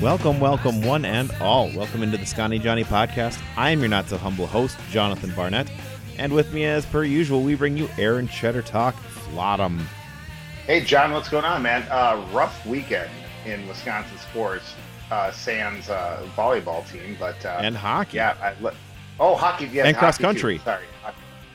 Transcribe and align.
Welcome, 0.00 0.38
welcome, 0.38 0.80
one 0.82 1.04
and 1.04 1.28
all. 1.40 1.72
Welcome 1.74 2.04
into 2.04 2.16
the 2.16 2.24
Scotty 2.24 2.60
Johnny 2.60 2.84
podcast. 2.84 3.42
I 3.56 3.70
am 3.70 3.80
your 3.80 3.88
not 3.88 4.08
so 4.08 4.16
humble 4.16 4.46
host, 4.46 4.78
Jonathan 4.90 5.32
Barnett. 5.34 5.68
And 6.18 6.32
with 6.32 6.52
me, 6.52 6.66
as 6.66 6.86
per 6.86 7.02
usual, 7.02 7.42
we 7.42 7.56
bring 7.56 7.76
you 7.76 7.88
Aaron 7.98 8.28
Cheddar 8.28 8.62
Talk 8.62 8.94
Flottam. 8.94 9.80
Hey, 10.66 10.82
John, 10.84 11.10
what's 11.10 11.28
going 11.28 11.44
on, 11.44 11.62
man? 11.64 11.82
Uh, 11.90 12.24
rough 12.32 12.64
weekend 12.64 13.10
in 13.44 13.66
Wisconsin 13.66 14.16
sports. 14.18 14.72
Uh, 15.10 15.32
Sans 15.32 15.90
uh, 15.90 16.24
volleyball 16.36 16.88
team, 16.88 17.16
but 17.18 17.44
uh, 17.44 17.58
and 17.60 17.76
hockey. 17.76 18.18
Yeah. 18.18 18.36
I, 18.40 18.70
oh, 19.18 19.34
hockey. 19.34 19.66
Yeah. 19.66 19.86
And 19.86 19.96
cross 19.96 20.16
country. 20.16 20.58
Too. 20.58 20.64
Sorry. 20.64 20.84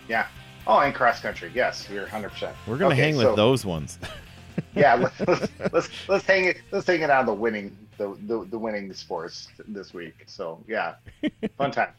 Yeah. 0.09 0.27
Oh, 0.67 0.79
and 0.79 0.93
cross 0.93 1.21
country. 1.21 1.49
Yes, 1.55 1.87
you're 1.89 2.01
100. 2.01 2.29
percent 2.29 2.57
We're 2.67 2.77
gonna 2.77 2.93
okay, 2.93 3.03
hang 3.03 3.15
so, 3.15 3.27
with 3.27 3.37
those 3.37 3.65
ones. 3.65 3.99
yeah. 4.75 4.95
Let's, 4.95 5.17
let's, 5.21 5.47
let's 5.71 5.89
let's 6.09 6.25
hang 6.25 6.43
it. 6.43 6.57
Let's 6.71 6.85
hang 6.85 7.03
it 7.03 7.09
on 7.09 7.25
the 7.25 7.33
winning 7.33 7.77
the, 7.97 8.17
the, 8.27 8.45
the 8.49 8.57
winning 8.57 8.91
sports 8.93 9.47
this 9.67 9.93
week. 9.93 10.23
So 10.27 10.63
yeah, 10.67 10.95
fun 11.57 11.71
time. 11.71 11.93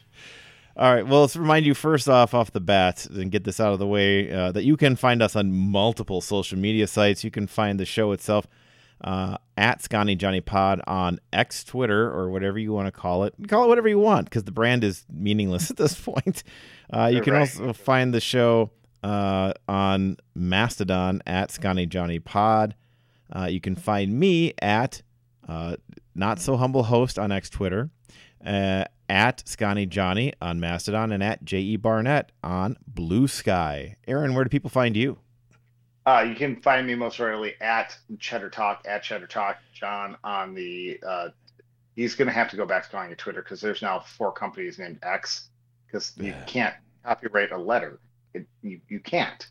All 0.76 0.92
right. 0.92 1.06
Well, 1.06 1.20
let's 1.20 1.36
remind 1.36 1.66
you 1.66 1.74
first 1.74 2.08
off, 2.08 2.34
off 2.34 2.50
the 2.50 2.60
bat, 2.60 3.06
and 3.06 3.30
get 3.30 3.44
this 3.44 3.60
out 3.60 3.72
of 3.72 3.78
the 3.78 3.86
way, 3.86 4.32
uh, 4.32 4.50
that 4.52 4.64
you 4.64 4.76
can 4.76 4.96
find 4.96 5.22
us 5.22 5.36
on 5.36 5.52
multiple 5.52 6.20
social 6.20 6.58
media 6.58 6.88
sites. 6.88 7.22
You 7.22 7.30
can 7.30 7.46
find 7.46 7.78
the 7.78 7.84
show 7.84 8.10
itself 8.10 8.48
uh, 9.04 9.36
at 9.56 9.82
Scotty 9.82 10.16
Johnny 10.16 10.40
Pod 10.40 10.80
on 10.86 11.20
X 11.32 11.62
Twitter 11.62 12.10
or 12.10 12.30
whatever 12.30 12.58
you 12.58 12.72
want 12.72 12.86
to 12.86 12.92
call 12.92 13.22
it. 13.22 13.34
Call 13.46 13.64
it 13.64 13.68
whatever 13.68 13.88
you 13.88 14.00
want 14.00 14.24
because 14.24 14.44
the 14.44 14.52
brand 14.52 14.82
is 14.82 15.04
meaningless 15.12 15.70
at 15.70 15.76
this 15.76 15.94
point. 15.94 16.42
Uh, 16.92 17.06
you 17.06 17.20
can 17.20 17.34
right. 17.34 17.40
also 17.40 17.72
find 17.72 18.12
the 18.12 18.20
show 18.20 18.70
uh, 19.04 19.52
on 19.68 20.16
Mastodon 20.34 21.22
at 21.26 21.52
Scotty 21.52 21.86
Johnny 21.86 22.18
Pod. 22.18 22.74
Uh, 23.34 23.46
you 23.46 23.60
can 23.60 23.76
find 23.76 24.18
me 24.18 24.54
at 24.60 25.02
uh, 25.48 25.76
Not 26.14 26.40
So 26.40 26.56
Humble 26.56 26.84
Host 26.84 27.18
on 27.18 27.32
X 27.32 27.50
Twitter, 27.50 27.90
uh, 28.44 28.84
at 29.08 29.46
Scotty 29.46 29.86
Johnny 29.86 30.32
on 30.40 30.60
Mastodon, 30.60 31.12
and 31.12 31.22
at 31.22 31.44
J.E. 31.44 31.76
Barnett 31.76 32.32
on 32.42 32.76
Blue 32.86 33.28
Sky. 33.28 33.96
Aaron, 34.06 34.34
where 34.34 34.44
do 34.44 34.50
people 34.50 34.70
find 34.70 34.96
you? 34.96 35.18
Uh, 36.06 36.24
you 36.28 36.34
can 36.34 36.60
find 36.60 36.86
me 36.86 36.94
most 36.94 37.18
rarely 37.18 37.54
at 37.60 37.96
Cheddar 38.18 38.50
Talk, 38.50 38.82
at 38.86 39.02
Cheddar 39.02 39.26
Talk, 39.26 39.58
John 39.72 40.16
on 40.22 40.54
the. 40.54 40.98
Uh, 41.06 41.28
he's 41.96 42.14
going 42.14 42.26
to 42.28 42.34
have 42.34 42.50
to 42.50 42.56
go 42.56 42.66
back 42.66 42.84
to 42.84 42.90
calling 42.90 43.10
it 43.10 43.18
Twitter 43.18 43.42
because 43.42 43.60
there's 43.60 43.80
now 43.80 44.00
four 44.00 44.32
companies 44.32 44.78
named 44.78 44.98
X 45.02 45.48
because 45.86 46.12
you 46.16 46.34
can't 46.46 46.74
copyright 47.04 47.52
a 47.52 47.58
letter. 47.58 48.00
It, 48.34 48.46
you, 48.62 48.80
you 48.88 49.00
can't. 49.00 49.48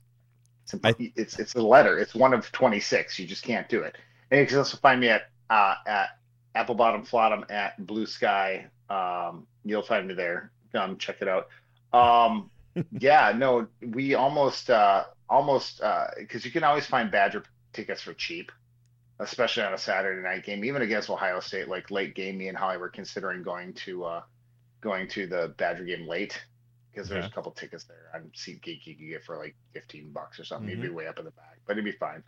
It's, 0.64 0.76
I, 0.84 0.94
it's 1.16 1.40
it's 1.40 1.56
a 1.56 1.62
letter. 1.62 1.98
It's 1.98 2.14
one 2.14 2.34
of 2.34 2.52
26. 2.52 3.18
You 3.18 3.26
just 3.26 3.44
can't 3.44 3.68
do 3.68 3.82
it. 3.82 3.98
And 4.30 4.40
you 4.40 4.46
can 4.46 4.58
also 4.58 4.78
find 4.78 5.00
me 5.00 5.10
at 5.10 5.30
uh, 5.50 5.76
at 5.86 6.10
Apple 6.56 6.76
Bottom 6.76 7.06
Flottam 7.06 7.50
at 7.52 7.86
Blue 7.86 8.06
Sky. 8.06 8.68
Um, 8.90 9.48
you'll 9.64 9.84
find 9.84 10.08
me 10.08 10.14
there. 10.14 10.52
Come 10.72 10.98
check 10.98 11.22
it 11.22 11.28
out. 11.28 11.48
Um, 11.94 12.50
yeah, 13.00 13.34
no, 13.36 13.68
we 13.82 14.16
almost 14.16 14.70
uh, 14.70 15.06
almost 15.30 15.78
because 16.18 16.44
uh, 16.44 16.46
you 16.46 16.52
can 16.52 16.64
always 16.64 16.86
find 16.86 17.12
Badger 17.12 17.44
tickets 17.72 18.02
for 18.02 18.14
cheap, 18.14 18.52
especially 19.20 19.64
on 19.64 19.74
a 19.74 19.78
Saturday 19.78 20.22
night 20.22 20.44
game, 20.44 20.64
even 20.66 20.82
against 20.82 21.10
Ohio 21.10 21.40
State. 21.40 21.68
Like 21.68 21.92
late 21.92 22.16
game, 22.16 22.38
me 22.38 22.48
and 22.48 22.58
Holly 22.58 22.78
were 22.78 22.90
considering 22.90 23.44
going 23.44 23.74
to 23.74 24.06
uh, 24.06 24.22
going 24.82 25.08
to 25.10 25.28
the 25.28 25.54
Badger 25.58 25.86
game 25.86 26.08
late 26.08 26.40
because 26.92 27.10
there's 27.10 27.26
a 27.26 27.30
couple 27.30 27.52
tickets 27.52 27.86
there 27.86 28.12
on 28.14 28.30
SeatGeek 28.36 28.86
you 28.86 28.96
can 28.96 29.10
get 29.10 29.24
for 29.24 29.38
like 29.38 29.56
15 29.74 30.12
bucks 30.12 30.40
or 30.40 30.44
something. 30.44 30.70
Mm-hmm. 30.70 30.84
You'd 30.84 30.90
be 30.90 30.96
way 30.96 31.08
up 31.08 31.18
in 31.18 31.26
the 31.26 31.32
back, 31.32 31.60
but 31.66 31.74
it'd 31.74 31.86
be 31.86 31.92
fine. 31.92 32.24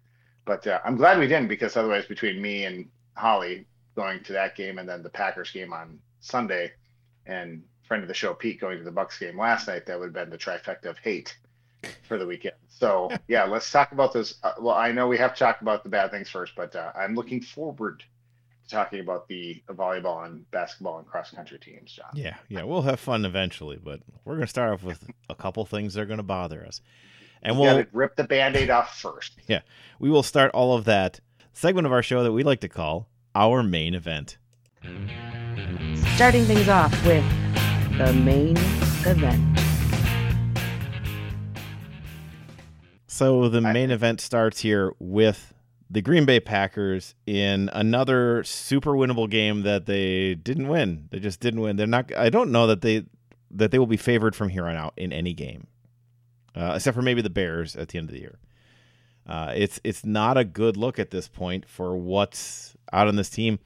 But 0.45 0.65
uh, 0.65 0.79
I'm 0.83 0.95
glad 0.95 1.19
we 1.19 1.27
didn't 1.27 1.49
because 1.49 1.77
otherwise, 1.77 2.05
between 2.05 2.41
me 2.41 2.65
and 2.65 2.87
Holly 3.15 3.65
going 3.95 4.23
to 4.23 4.33
that 4.33 4.55
game 4.55 4.77
and 4.77 4.87
then 4.87 5.01
the 5.03 5.09
Packers 5.09 5.51
game 5.51 5.73
on 5.73 5.99
Sunday, 6.19 6.71
and 7.25 7.63
friend 7.83 8.03
of 8.03 8.07
the 8.07 8.13
show 8.13 8.33
Pete 8.33 8.59
going 8.59 8.77
to 8.77 8.83
the 8.83 8.91
Bucks 8.91 9.17
game 9.17 9.39
last 9.39 9.67
night, 9.67 9.85
that 9.85 9.99
would 9.99 10.07
have 10.07 10.13
been 10.13 10.29
the 10.29 10.37
trifecta 10.37 10.85
of 10.85 10.97
hate 10.97 11.35
for 12.07 12.17
the 12.17 12.25
weekend. 12.25 12.55
So 12.67 13.09
yeah, 13.27 13.43
let's 13.45 13.71
talk 13.71 13.91
about 13.91 14.13
those. 14.13 14.35
Uh, 14.43 14.53
well, 14.59 14.75
I 14.75 14.91
know 14.91 15.07
we 15.07 15.17
have 15.17 15.33
to 15.33 15.39
talk 15.39 15.61
about 15.61 15.83
the 15.83 15.89
bad 15.89 16.11
things 16.11 16.29
first, 16.29 16.53
but 16.55 16.75
uh, 16.75 16.91
I'm 16.95 17.15
looking 17.15 17.41
forward 17.41 17.99
to 17.99 18.69
talking 18.69 18.99
about 18.99 19.27
the 19.27 19.61
volleyball 19.69 20.25
and 20.25 20.49
basketball 20.51 20.97
and 20.97 21.07
cross 21.07 21.31
country 21.31 21.59
teams, 21.59 21.91
John. 21.93 22.09
Yeah, 22.13 22.35
yeah, 22.49 22.63
we'll 22.63 22.81
have 22.81 22.99
fun 22.99 23.25
eventually, 23.25 23.79
but 23.81 24.01
we're 24.23 24.35
going 24.35 24.45
to 24.45 24.49
start 24.49 24.73
off 24.73 24.83
with 24.83 25.07
a 25.29 25.35
couple 25.35 25.65
things 25.65 25.93
that 25.93 26.01
are 26.01 26.05
going 26.05 26.17
to 26.17 26.23
bother 26.23 26.65
us, 26.65 26.81
and 27.43 27.59
we'll 27.59 27.85
rip 27.93 28.15
the 28.15 28.23
band-aid 28.23 28.69
off 28.69 28.97
first. 28.99 29.33
Yeah, 29.47 29.61
we 29.99 30.09
will 30.09 30.23
start 30.23 30.51
all 30.51 30.75
of 30.75 30.85
that 30.85 31.19
segment 31.55 31.87
of 31.87 31.93
our 31.93 32.03
show 32.03 32.21
that 32.21 32.33
we 32.33 32.43
like 32.43 32.59
to 32.59 32.67
call 32.69 33.07
our 33.33 33.63
main 33.63 33.95
event. 33.95 34.37
Starting 36.15 36.43
things 36.43 36.67
off 36.67 36.91
with 37.05 37.23
the 37.97 38.11
main 38.13 38.57
event. 39.05 39.59
So 43.07 43.47
the 43.47 43.61
main 43.61 43.89
event 43.89 44.19
starts 44.19 44.59
here 44.59 44.93
with 44.99 45.53
the 45.89 46.01
Green 46.01 46.25
Bay 46.25 46.41
Packers 46.41 47.15
in 47.25 47.69
another 47.71 48.43
super 48.43 48.91
winnable 48.91 49.29
game 49.29 49.61
that 49.61 49.85
they 49.85 50.35
didn't 50.35 50.67
win. 50.67 51.07
They 51.11 51.19
just 51.19 51.39
didn't 51.39 51.61
win. 51.61 51.77
They're 51.77 51.87
not. 51.87 52.13
I 52.17 52.29
don't 52.29 52.51
know 52.51 52.67
that 52.67 52.81
they 52.81 53.05
that 53.51 53.71
they 53.71 53.79
will 53.79 53.87
be 53.87 53.95
favored 53.95 54.35
from 54.35 54.49
here 54.49 54.67
on 54.67 54.75
out 54.75 54.93
in 54.97 55.13
any 55.13 55.31
game, 55.31 55.67
uh, 56.53 56.73
except 56.75 56.95
for 56.95 57.01
maybe 57.01 57.21
the 57.21 57.29
Bears 57.29 57.77
at 57.77 57.89
the 57.89 57.97
end 57.97 58.09
of 58.09 58.13
the 58.13 58.19
year. 58.19 58.39
Uh, 59.27 59.53
it's 59.55 59.79
it's 59.83 60.05
not 60.05 60.37
a 60.37 60.43
good 60.43 60.77
look 60.77 60.99
at 60.99 61.11
this 61.11 61.27
point 61.27 61.67
for 61.67 61.97
what's 61.97 62.75
out 62.93 63.07
on 63.07 63.15
this 63.15 63.29
team. 63.29 63.59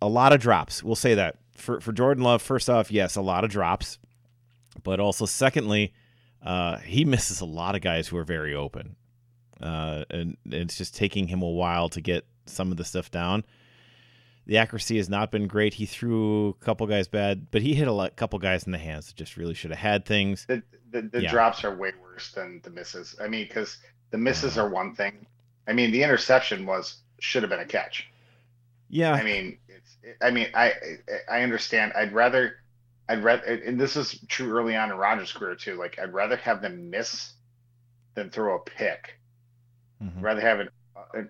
A 0.00 0.08
lot 0.08 0.32
of 0.32 0.40
drops. 0.40 0.82
We'll 0.82 0.94
say 0.94 1.14
that 1.14 1.36
for 1.56 1.80
for 1.80 1.92
Jordan 1.92 2.22
Love. 2.22 2.40
First 2.40 2.70
off, 2.70 2.90
yes, 2.90 3.16
a 3.16 3.22
lot 3.22 3.44
of 3.44 3.50
drops, 3.50 3.98
but 4.82 5.00
also 5.00 5.26
secondly, 5.26 5.92
uh, 6.42 6.78
he 6.78 7.04
misses 7.04 7.40
a 7.40 7.46
lot 7.46 7.74
of 7.74 7.80
guys 7.80 8.06
who 8.06 8.16
are 8.16 8.24
very 8.24 8.54
open, 8.54 8.96
uh, 9.60 10.04
and, 10.10 10.36
and 10.44 10.54
it's 10.54 10.78
just 10.78 10.94
taking 10.94 11.26
him 11.26 11.42
a 11.42 11.50
while 11.50 11.88
to 11.88 12.00
get 12.00 12.24
some 12.46 12.70
of 12.70 12.76
the 12.76 12.84
stuff 12.84 13.10
down. 13.10 13.44
The 14.46 14.58
accuracy 14.58 14.98
has 14.98 15.08
not 15.08 15.30
been 15.30 15.46
great. 15.46 15.74
He 15.74 15.86
threw 15.86 16.50
a 16.50 16.64
couple 16.64 16.86
guys 16.86 17.08
bad, 17.08 17.50
but 17.50 17.62
he 17.62 17.74
hit 17.74 17.88
a 17.88 18.12
couple 18.14 18.38
guys 18.38 18.64
in 18.64 18.72
the 18.72 18.78
hands 18.78 19.06
that 19.06 19.16
just 19.16 19.38
really 19.38 19.54
should 19.54 19.70
have 19.70 19.80
had 19.80 20.04
things. 20.04 20.44
The, 20.46 20.62
the, 20.90 21.02
the 21.02 21.22
yeah. 21.22 21.30
drops 21.30 21.64
are 21.64 21.74
way 21.74 21.92
worse 22.00 22.30
than 22.32 22.60
the 22.62 22.68
misses. 22.68 23.16
I 23.18 23.26
mean, 23.26 23.46
because 23.48 23.78
the 24.14 24.18
misses 24.18 24.56
are 24.56 24.68
one 24.68 24.94
thing. 24.94 25.26
I 25.66 25.72
mean, 25.72 25.90
the 25.90 26.04
interception 26.04 26.66
was 26.66 26.98
should 27.18 27.42
have 27.42 27.50
been 27.50 27.58
a 27.58 27.64
catch. 27.64 28.08
Yeah. 28.88 29.12
I 29.12 29.24
mean, 29.24 29.58
it's. 29.68 29.96
I 30.22 30.30
mean, 30.30 30.46
I 30.54 30.72
I 31.28 31.42
understand. 31.42 31.92
I'd 31.96 32.12
rather, 32.12 32.58
I'd 33.08 33.24
rather, 33.24 33.42
and 33.42 33.80
this 33.80 33.96
is 33.96 34.20
true 34.28 34.56
early 34.56 34.76
on 34.76 34.92
in 34.92 34.96
Rodgers' 34.96 35.32
career 35.32 35.56
too. 35.56 35.74
Like, 35.74 35.98
I'd 35.98 36.14
rather 36.14 36.36
have 36.36 36.62
them 36.62 36.90
miss 36.90 37.32
than 38.14 38.30
throw 38.30 38.54
a 38.54 38.60
pick. 38.60 39.18
Mm-hmm. 40.00 40.20
Rather 40.20 40.40
have 40.40 40.60
an, 40.60 40.68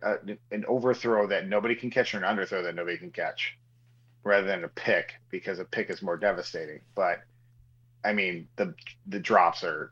an 0.02 0.38
an 0.50 0.66
overthrow 0.68 1.26
that 1.28 1.48
nobody 1.48 1.74
can 1.74 1.88
catch 1.88 2.14
or 2.14 2.18
an 2.18 2.24
underthrow 2.24 2.62
that 2.64 2.74
nobody 2.74 2.98
can 2.98 3.12
catch, 3.12 3.56
rather 4.24 4.46
than 4.46 4.62
a 4.62 4.68
pick 4.68 5.14
because 5.30 5.58
a 5.58 5.64
pick 5.64 5.88
is 5.88 6.02
more 6.02 6.18
devastating. 6.18 6.80
But 6.94 7.22
I 8.04 8.12
mean, 8.12 8.46
the 8.56 8.74
the 9.06 9.20
drops 9.20 9.64
are 9.64 9.90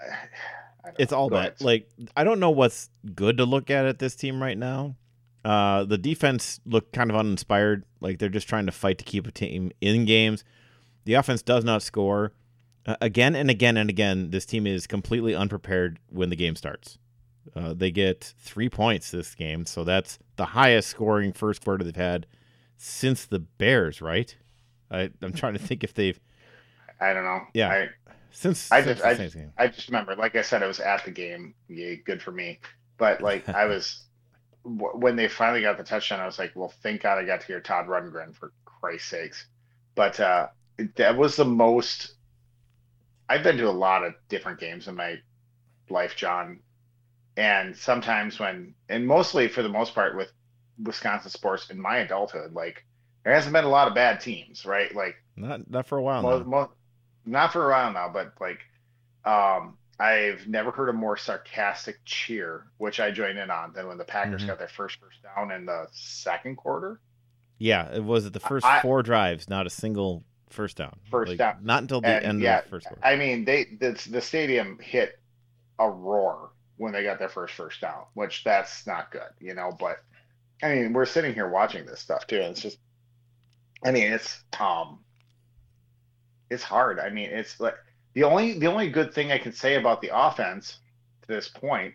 it's 0.98 1.12
all 1.12 1.28
that. 1.30 1.60
Like 1.60 1.88
I 2.16 2.24
don't 2.24 2.40
know 2.40 2.50
what's 2.50 2.90
good 3.14 3.38
to 3.38 3.44
look 3.44 3.70
at 3.70 3.86
at 3.86 3.98
this 3.98 4.14
team 4.14 4.42
right 4.42 4.58
now. 4.58 4.96
Uh, 5.44 5.84
the 5.84 5.98
defense 5.98 6.60
looked 6.66 6.92
kind 6.92 7.10
of 7.10 7.16
uninspired. 7.16 7.84
Like 8.00 8.18
they're 8.18 8.28
just 8.28 8.48
trying 8.48 8.66
to 8.66 8.72
fight 8.72 8.98
to 8.98 9.04
keep 9.04 9.26
a 9.26 9.30
team 9.30 9.70
in 9.80 10.04
games. 10.04 10.44
The 11.04 11.14
offense 11.14 11.42
does 11.42 11.64
not 11.64 11.82
score. 11.82 12.32
Uh, 12.86 12.96
again 13.00 13.34
and 13.34 13.50
again 13.50 13.76
and 13.76 13.90
again, 13.90 14.30
this 14.30 14.46
team 14.46 14.66
is 14.66 14.86
completely 14.86 15.34
unprepared 15.34 15.98
when 16.10 16.30
the 16.30 16.36
game 16.36 16.56
starts. 16.56 16.98
Uh, 17.56 17.74
they 17.74 17.90
get 17.90 18.34
three 18.38 18.68
points 18.68 19.10
this 19.10 19.34
game, 19.34 19.64
so 19.64 19.84
that's 19.84 20.18
the 20.36 20.44
highest 20.44 20.88
scoring 20.88 21.32
first 21.32 21.64
quarter 21.64 21.84
they've 21.84 21.96
had 21.96 22.26
since 22.76 23.26
the 23.26 23.38
Bears, 23.38 24.00
right? 24.00 24.36
I, 24.90 25.10
am 25.22 25.32
trying 25.32 25.54
to 25.54 25.58
think 25.58 25.84
if 25.84 25.94
they've. 25.94 26.18
I 27.00 27.12
don't 27.12 27.24
know. 27.24 27.40
Yeah, 27.54 27.68
I, 27.70 27.88
since 28.30 28.70
I 28.70 28.82
just 28.82 29.02
I 29.02 29.14
just, 29.14 29.36
I 29.56 29.68
just 29.68 29.88
remember, 29.88 30.16
like 30.16 30.36
I 30.36 30.42
said, 30.42 30.62
I 30.62 30.66
was 30.66 30.80
at 30.80 31.04
the 31.04 31.10
game. 31.10 31.54
Yeah, 31.68 31.94
good 32.04 32.22
for 32.22 32.32
me. 32.32 32.60
But 32.96 33.22
like 33.22 33.48
I 33.48 33.66
was 33.66 34.04
when 34.64 35.16
they 35.16 35.28
finally 35.28 35.62
got 35.62 35.78
the 35.78 35.84
touchdown, 35.84 36.20
I 36.20 36.26
was 36.26 36.38
like, 36.38 36.52
well, 36.54 36.72
thank 36.82 37.02
God 37.02 37.18
I 37.18 37.24
got 37.24 37.40
to 37.40 37.46
hear 37.46 37.60
Todd 37.60 37.86
Rundgren 37.86 38.34
for 38.34 38.52
Christ's 38.64 39.08
sakes. 39.08 39.46
But 39.94 40.20
uh, 40.20 40.48
that 40.96 41.16
was 41.16 41.36
the 41.36 41.44
most. 41.44 42.14
I've 43.28 43.42
been 43.42 43.56
to 43.58 43.68
a 43.68 43.70
lot 43.70 44.04
of 44.04 44.14
different 44.28 44.58
games 44.58 44.88
in 44.88 44.94
my 44.94 45.16
life, 45.90 46.16
John, 46.16 46.60
and 47.36 47.76
sometimes 47.76 48.38
when, 48.38 48.74
and 48.88 49.06
mostly 49.06 49.48
for 49.48 49.62
the 49.62 49.68
most 49.68 49.94
part 49.94 50.16
with 50.16 50.32
Wisconsin 50.82 51.30
sports 51.30 51.70
in 51.70 51.80
my 51.80 51.98
adulthood, 51.98 52.52
like 52.52 52.84
there 53.24 53.34
hasn't 53.34 53.52
been 53.52 53.64
a 53.64 53.68
lot 53.68 53.88
of 53.88 53.94
bad 53.94 54.20
teams, 54.20 54.64
right? 54.64 54.94
Like 54.94 55.16
not 55.36 55.70
not 55.70 55.86
for 55.86 55.98
a 55.98 56.02
while. 56.02 56.22
Mo- 56.22 56.38
now. 56.38 56.70
Not 57.28 57.52
for 57.52 57.66
a 57.66 57.70
while 57.70 57.92
now, 57.92 58.08
but 58.08 58.32
like, 58.40 58.60
um, 59.24 59.76
I've 60.00 60.46
never 60.46 60.70
heard 60.70 60.88
a 60.88 60.92
more 60.92 61.16
sarcastic 61.16 61.98
cheer, 62.04 62.66
which 62.78 63.00
I 63.00 63.10
joined 63.10 63.38
in 63.38 63.50
on, 63.50 63.72
than 63.72 63.88
when 63.88 63.98
the 63.98 64.04
Packers 64.04 64.44
Mhm. 64.44 64.46
got 64.48 64.58
their 64.58 64.68
first 64.68 64.98
first 65.00 65.22
down 65.22 65.50
in 65.50 65.66
the 65.66 65.86
second 65.92 66.56
quarter. 66.56 67.00
Yeah, 67.58 67.92
it 67.92 68.04
was 68.04 68.24
at 68.26 68.32
the 68.32 68.40
first 68.40 68.64
I- 68.64 68.80
four 68.80 69.02
drives, 69.02 69.48
not 69.48 69.66
a 69.66 69.70
single 69.70 70.24
first 70.48 70.76
down. 70.76 70.98
First 71.10 71.30
Like, 71.30 71.38
down. 71.38 71.58
Not 71.62 71.82
until 71.82 72.00
the 72.00 72.08
And, 72.08 72.24
end 72.24 72.40
yeah, 72.40 72.58
of 72.58 72.64
the 72.64 72.70
first 72.70 72.86
quarter. 72.86 73.04
I 73.04 73.16
mean, 73.16 73.44
they 73.44 73.64
the, 73.64 73.90
the 74.10 74.20
stadium 74.20 74.78
hit 74.78 75.18
a 75.78 75.90
roar 75.90 76.50
when 76.76 76.92
they 76.92 77.02
got 77.02 77.18
their 77.18 77.28
first 77.28 77.54
first 77.54 77.80
down, 77.80 78.04
which 78.14 78.44
that's 78.44 78.86
not 78.86 79.10
good, 79.10 79.30
you 79.40 79.54
know. 79.54 79.72
But 79.78 79.98
I 80.62 80.74
mean, 80.74 80.92
we're 80.92 81.06
sitting 81.06 81.34
here 81.34 81.48
watching 81.48 81.84
this 81.86 82.00
stuff 82.00 82.26
too, 82.28 82.36
and 82.36 82.52
it's 82.52 82.62
just, 82.62 82.78
I 83.84 83.90
mean, 83.90 84.12
it's 84.12 84.42
um, 84.60 85.00
it's 86.50 86.62
hard. 86.62 86.98
I 86.98 87.10
mean, 87.10 87.30
it's 87.30 87.58
like 87.60 87.74
the 88.14 88.24
only 88.24 88.58
the 88.58 88.66
only 88.66 88.90
good 88.90 89.12
thing 89.12 89.32
I 89.32 89.38
can 89.38 89.52
say 89.52 89.74
about 89.76 90.00
the 90.00 90.10
offense 90.12 90.78
to 91.22 91.28
this 91.28 91.48
point 91.48 91.94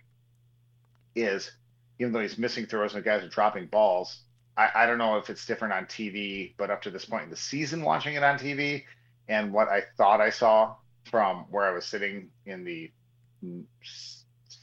is 1.16 1.52
even 2.00 2.12
though 2.14 2.22
he's 2.22 2.38
missing 2.38 2.66
throws 2.66 2.94
and 2.94 3.04
the 3.04 3.06
guys 3.06 3.24
are 3.24 3.30
dropping 3.30 3.68
balls, 3.68 4.22
I, 4.58 4.70
I 4.76 4.86
don't 4.86 4.98
know 4.98 5.18
if 5.18 5.30
it's 5.30 5.46
different 5.46 5.74
on 5.74 5.86
TV, 5.86 6.54
but 6.58 6.70
up 6.70 6.82
to 6.84 6.92
this 6.92 7.06
point 7.06 7.24
in 7.24 7.30
the 7.30 7.36
season, 7.36 7.84
watching 7.84 8.16
it 8.16 8.24
on 8.24 8.38
TV 8.38 8.84
and 9.28 9.54
what 9.54 9.70
I 9.70 9.84
thought 9.98 10.22
I 10.22 10.30
saw 10.30 10.76
from 11.10 11.46
where 11.50 11.66
I 11.66 11.72
was 11.72 11.86
sitting 11.86 12.30
in 12.46 12.64
the 12.64 12.92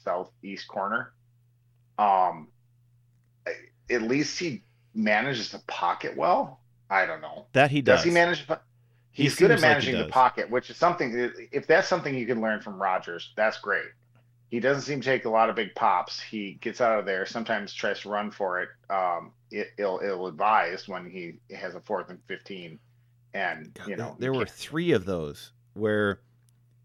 southeast 0.05 0.69
corner, 0.69 1.13
um, 1.99 2.49
at 3.91 4.03
least 4.03 4.39
he 4.39 4.63
manages 4.95 5.51
the 5.51 5.61
pocket 5.67 6.17
well. 6.17 6.61
I 6.89 7.07
don't 7.07 7.21
know. 7.21 7.47
that 7.53 7.71
he 7.71 7.83
does. 7.83 7.99
Does 7.99 8.05
he 8.05 8.11
manage? 8.11 8.47
The 9.15 9.17
po- 9.17 9.23
He 9.23 9.23
He's 9.25 9.37
good 9.37 9.51
at 9.51 9.59
seems 9.59 9.63
like 9.63 9.71
managing 9.71 9.99
the 9.99 10.09
pocket, 10.09 10.51
which 10.51 10.71
is 10.71 10.77
something. 10.77 11.31
If 11.53 11.67
that's 11.67 11.89
something 11.89 12.15
you 12.15 12.27
can 12.27 12.41
learn 12.41 12.61
from 12.61 12.81
Rodgers, 12.81 13.33
that's 13.37 13.59
great. 13.59 13.87
He 14.51 14.59
doesn't 14.59 14.83
seem 14.83 15.01
to 15.01 15.05
take 15.05 15.27
a 15.27 15.31
lot 15.31 15.49
of 15.49 15.55
big 15.55 15.75
pops. 15.77 16.21
He 16.21 16.55
gets 16.61 16.81
out 16.81 16.99
of 16.99 17.07
there. 17.07 17.25
Sometimes 17.25 17.73
tries 17.73 18.01
to 18.01 18.09
run 18.09 18.31
for 18.33 18.61
it. 18.61 18.69
Um, 18.89 19.33
it, 19.51 19.69
ill 19.79 20.01
ill 20.03 20.27
advised 20.27 20.89
when 20.89 21.09
he 21.09 21.35
has 21.55 21.75
a 21.75 21.81
fourth 21.81 22.11
and 22.11 22.19
fifteen, 22.27 22.79
and 23.35 23.73
God, 23.75 23.89
you 23.89 23.97
there- 23.97 24.07
know 24.07 24.17
there 24.19 24.33
were 24.33 24.47
three 24.47 24.93
of 24.93 25.05
those 25.05 25.53
where 25.75 26.21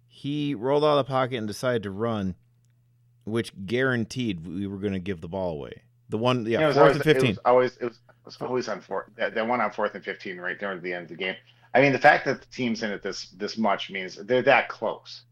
he 0.08 0.56
rolled 0.56 0.84
out 0.84 0.98
of 0.98 1.06
the 1.06 1.10
pocket 1.10 1.38
and 1.38 1.48
decided 1.48 1.84
to 1.84 1.92
run, 1.92 2.36
which 3.26 3.52
guaranteed 3.66 4.48
we 4.48 4.68
were 4.68 4.78
going 4.78 4.94
to 4.94 5.00
give 5.00 5.22
the 5.22 5.28
ball 5.28 5.52
away. 5.52 5.82
The 6.10 6.18
one, 6.20 6.46
yeah, 6.46 6.62
it 6.62 6.68
was 6.68 6.76
fourth 6.76 6.84
always, 6.84 6.96
and 6.98 7.04
fifteen. 7.04 7.26
It 7.26 7.30
was 7.30 7.40
always 7.46 7.78
it 7.78 7.84
was, 7.86 7.96
it 7.96 8.26
was 8.26 8.38
always 8.42 8.70
on 8.70 8.82
fourth. 8.82 9.08
That, 9.16 9.34
that 9.34 9.48
one 9.48 9.60
on 9.60 9.72
fourth 9.72 9.96
and 9.96 10.04
fifteen 10.04 10.38
right 10.38 10.60
there 10.60 10.72
at 10.72 10.84
the 10.84 10.94
end 10.94 11.04
of 11.04 11.10
the 11.10 11.16
game. 11.16 11.36
I 11.76 11.82
mean, 11.82 11.92
the 11.92 12.00
fact 12.00 12.24
that 12.24 12.40
the 12.40 12.48
team's 12.48 12.82
in 12.84 12.92
it 12.92 13.04
this 13.04 13.28
this 13.32 13.58
much 13.58 13.92
means 13.92 14.16
they're 14.16 14.42
that 14.44 14.70
close, 14.70 15.24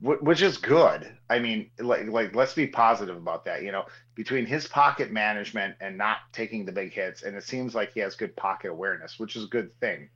which 0.00 0.40
is 0.40 0.56
good. 0.56 1.06
I 1.28 1.38
mean, 1.38 1.70
like 1.78 2.06
like 2.06 2.34
let's 2.34 2.54
be 2.54 2.66
positive 2.66 3.14
about 3.14 3.44
that. 3.44 3.62
You 3.62 3.72
know, 3.72 3.84
between 4.14 4.46
his 4.46 4.66
pocket 4.66 5.12
management 5.12 5.76
and 5.82 5.98
not 5.98 6.18
taking 6.32 6.64
the 6.64 6.72
big 6.72 6.94
hits, 6.94 7.24
and 7.24 7.36
it 7.36 7.44
seems 7.44 7.74
like 7.74 7.92
he 7.92 8.00
has 8.00 8.16
good 8.16 8.34
pocket 8.36 8.70
awareness, 8.70 9.18
which 9.18 9.36
is 9.36 9.44
a 9.44 9.48
good 9.48 9.78
thing. 9.80 10.08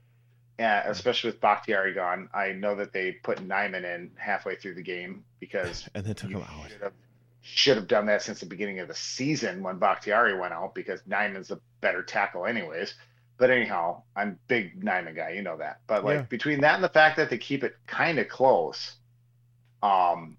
Uh, 0.59 0.81
especially 0.87 1.29
with 1.29 1.43
Bakhtiari 1.43 1.93
gone, 1.93 2.31
I 2.33 2.53
know 2.53 2.75
that 2.77 2.95
they 2.95 3.13
put 3.13 3.47
Nijman 3.47 3.85
in 3.85 4.11
halfway 4.17 4.57
through 4.57 4.77
the 4.77 4.83
game 4.83 5.23
because 5.41 5.87
and 5.95 6.03
then 6.03 6.15
took 6.15 6.31
him 6.31 6.41
out. 6.41 6.71
should 6.71 6.81
have, 6.81 6.93
should 7.43 7.77
have 7.77 7.87
done 7.87 8.07
that 8.07 8.23
since 8.23 8.41
the 8.41 8.47
beginning 8.47 8.79
of 8.79 8.89
the 8.89 8.95
season 8.95 9.63
when 9.63 9.79
Bakhtiari 9.79 10.41
went 10.41 10.55
out 10.55 10.75
because 10.75 11.03
Nijman's 11.03 11.51
a 11.51 11.61
better 11.83 12.03
tackle 12.03 12.47
anyways. 12.47 12.95
But 13.39 13.51
anyhow, 13.51 14.03
I'm 14.17 14.39
big 14.49 14.83
Nijman 14.83 15.15
guy, 15.17 15.31
you 15.31 15.43
know 15.43 15.57
that. 15.59 15.81
But 15.87 16.05
like 16.05 16.29
Yeah. 16.29 16.29
between 16.29 16.61
that 16.63 16.75
and 16.77 16.85
the 16.85 16.89
fact 16.89 17.17
that 17.19 17.31
they 17.31 17.39
keep 17.39 17.65
it 17.65 17.75
kind 17.87 18.19
of 18.19 18.29
close, 18.29 18.97
um, 19.83 20.39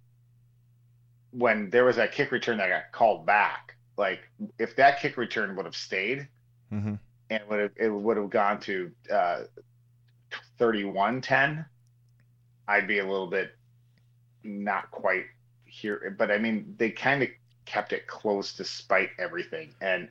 when 1.32 1.70
there 1.70 1.86
was 1.86 1.96
that 1.98 2.12
kick 2.12 2.32
return 2.32 2.58
that 2.58 2.70
got 2.70 2.92
called 2.92 3.26
back, 3.26 3.76
like 3.98 4.22
if 4.60 4.76
that 4.78 5.00
kick 5.00 5.18
return 5.18 5.56
would 5.56 5.66
have 5.66 5.76
stayed 5.76 6.28
hmm 6.72 6.96
and 7.30 7.44
would 7.50 7.60
have 7.60 7.72
it 7.76 7.90
would 7.90 8.18
have 8.18 8.30
gone 8.30 8.60
to 8.62 8.92
uh 9.12 9.44
31-10, 10.60 11.66
I'd 12.68 12.88
be 12.88 13.00
a 13.00 13.06
little 13.08 13.28
bit 13.28 13.52
not 14.44 14.92
quite 14.92 15.26
here. 15.66 16.16
But 16.18 16.32
I 16.32 16.38
mean, 16.38 16.76
they 16.78 16.92
kind 16.92 17.24
of 17.24 17.30
kept 17.66 17.94
it 17.94 18.08
close 18.08 18.54
despite 18.54 19.10
everything. 19.20 19.76
And 19.82 20.10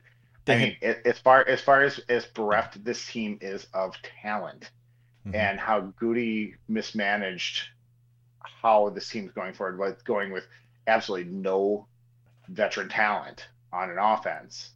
I 0.49 0.53
had- 0.55 0.81
mean, 0.81 0.95
as 1.05 1.19
far 1.19 1.47
as 1.47 1.61
far 1.61 1.81
as 1.81 1.99
as 2.09 2.25
bereft 2.25 2.83
this 2.83 3.05
team 3.07 3.37
is 3.41 3.65
of 3.73 3.95
talent, 4.21 4.71
Mhm. 5.25 5.35
and 5.35 5.59
how 5.59 5.81
Goody 5.81 6.55
mismanaged 6.67 7.69
how 8.61 8.89
this 8.89 9.09
team's 9.09 9.31
going 9.33 9.53
forward, 9.53 9.77
with 9.77 10.03
going 10.05 10.31
with 10.31 10.47
absolutely 10.87 11.31
no 11.31 11.87
veteran 12.47 12.89
talent 12.89 13.47
on 13.73 13.89
an 13.91 13.97
offense. 13.99 14.71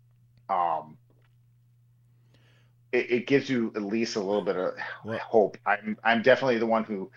Um, 0.49 0.97
it, 2.91 3.11
it 3.11 3.27
gives 3.27 3.49
you 3.49 3.71
at 3.75 3.81
least 3.81 4.15
a 4.15 4.19
little 4.19 4.41
bit 4.41 4.57
of 4.57 4.73
Well- 5.05 5.19
hope. 5.19 5.57
I'm 5.65 5.97
I'm 6.03 6.21
definitely 6.21 6.57
the 6.57 6.65
one 6.65 6.83
who 6.83 7.11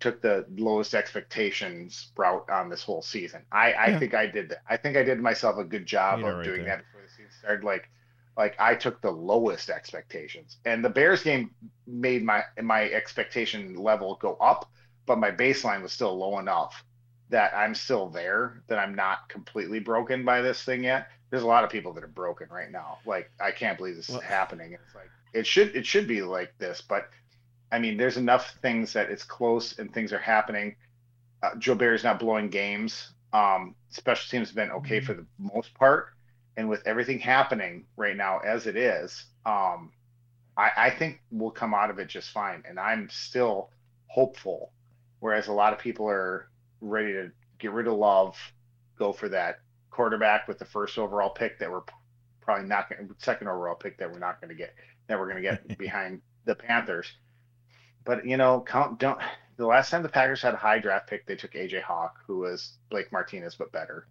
took 0.00 0.22
the 0.22 0.46
lowest 0.56 0.94
expectations 0.94 2.10
route 2.16 2.48
on 2.48 2.70
this 2.70 2.82
whole 2.82 3.02
season. 3.02 3.42
I, 3.52 3.72
I 3.74 3.86
Yeah. 3.88 3.98
think 3.98 4.14
I 4.14 4.26
did 4.26 4.48
that. 4.48 4.62
I 4.66 4.78
think 4.78 4.96
I 4.96 5.02
did 5.02 5.20
myself 5.20 5.58
a 5.58 5.64
good 5.64 5.84
job 5.84 6.20
You 6.20 6.26
of 6.26 6.36
right 6.38 6.44
doing 6.44 6.64
there. 6.64 6.76
that 6.76 6.84
before 6.86 6.99
the 6.99 6.99
season 6.99 6.99
started. 7.40 7.64
Like 7.64 7.90
like 8.36 8.54
I 8.58 8.74
took 8.74 9.00
the 9.00 9.10
lowest 9.10 9.70
expectations. 9.70 10.58
And 10.64 10.84
the 10.84 10.88
Bears 10.88 11.22
game 11.22 11.50
made 11.86 12.24
my 12.24 12.44
my 12.62 12.88
expectation 12.90 13.74
level 13.76 14.16
go 14.20 14.34
up, 14.36 14.70
but 15.06 15.18
my 15.18 15.30
baseline 15.30 15.82
was 15.82 15.92
still 15.92 16.16
low 16.16 16.38
enough 16.38 16.84
that 17.28 17.52
I'm 17.54 17.74
still 17.74 18.08
there, 18.08 18.62
that 18.66 18.78
I'm 18.78 18.94
not 18.94 19.28
completely 19.28 19.78
broken 19.78 20.24
by 20.24 20.42
this 20.42 20.64
thing 20.64 20.82
yet. 20.84 21.08
There's 21.30 21.44
a 21.44 21.46
lot 21.46 21.62
of 21.62 21.70
people 21.70 21.92
that 21.92 22.02
are 22.02 22.08
broken 22.08 22.48
right 22.50 22.70
now. 22.70 22.98
Like 23.06 23.30
I 23.40 23.50
can't 23.50 23.78
believe 23.78 23.96
this 23.96 24.08
Well- 24.08 24.20
is 24.20 24.24
happening. 24.24 24.72
It's 24.72 24.94
like 24.94 25.10
it 25.32 25.46
should 25.46 25.74
it 25.76 25.86
should 25.86 26.06
be 26.08 26.22
like 26.22 26.52
this, 26.58 26.80
but 26.80 27.08
I 27.72 27.78
mean, 27.78 27.96
there's 27.96 28.16
enough 28.16 28.56
things 28.62 28.92
that 28.94 29.10
it's 29.10 29.22
close 29.22 29.78
and 29.78 29.92
things 29.94 30.12
are 30.12 30.18
happening. 30.18 30.74
Uh, 31.42 31.54
Joe 31.56 31.76
Barry's 31.76 32.02
not 32.02 32.18
blowing 32.18 32.48
games. 32.50 33.12
Um, 33.32 33.76
special 33.90 34.28
teams 34.28 34.48
have 34.48 34.56
been 34.56 34.72
okay 34.72 34.98
for 35.00 35.14
the 35.14 35.24
most 35.38 35.72
part, 35.74 36.08
and 36.56 36.68
with 36.68 36.86
everything 36.86 37.18
happening 37.18 37.86
right 37.96 38.16
now 38.16 38.38
as 38.38 38.66
it 38.66 38.76
is, 38.76 39.24
um, 39.46 39.92
I, 40.56 40.70
I 40.76 40.90
think 40.90 41.20
we'll 41.30 41.50
come 41.50 41.74
out 41.74 41.90
of 41.90 41.98
it 41.98 42.08
just 42.08 42.30
fine. 42.30 42.62
And 42.68 42.78
I'm 42.78 43.08
still 43.10 43.70
hopeful, 44.08 44.72
whereas 45.20 45.48
a 45.48 45.52
lot 45.52 45.72
of 45.72 45.78
people 45.78 46.08
are 46.08 46.48
ready 46.80 47.12
to 47.12 47.30
get 47.58 47.72
rid 47.72 47.86
of 47.86 47.94
Love, 47.94 48.36
go 48.98 49.12
for 49.12 49.28
that 49.28 49.60
quarterback 49.90 50.48
with 50.48 50.58
the 50.58 50.64
first 50.64 50.98
overall 50.98 51.30
pick 51.30 51.58
that 51.58 51.70
we're 51.70 51.82
probably 52.40 52.68
not 52.68 52.88
going 52.88 53.06
to 53.06 53.14
second 53.18 53.48
overall 53.48 53.74
pick 53.74 53.98
that 53.98 54.10
we're 54.10 54.18
not 54.18 54.40
going 54.40 54.48
to 54.48 54.54
get 54.54 54.74
that 55.06 55.18
we're 55.18 55.30
going 55.30 55.42
to 55.42 55.48
get 55.48 55.78
behind 55.78 56.20
the 56.44 56.54
Panthers. 56.54 57.10
But 58.04 58.26
you 58.26 58.36
know, 58.36 58.64
count 58.66 58.98
don't 58.98 59.20
the 59.56 59.66
last 59.66 59.90
time 59.90 60.02
the 60.02 60.08
Packers 60.08 60.40
had 60.40 60.54
a 60.54 60.58
high 60.58 60.78
draft 60.78 61.08
pick, 61.08 61.26
they 61.26 61.36
took 61.36 61.52
AJ 61.52 61.82
Hawk, 61.82 62.18
who 62.26 62.38
was 62.38 62.72
Blake 62.90 63.12
Martinez 63.12 63.54
but 63.54 63.70
better. 63.72 64.06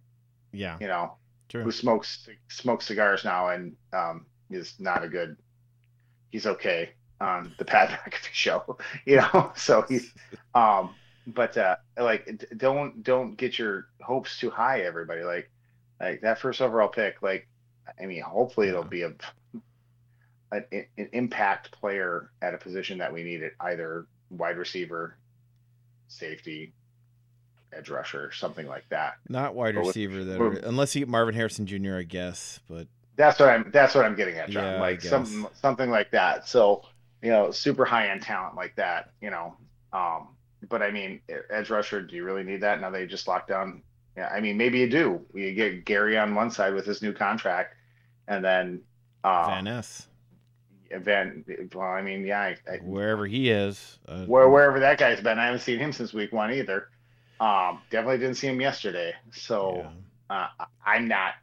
Yeah, 0.51 0.77
You 0.79 0.87
know, 0.87 1.13
true. 1.49 1.63
who 1.63 1.71
smokes 1.71 2.27
smokes 2.47 2.85
cigars 2.85 3.25
now 3.25 3.49
and 3.49 3.75
um, 3.93 4.25
is 4.49 4.75
not 4.79 5.03
a 5.03 5.09
good. 5.09 5.35
He's 6.31 6.45
okay 6.45 6.91
on 7.19 7.53
the 7.57 7.65
Pat 7.65 7.89
McAfee 8.05 8.33
show, 8.33 8.77
you 9.05 9.17
know. 9.17 9.51
So 9.57 9.83
he's, 9.87 10.13
um, 10.55 10.95
but 11.27 11.57
uh, 11.57 11.75
like, 11.97 12.45
don't 12.57 13.03
don't 13.03 13.35
get 13.35 13.59
your 13.59 13.87
hopes 14.01 14.39
too 14.39 14.49
high, 14.49 14.81
everybody. 14.81 15.23
Like, 15.23 15.49
like 15.99 16.21
that 16.21 16.39
first 16.39 16.61
overall 16.61 16.87
pick, 16.87 17.21
like, 17.21 17.47
I 18.01 18.05
mean, 18.05 18.21
hopefully 18.21 18.69
it'll 18.69 18.83
be 18.83 19.03
a 19.03 19.13
an, 20.51 20.65
an 20.71 21.09
impact 21.13 21.71
player 21.71 22.31
at 22.41 22.53
a 22.53 22.57
position 22.57 22.99
that 22.99 23.13
we 23.13 23.23
need 23.23 23.41
it, 23.41 23.53
either 23.59 24.07
wide 24.29 24.57
receiver, 24.57 25.17
safety, 26.07 26.73
edge 27.73 27.89
rusher, 27.89 28.31
something 28.31 28.67
like 28.67 28.87
that. 28.89 29.15
Not 29.27 29.55
wide 29.55 29.75
But 29.75 29.85
receiver 29.87 30.23
that, 30.23 30.39
we're- 30.39 30.59
unless 30.63 30.95
you 30.95 31.01
get 31.01 31.09
Marvin 31.09 31.35
Harrison 31.35 31.65
Jr. 31.65 31.95
I 31.95 32.03
guess, 32.03 32.59
but 32.69 32.87
That's 33.15 33.39
what 33.39 33.49
I'm. 33.49 33.69
That's 33.71 33.95
what 33.95 34.05
I'm 34.05 34.15
getting 34.15 34.37
at, 34.37 34.49
John. 34.49 34.63
Yeah, 34.63 34.79
like 34.79 35.01
some 35.01 35.47
something 35.53 35.89
like 35.89 36.11
that. 36.11 36.47
So 36.47 36.83
you 37.21 37.29
know, 37.29 37.51
super 37.51 37.85
high 37.85 38.07
end 38.07 38.21
talent 38.21 38.55
like 38.55 38.75
that. 38.77 39.11
You 39.21 39.29
know, 39.29 39.55
um, 39.91 40.29
but 40.69 40.81
I 40.81 40.91
mean, 40.91 41.19
edge 41.49 41.69
rusher. 41.69 42.01
Do 42.01 42.15
you 42.15 42.23
really 42.23 42.43
need 42.43 42.61
that 42.61 42.79
now? 42.79 42.89
They 42.89 43.05
just 43.05 43.27
locked 43.27 43.49
down. 43.49 43.83
Yeah, 44.17 44.29
I 44.29 44.39
mean, 44.39 44.57
maybe 44.57 44.79
you 44.79 44.89
do. 44.89 45.21
You 45.33 45.53
get 45.53 45.85
Gary 45.85 46.17
on 46.17 46.33
one 46.35 46.49
side 46.51 46.73
with 46.73 46.85
his 46.85 47.01
new 47.01 47.13
contract, 47.13 47.75
and 48.27 48.43
then 48.43 48.81
uh, 49.23 49.47
Van 49.47 49.63
Ness. 49.65 50.07
Well, 50.91 51.85
I 51.85 52.01
mean, 52.01 52.25
yeah, 52.25 52.39
I, 52.39 52.57
I, 52.71 52.77
wherever 52.77 53.27
he 53.27 53.49
is, 53.51 53.99
uh, 54.07 54.25
where 54.25 54.49
wherever 54.49 54.79
that 54.79 54.97
guy's 54.97 55.21
been, 55.21 55.37
I 55.37 55.45
haven't 55.45 55.59
seen 55.61 55.77
him 55.77 55.91
since 55.93 56.13
week 56.13 56.31
one 56.33 56.51
either. 56.51 56.89
Um, 57.39 57.81
definitely 57.89 58.17
didn't 58.19 58.35
see 58.35 58.47
him 58.47 58.59
yesterday, 58.59 59.13
so 59.31 59.87
yeah. 60.29 60.47
uh, 60.59 60.65
I'm 60.85 61.07
not 61.07 61.35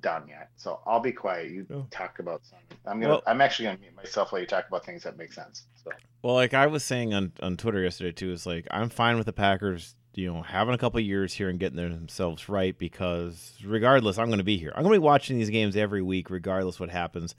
done 0.00 0.26
yet. 0.28 0.50
So 0.56 0.80
I'll 0.86 1.00
be 1.00 1.12
quiet. 1.12 1.50
You 1.50 1.66
Oh. 1.72 1.86
talk 1.90 2.18
about 2.18 2.44
something. 2.44 2.78
I'm 2.86 3.00
gonna. 3.00 3.14
Well- 3.14 3.22
I'm 3.26 3.40
actually 3.40 3.66
gonna 3.66 3.78
mute 3.78 3.94
myself 3.96 4.32
while 4.32 4.40
you 4.40 4.46
talk 4.46 4.66
about 4.68 4.84
things 4.86 5.02
that 5.04 5.16
make 5.16 5.32
sense. 5.32 5.64
So 5.84 5.90
Well, 6.22 6.34
like 6.34 6.54
I 6.54 6.66
was 6.66 6.82
saying 6.84 7.12
on, 7.14 7.32
on 7.42 7.56
Twitter 7.56 7.82
yesterday 7.82 8.12
too, 8.12 8.32
is 8.32 8.46
like 8.46 8.66
I'm 8.70 8.88
fine 8.88 9.16
with 9.18 9.26
the 9.26 9.32
Packers, 9.34 9.94
you 10.14 10.32
know, 10.32 10.40
having 10.42 10.74
a 10.74 10.78
couple 10.78 10.98
years 11.00 11.34
here 11.34 11.48
and 11.50 11.60
getting 11.60 11.76
themselves 11.76 12.48
right 12.48 12.76
because 12.78 13.52
regardless, 13.64 14.16
I'm 14.18 14.28
going 14.28 14.38
to 14.38 14.44
be 14.44 14.56
here. 14.56 14.72
I'm 14.74 14.82
going 14.82 14.94
to 14.94 15.00
be 15.00 15.04
watching 15.04 15.38
these 15.38 15.50
games 15.50 15.76
every 15.76 16.00
week, 16.02 16.30
regardless 16.30 16.80
what 16.80 16.88
happens. 16.90 17.34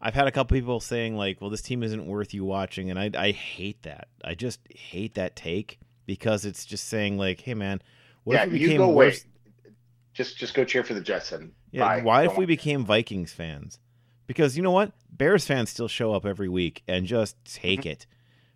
I've 0.00 0.14
had 0.14 0.26
a 0.26 0.32
couple 0.32 0.54
people 0.56 0.80
saying 0.80 1.16
like, 1.16 1.40
"Well, 1.40 1.48
this 1.50 1.62
team 1.62 1.82
isn't 1.82 2.06
worth 2.06 2.34
you 2.34 2.44
watching," 2.44 2.90
and 2.90 2.98
I 2.98 3.10
I 3.16 3.30
hate 3.30 3.82
that. 3.84 4.08
I 4.24 4.34
just 4.34 4.60
hate 4.70 5.14
that 5.14 5.36
take 5.36 5.78
because 6.06 6.44
it's 6.44 6.64
just 6.64 6.88
saying 6.88 7.18
like, 7.18 7.40
"Hey, 7.40 7.54
man, 7.54 7.82
what 8.24 8.34
yeah, 8.34 8.44
if 8.44 8.52
we 8.52 8.58
you 8.60 8.66
became 8.68 8.78
go 8.80 8.88
worse?" 8.90 9.24
wait. 9.24 9.72
Just 10.14 10.38
just 10.38 10.54
go 10.54 10.64
cheer 10.64 10.82
for 10.82 10.94
the 10.94 11.00
Jets 11.02 11.32
and 11.32 11.52
Yeah, 11.72 11.80
bye. 11.84 12.00
why 12.02 12.22
if 12.22 12.30
Don't 12.30 12.38
we 12.38 12.46
became 12.46 12.84
Vikings 12.86 13.32
fans? 13.32 13.78
Because 14.26 14.56
you 14.56 14.62
know 14.62 14.70
what, 14.70 14.92
Bears 15.10 15.46
fans 15.46 15.68
still 15.70 15.88
show 15.88 16.12
up 16.14 16.24
every 16.24 16.48
week 16.48 16.82
and 16.88 17.06
just 17.06 17.36
take 17.44 17.84
it 17.84 18.06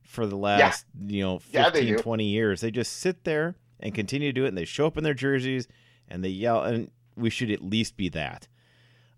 for 0.02 0.26
the 0.26 0.37
last 0.37 0.87
you 1.07 1.23
know 1.23 1.37
Mm-hmm. 1.38 1.57
Yeah, 1.57 1.71
15, 1.71 1.97
20 1.99 2.25
years. 2.25 2.61
They 2.62 2.71
just 2.71 2.95
sit 2.95 3.25
there 3.25 3.57
and 3.78 3.95
continue 3.95 4.28
to 4.28 4.33
do 4.33 4.45
it, 4.47 4.49
and 4.49 4.57
they 4.59 4.64
show 4.64 4.87
up 4.87 4.97
in 4.97 5.04
their 5.04 5.14
jerseys 5.14 5.69
and 6.09 6.25
they 6.25 6.28
yell, 6.30 6.62
and 6.62 6.90
we 7.14 7.28
should 7.30 7.50
at 7.50 7.62
least 7.62 7.97
be 7.97 8.09
that. 8.09 8.49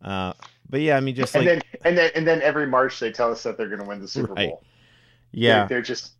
Uh, 0.03 0.33
but 0.69 0.81
yeah, 0.81 0.97
I 0.97 1.01
mean, 1.01 1.15
just 1.15 1.35
and 1.37 1.47
like 1.47 1.63
then 1.63 1.81
and 1.85 1.97
then 1.99 2.11
and 2.17 2.27
then 2.27 2.43
every 2.43 2.67
March 2.67 2.99
they 2.99 3.13
tell 3.13 3.31
us 3.31 3.43
that 3.45 3.57
they're 3.57 3.69
going 3.69 3.81
to 3.81 3.87
win 3.87 4.01
the 4.01 4.09
Super 4.09 4.33
Right. 4.35 4.49
Bowl. 4.51 4.65
yeah, 5.31 5.61
they're, 5.61 5.69
they're 5.69 5.83
just 5.83 6.15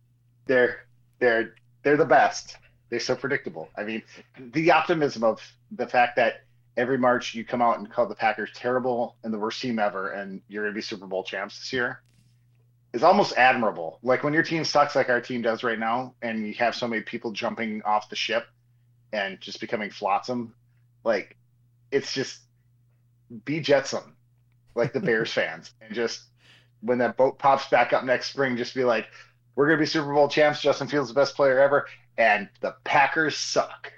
they're 0.45 0.85
they're 1.19 1.55
they're 1.83 1.97
the 1.97 2.05
best. 2.05 2.57
They're 2.89 2.99
so 2.99 3.15
predictable. 3.15 3.69
I 3.77 3.83
mean, 3.83 4.03
the 4.39 4.71
optimism 4.71 5.23
of 5.23 5.41
the 5.71 5.87
fact 5.87 6.15
that 6.15 6.43
every 6.77 6.97
March 6.97 7.35
you 7.35 7.45
come 7.45 7.61
out 7.61 7.77
and 7.77 7.91
call 7.91 8.07
the 8.07 8.15
Packers 8.15 8.49
terrible 8.53 9.15
and 9.23 9.33
the 9.33 9.39
worst 9.39 9.61
team 9.61 9.79
ever, 9.79 10.11
and 10.11 10.41
you're 10.47 10.63
going 10.63 10.73
to 10.73 10.77
be 10.77 10.81
Super 10.81 11.07
Bowl 11.07 11.23
champs 11.23 11.59
this 11.59 11.73
year, 11.73 12.01
is 12.93 13.03
almost 13.03 13.37
admirable. 13.37 13.99
Like 14.03 14.23
when 14.23 14.33
your 14.33 14.43
team 14.43 14.63
sucks, 14.63 14.95
like 14.95 15.09
our 15.09 15.21
team 15.21 15.41
does 15.41 15.63
right 15.63 15.79
now, 15.79 16.13
and 16.21 16.47
you 16.47 16.53
have 16.55 16.75
so 16.75 16.87
many 16.87 17.01
people 17.01 17.31
jumping 17.31 17.81
off 17.83 18.09
the 18.09 18.15
ship 18.15 18.45
and 19.11 19.39
just 19.41 19.59
becoming 19.59 19.89
flotsam, 19.89 20.53
like 21.03 21.35
it's 21.91 22.13
just 22.13 22.39
be 23.45 23.59
Jetsam, 23.59 24.15
like 24.75 24.93
the 24.93 24.99
Bears 25.01 25.31
fans, 25.31 25.73
and 25.81 25.93
just 25.93 26.23
when 26.81 26.97
that 26.99 27.17
boat 27.17 27.39
pops 27.39 27.67
back 27.69 27.93
up 27.93 28.03
next 28.03 28.31
spring, 28.31 28.57
just 28.57 28.75
be 28.75 28.83
like, 28.83 29.07
we're 29.55 29.67
going 29.67 29.77
to 29.77 29.81
be 29.81 29.85
Super 29.87 30.13
Bowl 30.13 30.27
champs. 30.27 30.61
Justin 30.61 30.87
Fields 30.87 31.09
the 31.09 31.15
best 31.15 31.35
player 31.35 31.59
ever, 31.59 31.87
and 32.17 32.49
the 32.61 32.75
Packers 32.83 33.35
suck. 33.37 33.91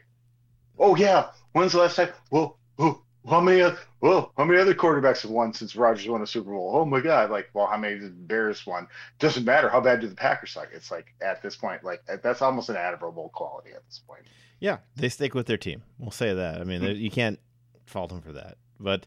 Oh 0.77 0.95
yeah, 0.95 1.29
when's 1.53 1.71
the 1.71 1.79
last 1.79 1.95
time? 1.95 2.09
Well, 2.31 2.57
oh, 2.79 3.01
how 3.29 3.39
many? 3.41 3.61
Well, 4.01 4.31
how 4.37 4.43
many 4.43 4.59
other 4.59 4.75
quarterbacks 4.75 5.21
have 5.23 5.31
won 5.31 5.53
since 5.53 5.75
Rodgers 5.75 6.07
won 6.07 6.21
a 6.21 6.27
Super 6.27 6.51
Bowl? 6.51 6.71
Oh 6.75 6.85
my 6.85 6.99
God! 6.99 7.31
Like, 7.31 7.49
well, 7.53 7.65
how 7.67 7.77
many 7.77 7.95
did 7.99 8.11
the 8.11 8.23
Bears 8.27 8.65
won? 8.67 8.87
Doesn't 9.19 9.45
matter. 9.45 9.69
How 9.69 9.79
bad 9.81 10.01
do 10.01 10.07
the 10.07 10.15
Packers 10.15 10.51
suck? 10.51 10.67
It's 10.73 10.91
like 10.91 11.07
at 11.21 11.41
this 11.41 11.55
point, 11.55 11.83
like 11.83 12.01
that's 12.21 12.41
almost 12.41 12.69
an 12.69 12.75
admirable 12.75 13.29
quality 13.33 13.71
at 13.71 13.85
this 13.87 14.01
point. 14.07 14.23
yeah, 14.59 14.77
they 14.95 15.09
stick 15.09 15.33
with 15.33 15.47
their 15.47 15.57
team. 15.57 15.81
We'll 15.97 16.11
say 16.11 16.33
that. 16.33 16.61
I 16.61 16.63
mean, 16.65 16.81
Hmm. 16.81 16.87
you 16.87 17.09
can't 17.09 17.39
fault 17.85 18.09
them 18.09 18.21
for 18.21 18.33
that. 18.33 18.57
But 18.79 19.05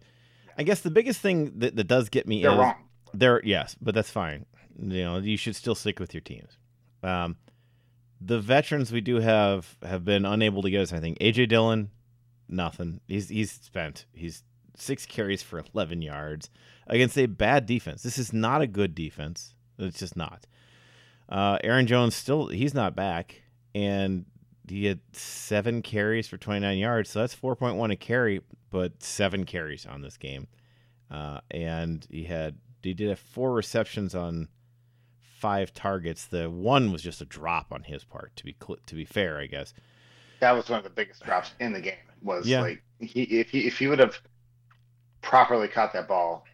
I 0.57 0.63
guess 0.63 0.81
the 0.81 0.91
biggest 0.91 1.21
thing 1.21 1.59
that, 1.59 1.77
that 1.77 1.85
does 1.85 2.09
get 2.09 2.27
me 2.27 2.43
They're 2.43 2.53
is 2.53 2.59
wrong. 2.59 2.75
There, 3.15 3.41
yes, 3.45 3.77
but 3.81 3.95
that's 3.95 4.11
fine. 4.11 4.47
You 4.79 5.05
know, 5.05 5.19
you 5.19 5.37
should 5.37 5.57
still 5.57 5.75
stick 5.75 5.99
with 5.99 6.15
your 6.15 6.21
teams. 6.21 6.57
Um, 7.03 7.37
the 8.21 8.41
veterans 8.41 8.93
we 8.93 9.01
do 9.01 9.17
have 9.17 9.77
have 9.83 10.05
been 10.05 10.25
unable 10.25 10.63
to 10.63 10.71
get 10.71 10.83
us 10.83 10.93
anything. 10.93 11.17
AJ 11.21 11.49
Dillon, 11.49 11.91
nothing. 12.49 13.01
He's 13.07 13.29
he's 13.29 13.53
spent. 13.53 14.07
He's 14.13 14.43
six 14.77 15.07
carries 15.07 15.43
for 15.43 15.63
eleven 15.73 16.03
yards 16.03 16.51
against 16.87 17.19
a 17.19 17.27
bad 17.27 17.67
defense. 17.67 18.03
This 18.03 18.19
is 18.19 18.33
not 18.33 18.63
a 18.63 18.67
good 18.67 18.95
defense. 18.95 19.55
It's 19.79 19.99
just 19.99 20.17
not. 20.17 20.47
Uh, 21.29 21.59
Aaron 21.63 21.87
Jones 21.87 22.15
still 22.15 22.49
he's 22.49 22.75
not 22.75 22.97
back, 22.97 23.43
and 23.75 24.25
he 24.69 24.87
had 24.87 25.01
seven 25.13 25.83
carries 25.83 26.27
for 26.27 26.37
twenty 26.37 26.61
nine 26.61 26.79
yards. 26.79 27.11
So 27.11 27.21
that's 27.21 27.35
four 27.35 27.55
point 27.55 27.77
one 27.77 27.91
a 27.91 27.97
carry, 27.97 28.41
but 28.71 29.03
seven 29.03 29.45
carries 29.45 29.87
on 29.87 30.03
this 30.03 30.17
game. 30.17 30.49
Uh, 31.11 31.41
and 31.51 32.07
he 32.11 32.25
had 32.25 32.57
he 32.83 32.95
did 32.95 33.09
have 33.09 33.19
four 33.19 33.53
receptions 33.53 34.15
on 34.15 34.49
five 35.39 35.73
targets. 35.73 36.27
The 36.27 36.51
one 36.51 36.93
was 36.93 37.03
just 37.03 37.21
a 37.21 37.25
drop 37.25 37.73
on 37.73 37.83
his 37.85 38.05
part. 38.05 38.35
To 38.37 38.45
be 38.45 38.57
cl- 38.61 38.79
to 38.87 38.95
be 38.95 39.05
fair, 39.05 39.39
I 39.39 39.47
guess. 39.47 39.73
That 40.41 40.53
was 40.53 40.69
one 40.69 40.79
of 40.79 40.85
the 40.85 40.91
biggest 40.91 41.25
drops 41.25 41.53
in 41.61 41.73
the 41.73 41.81
game. 41.81 41.95
Was 42.23 42.47
Yeah. 42.47 42.61
like 42.63 42.83
he 43.01 43.23
if 43.23 43.51
he 43.51 43.67
if 43.67 43.79
he 43.79 43.87
would 43.87 43.99
have 43.99 44.19
properly 45.23 45.69
caught 45.69 45.93
that 45.93 46.09
ball, 46.09 46.45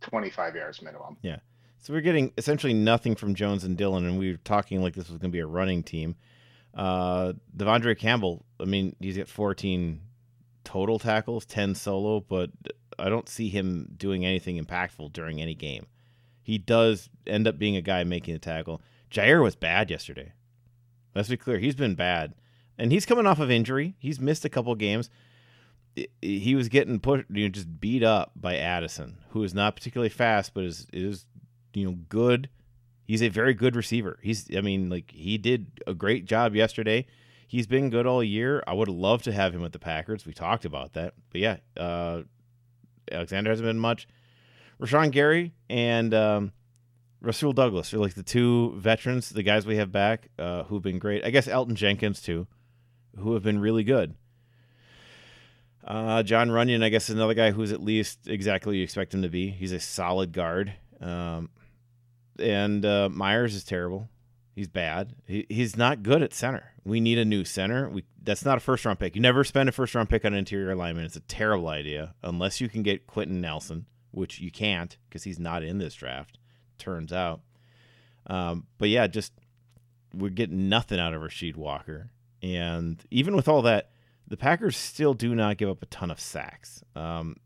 twenty 0.00 0.30
five 0.30 0.54
yards 0.54 0.82
minimum. 0.82 1.16
Yeah. 1.22 1.38
So 1.80 1.92
we're 1.92 2.00
getting 2.00 2.32
essentially 2.36 2.74
nothing 2.74 3.14
from 3.14 3.34
Jones 3.34 3.64
and 3.64 3.76
Dillon, 3.76 4.04
and 4.04 4.18
we 4.18 4.32
were 4.32 4.38
talking 4.38 4.82
like 4.82 4.94
this 4.94 5.08
was 5.08 5.18
going 5.18 5.30
to 5.30 5.36
be 5.36 5.40
a 5.40 5.46
running 5.46 5.82
team. 5.82 6.16
Uh, 6.74 7.32
De'Vondre 7.56 7.96
Campbell, 7.98 8.44
I 8.60 8.64
mean, 8.64 8.94
he's 9.00 9.16
got 9.16 9.28
14 9.28 10.00
total 10.64 10.98
tackles, 10.98 11.46
10 11.46 11.74
solo, 11.74 12.20
but 12.20 12.50
I 12.98 13.08
don't 13.08 13.28
see 13.28 13.48
him 13.48 13.88
doing 13.96 14.26
anything 14.26 14.62
impactful 14.62 15.12
during 15.12 15.40
any 15.40 15.54
game. 15.54 15.86
He 16.48 16.56
does 16.56 17.10
end 17.26 17.46
up 17.46 17.58
being 17.58 17.76
a 17.76 17.82
guy 17.82 18.04
making 18.04 18.32
the 18.32 18.40
tackle. 18.40 18.80
Jaire 19.10 19.42
was 19.42 19.54
bad 19.54 19.90
yesterday. 19.90 20.32
Let's 21.14 21.28
be 21.28 21.36
clear, 21.36 21.58
he's 21.58 21.74
been 21.74 21.94
bad, 21.94 22.32
and 22.78 22.90
he's 22.90 23.04
coming 23.04 23.26
off 23.26 23.38
of 23.38 23.50
injury. 23.50 23.96
He's 23.98 24.18
missed 24.18 24.46
a 24.46 24.48
couple 24.48 24.74
games. 24.74 25.10
He 26.22 26.54
was 26.54 26.70
getting 26.70 27.00
pushed, 27.00 27.26
you 27.28 27.44
know, 27.44 27.50
just 27.50 27.78
beat 27.78 28.02
up 28.02 28.32
by 28.34 28.56
Addison, 28.56 29.18
who 29.32 29.42
is 29.42 29.52
not 29.52 29.76
particularly 29.76 30.08
fast, 30.08 30.54
but 30.54 30.64
is 30.64 30.86
is 30.90 31.26
you 31.74 31.84
know 31.84 31.98
good. 32.08 32.48
He's 33.04 33.22
a 33.22 33.28
very 33.28 33.52
good 33.52 33.76
receiver. 33.76 34.18
He's 34.22 34.48
I 34.56 34.62
mean 34.62 34.88
like 34.88 35.10
he 35.10 35.36
did 35.36 35.82
a 35.86 35.92
great 35.92 36.24
job 36.24 36.54
yesterday. 36.54 37.04
He's 37.46 37.66
been 37.66 37.90
good 37.90 38.06
all 38.06 38.24
year. 38.24 38.64
I 38.66 38.72
would 38.72 38.88
love 38.88 39.20
to 39.24 39.32
have 39.32 39.54
him 39.54 39.60
with 39.60 39.72
the 39.72 39.78
Packers. 39.78 40.24
We 40.24 40.32
talked 40.32 40.64
about 40.64 40.94
that. 40.94 41.12
But 41.30 41.42
yeah, 41.42 41.56
uh, 41.76 42.22
Alexander 43.12 43.50
hasn't 43.50 43.66
been 43.66 43.78
much. 43.78 44.08
Rashan 44.80 45.10
Gary 45.10 45.54
and 45.68 46.14
um, 46.14 46.52
Rasul 47.20 47.52
Douglas 47.52 47.92
are 47.92 47.98
like 47.98 48.14
the 48.14 48.22
two 48.22 48.74
veterans, 48.76 49.30
the 49.30 49.42
guys 49.42 49.66
we 49.66 49.76
have 49.76 49.90
back 49.90 50.28
uh, 50.38 50.64
who've 50.64 50.82
been 50.82 50.98
great. 50.98 51.24
I 51.24 51.30
guess 51.30 51.48
Elgton 51.48 51.74
Jenkins 51.74 52.20
too, 52.22 52.46
who 53.18 53.34
have 53.34 53.42
been 53.42 53.58
really 53.58 53.84
good. 53.84 54.14
Uh, 55.84 56.22
Jon 56.22 56.50
Runyan, 56.50 56.84
I 56.84 56.90
guess, 56.90 57.08
is 57.08 57.14
another 57.14 57.34
guy 57.34 57.50
who's 57.50 57.72
at 57.72 57.82
least 57.82 58.28
exactly 58.28 58.70
what 58.70 58.76
you 58.76 58.82
expect 58.82 59.14
him 59.14 59.22
to 59.22 59.28
be. 59.28 59.48
He's 59.50 59.72
a 59.72 59.80
solid 59.80 60.32
guard. 60.32 60.74
Um, 61.00 61.48
and 62.38 62.84
uh, 62.84 63.08
Myers 63.08 63.54
is 63.54 63.64
terrible. 63.64 64.08
He's 64.54 64.68
bad. 64.68 65.14
He, 65.26 65.46
he's 65.48 65.76
not 65.76 66.02
good 66.02 66.22
at 66.22 66.34
center. 66.34 66.72
We 66.84 67.00
need 67.00 67.18
a 67.18 67.24
new 67.24 67.44
center. 67.44 67.88
We 67.88 68.04
that's 68.22 68.44
not 68.44 68.58
a 68.58 68.60
first 68.60 68.84
round 68.84 68.98
pick. 68.98 69.14
You 69.14 69.22
never 69.22 69.44
spend 69.44 69.68
a 69.68 69.72
first 69.72 69.94
round 69.94 70.10
pick 70.10 70.24
on 70.24 70.32
an 70.32 70.38
interior 70.40 70.72
alignment. 70.72 71.06
It's 71.06 71.16
a 71.16 71.20
terrible 71.20 71.68
idea 71.68 72.14
unless 72.22 72.60
you 72.60 72.68
can 72.68 72.82
get 72.82 73.06
Quenton 73.06 73.40
Nelson, 73.40 73.86
which 74.18 74.40
you 74.40 74.50
can't 74.50 74.98
because 75.08 75.24
he's 75.24 75.38
not 75.38 75.62
in 75.62 75.78
this 75.78 75.94
draft. 75.94 76.38
Turns 76.76 77.12
out. 77.12 77.40
Um, 78.26 78.66
but 78.76 78.88
yeah, 78.88 79.06
just 79.06 79.32
we're 80.12 80.30
getting 80.30 80.68
nothing 80.68 80.98
out 80.98 81.14
of 81.14 81.22
Rasheed 81.22 81.56
Walker, 81.56 82.10
and 82.42 83.02
even 83.10 83.34
with 83.34 83.48
all 83.48 83.62
that, 83.62 83.90
the 84.26 84.36
Packers 84.36 84.76
still 84.76 85.14
do 85.14 85.34
not 85.34 85.56
give 85.56 85.70
up 85.70 85.82
a 85.82 85.86
ton 85.86 86.10
of 86.10 86.20
sacks. 86.20 86.82
Um, 86.94 87.36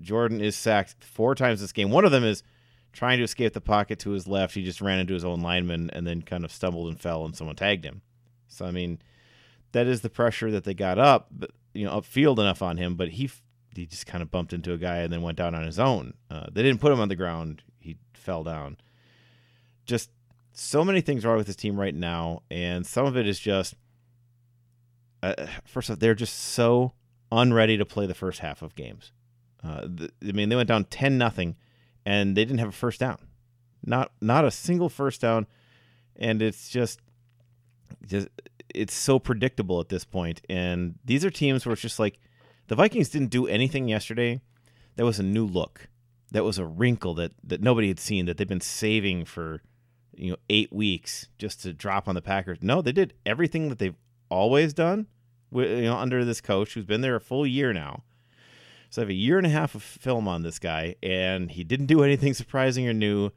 Jordan 0.00 0.40
is 0.40 0.56
sacked 0.56 1.04
four 1.04 1.34
times 1.34 1.60
this 1.60 1.72
game. 1.72 1.90
One 1.90 2.04
of 2.04 2.12
them 2.12 2.24
is 2.24 2.42
trying 2.92 3.18
to 3.18 3.24
escape 3.24 3.52
the 3.52 3.60
pocket 3.60 3.98
to 4.00 4.10
his 4.10 4.26
left. 4.26 4.54
He 4.54 4.62
just 4.62 4.80
ran 4.80 4.98
into 4.98 5.14
his 5.14 5.24
own 5.24 5.40
lineman 5.40 5.90
and 5.90 6.06
then 6.06 6.22
kind 6.22 6.44
of 6.44 6.52
stumbled 6.52 6.88
and 6.88 7.00
fell, 7.00 7.24
and 7.24 7.36
someone 7.36 7.56
tagged 7.56 7.84
him. 7.84 8.00
So 8.46 8.64
I 8.64 8.70
mean, 8.70 9.00
that 9.72 9.86
is 9.86 10.00
the 10.00 10.10
pressure 10.10 10.50
that 10.52 10.64
they 10.64 10.74
got 10.74 10.98
up, 10.98 11.28
but 11.30 11.50
you 11.74 11.84
know, 11.84 12.00
upfield 12.00 12.38
enough 12.38 12.62
on 12.62 12.78
him. 12.78 12.94
But 12.94 13.10
he 13.10 13.30
he 13.78 13.86
just 13.86 14.06
kind 14.06 14.22
of 14.22 14.30
bumped 14.30 14.52
into 14.52 14.72
a 14.72 14.78
guy 14.78 14.98
and 14.98 15.12
then 15.12 15.22
went 15.22 15.38
down 15.38 15.54
on 15.54 15.64
his 15.64 15.78
own. 15.78 16.14
Uh, 16.30 16.46
they 16.50 16.62
didn't 16.62 16.80
put 16.80 16.92
him 16.92 17.00
on 17.00 17.08
the 17.08 17.16
ground; 17.16 17.62
he 17.78 17.96
fell 18.12 18.42
down. 18.42 18.76
Just 19.86 20.10
so 20.52 20.84
many 20.84 21.00
things 21.00 21.24
are 21.24 21.28
wrong 21.28 21.38
with 21.38 21.46
this 21.46 21.56
team 21.56 21.78
right 21.78 21.94
now, 21.94 22.42
and 22.50 22.86
some 22.86 23.06
of 23.06 23.16
it 23.16 23.26
is 23.26 23.38
just. 23.38 23.74
Uh, 25.22 25.46
first 25.64 25.90
off, 25.90 25.98
they're 25.98 26.14
just 26.14 26.34
so 26.34 26.92
unready 27.32 27.76
to 27.76 27.84
play 27.84 28.06
the 28.06 28.14
first 28.14 28.40
half 28.40 28.62
of 28.62 28.74
games. 28.76 29.12
Uh, 29.64 29.80
the, 29.82 30.10
I 30.26 30.32
mean, 30.32 30.48
they 30.48 30.56
went 30.56 30.68
down 30.68 30.84
ten 30.84 31.18
nothing, 31.18 31.56
and 32.06 32.36
they 32.36 32.44
didn't 32.44 32.60
have 32.60 32.68
a 32.68 32.72
first 32.72 33.00
down, 33.00 33.18
not 33.84 34.12
not 34.20 34.44
a 34.44 34.50
single 34.50 34.88
first 34.88 35.20
down, 35.20 35.46
and 36.16 36.42
it's 36.42 36.68
just, 36.68 37.00
just 38.06 38.28
it's 38.74 38.94
so 38.94 39.18
predictable 39.18 39.80
at 39.80 39.88
this 39.88 40.04
point. 40.04 40.40
And 40.48 40.96
these 41.04 41.24
are 41.24 41.30
teams 41.30 41.66
where 41.66 41.72
it's 41.72 41.82
just 41.82 41.98
like 41.98 42.18
the 42.68 42.76
Vikings 42.76 43.08
didn't 43.08 43.30
do 43.30 43.46
anything 43.46 43.88
yesterday. 43.88 44.40
That 44.96 45.04
was 45.04 45.18
a 45.18 45.22
new 45.24 45.46
look. 45.46 45.88
that 46.30 46.44
was 46.44 46.58
a 46.58 46.66
wrinkle 46.66 47.14
that 47.14 47.32
that 47.42 47.62
nobody 47.62 47.88
had 47.88 47.98
seen 48.00 48.26
that 48.26 48.36
they've 48.36 48.46
been 48.46 48.60
saving 48.60 49.24
for 49.24 49.62
you 50.14 50.30
know 50.30 50.36
eight 50.50 50.72
weeks 50.72 51.28
just 51.38 51.62
to 51.62 51.72
drop 51.72 52.08
on 52.08 52.14
the 52.14 52.22
Packers. 52.22 52.58
No, 52.62 52.82
they 52.82 52.92
did 52.92 53.14
everything 53.24 53.68
that 53.68 53.78
they've 53.78 53.96
always 54.28 54.74
done. 54.74 55.06
You 55.50 55.82
know, 55.82 55.96
under 55.96 56.24
this 56.24 56.42
coach 56.42 56.74
who's 56.74 56.84
been 56.84 57.00
there 57.00 57.16
a 57.16 57.20
full 57.20 57.46
year 57.46 57.72
now. 57.72 58.02
So 58.90 59.00
I 59.00 59.04
have 59.04 59.10
a 59.10 59.14
year 59.14 59.38
and 59.38 59.46
a 59.46 59.50
half 59.50 59.74
of 59.74 59.82
film 59.82 60.28
on 60.28 60.42
this 60.42 60.58
guy, 60.58 60.96
and 61.02 61.50
he 61.50 61.64
didn't 61.64 61.86
do 61.86 62.02
anything 62.02 62.34
surprising 62.34 62.86
or 62.86 62.92
new, 62.92 63.30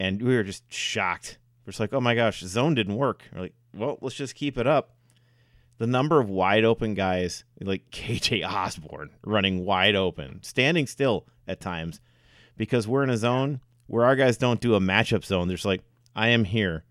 and 0.00 0.20
we 0.20 0.34
were 0.34 0.42
just 0.42 0.64
shocked. 0.72 1.38
We're 1.64 1.70
just 1.70 1.80
like, 1.80 1.92
oh 1.92 2.00
my 2.00 2.14
gosh, 2.16 2.40
zone 2.40 2.74
didn't 2.74 2.96
work. 2.96 3.22
We're 3.32 3.42
like, 3.42 3.54
well, 3.74 3.98
let's 4.00 4.16
just 4.16 4.34
keep 4.34 4.58
it 4.58 4.66
up. 4.66 4.96
The 5.82 5.88
number 5.88 6.20
of 6.20 6.30
wide 6.30 6.62
open 6.62 6.94
guys, 6.94 7.42
like 7.60 7.90
KJ 7.90 8.48
Osborn 8.48 9.10
running 9.24 9.64
wide 9.64 9.96
open, 9.96 10.40
standing 10.44 10.86
still 10.86 11.26
at 11.48 11.58
times, 11.58 11.98
because 12.56 12.86
we're 12.86 13.02
in 13.02 13.10
a 13.10 13.16
zone 13.16 13.58
where 13.88 14.04
our 14.04 14.14
guys 14.14 14.36
don't 14.36 14.60
do 14.60 14.76
a 14.76 14.80
matchup 14.80 15.24
zone. 15.24 15.48
There's 15.48 15.64
like, 15.64 15.82
I 16.14 16.28
am 16.28 16.44
here. 16.44 16.84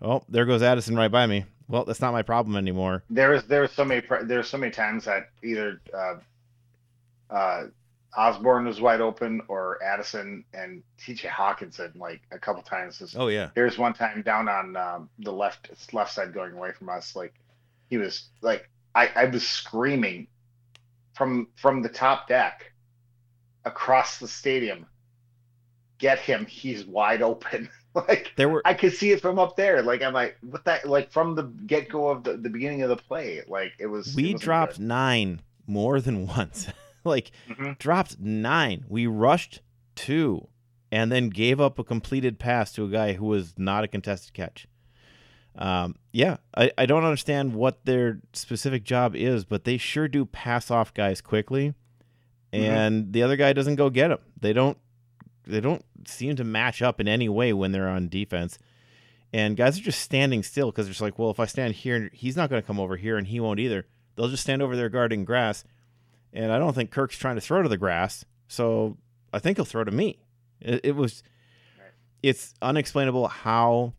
Oh, 0.00 0.24
there 0.28 0.44
goes 0.44 0.60
Addison 0.60 0.96
right 0.96 1.08
by 1.08 1.24
me. 1.24 1.44
Well, 1.68 1.84
that's 1.84 2.00
not 2.00 2.10
my 2.10 2.22
problem 2.22 2.56
anymore. 2.56 3.04
There 3.08 3.32
is 3.32 3.44
there 3.44 3.60
was 3.60 3.70
so 3.70 3.84
many 3.84 4.02
there's 4.24 4.48
so 4.48 4.58
many 4.58 4.72
times 4.72 5.04
that 5.04 5.28
either 5.44 5.80
uh, 5.94 6.14
uh, 7.30 7.66
Osborn 8.16 8.64
was 8.64 8.80
wide 8.80 9.00
open 9.00 9.40
or 9.46 9.80
Addison 9.84 10.44
and 10.52 10.82
TJ 10.98 11.28
Hockenson 11.28 11.96
like 11.96 12.22
a 12.32 12.40
couple 12.40 12.62
times. 12.62 13.14
oh 13.16 13.28
yeah. 13.28 13.50
There's 13.54 13.78
one 13.78 13.94
time 13.94 14.22
down 14.22 14.48
on 14.48 14.76
um, 14.76 15.08
the 15.20 15.32
left 15.32 15.70
left 15.92 16.12
side 16.12 16.34
going 16.34 16.54
away 16.54 16.72
from 16.72 16.88
us, 16.88 17.14
like 17.14 17.34
he 17.92 17.98
was 17.98 18.30
like 18.40 18.70
I, 18.94 19.10
I 19.14 19.24
was 19.26 19.46
screaming 19.46 20.26
from 21.12 21.48
from 21.56 21.82
the 21.82 21.90
top 21.90 22.26
deck 22.26 22.72
across 23.66 24.18
the 24.18 24.26
stadium. 24.26 24.86
Get 25.98 26.18
him, 26.18 26.46
he's 26.46 26.86
wide 26.86 27.20
open. 27.20 27.68
like 27.94 28.32
there 28.36 28.48
were 28.48 28.62
I 28.64 28.72
could 28.72 28.94
see 28.94 29.10
it 29.10 29.20
from 29.20 29.38
up 29.38 29.56
there. 29.56 29.82
Like 29.82 30.00
I'm 30.00 30.14
like, 30.14 30.38
what 30.40 30.64
that 30.64 30.88
like 30.88 31.12
from 31.12 31.34
the 31.34 31.42
get 31.66 31.90
go 31.90 32.08
of 32.08 32.24
the, 32.24 32.38
the 32.38 32.48
beginning 32.48 32.80
of 32.80 32.88
the 32.88 32.96
play. 32.96 33.42
Like 33.46 33.74
it 33.78 33.88
was 33.88 34.16
We 34.16 34.32
it 34.32 34.40
dropped 34.40 34.78
good. 34.78 34.86
nine 34.86 35.42
more 35.66 36.00
than 36.00 36.26
once. 36.38 36.68
like 37.04 37.30
mm-hmm. 37.46 37.72
dropped 37.78 38.18
nine. 38.18 38.86
We 38.88 39.06
rushed 39.06 39.60
two 39.96 40.48
and 40.90 41.12
then 41.12 41.28
gave 41.28 41.60
up 41.60 41.78
a 41.78 41.84
completed 41.84 42.38
pass 42.38 42.72
to 42.72 42.86
a 42.86 42.88
guy 42.88 43.12
who 43.12 43.26
was 43.26 43.52
not 43.58 43.84
a 43.84 43.88
contested 43.88 44.32
catch. 44.32 44.66
Um, 45.56 45.96
yeah, 46.12 46.38
I, 46.56 46.72
I 46.78 46.86
don't 46.86 47.04
understand 47.04 47.54
what 47.54 47.84
their 47.84 48.20
specific 48.32 48.84
job 48.84 49.14
is, 49.14 49.44
but 49.44 49.64
they 49.64 49.76
sure 49.76 50.08
do 50.08 50.24
pass 50.24 50.70
off 50.70 50.94
guys 50.94 51.20
quickly, 51.20 51.74
mm-hmm. 52.52 52.64
and 52.64 53.02
mm-hmm. 53.02 53.12
the 53.12 53.22
other 53.22 53.36
guy 53.36 53.52
doesn't 53.52 53.76
go 53.76 53.90
get 53.90 54.08
them. 54.08 54.18
They 54.40 54.52
don't 54.52 54.78
they 55.44 55.60
don't 55.60 55.84
seem 56.06 56.36
to 56.36 56.44
match 56.44 56.82
up 56.82 57.00
in 57.00 57.08
any 57.08 57.28
way 57.28 57.52
when 57.52 57.72
they're 57.72 57.88
on 57.88 58.08
defense. 58.08 58.58
And 59.32 59.56
guys 59.56 59.78
are 59.78 59.82
just 59.82 60.00
standing 60.00 60.42
still 60.42 60.70
because 60.70 60.86
they're 60.86 60.92
just 60.92 61.00
like, 61.00 61.18
well, 61.18 61.30
if 61.30 61.40
I 61.40 61.46
stand 61.46 61.74
here, 61.74 62.10
he's 62.12 62.36
not 62.36 62.50
going 62.50 62.60
to 62.60 62.66
come 62.66 62.78
over 62.78 62.96
here, 62.96 63.16
and 63.16 63.26
he 63.26 63.40
won't 63.40 63.60
either. 63.60 63.86
They'll 64.14 64.28
just 64.28 64.42
stand 64.42 64.60
over 64.60 64.76
there 64.76 64.90
guarding 64.90 65.24
grass. 65.24 65.64
And 66.34 66.52
I 66.52 66.58
don't 66.58 66.74
think 66.74 66.90
Kirk's 66.90 67.16
trying 67.16 67.36
to 67.36 67.40
throw 67.40 67.62
to 67.62 67.68
the 67.68 67.78
grass, 67.78 68.24
so 68.48 68.96
I 69.32 69.38
think 69.38 69.58
he'll 69.58 69.64
throw 69.64 69.84
to 69.84 69.90
me. 69.90 70.18
It, 70.60 70.80
it 70.84 70.96
was, 70.96 71.22
it's 72.22 72.54
unexplainable 72.62 73.28
how 73.28 73.94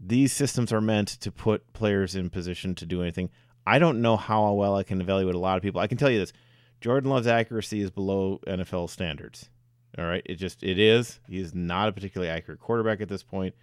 these 0.00 0.32
systems 0.32 0.72
are 0.72 0.80
meant 0.80 1.08
to 1.08 1.30
put 1.30 1.72
players 1.72 2.16
in 2.16 2.30
position 2.30 2.74
to 2.76 2.86
do 2.86 3.02
anything. 3.02 3.30
I 3.66 3.78
don't 3.78 4.00
know 4.00 4.16
how 4.16 4.52
well 4.54 4.74
I 4.74 4.82
can 4.82 5.00
evaluate 5.00 5.34
a 5.34 5.38
lot 5.38 5.56
of 5.56 5.62
people. 5.62 5.80
I 5.80 5.86
can 5.86 5.98
tell 5.98 6.10
you 6.10 6.18
this: 6.18 6.32
Jordan 6.80 7.10
Love's 7.10 7.26
accuracy 7.26 7.80
is 7.80 7.90
below 7.90 8.40
NFL 8.46 8.88
standards. 8.90 9.50
All 9.98 10.06
right, 10.06 10.22
it 10.24 10.36
just 10.36 10.62
it 10.62 10.78
is. 10.78 11.20
He 11.28 11.38
is 11.38 11.54
not 11.54 11.88
a 11.88 11.92
particularly 11.92 12.30
accurate 12.30 12.60
quarterback 12.60 13.00
at 13.00 13.08
this 13.08 13.22
point. 13.22 13.54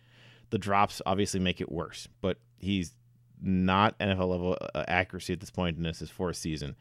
The 0.50 0.58
drops 0.58 1.01
obviously 1.06 1.39
make 1.39 1.60
it 1.60 1.72
worse, 1.72 2.08
but 2.22 2.38
he's 2.60 2.94
not 3.41 3.98
NFL 4.00 4.29
level 4.29 4.57
uh, 4.74 4.83
accuracy 4.88 5.33
at 5.33 5.40
this 5.40 5.50
point 5.50 5.77
in 5.77 5.83
this 5.83 6.01
is 6.01 6.09
fourth 6.09 6.38
season. 6.38 6.75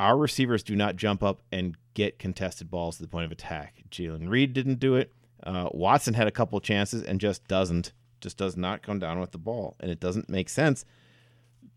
Our 0.00 0.16
receivers 0.16 0.62
do 0.62 0.76
not 0.76 0.96
jump 0.96 1.22
up 1.22 1.42
and 1.50 1.76
get 1.94 2.18
contested 2.18 2.70
balls 2.70 2.96
to 2.96 3.02
the 3.02 3.08
point 3.08 3.26
of 3.26 3.32
attack. 3.32 3.82
Jayden 3.90 4.28
Reed 4.28 4.52
didn't 4.52 4.78
do 4.78 4.94
it. 4.94 5.12
Uh, 5.42 5.68
Watson 5.72 6.14
had 6.14 6.28
a 6.28 6.32
couple 6.32 6.60
chances 6.60 7.02
and 7.02 7.20
just 7.20 7.46
doesn't, 7.48 7.92
just 8.20 8.36
does 8.36 8.56
not 8.56 8.82
come 8.82 8.98
down 8.98 9.20
with 9.20 9.32
the 9.32 9.38
ball, 9.38 9.76
and 9.80 9.90
it 9.90 10.00
doesn't 10.00 10.28
make 10.28 10.48
sense. 10.48 10.84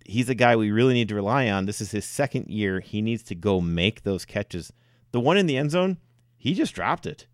He's 0.06 0.30
a 0.30 0.36
guy 0.36 0.56
we 0.56 0.72
really 0.72 0.94
need 0.94 1.10
to 1.10 1.16
rely 1.16 1.50
on. 1.50 1.66
This 1.66 1.82
is 1.82 1.92
his 1.92 2.06
second 2.06 2.50
year. 2.50 2.80
He 2.80 3.02
needs 3.02 3.24
to 3.24 3.36
go 3.36 3.62
make 3.62 4.04
those 4.04 4.26
catches. 4.26 4.74
The 5.12 5.20
one 5.20 5.38
in 5.38 5.46
the 5.46 5.58
end 5.58 5.72
zone, 5.72 5.98
he 6.38 6.54
just 6.54 6.74
dropped 6.74 7.06
it 7.06 7.28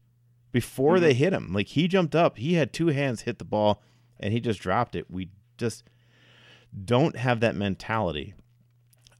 before 0.51 0.95
mm-hmm. 0.95 1.03
they 1.03 1.13
hit 1.13 1.33
him. 1.33 1.53
Like 1.53 1.69
he 1.69 1.87
jumped 1.87 2.15
up, 2.15 2.37
he 2.37 2.55
had 2.55 2.73
two 2.73 2.87
hands 2.87 3.21
hit 3.21 3.39
the 3.39 3.45
ball, 3.45 3.81
and 4.19 4.33
he 4.33 4.39
just 4.39 4.59
dropped 4.59 4.95
it. 4.95 5.09
We 5.09 5.29
just 5.57 5.83
don't 6.85 7.15
have 7.15 7.39
that 7.39 7.55
mentality 7.55 8.33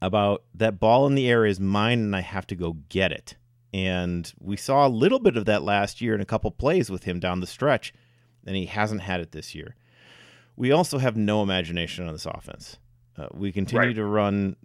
about 0.00 0.44
that 0.54 0.78
ball 0.78 1.06
in 1.06 1.14
the 1.14 1.28
air 1.28 1.44
is 1.44 1.58
mine 1.58 1.98
and 2.00 2.14
I 2.14 2.20
have 2.20 2.46
to 2.48 2.56
go 2.56 2.76
get 2.88 3.12
it. 3.12 3.36
And 3.72 4.32
we 4.38 4.56
saw 4.56 4.86
a 4.86 4.88
little 4.88 5.18
bit 5.18 5.36
of 5.36 5.44
that 5.46 5.62
last 5.62 6.00
year 6.00 6.14
in 6.14 6.20
a 6.20 6.26
couple 6.26 6.50
plays 6.50 6.90
with 6.90 7.04
him 7.04 7.20
down 7.20 7.40
the 7.40 7.46
stretch, 7.46 7.92
and 8.48 8.56
he 8.56 8.66
hasn't 8.66 9.02
had 9.02 9.20
it 9.20 9.32
this 9.32 9.54
year. 9.54 9.76
We 10.56 10.72
also 10.72 10.98
have 10.98 11.16
no 11.16 11.42
imagination 11.42 12.06
on 12.06 12.12
this 12.12 12.26
offense. 12.26 12.78
Uh, 13.16 13.28
we 13.32 13.52
continue 13.52 13.88
right. 13.88 13.94
to 13.94 14.04
run 14.04 14.56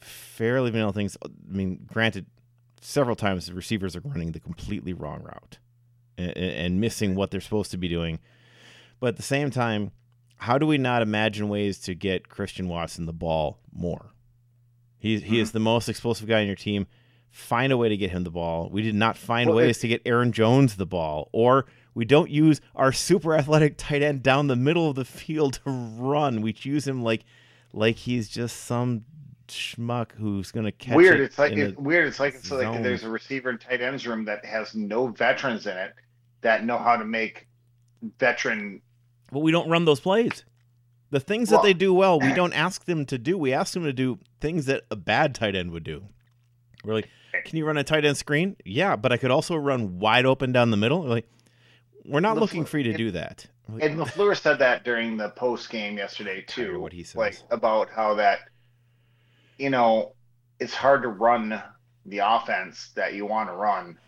fairly 0.00 0.70
vanilla 0.70 0.92
things. 0.92 1.16
I 1.24 1.28
mean, 1.48 1.86
granted, 1.86 2.26
several 2.80 3.16
times 3.16 3.46
the 3.46 3.54
receivers 3.54 3.94
are 3.96 4.02
running 4.04 4.32
the 4.32 4.40
completely 4.40 4.92
wrong 4.92 5.22
route 5.22 5.58
and, 6.18 6.36
and 6.36 6.80
missing 6.80 7.14
what 7.14 7.30
they're 7.30 7.40
supposed 7.40 7.70
to 7.70 7.78
be 7.78 7.88
doing. 7.88 8.18
But 8.98 9.08
at 9.08 9.16
the 9.16 9.22
same 9.22 9.50
time, 9.50 9.92
how 10.36 10.58
do 10.58 10.66
we 10.66 10.78
not 10.78 11.02
imagine 11.02 11.48
ways 11.48 11.78
to 11.80 11.94
get 11.94 12.28
Christian 12.28 12.68
Watson 12.68 13.06
the 13.06 13.12
ball 13.12 13.60
more? 13.72 14.10
He, 14.98 15.20
he 15.20 15.38
is 15.38 15.48
mm-hmm. 15.48 15.56
the 15.58 15.60
most 15.60 15.88
explosive 15.88 16.26
guy 16.26 16.40
on 16.40 16.46
your 16.46 16.56
team. 16.56 16.86
Find 17.30 17.72
a 17.72 17.76
way 17.76 17.88
to 17.88 17.96
get 17.96 18.10
him 18.10 18.24
the 18.24 18.30
ball. 18.30 18.68
We 18.70 18.82
did 18.82 18.94
not 18.94 19.16
find 19.16 19.48
well, 19.48 19.58
ways 19.58 19.78
to 19.78 19.88
get 19.88 20.02
Aaron 20.06 20.32
Jones 20.32 20.76
the 20.76 20.86
ball, 20.86 21.28
or 21.32 21.66
we 21.96 22.04
don't 22.04 22.30
use 22.30 22.60
our 22.74 22.92
super 22.92 23.34
athletic 23.34 23.78
tight 23.78 24.02
end 24.02 24.22
down 24.22 24.48
the 24.48 24.54
middle 24.54 24.90
of 24.90 24.96
the 24.96 25.04
field 25.06 25.54
to 25.54 25.70
run. 25.70 26.42
We 26.42 26.52
choose 26.52 26.86
him 26.86 27.02
like 27.02 27.24
like 27.72 27.96
he's 27.96 28.28
just 28.28 28.64
some 28.66 29.06
schmuck 29.48 30.12
who's 30.12 30.52
going 30.52 30.66
to 30.66 30.72
catch 30.72 30.94
weird. 30.94 31.20
It 31.20 31.24
it's 31.24 31.38
like 31.38 31.52
it, 31.54 31.80
weird. 31.80 32.06
It's 32.06 32.20
like 32.20 32.34
it's 32.34 32.48
zone. 32.48 32.64
like 32.64 32.82
there's 32.82 33.02
a 33.02 33.08
receiver 33.08 33.48
and 33.48 33.58
tight 33.58 33.80
ends 33.80 34.06
room 34.06 34.26
that 34.26 34.44
has 34.44 34.74
no 34.74 35.06
veterans 35.06 35.66
in 35.66 35.74
it 35.78 35.94
that 36.42 36.66
know 36.66 36.76
how 36.76 36.96
to 36.96 37.04
make 37.06 37.48
veteran. 38.18 38.82
But 39.32 39.38
we 39.38 39.50
don't 39.50 39.70
run 39.70 39.86
those 39.86 40.00
plays. 40.00 40.44
The 41.12 41.20
things 41.20 41.50
well, 41.50 41.62
that 41.62 41.66
they 41.66 41.72
do 41.72 41.94
well, 41.94 42.20
we 42.20 42.32
don't 42.34 42.52
ask 42.52 42.84
them 42.84 43.06
to 43.06 43.16
do. 43.16 43.38
We 43.38 43.54
ask 43.54 43.72
them 43.72 43.84
to 43.84 43.92
do 43.94 44.18
things 44.42 44.66
that 44.66 44.82
a 44.90 44.96
bad 44.96 45.34
tight 45.34 45.54
end 45.54 45.70
would 45.70 45.84
do. 45.84 46.04
We're 46.84 46.92
like, 46.92 47.08
can 47.46 47.56
you 47.56 47.64
run 47.64 47.78
a 47.78 47.84
tight 47.84 48.04
end 48.04 48.18
screen? 48.18 48.56
Yeah, 48.66 48.96
but 48.96 49.12
I 49.12 49.16
could 49.16 49.30
also 49.30 49.56
run 49.56 49.98
wide 49.98 50.26
open 50.26 50.52
down 50.52 50.70
the 50.70 50.76
middle. 50.76 51.00
We're 51.00 51.08
like, 51.08 51.28
we're 52.08 52.20
not 52.20 52.36
looking 52.36 52.64
for 52.64 52.78
you 52.78 52.84
to 52.92 52.96
do 52.96 53.10
that. 53.12 53.46
And 53.80 53.98
Lafleur 53.98 54.40
said 54.40 54.58
that 54.60 54.84
during 54.84 55.16
the 55.16 55.30
post 55.30 55.70
game 55.70 55.98
yesterday 55.98 56.44
too. 56.46 56.80
What 56.80 56.92
he 56.92 57.02
said, 57.02 57.18
like 57.18 57.38
about 57.50 57.90
how 57.90 58.14
that 58.14 58.40
you 59.58 59.70
know, 59.70 60.14
it's 60.60 60.74
hard 60.74 61.02
to 61.02 61.08
run 61.08 61.62
the 62.04 62.18
offense 62.18 62.90
that 62.94 63.14
you 63.14 63.26
want 63.26 63.48
to 63.48 63.54
run 63.54 63.98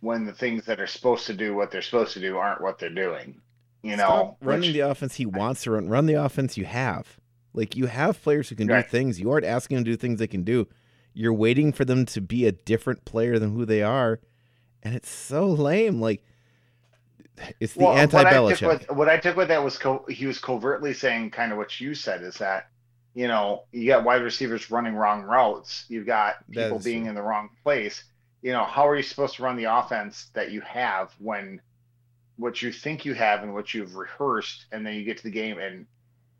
when 0.00 0.24
the 0.24 0.32
things 0.32 0.64
that 0.66 0.80
are 0.80 0.86
supposed 0.86 1.26
to 1.26 1.34
do 1.34 1.54
what 1.54 1.70
they're 1.70 1.82
supposed 1.82 2.12
to 2.14 2.20
do 2.20 2.36
aren't 2.36 2.60
what 2.60 2.78
they're 2.78 2.90
doing. 2.90 3.40
You 3.82 3.96
know, 3.96 4.06
Stop 4.06 4.36
running 4.40 4.60
which, 4.68 4.72
the 4.72 4.80
offense 4.80 5.14
he 5.16 5.26
wants 5.26 5.64
to 5.64 5.72
run. 5.72 5.88
Run 5.88 6.06
the 6.06 6.14
offense 6.14 6.56
you 6.56 6.64
have. 6.64 7.18
Like 7.52 7.76
you 7.76 7.86
have 7.86 8.22
players 8.22 8.48
who 8.48 8.56
can 8.56 8.68
right. 8.68 8.84
do 8.84 8.90
things. 8.90 9.20
You 9.20 9.30
aren't 9.30 9.44
asking 9.44 9.76
them 9.76 9.84
to 9.84 9.90
do 9.90 9.96
things 9.96 10.18
they 10.18 10.26
can 10.26 10.42
do. 10.42 10.68
You're 11.12 11.34
waiting 11.34 11.72
for 11.72 11.84
them 11.84 12.06
to 12.06 12.20
be 12.20 12.46
a 12.46 12.52
different 12.52 13.04
player 13.04 13.38
than 13.38 13.54
who 13.54 13.64
they 13.64 13.82
are, 13.82 14.20
and 14.82 14.94
it's 14.94 15.10
so 15.10 15.46
lame. 15.46 16.00
Like 16.00 16.24
it's 17.60 17.74
the 17.74 17.84
well, 17.84 17.96
anti-Belichick. 17.96 18.66
What, 18.66 18.88
what, 18.88 18.96
what 18.96 19.08
I 19.08 19.16
took 19.16 19.36
with 19.36 19.48
that 19.48 19.62
was 19.62 19.78
co- 19.78 20.04
he 20.08 20.26
was 20.26 20.38
covertly 20.38 20.94
saying 20.94 21.30
kind 21.30 21.52
of 21.52 21.58
what 21.58 21.80
you 21.80 21.94
said 21.94 22.22
is 22.22 22.36
that 22.36 22.68
you 23.14 23.28
know, 23.28 23.62
you 23.70 23.86
got 23.86 24.04
wide 24.04 24.22
receivers 24.22 24.70
running 24.70 24.94
wrong 24.94 25.22
routes. 25.22 25.84
You've 25.88 26.06
got 26.06 26.34
people 26.50 26.80
being 26.80 27.06
in 27.06 27.14
the 27.14 27.22
wrong 27.22 27.48
place. 27.62 28.02
You 28.42 28.52
know, 28.52 28.64
how 28.64 28.88
are 28.88 28.96
you 28.96 29.04
supposed 29.04 29.36
to 29.36 29.44
run 29.44 29.56
the 29.56 29.64
offense 29.64 30.30
that 30.34 30.50
you 30.50 30.60
have 30.62 31.12
when 31.18 31.60
what 32.36 32.60
you 32.60 32.72
think 32.72 33.04
you 33.04 33.14
have 33.14 33.44
and 33.44 33.54
what 33.54 33.72
you've 33.72 33.94
rehearsed, 33.94 34.66
and 34.72 34.84
then 34.84 34.94
you 34.94 35.04
get 35.04 35.18
to 35.18 35.22
the 35.22 35.30
game 35.30 35.58
and 35.58 35.86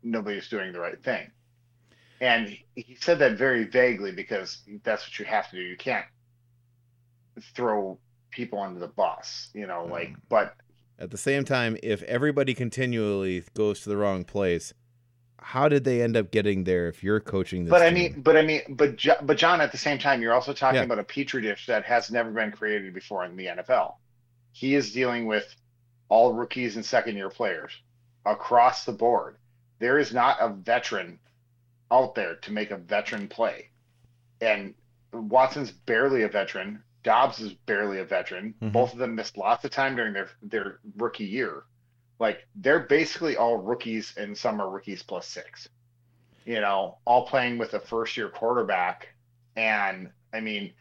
nobody's 0.03 0.49
doing 0.49 0.73
the 0.73 0.79
right 0.79 1.01
thing? 1.01 1.31
And 2.19 2.57
he 2.75 2.97
said 2.99 3.19
that 3.19 3.37
very 3.37 3.63
vaguely 3.63 4.11
because 4.11 4.59
that's 4.83 5.07
what 5.07 5.17
you 5.17 5.25
have 5.25 5.49
to 5.51 5.55
do. 5.55 5.61
You 5.61 5.77
can't 5.77 6.05
throw 7.55 7.97
people 8.31 8.59
under 8.59 8.81
the 8.81 8.87
bus, 8.87 9.49
you 9.53 9.65
know, 9.65 9.85
like, 9.85 10.09
mm. 10.09 10.15
but 10.27 10.55
at 10.97 11.11
the 11.11 11.17
same 11.17 11.43
time, 11.43 11.77
if 11.83 12.01
everybody 12.03 12.53
continually 12.53 13.43
goes 13.53 13.81
to 13.81 13.89
the 13.89 13.97
wrong 13.97 14.23
place, 14.23 14.73
how 15.39 15.67
did 15.69 15.83
they 15.83 16.01
end 16.01 16.15
up 16.17 16.31
getting 16.31 16.63
there 16.63 16.87
if 16.87 17.03
you're 17.03 17.19
coaching 17.19 17.65
this 17.65 17.69
But 17.71 17.81
I 17.81 17.89
team? 17.89 17.93
mean, 18.13 18.21
but 18.21 18.37
I 18.37 18.41
mean, 18.41 18.61
but 18.69 18.95
Jo- 18.95 19.17
but 19.21 19.37
John, 19.37 19.61
at 19.61 19.71
the 19.71 19.77
same 19.77 19.99
time, 19.99 20.21
you're 20.21 20.33
also 20.33 20.53
talking 20.53 20.77
Yeah. 20.77 20.83
about 20.83 20.99
a 20.99 21.03
petri 21.03 21.41
dish 21.41 21.65
that 21.67 21.83
has 21.85 22.09
never 22.09 22.31
been 22.31 22.51
created 22.51 22.93
before 22.93 23.25
in 23.25 23.35
the 23.35 23.47
NFL. 23.47 23.99
He 24.53 24.75
is 24.75 24.91
dealing 24.93 25.25
with 25.27 25.55
all 26.09 26.33
rookies 26.33 26.75
and 26.77 26.85
second 26.85 27.15
year 27.17 27.29
players 27.29 27.71
across 28.25 28.85
the 28.85 28.91
board. 28.93 29.37
There 29.79 29.99
is 29.99 30.13
not 30.13 30.37
a 30.39 30.49
veteran 30.49 31.19
out 31.91 32.15
there 32.15 32.35
to 32.37 32.51
make 32.51 32.71
a 32.71 32.77
veteran 32.77 33.27
play, 33.27 33.69
and 34.41 34.73
Watson's 35.11 35.71
barely 35.71 36.23
a 36.23 36.29
veteran. 36.29 36.81
Doubs 37.05 37.39
is 37.39 37.53
barely 37.53 37.99
a 37.99 38.03
veteran. 38.03 38.53
Mhm. 38.61 38.73
Both 38.73 38.91
of 38.91 38.99
them 38.99 39.15
missed 39.15 39.37
lots 39.37 39.63
of 39.63 39.71
time 39.71 39.95
during 39.95 40.11
their 40.11 40.29
their 40.41 40.79
rookie 40.97 41.23
year. 41.25 41.63
Like 42.19 42.45
they're 42.55 42.79
basically 42.81 43.37
all 43.37 43.57
rookies, 43.57 44.13
and 44.17 44.37
some 44.37 44.59
are 44.61 44.69
rookies 44.69 45.01
plus 45.03 45.27
six 45.27 45.69
you 46.47 46.61
know, 46.61 46.99
all 47.05 47.25
playing 47.25 47.57
with 47.57 47.73
a 47.73 47.79
first 47.79 48.15
year 48.15 48.29
quarterback. 48.29 49.07
And 49.55 50.11
I 50.31 50.39
mean, 50.41 50.71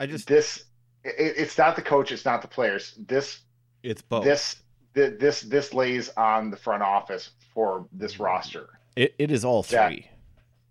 I 0.00 0.06
just 0.06 0.26
this 0.26 0.64
it, 1.04 1.14
it's 1.36 1.56
not 1.56 1.76
the 1.76 1.82
coach, 1.82 2.10
it's 2.12 2.24
not 2.24 2.42
the 2.42 2.48
players. 2.48 2.94
This 3.06 3.40
it's 3.82 4.02
both. 4.02 4.24
this 4.24 4.56
thi- 4.94 5.10
this 5.10 5.42
this 5.42 5.72
lays 5.74 6.08
on 6.16 6.50
the 6.50 6.56
front 6.56 6.82
office 6.82 7.30
for 7.54 7.86
this 7.92 8.18
roster. 8.18 8.68
it, 8.96 9.14
it 9.18 9.30
is 9.30 9.44
all 9.44 9.62
three. 9.62 10.08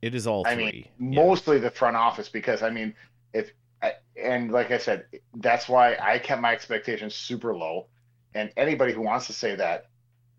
It 0.01 0.13
is 0.15 0.27
all 0.27 0.45
I 0.47 0.55
three. 0.55 0.89
mean, 0.99 1.13
Yeah. 1.13 1.23
mostly 1.23 1.57
the 1.59 1.71
front 1.71 1.95
office 1.95 2.27
because 2.29 2.61
I 2.63 2.69
mean, 2.69 2.93
if 3.33 3.51
I- 3.81 3.95
and 4.21 4.51
like 4.51 4.71
I 4.71 4.77
said, 4.77 5.05
that's 5.35 5.69
why 5.69 5.95
I 6.01 6.19
kept 6.19 6.41
my 6.41 6.51
expectations 6.53 7.15
super 7.15 7.55
low. 7.55 7.87
And 8.33 8.51
anybody 8.57 8.93
who 8.93 9.01
wants 9.01 9.27
to 9.27 9.33
say 9.33 9.55
that 9.55 9.89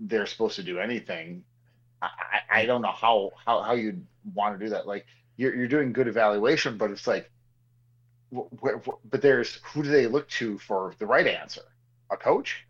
they're 0.00 0.26
supposed 0.26 0.57
to 0.57 0.62
do 0.62 0.79
anything, 0.79 1.44
I, 2.03 2.40
I 2.50 2.66
don't 2.66 2.83
know 2.83 2.92
how 2.92 3.31
how 3.44 3.62
how 3.62 3.72
you'd 3.74 4.07
want 4.35 4.59
to 4.59 4.64
do 4.64 4.70
that. 4.70 4.87
Like 4.87 5.07
you're 5.37 5.55
you're 5.55 5.68
doing 5.68 5.92
good 5.92 6.09
evaluation, 6.09 6.79
but 6.79 6.90
it's 6.90 7.07
like, 7.07 7.31
wh- 8.35 8.48
wh- 8.62 8.85
wh- 8.87 9.00
but 9.05 9.22
there's 9.22 9.57
who 9.64 9.83
do 9.83 9.90
they 9.90 10.07
look 10.07 10.29
to 10.31 10.59
for 10.59 10.94
the 10.98 11.07
right 11.07 11.26
answer? 11.26 11.62
A 12.11 12.16
coach? 12.16 12.66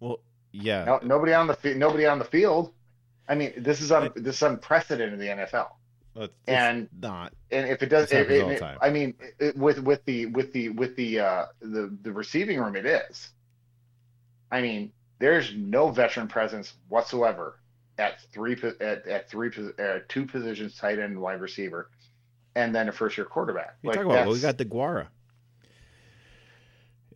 well, 0.00 0.20
yeah. 0.52 0.84
No, 0.84 1.00
nobody 1.02 1.32
on 1.32 1.46
the 1.46 1.54
fi- 1.54 1.74
nobody 1.74 2.06
on 2.06 2.18
the 2.18 2.24
field. 2.24 2.72
I 3.28 3.34
mean, 3.34 3.52
this 3.56 3.80
is 3.80 3.90
un, 3.92 4.10
this 4.16 4.36
is 4.36 4.42
unprecedented 4.42 5.14
in 5.14 5.18
the 5.18 5.26
NFL. 5.44 5.70
It's, 6.16 6.32
and- 6.46 6.88
not. 7.00 7.32
and 7.50 7.68
if 7.68 7.82
it 7.82 7.88
does, 7.88 8.12
it, 8.12 8.30
it- 8.30 8.62
it-. 8.62 8.62
I 8.80 8.90
mean, 8.90 9.14
it, 9.38 9.56
with 9.56 9.80
with 9.80 10.04
the 10.04 10.26
with 10.26 10.52
the 10.52 10.68
with 10.70 10.96
the 10.96 11.20
uh, 11.20 11.46
the 11.60 11.96
the 12.02 12.12
receiving 12.12 12.58
room, 12.60 12.76
it 12.76 12.86
is. 12.86 13.30
I 14.50 14.62
mean, 14.62 14.92
there's 15.18 15.52
no 15.54 15.90
veteran 15.90 16.28
presence 16.28 16.74
whatsoever 16.88 17.58
at 17.98 18.20
three 18.32 18.56
at 18.80 19.06
at 19.06 19.28
three 19.28 19.50
uh, 19.78 19.98
two 20.08 20.26
positions, 20.26 20.76
tight 20.76 20.98
end, 20.98 21.20
wide 21.20 21.40
receiver, 21.40 21.90
and 22.54 22.74
then 22.74 22.88
a 22.88 22.92
first 22.92 23.16
year 23.18 23.24
quarterback. 23.24 23.76
You 23.82 23.88
Like, 23.88 23.96
talk 23.96 24.06
about 24.06 24.26
well, 24.26 24.34
we 24.34 24.40
got 24.40 24.58
the 24.58 24.64
Guara. 24.64 25.08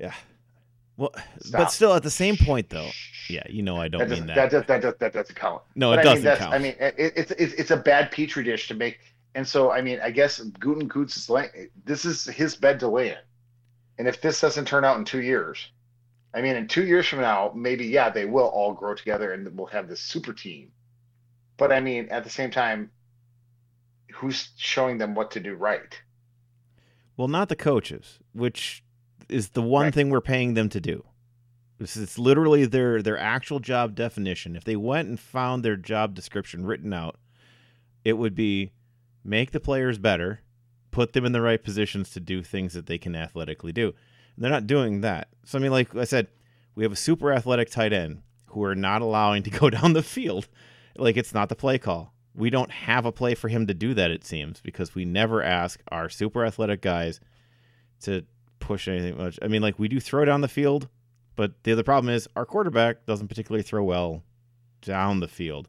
Yeah. 0.01 0.15
Well, 0.99 1.15
but 1.53 1.71
still, 1.71 1.95
at 1.95 2.03
the 2.03 2.11
same 2.11 2.37
point, 2.37 2.71
though. 2.71 2.91
Yeah, 3.31 3.45
you 3.49 3.63
know, 3.63 3.77
I 3.77 3.87
don't 3.87 4.01
that 4.01 4.11
mean 4.11 4.27
that. 4.27 4.51
that, 4.51 4.67
that, 4.67 4.83
that, 4.83 4.99
that 4.99 5.13
doesn't 5.13 5.35
count. 5.37 5.63
no, 5.77 5.91
But 5.91 6.01
it 6.01 6.01
I 6.01 6.15
mean, 6.15 6.25
doesn't 6.25 6.25
that's, 6.25 6.41
count. 6.41 6.55
I 6.55 6.59
mean, 6.59 6.75
it, 6.81 6.95
it's 6.99 7.31
it's 7.31 7.53
it's 7.55 7.71
a 7.71 7.77
bad 7.77 8.11
petri 8.11 8.43
dish 8.43 8.67
to 8.69 8.75
make, 8.75 8.99
and 9.37 9.47
so 9.47 9.71
I 9.71 9.81
mean, 9.81 10.01
I 10.03 10.11
guess 10.11 10.41
Guten 10.41 10.91
is 11.05 11.31
lay, 11.31 11.69
this 11.85 12.05
is 12.05 12.25
his 12.25 12.57
bed 12.57 12.81
to 12.81 12.89
lay 12.89 13.11
in, 13.11 13.19
and 13.99 14.09
if 14.09 14.21
this 14.21 14.41
doesn't 14.41 14.67
turn 14.67 14.85
out 14.85 14.99
in 14.99 15.05
two 15.05 15.23
years, 15.23 15.71
I 16.35 16.43
mean, 16.43 16.57
in 16.57 16.67
two 16.67 16.85
years 16.85 17.07
from 17.07 17.21
now, 17.21 17.53
maybe 17.55 17.87
yeah, 17.87 18.11
they 18.11 18.25
will 18.25 18.49
all 18.49 18.73
grow 18.73 18.95
together 18.95 19.33
and 19.33 19.57
we'll 19.57 19.69
have 19.69 19.89
this 19.89 20.01
super 20.01 20.33
team, 20.33 20.73
but 21.59 21.71
I 21.71 21.79
mean, 21.79 22.09
at 22.11 22.25
the 22.25 22.31
same 22.31 22.51
time, 22.51 22.91
who's 24.15 24.49
showing 24.57 24.99
them 24.99 25.15
what 25.15 25.31
to 25.31 25.41
do 25.41 25.55
right? 25.55 26.01
Well, 27.17 27.29
not 27.29 27.49
the 27.49 27.57
coaches, 27.57 28.19
which 28.33 28.83
is 29.29 29.51
the 29.51 29.63
one 29.63 29.85
Right. 29.85 29.95
thing 29.95 30.11
we're 30.11 30.21
paying 30.21 30.55
them 30.55 30.69
to 30.71 30.81
do. 30.81 31.05
This 31.79 31.97
is 31.97 32.19
literally 32.19 32.65
their 32.67 33.03
their 33.03 33.19
actual 33.19 33.61
job 33.61 33.95
definition. 33.95 34.57
If 34.57 34.65
they 34.65 34.77
went 34.77 35.09
and 35.09 35.19
found 35.21 35.63
their 35.65 35.77
job 35.77 36.15
description 36.15 36.67
written 36.67 36.93
out, 36.93 37.17
it 38.05 38.15
would 38.15 38.35
be 38.35 38.73
make 39.23 39.53
the 39.53 39.61
players 39.61 39.99
better, 39.99 40.41
put 40.91 41.13
them 41.13 41.25
in 41.25 41.33
the 41.33 41.41
right 41.41 41.63
positions 41.63 42.11
to 42.11 42.21
do 42.21 42.43
things 42.43 42.73
that 42.73 42.87
they 42.87 42.99
can 42.99 43.15
athletically 43.15 43.73
do. 43.73 43.89
And 44.35 44.45
they're 44.45 44.51
not 44.51 44.67
doing 44.67 45.03
that. 45.03 45.29
So 45.45 45.59
I 45.59 45.63
mean, 45.63 45.71
like 45.71 45.95
I 45.95 46.05
said, 46.05 46.29
we 46.75 46.83
have 46.83 46.93
a 46.93 46.97
super 46.97 47.33
athletic 47.33 47.71
tight 47.71 47.93
end 47.93 48.23
who 48.47 48.65
are 48.65 48.75
not 48.75 49.03
allowing 49.03 49.43
to 49.45 49.51
go 49.61 49.71
down 49.71 49.93
the 49.93 50.03
field. 50.03 50.49
Like 50.97 51.17
it's 51.17 51.35
not 51.35 51.49
the 51.49 51.55
play 51.55 51.79
call. 51.79 52.13
We 52.35 52.51
don't 52.51 52.71
have 52.71 53.05
a 53.05 53.13
play 53.13 53.35
for 53.35 53.49
him 53.49 53.67
to 53.67 53.75
do 53.75 53.95
that, 53.95 54.11
it 54.13 54.25
seems, 54.25 54.61
because 54.61 54.95
we 54.95 55.05
never 55.05 55.43
ask 55.43 55.81
our 55.91 56.09
super 56.09 56.45
athletic 56.45 56.83
guys 56.83 57.21
to 58.03 58.25
push 58.61 58.89
anything 58.89 59.17
much. 59.17 59.39
I 59.43 59.49
mean, 59.49 59.63
like 59.63 59.79
we 59.79 59.89
do 59.89 60.01
throw 60.01 60.25
down 60.25 60.41
the 60.41 60.49
field, 60.49 60.89
but 61.37 61.63
the 61.65 61.73
other 61.73 61.83
problem 61.83 62.13
is 62.15 62.29
our 62.37 62.45
quarterback 62.47 63.07
doesn't 63.07 63.29
particularly 63.29 63.63
throw 63.63 63.85
well 63.85 64.23
down 64.83 65.21
the 65.21 65.29
field. 65.29 65.69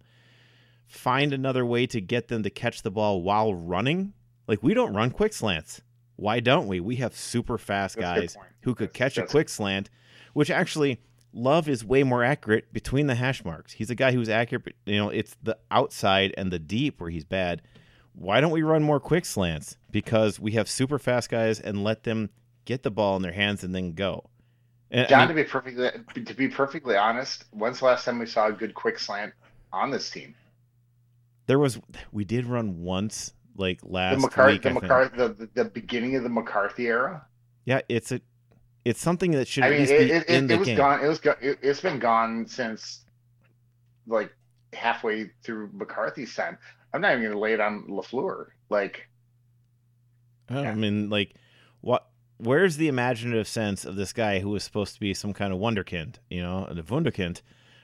Find 0.87 1.33
another 1.33 1.65
way 1.65 1.85
to 1.87 2.01
get 2.01 2.27
them 2.29 2.43
to 2.43 2.49
catch 2.49 2.81
the 2.81 2.91
ball 2.91 3.21
while 3.21 3.53
running. 3.53 4.13
Like 4.47 4.63
we 4.63 4.73
don't 4.73 4.93
run 4.93 5.11
quick 5.11 5.33
slants. 5.33 5.81
Why 6.15 6.39
don't 6.39 6.67
we? 6.67 6.79
We 6.79 6.97
have 6.97 7.15
super 7.15 7.57
fast 7.57 7.95
That's 7.97 8.19
guys 8.35 8.37
who 8.61 8.73
could 8.75 8.89
That's- 8.89 8.97
catch 8.97 9.17
a 9.17 9.21
that's- 9.21 9.31
quick 9.31 9.49
slant, 9.49 9.89
which 10.33 10.49
actually 10.49 10.99
Love 11.31 11.69
is 11.69 11.85
way 11.85 12.01
more 12.01 12.23
accurate 12.23 12.73
between 12.73 13.05
the 13.05 13.13
hash 13.13 13.45
marks. 13.45 13.73
He's 13.73 13.91
a 13.91 13.95
guy 13.95 14.11
who's 14.13 14.29
accurate, 14.29 14.63
but 14.63 14.73
you 14.87 14.97
know, 14.97 15.09
it's 15.09 15.35
the 15.43 15.59
outside 15.69 16.33
and 16.35 16.51
the 16.51 16.57
deep 16.57 16.99
where 16.99 17.11
he's 17.11 17.23
bad. 17.23 17.61
Why 18.13 18.41
don't 18.41 18.49
we 18.51 18.63
run 18.63 18.81
more 18.81 18.99
quick 18.99 19.25
slants? 19.25 19.77
Because 19.91 20.39
we 20.39 20.53
have 20.53 20.67
super 20.67 20.97
fast 20.97 21.29
guys 21.29 21.59
and 21.59 21.83
let 21.83 22.03
them 22.03 22.31
get 22.69 22.83
the 22.83 22.91
ball 22.91 23.15
in 23.15 23.23
their 23.23 23.31
hands 23.33 23.63
and 23.63 23.73
then 23.73 23.93
go. 23.93 24.29
And, 24.91 25.07
I 25.07 25.09
John, 25.09 25.19
mean, 25.27 25.29
to 25.29 25.33
be 25.33 25.43
perfectly 25.43 25.89
to 26.23 26.33
be 26.35 26.47
perfectly 26.47 26.95
honest, 26.95 27.45
when's 27.51 27.79
the 27.79 27.85
last 27.85 28.05
time 28.05 28.19
we 28.19 28.27
saw 28.27 28.47
a 28.47 28.53
good 28.53 28.75
quick 28.75 28.99
slant 28.99 29.33
on 29.73 29.89
this 29.91 30.09
team? 30.11 30.35
there 31.47 31.57
was 31.59 31.79
we 32.11 32.23
did 32.25 32.45
run 32.45 32.83
once 32.83 33.33
like 33.55 33.79
last 33.83 34.15
The 34.17 34.21
McCarthy, 34.21 34.53
week. 34.53 34.61
the 34.61 34.69
I. 34.69 34.73
McCarthy, 34.73 35.17
the, 35.17 35.49
the, 35.55 35.65
beginning 35.65 36.15
of 36.15 36.23
the 36.23 36.29
McCarthy 36.29 36.85
era. 36.87 37.25
Yeah, 37.65 37.81
it's 37.89 38.11
a 38.11 38.21
it's 38.85 39.01
something 39.01 39.31
that 39.31 39.47
should 39.47 39.63
I 39.63 39.71
mean, 39.71 39.81
it, 39.81 39.87
be 39.87 39.93
it, 40.11 40.27
in 40.29 40.45
it, 40.45 40.51
it 40.51 40.59
was 40.59 40.67
game. 40.67 40.77
gone. 40.77 41.03
It 41.03 41.07
was 41.07 41.19
gone. 41.19 41.35
It, 41.41 41.59
it's 41.61 41.81
been 41.81 41.99
gone 41.99 42.47
since 42.47 43.05
like 44.07 44.31
halfway 44.73 45.31
through 45.43 45.71
McCarthy's 45.73 46.35
time. 46.35 46.57
I'm 46.93 47.01
not 47.01 47.11
even 47.11 47.23
going 47.23 47.33
to 47.33 47.39
lay 47.39 47.53
it 47.53 47.59
on 47.59 47.85
Lafleur. 47.89 48.47
Like, 48.69 49.07
I 50.49 50.61
Yeah. 50.63 50.71
I 50.71 50.75
mean, 50.75 51.09
like, 51.09 51.35
what? 51.81 52.08
Where's 52.39 52.77
the 52.77 52.87
imaginative 52.87 53.47
sense 53.47 53.85
of 53.85 53.95
this 53.95 54.13
guy 54.13 54.39
who 54.39 54.49
was 54.49 54.63
supposed 54.63 54.93
to 54.93 54.99
be 54.99 55.13
some 55.13 55.33
kind 55.33 55.53
of 55.53 55.59
wonderkind, 55.59 56.15
you 56.29 56.41
know, 56.41 56.65
a 56.69 56.73
wunderkind, 56.75 57.41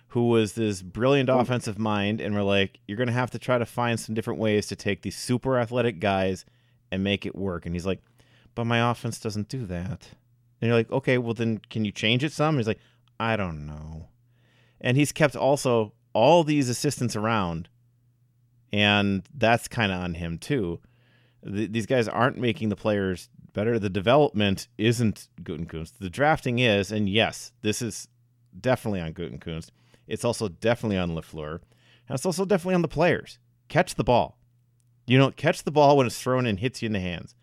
who 0.10 0.30
was 0.30 0.54
this 0.54 0.82
brilliant 0.82 1.30
Wun- 1.30 1.40
offensive 1.40 1.78
mind, 1.78 2.22
and 2.22 2.34
we're 2.34 2.42
like, 2.42 2.80
you're 2.88 2.98
gonna 2.98 3.12
have 3.12 3.32
to 3.32 3.40
try 3.40 3.58
to 3.58 3.66
find 3.66 4.00
some 4.00 4.16
different 4.16 4.40
ways 4.40 4.68
to 4.68 4.76
take 4.76 5.02
these 5.02 5.18
super 5.18 5.60
athletic 5.60 6.00
guys 6.00 6.46
and 6.92 7.04
make 7.04 7.26
it 7.26 7.36
work. 7.36 7.66
And 7.66 7.76
he's 7.76 7.86
like, 7.86 8.02
but 8.54 8.66
my 8.66 8.90
offense 8.90 9.20
doesn't 9.20 9.50
do 9.50 9.66
that. 9.66 10.08
And 10.62 10.70
you're 10.70 10.78
like, 10.78 10.92
okay, 10.92 11.18
well 11.18 11.34
then, 11.34 11.60
can 11.70 11.84
you 11.84 11.92
change 11.92 12.24
it 12.24 12.32
some? 12.32 12.58
he's 12.58 12.68
like, 12.68 12.80
I 13.20 13.36
don't 13.36 13.66
know. 13.66 14.08
And 14.80 14.96
he's 14.96 15.12
kept 15.12 15.36
also 15.36 15.94
all 16.14 16.44
these 16.44 16.70
assistants 16.70 17.16
around, 17.16 17.68
and 18.72 19.28
that's 19.34 19.68
kind 19.68 19.92
of 19.92 20.02
on 20.02 20.14
him 20.14 20.38
too 20.38 20.80
th- 21.46 21.72
these 21.72 21.86
guys 21.86 22.08
aren't 22.08 22.38
making 22.38 22.70
the 22.70 22.76
players 22.76 23.30
better. 23.56 23.80
The 23.80 23.90
development 23.90 24.68
isn't 24.78 25.30
Gutekunst. 25.42 25.94
The 26.00 26.12
drafting 26.12 26.60
is, 26.60 26.92
and 26.92 27.10
yes, 27.10 27.54
this 27.64 27.82
is 27.82 28.08
definitely 28.60 29.02
on 29.02 29.14
Gutekunst. 29.14 29.72
It's 30.08 30.24
also 30.24 30.48
definitely 30.50 31.00
on 31.00 31.16
Lafleur, 31.16 31.62
and 32.08 32.16
it's 32.16 32.26
also 32.26 32.46
definitely 32.46 32.76
on 32.76 32.84
the 32.84 32.88
players. 32.88 33.40
Catch 33.68 33.96
the 33.96 34.04
ball. 34.04 34.38
You 35.08 35.18
know, 35.18 35.32
catch 35.32 35.64
the 35.64 35.72
ball 35.72 35.98
when 35.98 36.06
it's 36.06 36.22
thrown 36.22 36.46
and 36.46 36.60
hits 36.60 36.84
you 36.84 36.88
in 36.88 36.94
the 36.94 37.00
hands. 37.00 37.34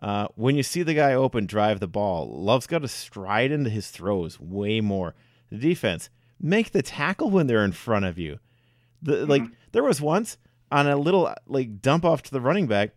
Uh, 0.00 0.26
when 0.34 0.56
you 0.56 0.64
see 0.64 0.82
the 0.82 0.94
guy 0.94 1.14
open, 1.14 1.46
drive 1.46 1.78
the 1.78 1.86
ball. 1.86 2.28
Love's 2.42 2.66
got 2.66 2.80
to 2.80 2.88
stride 2.88 3.52
into 3.52 3.70
his 3.70 3.88
throws 3.88 4.40
way 4.40 4.80
more. 4.80 5.14
The 5.50 5.58
defense 5.58 6.10
make 6.40 6.72
the 6.72 6.82
tackle 6.82 7.30
when 7.30 7.46
they're 7.46 7.64
in 7.64 7.72
front 7.72 8.04
of 8.04 8.18
you. 8.18 8.40
The 9.00 9.26
like 9.26 9.44
there 9.70 9.84
was 9.84 10.00
once 10.00 10.38
on 10.72 10.88
a 10.88 10.96
little 10.96 11.32
like 11.46 11.80
dump 11.80 12.04
off 12.04 12.22
to 12.22 12.30
the 12.32 12.40
running 12.40 12.66
back 12.66 12.90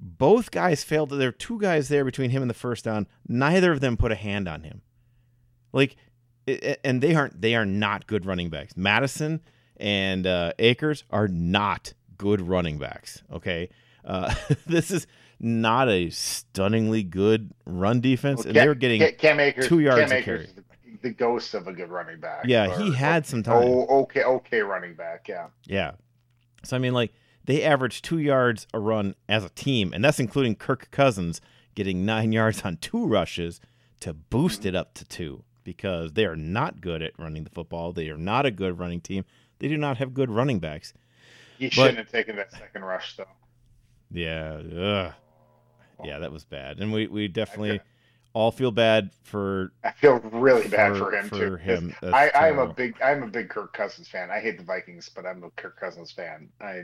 both 0.00 0.50
guys 0.50 0.84
failed. 0.84 1.10
There 1.10 1.28
were 1.28 1.32
two 1.32 1.58
guys 1.60 1.88
there 1.88 2.04
between 2.04 2.30
him 2.30 2.42
and 2.42 2.50
the 2.50 2.54
first 2.54 2.84
down. 2.84 3.06
Neither 3.28 3.72
of 3.72 3.80
them 3.80 3.96
put 3.96 4.12
a 4.12 4.16
hand 4.16 4.48
on 4.48 4.62
him. 4.62 4.82
Like, 5.72 5.96
and 6.84 7.02
they 7.02 7.14
aren't. 7.14 7.40
They 7.40 7.54
are 7.54 7.66
not 7.66 8.06
good 8.06 8.24
running 8.24 8.50
backs. 8.50 8.76
Mattison 8.76 9.40
and 9.76 10.26
uh, 10.26 10.52
Akers 10.58 11.04
are 11.10 11.28
not 11.28 11.92
good 12.16 12.40
running 12.40 12.78
backs. 12.78 13.22
Okay, 13.32 13.68
uh, 14.04 14.34
this 14.66 14.90
is 14.90 15.06
not 15.40 15.88
a 15.88 16.08
stunningly 16.10 17.02
good 17.02 17.52
run 17.66 18.00
defense, 18.00 18.38
well, 18.38 18.46
and 18.48 18.54
Cam- 18.54 18.64
they 18.64 18.68
were 18.68 18.74
getting 18.74 19.16
Cam 19.16 19.40
Akers, 19.40 19.66
two 19.68 19.80
yards 19.80 20.10
Cam. 20.10 20.12
Akers, 20.12 20.54
the 21.02 21.10
ghost 21.10 21.54
of 21.54 21.66
a 21.66 21.72
good 21.72 21.90
running 21.90 22.20
back. 22.20 22.44
Yeah, 22.46 22.72
or- 22.74 22.82
he 22.82 22.94
had 22.94 23.26
some 23.26 23.42
time. 23.42 23.62
Oh, 23.64 24.02
okay, 24.02 24.22
okay, 24.22 24.60
running 24.60 24.94
back. 24.94 25.26
Yeah, 25.28 25.48
Yeah. 25.66 25.92
So 26.64 26.74
I 26.76 26.78
mean, 26.78 26.94
like 26.94 27.12
they 27.46 27.62
averaged 27.62 28.04
two 28.04 28.18
yards 28.18 28.66
a 28.74 28.78
run 28.78 29.14
as 29.28 29.44
a 29.44 29.48
team, 29.50 29.92
and 29.92 30.04
that's 30.04 30.20
including 30.20 30.56
Kirk 30.56 30.90
Cousins 30.90 31.40
getting 31.74 32.04
nine 32.04 32.32
yards 32.40 32.62
on 32.62 32.76
two 32.76 33.06
rushes 33.06 33.60
to 34.00 34.12
boost 34.12 34.66
it 34.66 34.74
up 34.74 34.94
to 34.94 35.04
two 35.04 35.42
because 35.64 36.12
they 36.12 36.24
are 36.26 36.36
not 36.36 36.80
good 36.80 37.02
at 37.02 37.18
running 37.18 37.44
the 37.44 37.50
football. 37.50 37.92
They 37.92 38.08
are 38.10 38.16
not 38.18 38.46
a 38.46 38.50
good 38.50 38.78
running 38.78 39.00
team. 39.00 39.24
They 39.58 39.68
do 39.68 39.76
not 39.76 39.96
have 39.98 40.12
good 40.14 40.30
running 40.30 40.58
backs. 40.60 40.92
he 41.58 41.66
But- 41.66 41.72
shouldn't 41.74 41.98
have 41.98 42.10
taken 42.10 42.36
that 42.36 42.52
second 42.52 42.82
rush 42.84 43.16
though. 43.16 43.24
Yeah. 44.10 44.60
Ugh. 44.78 45.14
Yeah, 46.04 46.18
that 46.18 46.30
was 46.30 46.44
bad, 46.44 46.78
and 46.78 46.92
we 46.92 47.06
we 47.06 47.26
definitely 47.26 47.80
all 48.34 48.50
feel 48.52 48.70
bad 48.70 49.10
for 49.22 49.72
I 49.82 49.92
feel 49.92 50.18
really 50.18 50.68
bad 50.68 50.92
for, 50.92 51.10
for, 51.10 51.16
him 51.16 51.28
for 51.30 51.38
too. 51.38 51.56
him. 51.56 51.94
I, 52.02 52.30
I'm 52.34 52.58
a 52.58 52.66
big 52.66 53.00
I'm 53.00 53.22
a 53.22 53.26
big 53.28 53.48
Kirk 53.48 53.72
Cousins 53.72 54.06
fan. 54.06 54.30
I 54.30 54.40
hate 54.40 54.58
the 54.58 54.64
Vikings, 54.64 55.08
but 55.08 55.24
I'm 55.24 55.42
a 55.42 55.50
Kirk 55.52 55.80
Cousins 55.80 56.12
fan. 56.12 56.50
I 56.60 56.82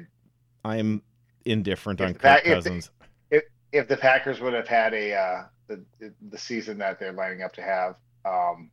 I'm 0.64 1.03
indifferent 1.44 2.01
If 2.01 2.07
on 2.07 2.12
Kirk 2.14 2.22
fact- 2.22 2.46
if 2.46 2.64
the- 2.64 2.70
Cousins. 2.70 2.90
if 3.72 3.88
the 3.88 3.96
Packers 3.96 4.40
would 4.40 4.53
have 4.55 4.68
had 4.68 4.94
a 4.94 5.14
uh, 5.14 5.44
the 5.68 5.83
the 6.31 6.38
season 6.38 6.79
that 6.79 6.98
they're 6.98 7.12
lining 7.12 7.42
up 7.42 7.53
to 7.55 7.62
have, 7.62 7.96
um, 8.25 8.70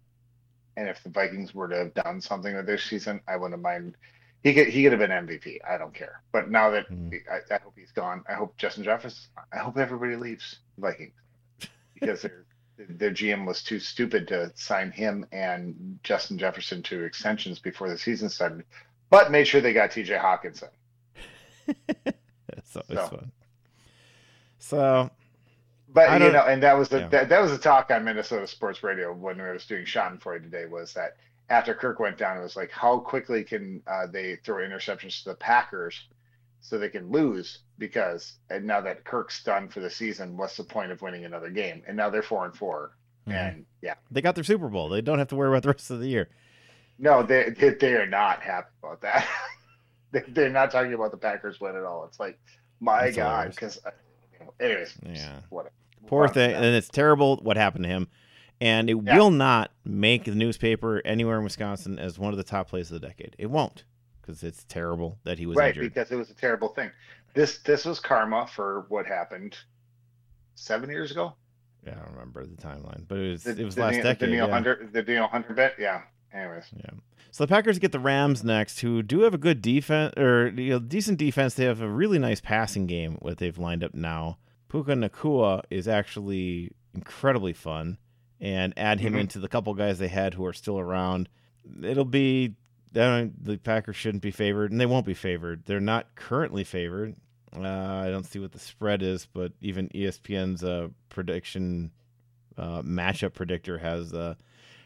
and 0.77 0.87
if 0.89 1.01
the 1.03 1.09
Vikings 1.09 1.53
were 1.55 1.67
to 1.67 1.75
have 1.77 1.93
done 1.93 2.19
something 2.21 2.55
with 2.55 2.65
this 2.65 2.83
season, 2.83 3.21
I 3.27 3.37
wouldn't 3.37 3.61
mind. 3.61 3.95
He 4.43 4.53
could 4.53 4.67
he 4.67 4.83
could 4.83 4.91
have 4.93 4.99
been 4.99 5.11
MVP. 5.11 5.57
I 5.67 5.77
don't 5.77 5.93
care. 5.93 6.21
But 6.31 6.49
now 6.49 6.69
that 6.69 6.87
Hmm. 6.87 7.09
I, 7.31 7.55
I 7.55 7.59
hope 7.59 7.73
he's 7.77 7.91
gone, 7.91 8.23
I 8.29 8.33
hope 8.33 8.55
Justin 8.57 8.83
Jefferson. 8.83 9.29
I 9.51 9.57
hope 9.57 9.77
everybody 9.77 10.15
leaves 10.15 10.59
Vikings 10.77 11.13
because 11.93 12.21
their 12.21 12.45
their 12.77 13.11
GM 13.11 13.45
was 13.45 13.61
too 13.63 13.79
stupid 13.79 14.27
to 14.29 14.51
sign 14.55 14.91
him 14.91 15.25
and 15.33 15.99
Justin 16.03 16.37
Jefferson 16.37 16.81
to 16.83 17.03
extensions 17.03 17.59
before 17.59 17.89
the 17.89 17.97
season 17.97 18.29
started, 18.29 18.63
but 19.09 19.31
made 19.31 19.45
sure 19.45 19.59
they 19.59 19.73
got 19.73 19.91
T.J. 19.91 20.13
Hockenson. 20.15 20.69
That's 22.05 22.75
always 22.75 22.99
So. 22.99 23.07
fun. 23.07 23.31
So 24.59 25.09
But 25.87 26.21
you 26.21 26.31
know, 26.31 26.45
and 26.45 26.61
that 26.63 26.77
was 26.77 26.89
the 26.89 26.99
yeah. 27.01 27.07
that, 27.09 27.29
that 27.29 27.41
was 27.41 27.51
the 27.51 27.57
talk 27.57 27.89
on 27.91 28.03
Minnesota 28.03 28.45
Sports 28.47 28.83
Radio 28.83 29.13
when 29.13 29.41
I 29.41 29.51
was 29.51 29.65
doing 29.65 29.85
Schadenfreude 29.85 30.43
today 30.43 30.65
was 30.65 30.93
that 30.93 31.17
after 31.49 31.73
Kirk 31.73 31.99
went 31.99 32.17
down, 32.17 32.37
it 32.37 32.41
was 32.43 32.55
like 32.55 32.71
how 32.71 32.99
quickly 32.99 33.43
can 33.43 33.81
uh, 33.87 34.05
they 34.07 34.35
throw 34.43 34.57
interceptions 34.57 35.23
to 35.23 35.29
the 35.29 35.35
Packers 35.35 36.07
so 36.61 36.77
they 36.77 36.89
can 36.89 37.09
lose 37.09 37.59
because 37.79 38.33
and 38.49 38.65
now 38.65 38.81
that 38.81 39.03
Kirk's 39.05 39.43
done 39.43 39.67
for 39.69 39.79
the 39.79 39.89
season, 39.89 40.37
what's 40.37 40.57
the 40.57 40.63
point 40.63 40.91
of 40.91 41.01
winning 41.01 41.25
another 41.25 41.49
game? 41.49 41.81
And 41.87 41.97
now 41.97 42.09
they're 42.09 42.21
four 42.21 42.45
and 42.45 42.55
4 42.55 42.91
mhm. 43.27 43.33
and 43.33 43.65
yeah, 43.81 43.95
they 44.11 44.21
got 44.21 44.35
their 44.35 44.43
Super 44.43 44.69
Bowl. 44.69 44.89
They 44.89 45.01
don't 45.01 45.17
have 45.19 45.29
to 45.29 45.35
worry 45.35 45.49
about 45.49 45.63
the 45.63 45.69
rest 45.69 45.89
of 45.89 45.99
the 45.99 46.07
year. 46.07 46.29
no, 46.99 47.23
they, 47.23 47.49
they 47.79 47.93
are 47.95 48.05
not 48.05 48.41
happy 48.43 48.69
about 48.83 49.01
that. 49.01 49.25
they, 50.11 50.23
they're 50.29 50.49
not 50.49 50.71
talking 50.71 50.93
about 50.93 51.11
the 51.11 51.17
Packers 51.17 51.59
win 51.59 51.75
at 51.75 51.83
all. 51.83 52.05
It's 52.05 52.19
like 52.19 52.39
my 52.79 53.05
That's 53.05 53.15
God, 53.15 53.49
because 53.51 53.79
uh, 53.85 53.91
anyways, 54.59 54.95
Yeah. 55.05 55.39
whatever. 55.49 55.73
Poor 56.07 56.27
thing, 56.27 56.53
and 56.53 56.63
it's 56.65 56.87
terrible 56.89 57.37
what 57.37 57.57
happened 57.57 57.83
to 57.83 57.89
him. 57.89 58.07
And 58.61 58.89
it 58.89 58.97
Yeah. 59.03 59.17
will 59.17 59.31
not 59.31 59.71
make 59.85 60.25
the 60.25 60.35
newspaper 60.35 61.01
anywhere 61.05 61.37
in 61.37 61.43
Wisconsin 61.43 61.97
as 61.99 62.17
one 62.19 62.33
of 62.33 62.37
the 62.37 62.43
top 62.43 62.69
plays 62.69 62.91
of 62.91 62.99
the 63.01 63.07
decade. 63.07 63.35
It 63.39 63.47
won't 63.47 63.83
because 64.21 64.43
it's 64.43 64.63
terrible 64.65 65.17
that 65.23 65.39
he 65.39 65.45
was 65.45 65.55
right 65.57 65.69
injured. 65.75 65.93
because 65.93 66.11
it 66.11 66.15
was 66.15 66.29
a 66.29 66.33
terrible 66.35 66.67
thing 66.69 66.91
this 67.33 67.59
this 67.59 67.83
was 67.85 67.99
karma 67.99 68.45
for 68.47 68.85
what 68.89 69.05
happened 69.07 69.57
seven 70.55 70.89
years 70.89 71.09
ago 71.11 71.33
Yeah, 71.85 71.93
I 71.93 72.03
don't 72.05 72.11
remember 72.13 72.45
the 72.45 72.55
timeline, 72.61 73.07
but 73.07 73.17
it 73.17 73.31
was 73.31 73.43
the, 73.43 73.59
it 73.59 73.63
was 73.65 73.75
the 73.75 73.81
last 73.81 73.93
Neil, 73.95 74.03
decade. 74.03 74.19
the 74.19 74.27
Neil 74.27 74.47
yeah. 74.47 74.53
Hunter 74.53 74.89
the 74.91 75.01
Neil 75.03 75.27
Hunter 75.27 75.53
bit 75.53 75.73
yeah 75.79 76.01
anyways 76.33 76.65
Yeah. 76.75 76.91
So 77.31 77.43
the 77.43 77.47
Packers 77.47 77.77
get 77.79 77.91
the 77.91 77.99
Rams 77.99 78.43
next, 78.43 78.79
who 78.79 79.03
do 79.03 79.21
have 79.21 79.33
a 79.33 79.37
good 79.37 79.61
defense 79.61 80.13
or 80.17 80.47
you 80.47 80.71
know, 80.71 80.79
decent 80.79 81.19
defense. 81.19 81.53
They 81.53 81.65
have 81.65 81.81
a 81.81 81.89
really 81.89 82.17
nice 82.19 82.41
passing 82.41 82.87
game. 82.87 83.17
What 83.21 83.37
they've 83.37 83.57
lined 83.57 83.83
up 83.83 83.93
now, 83.93 84.37
Puka 84.67 84.93
Nacua 84.93 85.61
is 85.69 85.87
actually 85.87 86.71
incredibly 86.93 87.53
fun, 87.53 87.97
and 88.41 88.73
add 88.77 88.99
him 88.99 89.13
Mhm. 89.13 89.19
into 89.21 89.39
the 89.39 89.47
couple 89.47 89.73
guys 89.75 89.99
they 89.99 90.07
had 90.07 90.33
who 90.33 90.45
are 90.45 90.53
still 90.53 90.79
around. 90.79 91.29
It'll 91.83 92.03
be 92.05 92.55
the 92.91 93.59
Packers 93.63 93.95
shouldn't 93.95 94.23
be 94.23 94.31
favored, 94.31 94.71
and 94.71 94.81
they 94.81 94.87
won't 94.87 95.05
be 95.05 95.13
favored. 95.13 95.65
They're 95.65 95.79
not 95.79 96.15
currently 96.15 96.63
favored. 96.63 97.15
Uh, 97.55 97.61
I 97.67 98.09
don't 98.09 98.25
see 98.25 98.39
what 98.39 98.51
the 98.51 98.59
spread 98.59 99.03
is, 99.03 99.27
but 99.27 99.51
even 99.61 99.89
ESPN's 99.93 100.63
uh, 100.63 100.87
prediction 101.09 101.91
uh, 102.57 102.81
matchup 102.81 103.33
predictor 103.35 103.77
has 103.77 104.13
uh, 104.13 104.33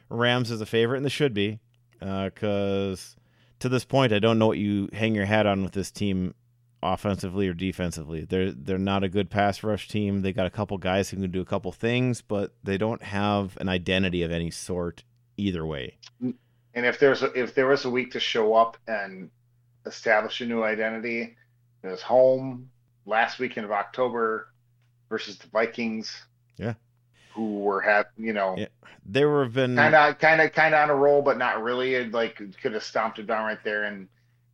Rams 0.10 0.52
as 0.52 0.60
a 0.60 0.66
favorite, 0.66 0.98
and 0.98 1.06
they 1.06 1.10
should 1.10 1.34
be 1.34 1.60
Uh, 2.04 2.26
because 2.26 3.16
to 3.60 3.70
this 3.70 3.86
point, 3.86 4.12
I 4.12 4.20
don't 4.20 4.38
know 4.38 4.48
what 4.48 4.58
you 4.58 4.90
hang 4.92 5.16
your 5.16 5.26
hat 5.26 5.46
on 5.46 5.64
with 5.64 5.72
this 5.72 5.90
team, 5.90 6.36
offensively 6.82 7.48
or 7.48 7.54
defensively. 7.54 8.26
They're 8.26 8.52
they're 8.52 8.78
not 8.78 9.04
a 9.04 9.10
good 9.10 9.30
pass 9.30 9.64
rush 9.64 9.88
team. 9.88 10.22
They 10.22 10.34
got 10.34 10.46
a 10.46 10.52
couple 10.52 10.78
guys 10.78 11.10
who 11.10 11.18
can 11.18 11.32
do 11.32 11.42
a 11.42 11.46
couple 11.46 11.72
things, 11.72 12.22
but 12.22 12.54
they 12.64 12.78
don't 12.78 13.02
have 13.02 13.58
an 13.62 13.70
identity 13.70 14.22
of 14.24 14.32
any 14.32 14.52
sort 14.52 15.04
either 15.38 15.66
way. 15.66 15.98
and 16.22 16.86
if 16.86 17.00
there's 17.00 17.24
a, 17.24 17.32
if 17.40 17.56
there 17.56 17.68
was 17.68 17.86
a 17.86 17.90
week 17.90 18.12
to 18.12 18.20
show 18.20 18.54
up 18.54 18.78
and 18.88 19.30
establish 19.86 20.42
a 20.42 20.46
new 20.46 20.64
identity 20.64 21.36
it 21.84 21.88
was 21.88 22.02
home 22.02 22.70
last 23.06 23.40
weekend 23.40 23.66
of 23.66 23.72
October 23.72 24.48
versus 25.10 25.38
the 25.38 25.48
Vikings 25.48 26.26
Yeah. 26.58 26.74
Who 27.34 27.60
were 27.60 27.82
had 27.82 28.06
you 28.18 28.34
know 28.34 28.56
Yeah. 28.58 28.68
There 29.06 29.44
have 29.44 29.54
been 29.54 29.76
kind 29.76 29.96
of 29.96 30.18
kind 30.20 30.42
of 30.42 30.54
kind 30.54 30.74
of 30.74 30.82
on 30.82 30.90
a 30.90 30.96
roll 30.96 31.22
but 31.22 31.38
not 31.38 31.62
really 31.62 31.96
it 31.96 32.12
like 32.12 32.42
could 32.62 32.74
have 32.74 32.84
stomped 32.84 33.20
it 33.20 33.28
down 33.28 33.46
right 33.46 33.64
there 33.64 33.84
and 33.84 34.08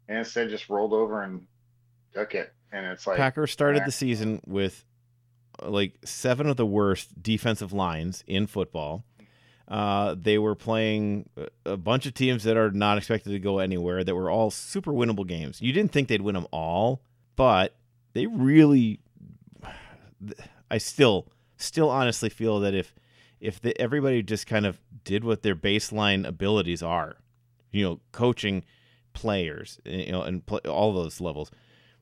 and 0.08 0.20
instead 0.20 0.50
just 0.50 0.70
rolled 0.70 0.94
over 0.94 1.22
and 1.22 1.46
took 2.13 2.34
it 2.34 2.54
and 2.72 2.86
it's 2.86 3.06
like 3.08 3.18
Packers 3.18 3.52
started 3.52 3.86
the 3.86 3.92
season 3.92 4.42
with 4.46 4.86
uh, 5.62 5.70
like 5.70 5.94
seven 6.04 6.48
of 6.48 6.58
the 6.58 6.65
worst 6.65 7.22
defensive 7.22 7.74
lines 7.74 8.24
in 8.28 8.48
football. 8.48 9.04
Uh, 9.68 10.15
they 10.18 10.39
were 10.39 10.56
playing 10.56 11.30
a 11.65 11.78
bunch 11.78 12.08
of 12.08 12.13
teams 12.15 12.44
that 12.44 12.58
are 12.58 12.72
not 12.72 12.98
expected 12.98 13.30
to 13.30 13.39
go 13.39 13.60
anywhere. 13.60 14.04
That 14.04 14.15
were 14.15 14.30
all 14.30 14.50
super 14.50 14.92
winnable 14.92 15.28
games. 15.28 15.62
You 15.62 15.74
didn't 15.74 15.92
think 15.92 16.08
they'd 16.08 16.22
win 16.22 16.34
them 16.36 16.48
all, 16.52 17.02
but 17.36 17.76
they 18.13 18.26
really. 18.26 19.00
I 20.72 20.78
still, 20.78 21.28
still 21.60 21.89
honestly 21.89 22.30
feel 22.30 22.60
that 22.62 22.74
if, 22.74 22.95
if 23.39 23.62
the, 23.62 23.80
everybody 23.80 24.24
just 24.24 24.48
kind 24.48 24.65
of 24.65 24.80
did 25.04 25.24
what 25.24 25.43
their 25.43 25.56
baseline 25.56 26.28
abilities 26.28 26.82
are, 26.82 27.17
you 27.72 27.84
know, 27.84 28.00
coaching 28.12 28.63
players, 29.13 29.80
eh, 29.86 30.06
you 30.06 30.12
know, 30.12 30.22
and 30.22 30.45
play, 30.45 30.60
all 30.62 30.93
those 30.93 31.22
levels, 31.22 31.52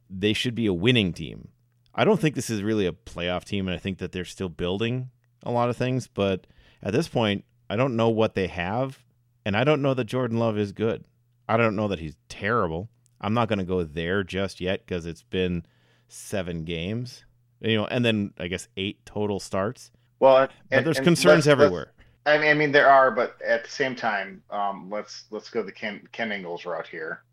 they 0.09 0.33
should 0.33 0.55
be 0.55 0.65
a 0.65 0.73
winning 0.73 1.13
team. 1.13 1.49
I 1.93 2.05
don't 2.05 2.19
think 2.19 2.35
this 2.35 2.49
is 2.49 2.61
really 2.61 2.85
a 2.85 2.91
playoff 2.91 3.43
team, 3.43 3.67
and 3.67 3.75
I 3.75 3.79
think 3.79 3.97
that 3.97 4.11
they're 4.11 4.25
still 4.25 4.49
building 4.49 5.09
a 5.43 5.51
lot 5.51 5.69
of 5.69 5.77
things. 5.77 6.07
But 6.07 6.45
at 6.81 6.93
this 6.93 7.07
point, 7.07 7.43
I 7.69 7.75
don't 7.75 7.95
know 7.95 8.09
what 8.09 8.35
they 8.35 8.47
have, 8.47 8.99
and 9.45 9.57
I 9.57 9.63
don't 9.63 9.81
know 9.81 9.93
that 9.95 10.05
Jordan 10.05 10.37
Love 10.37 10.57
is 10.57 10.71
good. 10.71 11.03
I 11.49 11.57
don't 11.57 11.75
know 11.75 11.87
that 11.87 11.99
he's 11.99 12.17
terrible. 12.29 12.89
I'm 13.19 13.33
not 13.33 13.47
going 13.47 13.59
to 13.59 13.65
go 13.65 13.83
there 13.83 14.23
just 14.23 14.61
yet 14.61 14.85
because 14.85 15.05
it's 15.05 15.23
been 15.23 15.65
seven 16.07 16.63
games, 16.63 17.25
you 17.61 17.77
know, 17.77 17.85
and 17.85 18.03
then 18.05 18.33
I 18.39 18.47
guess 18.47 18.67
eight 18.77 19.05
total 19.05 19.39
starts. 19.39 19.91
well 20.19 20.47
But 20.69 20.83
there's 20.83 20.97
and 20.97 21.03
concerns 21.05 21.45
let's- 21.45 21.47
let's- 21.47 21.65
everywhere. 21.65 21.93
I 22.25 22.37
mean, 22.37 22.47
I 22.49 22.53
mean, 22.55 22.71
there 22.73 22.89
are, 22.89 23.09
but 23.11 23.41
at 23.41 23.63
the 23.63 23.69
same 23.69 23.95
time, 23.95 24.43
um, 24.49 24.89
let's 24.89 25.25
let's 25.31 25.49
go 25.49 25.63
the 25.63 25.71
Ken 25.71 26.05
Ken 26.11 26.29
Ingalls 26.31 26.65
route 26.65 26.87
here. 26.87 27.23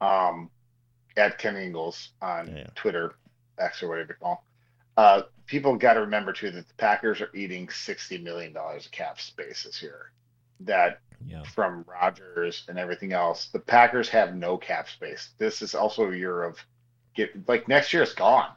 Um, 0.00 0.48
at 1.16 1.38
Ken 1.38 1.56
Ingalls 1.56 2.10
on 2.22 2.54
Yeah. 2.56 2.66
Twitter, 2.76 3.14
X 3.58 3.82
or 3.82 3.88
whatever 3.88 4.12
you 4.12 4.14
call. 4.24 4.44
Uh, 4.96 5.22
people 5.46 5.76
got 5.76 5.94
to 5.94 6.00
remember 6.00 6.32
too 6.32 6.50
that 6.52 6.68
the 6.68 6.74
Packers 6.74 7.20
are 7.20 7.30
eating 7.34 7.68
sixty 7.68 8.16
million 8.16 8.52
dollars 8.52 8.86
of 8.86 8.92
cap 8.92 9.20
space 9.20 9.64
this 9.64 9.82
year. 9.82 10.12
That 10.60 11.00
Yeah. 11.26 11.42
from 11.42 11.84
Rodgers 11.88 12.64
and 12.68 12.78
everything 12.78 13.12
else, 13.12 13.46
the 13.46 13.58
Packers 13.58 14.08
have 14.10 14.36
no 14.36 14.56
cap 14.56 14.88
space. 14.88 15.30
This 15.38 15.62
is 15.62 15.74
also 15.74 16.10
a 16.12 16.16
year 16.16 16.44
of 16.44 16.58
get 17.14 17.48
like 17.48 17.66
next 17.66 17.92
year 17.92 18.02
is 18.04 18.12
gone. 18.14 18.52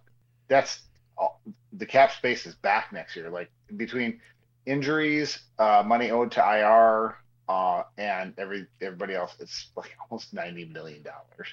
That's 0.47 0.81
all, 1.17 1.41
the 1.73 1.85
cap 1.85 2.11
space 2.11 2.45
is 2.45 2.55
back 2.55 2.91
next 2.93 3.15
year. 3.15 3.29
Like 3.29 3.49
between 3.77 4.19
injuries, 4.65 5.39
uh, 5.59 5.83
money 5.85 6.11
owed 6.11 6.31
to 6.33 6.39
IR, 6.41 7.17
uh, 7.47 7.83
and 7.97 8.33
every 8.37 8.67
everybody 8.81 9.13
else, 9.15 9.35
it's 9.39 9.67
like 9.75 9.95
almost 10.09 10.33
ninety 10.33 10.65
million 10.65 11.03
dollars 11.03 11.47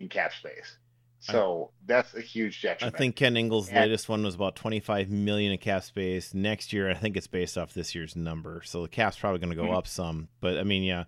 in 0.00 0.08
cap 0.08 0.32
space. 0.32 0.76
So 1.22 1.70
that's 1.84 2.14
a 2.14 2.20
huge 2.22 2.62
jump 2.62 2.82
I 2.82 2.88
think 2.88 3.14
Ken 3.14 3.36
Ingalls' 3.36 3.68
And- 3.68 3.76
latest 3.76 4.08
one 4.08 4.22
was 4.24 4.34
about 4.34 4.56
25 4.56 5.10
million 5.10 5.52
in 5.52 5.58
cap 5.58 5.84
space. 5.84 6.32
Next 6.32 6.72
year, 6.72 6.90
I 6.90 6.94
think 6.94 7.14
it's 7.14 7.26
based 7.26 7.58
off 7.58 7.74
this 7.74 7.94
year's 7.94 8.16
number, 8.16 8.62
so 8.64 8.80
the 8.80 8.88
cap's 8.88 9.18
probably 9.18 9.38
going 9.38 9.50
to 9.50 9.56
go 9.56 9.64
Mhm. 9.68 9.76
up 9.76 9.86
some. 9.86 10.28
But 10.40 10.56
I 10.56 10.62
mean, 10.62 10.82
yeah, 10.82 11.04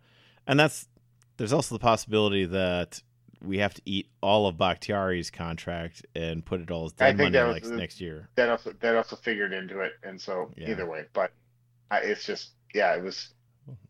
and 0.47 0.61
that's 0.61 0.87
there's 1.39 1.55
also 1.55 1.75
the 1.75 1.79
possibility 1.79 2.45
that 2.45 3.03
we 3.45 3.59
have 3.59 3.75
to 3.75 3.83
eat 3.85 4.09
all 4.23 4.47
of 4.47 4.57
Bakhtiari's 4.57 5.31
contract 5.31 6.05
and 6.15 6.45
put 6.45 6.61
it 6.61 6.71
all 6.71 6.87
as 6.87 6.95
I 6.99 7.13
dead 7.13 7.17
think 7.17 7.33
money 7.35 7.39
was 7.39 7.55
next 7.55 7.71
next 7.71 8.01
year. 8.01 8.29
that 8.37 8.49
also 8.49 8.73
that 8.81 8.97
also 8.97 9.17
figured 9.17 9.53
into 9.53 9.81
it, 9.81 9.93
and 10.03 10.21
so 10.21 10.51
Yeah. 10.57 10.71
either 10.71 10.87
way, 10.87 11.07
but 11.13 11.33
I, 11.91 11.99
it's 12.01 12.25
just 12.25 12.51
yeah, 12.75 12.95
it 12.95 13.03
was 13.03 13.35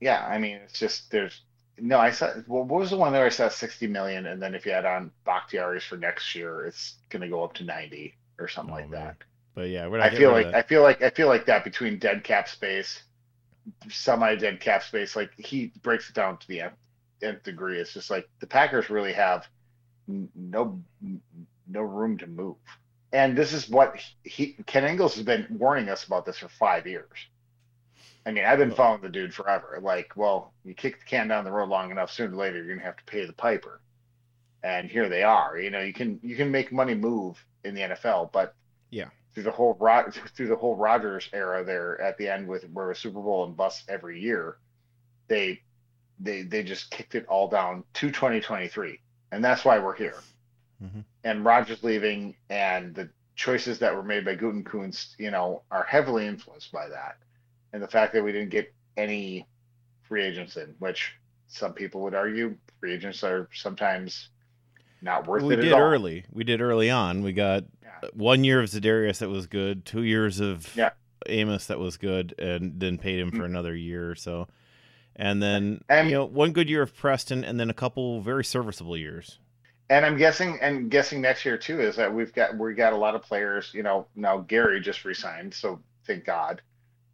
Yeah, 0.00 0.24
I 0.26 0.38
mean, 0.38 0.56
it's 0.56 0.78
just 0.78 1.10
there's 1.10 1.42
no. 1.78 1.98
I 1.98 2.10
saw. 2.10 2.32
Well, 2.46 2.64
what 2.64 2.80
was 2.80 2.90
the 2.90 2.96
one 2.96 3.12
there? 3.12 3.24
I 3.26 3.30
saw 3.30 3.48
sixty 3.48 3.86
million, 3.86 4.26
and 4.26 4.42
then 4.42 4.54
if 4.54 4.66
you 4.66 4.72
add 4.72 4.84
on 4.86 5.10
Bakhtiari's 5.24 5.84
for 5.84 5.96
next 5.96 6.34
year, 6.34 6.66
it's 6.66 6.96
going 7.10 7.22
to 7.22 7.28
go 7.28 7.42
up 7.44 7.54
to 7.54 7.64
ninety 7.64 8.14
or 8.38 8.48
something 8.48 8.74
Oh, 8.74 8.76
like 8.78 8.90
man. 8.90 9.00
that. 9.04 9.16
But 9.54 9.68
yeah, 9.70 9.86
we're 9.86 9.98
not 9.98 10.12
I 10.12 10.16
feel 10.16 10.32
like 10.32 10.46
I 10.54 10.62
feel 10.62 10.82
like 10.82 11.02
I 11.02 11.10
feel 11.10 11.28
like 11.28 11.46
that 11.46 11.64
between 11.64 11.98
dead 11.98 12.24
cap 12.24 12.48
space, 12.48 13.02
semi 13.88 14.34
dead 14.36 14.60
cap 14.60 14.82
space. 14.82 15.16
Like 15.16 15.30
he 15.38 15.72
breaks 15.82 16.08
it 16.08 16.14
down 16.14 16.38
to 16.38 16.48
the 16.48 16.62
nth, 17.22 17.42
degree. 17.42 17.78
It's 17.78 17.92
just 17.94 18.10
like 18.10 18.28
the 18.40 18.46
Packers 18.46 18.90
really 18.90 19.12
have 19.12 19.46
no 20.08 20.80
no 21.68 21.80
room 21.80 22.18
to 22.18 22.26
move. 22.26 22.56
And 23.12 23.36
this 23.36 23.52
is 23.52 23.68
what 23.68 24.00
he 24.24 24.56
Ken 24.66 24.84
Ingalls 24.84 25.14
has 25.14 25.24
been 25.24 25.46
warning 25.50 25.88
us 25.88 26.04
about 26.04 26.24
this 26.26 26.38
for 26.38 26.48
five 26.48 26.86
years. 26.86 27.08
I 28.24 28.30
mean, 28.30 28.44
I've 28.44 28.58
been 28.58 28.70
following 28.74 29.02
the 29.02 29.08
dude 29.08 29.34
forever. 29.34 29.78
Like, 29.82 30.12
well, 30.16 30.52
you 30.64 30.74
kick 30.74 31.00
the 31.00 31.04
can 31.04 31.28
down 31.28 31.44
the 31.44 31.50
road 31.50 31.68
long 31.68 31.90
enough, 31.90 32.10
sooner 32.12 32.32
or 32.32 32.36
later 32.36 32.58
you're 32.62 32.74
gonna 32.74 32.86
have 32.86 32.96
to 32.96 33.04
pay 33.04 33.24
the 33.26 33.32
piper. 33.32 33.80
And 34.62 34.88
here 34.88 35.08
they 35.08 35.22
are. 35.24 35.58
You 35.58 35.70
know, 35.70 35.80
you 35.80 35.92
can 35.92 36.20
you 36.22 36.36
can 36.36 36.50
make 36.50 36.72
money 36.72 36.94
move 36.94 37.44
in 37.64 37.74
the 37.74 37.80
NFL, 37.82 38.30
but 38.32 38.54
Yeah. 38.90 39.08
through 39.34 39.42
the 39.44 39.50
whole 39.50 39.76
Rod 39.80 40.14
through 40.36 40.48
the 40.48 40.56
whole 40.56 40.76
Rodgers 40.76 41.28
era 41.32 41.64
there 41.64 42.00
at 42.00 42.16
the 42.16 42.28
end 42.28 42.46
with 42.48 42.64
where 42.70 42.90
a 42.90 42.96
Super 42.96 43.20
Bowl 43.20 43.44
and 43.44 43.56
bust 43.56 43.84
every 43.88 44.20
year, 44.20 44.56
they 45.28 45.60
they 46.22 46.42
they 46.42 46.62
just 46.62 46.90
kicked 46.90 47.14
it 47.14 47.26
all 47.26 47.48
down 47.48 47.84
to 47.94 48.10
2023, 48.10 48.98
and 49.32 49.44
that's 49.44 49.64
why 49.64 49.78
we're 49.78 49.94
here. 49.96 50.16
Mhm. 50.82 51.04
And 51.24 51.44
Rodgers 51.44 51.82
leaving 51.82 52.34
and 52.50 52.94
the 52.94 53.08
choices 53.36 53.78
that 53.80 53.94
were 53.94 54.02
made 54.02 54.24
by 54.24 54.36
Gutekunst, 54.36 55.18
you 55.18 55.30
know, 55.30 55.62
are 55.70 55.84
heavily 55.84 56.26
influenced 56.26 56.70
by 56.72 56.88
that, 56.88 57.18
and 57.72 57.82
the 57.82 57.88
fact 57.88 58.12
that 58.14 58.22
we 58.22 58.32
didn't 58.32 58.50
get 58.50 58.72
any 58.96 59.46
free 60.02 60.22
agents 60.22 60.56
in, 60.56 60.74
which 60.78 61.14
some 61.48 61.72
people 61.72 62.00
would 62.02 62.14
argue 62.14 62.56
free 62.80 62.94
agents 62.94 63.22
are 63.24 63.48
sometimes 63.54 64.30
not 65.00 65.26
worth 65.26 65.42
we 65.42 65.54
it 65.54 65.58
We 65.58 65.64
did 65.64 65.72
early. 65.72 66.24
We 66.30 66.44
did 66.44 66.60
early 66.60 66.90
on. 66.90 67.22
We 67.22 67.32
got 67.32 67.64
Yeah. 67.82 68.08
one 68.12 68.44
year 68.44 68.60
of 68.60 68.68
Za'Darius 68.70 69.18
that 69.18 69.28
was 69.28 69.46
good, 69.46 69.84
two 69.84 70.02
years 70.02 70.40
of 70.40 70.74
Yeah. 70.76 70.90
Amos 71.26 71.66
that 71.66 71.78
was 71.78 71.96
good, 71.96 72.34
and 72.38 72.78
then 72.80 72.98
paid 72.98 73.18
him 73.18 73.30
for 73.30 73.38
Mhm. 73.38 73.46
another 73.46 73.74
year 73.76 74.10
or 74.10 74.14
so. 74.14 74.48
And 75.16 75.42
then 75.42 75.82
And- 75.88 76.08
you 76.08 76.14
know 76.14 76.24
one 76.24 76.52
good 76.52 76.68
year 76.68 76.82
of 76.82 76.96
Preston, 76.96 77.44
and 77.44 77.58
then 77.60 77.70
a 77.70 77.74
couple 77.74 78.20
very 78.20 78.44
serviceable 78.44 78.96
years. 78.96 79.38
And 79.90 80.06
I'm 80.06 80.16
guessing, 80.16 80.58
and 80.62 80.90
guessing 80.90 81.20
next 81.20 81.44
year 81.44 81.58
too, 81.58 81.80
is 81.80 81.96
that 81.96 82.12
we've 82.12 82.32
got 82.32 82.56
we 82.56 82.72
got 82.74 82.92
a 82.92 82.96
lot 82.96 83.14
of 83.14 83.22
players. 83.22 83.72
You 83.74 83.82
know, 83.82 84.06
now 84.14 84.38
Gary 84.38 84.80
just 84.80 85.04
resigned, 85.04 85.52
so 85.52 85.80
thank 86.06 86.24
God 86.24 86.62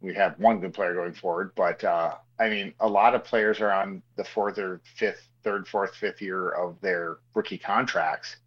we 0.01 0.13
have 0.13 0.39
one 0.39 0.59
good 0.59 0.73
player 0.73 0.93
going 0.93 1.13
forward. 1.13 1.51
But 1.55 1.83
uh, 1.83 2.15
I 2.39 2.49
mean, 2.49 2.73
a 2.79 2.87
lot 2.87 3.15
of 3.15 3.23
players 3.23 3.59
are 3.59 3.71
on 3.71 4.01
the 4.15 4.23
fourth 4.23 4.57
or 4.57 4.81
fifth, 4.95 5.27
third, 5.43 5.67
fourth, 5.67 5.95
fifth 5.95 6.21
year 6.21 6.49
of 6.49 6.79
their 6.81 7.17
rookie 7.33 7.57
contracts. 7.57 8.37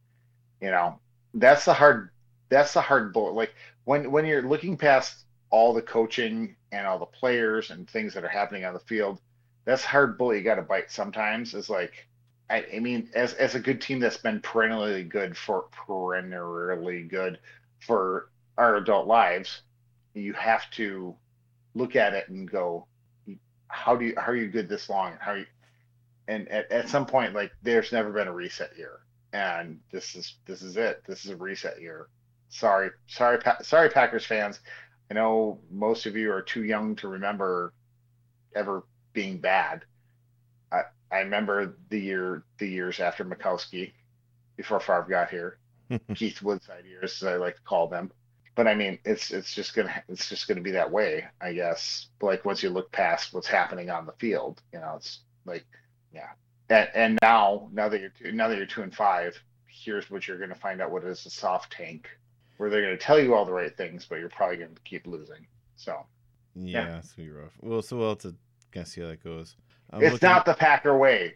You 0.61 0.71
know, 0.71 0.99
that's 1.35 1.65
the 1.65 1.75
hard. 1.75 2.11
That's 2.49 2.73
the 2.73 2.81
hard 2.81 3.13
bullet. 3.13 3.35
Like 3.35 3.55
when 3.85 4.11
when 4.11 4.25
you're 4.25 4.43
looking 4.43 4.77
past 4.77 5.25
all 5.51 5.75
the 5.75 5.83
coaching 5.83 6.57
and 6.71 6.87
all 6.87 6.99
the 6.99 7.07
players 7.07 7.71
and 7.71 7.89
things 7.89 8.15
that 8.15 8.25
are 8.25 8.29
happening 8.29 8.65
on 8.65 8.73
the 8.73 8.81
field, 8.81 9.21
that's 9.65 9.85
hard 9.85 10.19
bullet 10.19 10.39
you 10.39 10.43
got 10.43 10.57
to 10.57 10.63
bite 10.63 10.91
sometimes. 10.91 11.55
Is 11.55 11.71
like 11.71 12.07
I, 12.51 12.67
I 12.75 12.79
mean, 12.81 13.09
as 13.15 13.35
as 13.35 13.55
a 13.55 13.61
good 13.61 13.81
team 13.81 13.99
that's 13.99 14.19
been 14.19 14.41
perennially 14.41 15.05
good 15.05 15.37
for 15.37 15.67
perennially 15.73 17.03
good 17.03 17.39
for 17.81 18.31
our 18.59 18.77
adult 18.77 19.07
lives, 19.07 19.63
you 20.15 20.33
have 20.35 20.71
to 20.73 21.17
look 21.75 21.97
at 21.97 22.13
it 22.13 22.29
and 22.29 22.51
go, 22.51 22.87
how 23.69 23.97
do 23.97 24.05
you 24.05 24.15
how 24.17 24.33
are 24.33 24.37
you 24.37 24.49
good 24.49 24.69
this 24.69 24.91
long? 24.91 25.15
How 25.19 25.35
you? 25.35 25.47
And 26.29 26.49
at, 26.49 26.71
at 26.71 26.89
some 26.89 27.07
point, 27.07 27.35
like 27.35 27.53
there's 27.63 27.91
never 27.91 28.13
been 28.13 28.29
a 28.29 28.33
reset 28.33 28.77
year, 28.77 29.01
and 29.33 29.81
this 29.91 30.15
is 30.15 30.37
this 30.47 30.63
is 30.63 30.77
it. 30.77 31.03
This 31.07 31.25
is 31.25 31.31
a 31.31 31.37
reset 31.37 31.81
year. 31.81 32.09
Sorry, 32.51 32.91
sorry, 33.07 33.39
Pa- 33.39 33.63
sorry, 33.63 33.89
Packers 33.89 34.27
fans. 34.27 34.61
I 35.11 35.15
know 35.15 35.59
most 35.71 36.05
of 36.05 36.17
you 36.17 36.31
are 36.33 36.43
too 36.43 36.65
young 36.65 36.97
to 36.97 37.09
remember 37.09 37.73
ever 38.55 38.85
being 39.13 39.39
bad. 39.39 39.85
I 40.71 40.83
I 41.11 41.19
remember 41.21 41.77
the 41.91 42.01
year 42.01 42.45
the 42.59 42.69
years 42.69 43.01
after 43.01 43.25
Majkowski, 43.25 43.93
before 44.57 44.81
Favre 44.81 45.07
got 45.09 45.31
here, 45.31 45.59
Keith 46.15 46.43
Woodside 46.43 46.85
years, 46.85 47.23
as 47.23 47.29
I 47.29 47.37
like 47.37 47.57
to 47.57 47.63
call 47.63 47.89
them. 47.89 48.11
But 48.55 48.67
I 48.67 48.75
mean, 48.75 48.99
it's 49.05 49.31
it's 49.31 49.55
just 49.55 49.75
gonna 49.75 50.03
it's 50.09 50.29
just 50.29 50.47
gonna 50.49 50.61
be 50.61 50.73
that 50.73 50.91
way, 50.91 51.25
I 51.41 51.53
guess. 51.53 52.09
Like 52.21 52.45
once 52.45 52.63
you 52.63 52.71
look 52.71 52.93
past 52.93 53.33
what's 53.33 53.47
happening 53.47 53.91
on 53.91 54.07
the 54.07 54.13
field, 54.13 54.61
you 54.73 54.81
know, 54.81 54.95
it's 54.97 55.21
like, 55.45 55.65
yeah. 56.15 56.31
And 56.69 56.89
and 56.95 57.19
now 57.23 57.69
now 57.73 57.89
that 57.89 58.01
you're 58.01 58.11
two, 58.11 58.33
now 58.33 58.49
that 58.49 58.57
you're 58.57 58.67
two 58.67 58.83
and 58.83 58.95
five, 58.95 59.41
here's 59.67 60.11
what 60.11 60.29
you're 60.29 60.39
gonna 60.39 60.55
find 60.55 60.83
out 60.83 60.91
what 60.91 61.05
is 61.05 61.25
a 61.25 61.31
soft 61.31 61.73
tank, 61.73 62.09
where 62.59 62.69
they're 62.69 62.83
gonna 62.83 62.97
tell 62.97 63.19
you 63.19 63.35
all 63.35 63.47
the 63.47 63.53
right 63.53 63.75
things, 63.77 64.07
but 64.09 64.19
you're 64.19 64.29
probably 64.29 64.59
gonna 64.59 64.71
keep 64.85 65.07
losing. 65.07 65.47
So 65.77 66.05
Yeah, 66.55 66.99
it's 66.99 67.13
gonna 67.15 67.29
be 67.29 67.35
rough. 67.35 67.53
Well, 67.61 67.81
so 67.81 67.97
we'll 67.97 68.11
have 68.11 68.19
to 68.19 68.35
kind 68.73 68.85
of 68.87 68.89
see 68.89 69.01
how 69.01 69.09
that 69.09 69.23
goes. 69.23 69.57
I'm 69.91 70.03
it's 70.03 70.23
not 70.23 70.45
the 70.47 70.55
Packer 70.55 70.97
way, 70.97 71.35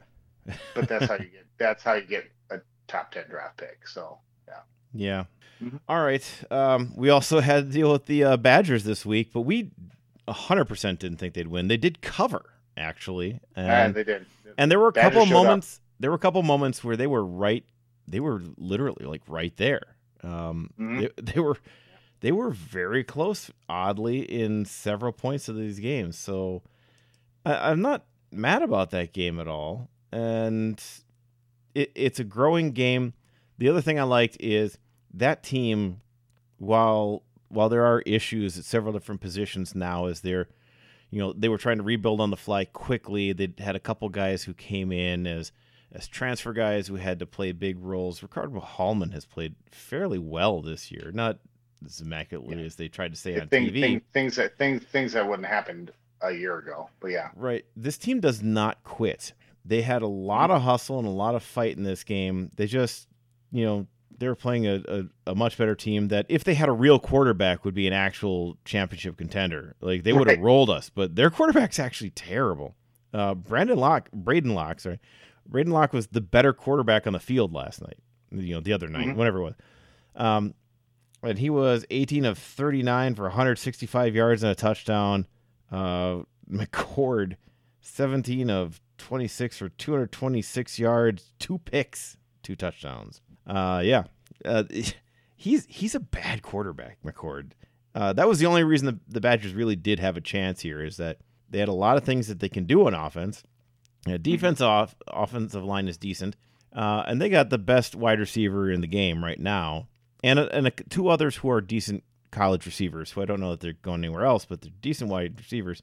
but 0.74 0.88
that's 0.88 1.06
how 1.06 1.14
you 1.14 1.26
get 1.26 1.46
that's 1.58 1.82
how 1.82 1.94
you 1.94 2.06
get 2.06 2.24
a 2.50 2.58
top 2.88 3.12
ten 3.12 3.24
draft 3.28 3.58
pick. 3.58 3.86
So 3.86 4.18
yeah. 4.48 4.54
Yeah. 4.92 5.24
Mhm. 5.62 5.80
All 5.88 6.02
right. 6.02 6.44
Um, 6.50 6.92
we 6.96 7.08
also 7.10 7.40
had 7.40 7.66
to 7.66 7.70
deal 7.72 7.90
with 7.92 8.06
the 8.06 8.24
uh, 8.24 8.36
Badgers 8.36 8.84
this 8.84 9.06
week, 9.06 9.30
but 9.32 9.42
we 9.42 9.70
100% 10.28 10.98
didn't 10.98 11.16
think 11.18 11.34
they'd 11.34 11.46
win. 11.48 11.68
They 11.68 11.76
did 11.76 12.00
cover, 12.02 12.44
actually. 12.76 13.40
And 13.54 13.70
And, 13.70 13.94
they 13.94 14.04
did. 14.04 14.26
and 14.58 14.70
there 14.70 14.78
were 14.78 14.88
a 14.88 14.92
Badgers 14.92 15.12
couple 15.12 15.26
showed 15.26 15.36
up. 15.38 15.44
moments. 15.44 15.80
There 16.00 16.10
were 16.10 16.16
a 16.16 16.20
couple 16.20 16.42
moments 16.42 16.84
where 16.84 16.96
they 16.96 17.06
were 17.06 17.24
right. 17.24 17.64
They 18.06 18.20
were 18.20 18.42
literally 18.58 19.06
like 19.06 19.22
right 19.28 19.56
there. 19.56 19.96
Um, 20.22 20.70
Mhm. 20.78 21.10
they, 21.16 21.32
they 21.32 21.40
were 21.40 21.56
they 22.20 22.32
were 22.32 22.50
very 22.50 23.04
close, 23.04 23.50
oddly, 23.68 24.20
in 24.20 24.64
several 24.64 25.12
points 25.12 25.48
of 25.48 25.56
these 25.56 25.78
games. 25.80 26.18
So 26.18 26.62
I, 27.46 27.70
I'm 27.70 27.80
not 27.80 28.04
mad 28.30 28.62
about 28.62 28.90
that 28.90 29.12
game 29.12 29.38
at 29.40 29.48
all. 29.48 29.88
And 30.12 30.82
it, 31.74 31.92
it's 31.94 32.20
a 32.20 32.24
growing 32.24 32.72
game. 32.72 33.14
The 33.58 33.68
other 33.68 33.80
thing 33.80 33.98
I 33.98 34.02
liked 34.02 34.36
is 34.40 34.78
that 35.14 35.42
team, 35.42 36.00
while 36.58 37.22
while 37.48 37.68
there 37.68 37.84
are 37.84 38.02
issues 38.04 38.58
at 38.58 38.64
several 38.64 38.92
different 38.92 39.20
positions 39.20 39.74
now, 39.74 40.06
as 40.06 40.20
they're 40.20 40.48
you 41.10 41.18
know 41.20 41.32
they 41.32 41.48
were 41.48 41.58
trying 41.58 41.78
to 41.78 41.82
rebuild 41.82 42.20
on 42.20 42.30
the 42.30 42.36
fly 42.36 42.64
quickly. 42.66 43.32
They 43.32 43.52
had 43.58 43.76
a 43.76 43.80
couple 43.80 44.08
guys 44.10 44.44
who 44.44 44.52
came 44.52 44.92
in 44.92 45.26
as 45.26 45.52
as 45.92 46.08
transfer 46.08 46.52
guys 46.52 46.88
who 46.88 46.96
had 46.96 47.18
to 47.20 47.26
play 47.26 47.52
big 47.52 47.78
roles. 47.78 48.22
Ricardo 48.22 48.60
Hallman 48.60 49.12
has 49.12 49.24
played 49.24 49.54
fairly 49.70 50.18
well 50.18 50.60
this 50.60 50.90
year, 50.90 51.10
not 51.14 51.38
as 51.84 52.00
immaculately 52.00 52.58
Yeah. 52.58 52.64
as 52.64 52.76
they 52.76 52.88
tried 52.88 53.12
to 53.12 53.18
say 53.18 53.38
on 53.40 53.48
thing, 53.48 53.66
TV. 53.68 53.80
thing, 53.80 54.02
things 54.12 54.36
that 54.36 54.58
things 54.58 54.82
things 54.84 55.12
that 55.12 55.26
wouldn't 55.26 55.48
happen 55.48 55.88
a 56.22 56.32
year 56.32 56.58
ago. 56.58 56.88
But 57.00 57.08
yeah, 57.12 57.28
Right. 57.34 57.64
This 57.76 57.98
team 57.98 58.20
does 58.20 58.42
not 58.42 58.82
quit. 58.84 59.32
They 59.64 59.82
had 59.82 60.02
a 60.02 60.06
lot 60.06 60.50
of 60.50 60.62
hustle 60.62 60.98
and 60.98 61.08
a 61.08 61.10
lot 61.10 61.34
of 61.34 61.42
fight 61.42 61.76
in 61.76 61.82
this 61.82 62.04
game. 62.04 62.50
They 62.56 62.66
just, 62.66 63.08
you 63.50 63.64
know, 63.64 63.86
they 64.18 64.28
were 64.28 64.34
playing 64.36 64.66
a, 64.66 64.82
a, 64.88 65.30
a 65.32 65.34
much 65.34 65.58
better 65.58 65.74
team 65.74 66.08
that 66.08 66.24
if 66.28 66.42
they 66.44 66.54
had 66.54 66.68
a 66.68 66.72
real 66.72 66.98
quarterback 66.98 67.64
would 67.64 67.74
be 67.74 67.86
an 67.86 67.92
actual 67.92 68.56
championship 68.64 69.16
contender. 69.18 69.74
Like 69.80 70.04
they 70.04 70.12
would 70.12 70.28
have 70.28 70.38
Right. 70.38 70.44
rolled 70.44 70.70
us, 70.70 70.88
but 70.88 71.16
their 71.16 71.30
quarterback's 71.30 71.78
actually 71.78 72.10
terrible. 72.10 72.74
Uh, 73.12 73.34
Brandon 73.34 73.76
Locke, 73.78 74.08
Braedyn 74.12 74.54
Locke, 74.54 74.80
sorry. 74.80 75.00
Braedyn 75.50 75.72
Locke 75.72 75.92
was 75.92 76.06
the 76.08 76.20
better 76.20 76.52
quarterback 76.52 77.06
on 77.06 77.12
the 77.12 77.20
field 77.20 77.52
last 77.52 77.80
night. 77.82 77.98
You 78.30 78.54
know, 78.54 78.60
the 78.60 78.72
other 78.72 78.88
night, 78.88 79.08
Mhm. 79.08 79.16
whatever 79.16 79.38
it 79.38 79.42
was. 79.42 79.54
Um, 80.16 80.54
and 81.22 81.38
he 81.38 81.50
was 81.50 81.84
18 81.90 82.24
of 82.24 82.38
39 82.38 83.14
for 83.14 83.24
165 83.24 84.14
yards 84.14 84.42
and 84.42 84.50
a 84.50 84.54
touchdown. 84.54 85.26
Uh, 85.70 86.22
McCord, 86.50 87.36
17 87.80 88.50
of 88.50 88.80
26 88.98 89.58
for 89.58 89.68
226 89.68 90.78
yards, 90.78 91.32
two 91.38 91.58
picks, 91.58 92.16
two 92.42 92.56
touchdowns. 92.56 93.20
Uh, 93.46 93.82
yeah, 93.84 94.04
uh, 94.44 94.64
he's 95.36 95.66
he's 95.68 95.94
a 95.94 96.00
bad 96.00 96.42
quarterback, 96.42 96.98
McCord. 97.04 97.52
Uh, 97.94 98.12
that 98.12 98.28
was 98.28 98.38
the 98.38 98.46
only 98.46 98.62
reason 98.62 98.86
the, 98.86 98.98
the 99.08 99.20
Badgers 99.20 99.54
really 99.54 99.76
did 99.76 99.98
have 100.00 100.16
a 100.16 100.20
chance 100.20 100.60
here 100.60 100.84
is 100.84 100.98
that 100.98 101.18
they 101.48 101.58
had 101.58 101.68
a 101.68 101.72
lot 101.72 101.96
of 101.96 102.04
things 102.04 102.28
that 102.28 102.40
they 102.40 102.48
can 102.48 102.64
do 102.64 102.86
on 102.86 102.94
offense. 102.94 103.42
Yeah, 104.06 104.18
defense 104.18 104.60
off 104.60 104.94
offensive 105.08 105.64
line 105.64 105.88
is 105.88 105.96
decent, 105.96 106.36
uh, 106.72 107.04
and 107.06 107.20
they 107.20 107.28
got 107.28 107.50
the 107.50 107.58
best 107.58 107.96
wide 107.96 108.20
receiver 108.20 108.70
in 108.70 108.80
the 108.80 108.86
game 108.86 109.24
right 109.24 109.40
now, 109.40 109.88
and 110.22 110.38
and 110.38 110.68
a, 110.68 110.70
two 110.70 111.08
others 111.08 111.36
who 111.36 111.50
are 111.50 111.60
decent 111.60 112.04
college 112.36 112.66
receivers. 112.66 113.10
Who 113.10 113.22
I 113.22 113.24
don't 113.24 113.40
know 113.40 113.50
that 113.50 113.60
they're 113.60 113.72
going 113.72 114.04
anywhere 114.04 114.26
else, 114.26 114.44
but 114.44 114.60
they're 114.60 114.70
decent 114.82 115.10
wide 115.10 115.38
receivers. 115.38 115.82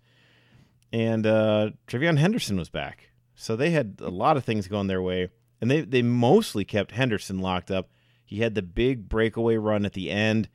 And 0.91 1.25
uh, 1.25 1.71
TreVeyon 1.87 2.19
Henderson 2.19 2.57
was 2.57 2.69
back, 2.69 3.09
so 3.33 3.55
they 3.55 3.71
had 3.71 3.97
a 3.99 4.09
lot 4.09 4.37
of 4.37 4.45
things 4.45 4.67
going 4.67 4.87
their 4.87 5.01
way, 5.01 5.29
and 5.59 5.71
they 5.71 5.81
they 5.81 6.03
mostly 6.03 6.63
kept 6.63 6.91
Henderson 6.91 7.39
locked 7.39 7.71
up. 7.71 7.89
He 8.23 8.39
had 8.39 8.53
the 8.53 8.61
big 8.61 9.09
breakaway 9.09 9.57
run 9.57 9.85
at 9.85 9.93
the 9.93 10.11
end. 10.11 10.49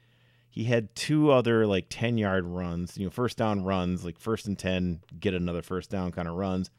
He 0.49 0.65
had 0.65 0.95
two 0.95 1.31
other 1.31 1.67
like 1.67 1.87
10 1.91 2.19
yard 2.19 2.45
runs, 2.45 2.97
you 2.97 3.05
know, 3.05 3.11
first 3.11 3.37
down 3.37 3.65
runs, 3.65 4.05
like 4.05 4.19
first 4.19 4.47
and 4.47 4.59
10, 4.59 5.01
get 5.21 5.35
another 5.35 5.63
first 5.63 5.91
down 5.91 6.11
kind 6.11 6.27
of 6.27 6.35
runs. 6.35 6.71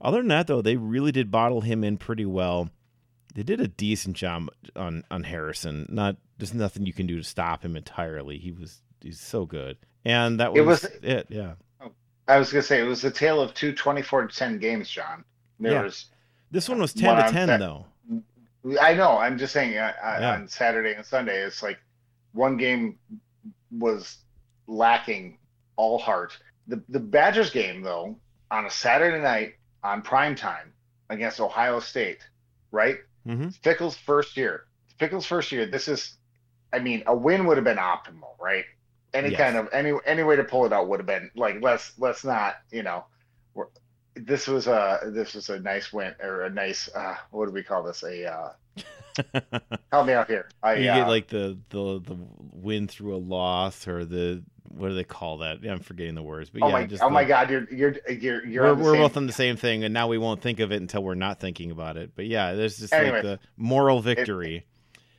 Other 0.00 0.18
than 0.18 0.28
that, 0.28 0.46
though, 0.46 0.62
they 0.62 0.76
really 0.76 1.12
did 1.12 1.30
bottle 1.30 1.60
him 1.60 1.84
in 1.84 1.96
pretty 1.96 2.26
well. 2.26 2.70
They 3.34 3.42
did 3.42 3.60
a 3.60 3.68
decent 3.68 4.16
job 4.16 4.48
on 4.76 5.04
on 5.10 5.24
Harrison. 5.24 5.86
Not 5.90 6.16
there's 6.38 6.54
nothing 6.54 6.86
you 6.86 6.92
can 6.92 7.06
do 7.06 7.16
to 7.18 7.24
stop 7.24 7.64
him 7.64 7.76
entirely. 7.76 8.38
He 8.38 8.52
was 8.52 8.80
he's 9.00 9.20
so 9.20 9.44
good, 9.46 9.76
and 10.04 10.40
that 10.40 10.52
was 10.52 10.58
It 10.60 10.66
was- 10.66 10.84
it. 11.02 11.26
Yeah, 11.30 11.54
I 12.26 12.38
was 12.38 12.50
gonna 12.52 12.62
say 12.62 12.80
it 12.80 12.84
was 12.88 13.04
a 13.04 13.10
tale 13.10 13.40
of 13.40 13.54
two 13.54 13.72
24 13.72 14.26
to 14.28 14.36
10 14.36 14.58
games, 14.58 14.88
John. 14.90 15.24
There 15.60 15.72
Yeah. 15.72 15.82
was 15.82 16.06
this 16.50 16.68
one 16.68 16.78
was 16.80 16.92
10 16.94 17.06
One 17.08 17.16
to 17.18 17.24
on 17.26 17.32
10 17.32 17.48
set- 17.48 17.60
though. 17.60 17.86
I 18.80 18.94
know. 18.94 19.18
I'm 19.18 19.38
just 19.38 19.52
saying 19.52 19.76
uh, 19.78 19.92
uh, 20.02 20.18
Yeah. 20.20 20.32
on 20.34 20.48
Saturday 20.48 20.94
and 20.94 21.04
Sunday, 21.06 21.42
it's 21.42 21.62
like 21.62 21.78
one 22.32 22.56
game 22.56 22.98
was 23.70 24.18
lacking 24.66 25.38
all 25.76 25.98
heart. 25.98 26.36
The 26.66 26.82
the 26.88 27.00
Badgers 27.00 27.50
game 27.50 27.82
though, 27.82 28.18
on 28.50 28.66
a 28.66 28.70
Saturday 28.70 29.20
night 29.22 29.54
on 29.82 30.02
prime 30.02 30.34
time 30.34 30.72
against 31.10 31.40
Ohio 31.40 31.80
State, 31.80 32.26
right? 32.72 32.98
Hmm 33.28 33.50
Fickell's 33.62 33.96
first 33.96 34.36
year. 34.36 34.64
Fickell's 34.98 35.26
first 35.26 35.52
year. 35.52 35.66
This 35.66 35.88
is, 35.88 36.16
I 36.72 36.78
mean, 36.80 37.02
a 37.06 37.14
win 37.16 37.46
would 37.46 37.56
have 37.58 37.64
been 37.64 37.76
optimal, 37.78 38.38
right? 38.40 38.64
Any 39.14 39.30
Yes. 39.30 39.38
kind 39.38 39.56
of 39.56 39.68
any 39.72 39.92
any 40.06 40.22
way 40.22 40.36
to 40.36 40.44
pull 40.44 40.66
it 40.66 40.72
out 40.72 40.88
would 40.88 41.00
have 41.00 41.06
been 41.06 41.30
like 41.36 41.56
let's 41.62 41.92
let's 41.98 42.24
not 42.24 42.56
you 42.70 42.82
know. 42.82 43.04
This 44.14 44.48
was 44.48 44.66
a 44.66 45.00
this 45.06 45.34
was 45.34 45.48
a 45.48 45.60
nice 45.60 45.92
win 45.92 46.14
or 46.20 46.42
a 46.42 46.50
nice 46.50 46.88
uh, 46.94 47.16
what 47.30 47.46
do 47.46 47.52
we 47.52 47.62
call 47.62 47.84
this 47.84 48.02
a 48.02 48.26
uh, 48.26 48.52
help 49.92 50.06
me 50.06 50.12
out 50.12 50.28
here. 50.28 50.48
I, 50.62 50.74
you 50.74 50.90
uh, 50.90 50.94
get 50.96 51.08
like 51.08 51.28
the 51.28 51.58
the 51.70 52.00
the 52.00 52.16
win 52.52 52.88
through 52.88 53.14
a 53.14 53.18
loss 53.18 53.86
or 53.86 54.04
the 54.04 54.42
what 54.70 54.88
do 54.88 54.94
they 54.94 55.04
call 55.04 55.38
that? 55.38 55.62
Yeah, 55.62 55.72
I'm 55.72 55.80
forgetting 55.80 56.14
the 56.14 56.22
words, 56.22 56.50
but 56.50 56.62
oh 56.62 56.66
yeah, 56.68 56.72
my 56.72 56.86
just 56.86 57.02
oh 57.02 57.06
the- 57.06 57.12
my 57.14 57.24
god 57.24 57.50
you're 57.50 57.66
you're 57.72 57.96
you're 58.08 58.46
you're 58.46 58.64
we're, 58.64 58.82
we're 58.82 58.92
same- 58.92 59.02
both 59.02 59.16
on 59.16 59.26
the 59.26 59.32
same 59.32 59.56
thing, 59.56 59.84
and 59.84 59.92
now 59.94 60.08
we 60.08 60.18
won't 60.18 60.40
think 60.42 60.60
of 60.60 60.72
it 60.72 60.80
until 60.80 61.02
we're 61.02 61.14
not 61.14 61.40
thinking 61.40 61.70
about 61.70 61.96
it. 61.96 62.12
But 62.14 62.26
yeah, 62.26 62.52
there's 62.54 62.78
just 62.78 62.92
Anyway. 62.92 63.14
like 63.16 63.22
the 63.22 63.38
moral 63.56 64.00
victory. 64.00 64.64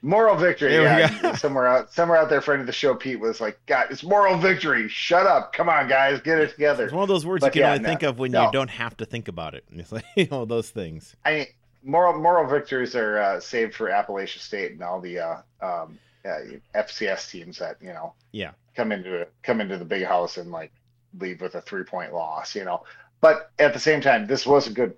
moral 0.02 0.36
victory. 0.36 0.74
Yeah, 0.76 1.34
somewhere 1.36 1.68
out 1.68 1.92
somewhere 1.94 2.18
out 2.18 2.30
there, 2.30 2.42
friend 2.42 2.62
of 2.62 2.68
the 2.68 2.74
show, 2.74 2.96
Pete 2.96 3.20
was 3.20 3.42
like, 3.42 3.60
"God, 3.66 3.88
it's 3.90 4.04
moral 4.04 4.38
victory. 4.38 4.88
Shut 4.88 5.26
up. 5.28 5.52
Come 5.54 5.68
on, 5.70 5.88
guys, 5.90 6.22
get 6.22 6.40
it 6.40 6.52
together." 6.52 6.86
It's 6.86 6.94
one 6.94 7.04
of 7.04 7.10
those 7.10 7.26
words 7.26 7.42
But 7.42 7.56
you 7.56 7.62
can 7.62 7.68
yeah, 7.68 7.72
only 7.74 7.84
no, 7.84 7.90
think 7.90 8.04
of 8.04 8.20
when 8.20 8.32
no. 8.32 8.46
you 8.46 8.52
don't 8.52 8.70
have 8.70 8.96
to 8.98 9.06
think 9.06 9.28
about 9.28 9.56
it. 9.56 9.66
It's 9.74 9.92
like 9.92 10.06
you 10.16 10.28
know 10.32 10.46
those 10.46 10.70
things. 10.70 11.16
I 11.26 11.34
mean, 11.34 11.46
moral 11.84 12.20
moral 12.20 12.48
victories 12.50 12.96
are 12.96 13.20
uh, 13.20 13.40
saved 13.40 13.76
for 13.76 13.90
Appalachian 13.90 14.42
State 14.42 14.72
and 14.72 14.82
all 14.84 15.02
the 15.02 15.20
uh, 15.20 15.36
um, 15.62 15.98
uh, 16.26 16.40
FCS 16.76 17.30
teams 17.32 17.58
that 17.60 17.78
you 17.82 17.90
know 17.94 18.14
Yeah. 18.32 18.52
Come 18.80 18.94
into 18.94 19.28
come 19.44 19.60
into 19.60 19.78
the 19.78 19.84
big 19.84 20.06
house 20.06 20.38
and 20.38 20.52
like 20.52 20.72
leave 21.20 21.42
with 21.42 21.56
a 21.56 21.62
three 21.62 21.84
point 21.84 22.14
loss. 22.14 22.56
You 22.56 22.64
know, 22.64 22.84
but 23.20 23.52
at 23.60 23.74
the 23.74 23.80
same 23.80 24.00
time, 24.00 24.26
this 24.26 24.46
was 24.46 24.68
a 24.68 24.72
good. 24.72 24.94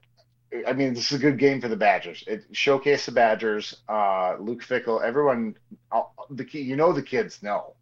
I 0.67 0.73
mean, 0.73 0.93
this 0.93 1.11
is 1.11 1.17
a 1.17 1.21
good 1.21 1.39
game 1.39 1.59
for 1.61 1.67
the 1.67 1.75
Badgers. 1.75 2.23
It 2.27 2.51
showcased 2.53 3.05
the 3.05 3.11
Badgers. 3.13 3.77
Uh, 3.89 4.35
Luke 4.39 4.63
Fickell, 4.63 5.01
everyone, 5.01 5.55
all, 5.91 6.13
the 6.29 6.45
key, 6.45 6.61
you 6.61 6.75
know, 6.75 6.91
the 6.93 7.01
kids 7.01 7.41
know 7.41 7.73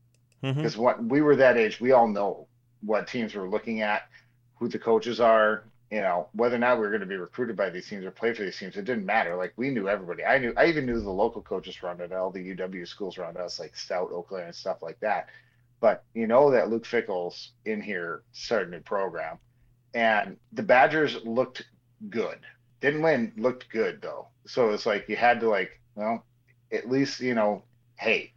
Mhm. 0.44 0.56
because 0.56 0.78
what 0.78 1.04
we 1.04 1.22
were 1.22 1.36
that 1.36 1.58
age, 1.58 1.82
we 1.82 1.92
all 1.92 2.08
know 2.08 2.48
what 2.82 3.08
teams 3.08 3.36
we're 3.36 3.50
looking 3.50 3.82
at, 3.82 4.04
who 4.60 4.68
the 4.70 4.80
coaches 4.80 5.20
are, 5.20 5.64
you 5.92 6.00
know, 6.02 6.30
whether 6.34 6.56
or 6.56 6.60
not 6.60 6.78
we 6.78 6.84
were 6.84 6.92
going 6.92 7.02
to 7.02 7.08
be 7.08 7.18
recruited 7.18 7.58
by 7.58 7.70
these 7.72 7.90
teams 7.90 8.06
or 8.06 8.12
play 8.12 8.34
for 8.34 8.44
these 8.44 8.58
teams, 8.58 8.78
it 8.78 8.86
didn't 8.86 9.06
matter. 9.06 9.36
Like 9.36 9.54
we 9.58 9.72
knew 9.72 9.90
everybody. 9.90 10.24
I 10.24 10.38
knew, 10.38 10.54
I 10.56 10.68
even 10.68 10.86
knew 10.86 11.02
the 11.02 11.10
local 11.10 11.42
coaches 11.42 11.76
around 11.84 12.02
it, 12.02 12.14
all 12.14 12.30
the 12.32 12.56
UW 12.56 12.86
schools 12.88 13.18
around 13.18 13.36
us, 13.38 13.60
like 13.60 13.76
Stout, 13.76 14.12
Oakland, 14.14 14.46
and 14.46 14.56
stuff 14.56 14.82
like 14.84 15.00
that. 15.00 15.28
But 15.80 16.04
you 16.14 16.28
know 16.28 16.52
that 16.52 16.70
Luke 16.70 16.86
Fickell's 16.86 17.52
in 17.66 17.82
here 17.82 18.24
starting 18.34 18.74
a 18.74 18.78
new 18.78 18.84
program, 18.84 19.38
and 19.94 20.38
the 20.52 20.64
Badgers 20.64 21.18
looked 21.24 21.64
good. 22.10 22.40
Didn't 22.82 23.02
win, 23.02 23.32
looked 23.38 23.70
good 23.70 24.02
though. 24.02 24.28
So 24.46 24.70
it's 24.72 24.86
like 24.86 25.08
you 25.08 25.16
had 25.16 25.40
to 25.42 25.50
like, 25.50 25.80
well, 25.96 26.26
at 26.72 26.90
least 26.90 27.20
you 27.22 27.34
know, 27.34 27.64
hey, 27.98 28.34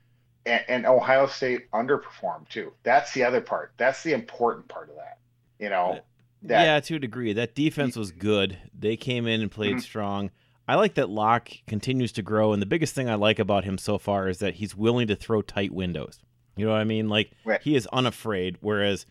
and, 0.46 0.64
and 0.68 0.86
Ohio 0.86 1.26
State 1.26 1.70
underperformed 1.72 2.48
too. 2.48 2.72
That's 2.82 3.12
the 3.12 3.24
other 3.24 3.40
part. 3.40 3.72
That's 3.76 4.02
the 4.02 4.12
important 4.12 4.68
part 4.68 4.88
of 4.88 4.96
that. 4.96 5.18
You 5.58 5.70
know, 5.70 6.00
that 6.42 6.64
yeah, 6.64 6.80
to 6.80 6.96
a 6.96 6.98
degree. 6.98 7.32
That 7.32 7.54
defense 7.54 7.96
was 7.96 8.12
good. 8.12 8.58
They 8.76 8.96
came 8.96 9.26
in 9.26 9.40
and 9.40 9.50
played 9.50 9.76
Mhm. 9.76 9.82
strong. 9.82 10.30
I 10.68 10.76
like 10.76 10.94
that 10.94 11.08
Locke 11.10 11.50
continues 11.66 12.12
to 12.12 12.22
grow, 12.22 12.52
and 12.52 12.62
the 12.62 12.66
biggest 12.66 12.94
thing 12.94 13.08
I 13.08 13.14
like 13.16 13.38
about 13.40 13.64
him 13.64 13.78
so 13.78 13.98
far 13.98 14.28
is 14.28 14.38
that 14.38 14.54
he's 14.54 14.76
willing 14.76 15.08
to 15.08 15.16
throw 15.16 15.42
tight 15.42 15.72
windows. 15.72 16.20
You 16.56 16.66
know 16.66 16.72
what 16.72 16.80
I 16.80 16.84
mean? 16.84 17.08
Like 17.08 17.32
Right. 17.44 17.60
he 17.62 17.74
is 17.74 17.86
unafraid. 17.92 18.58
Whereas 18.60 19.06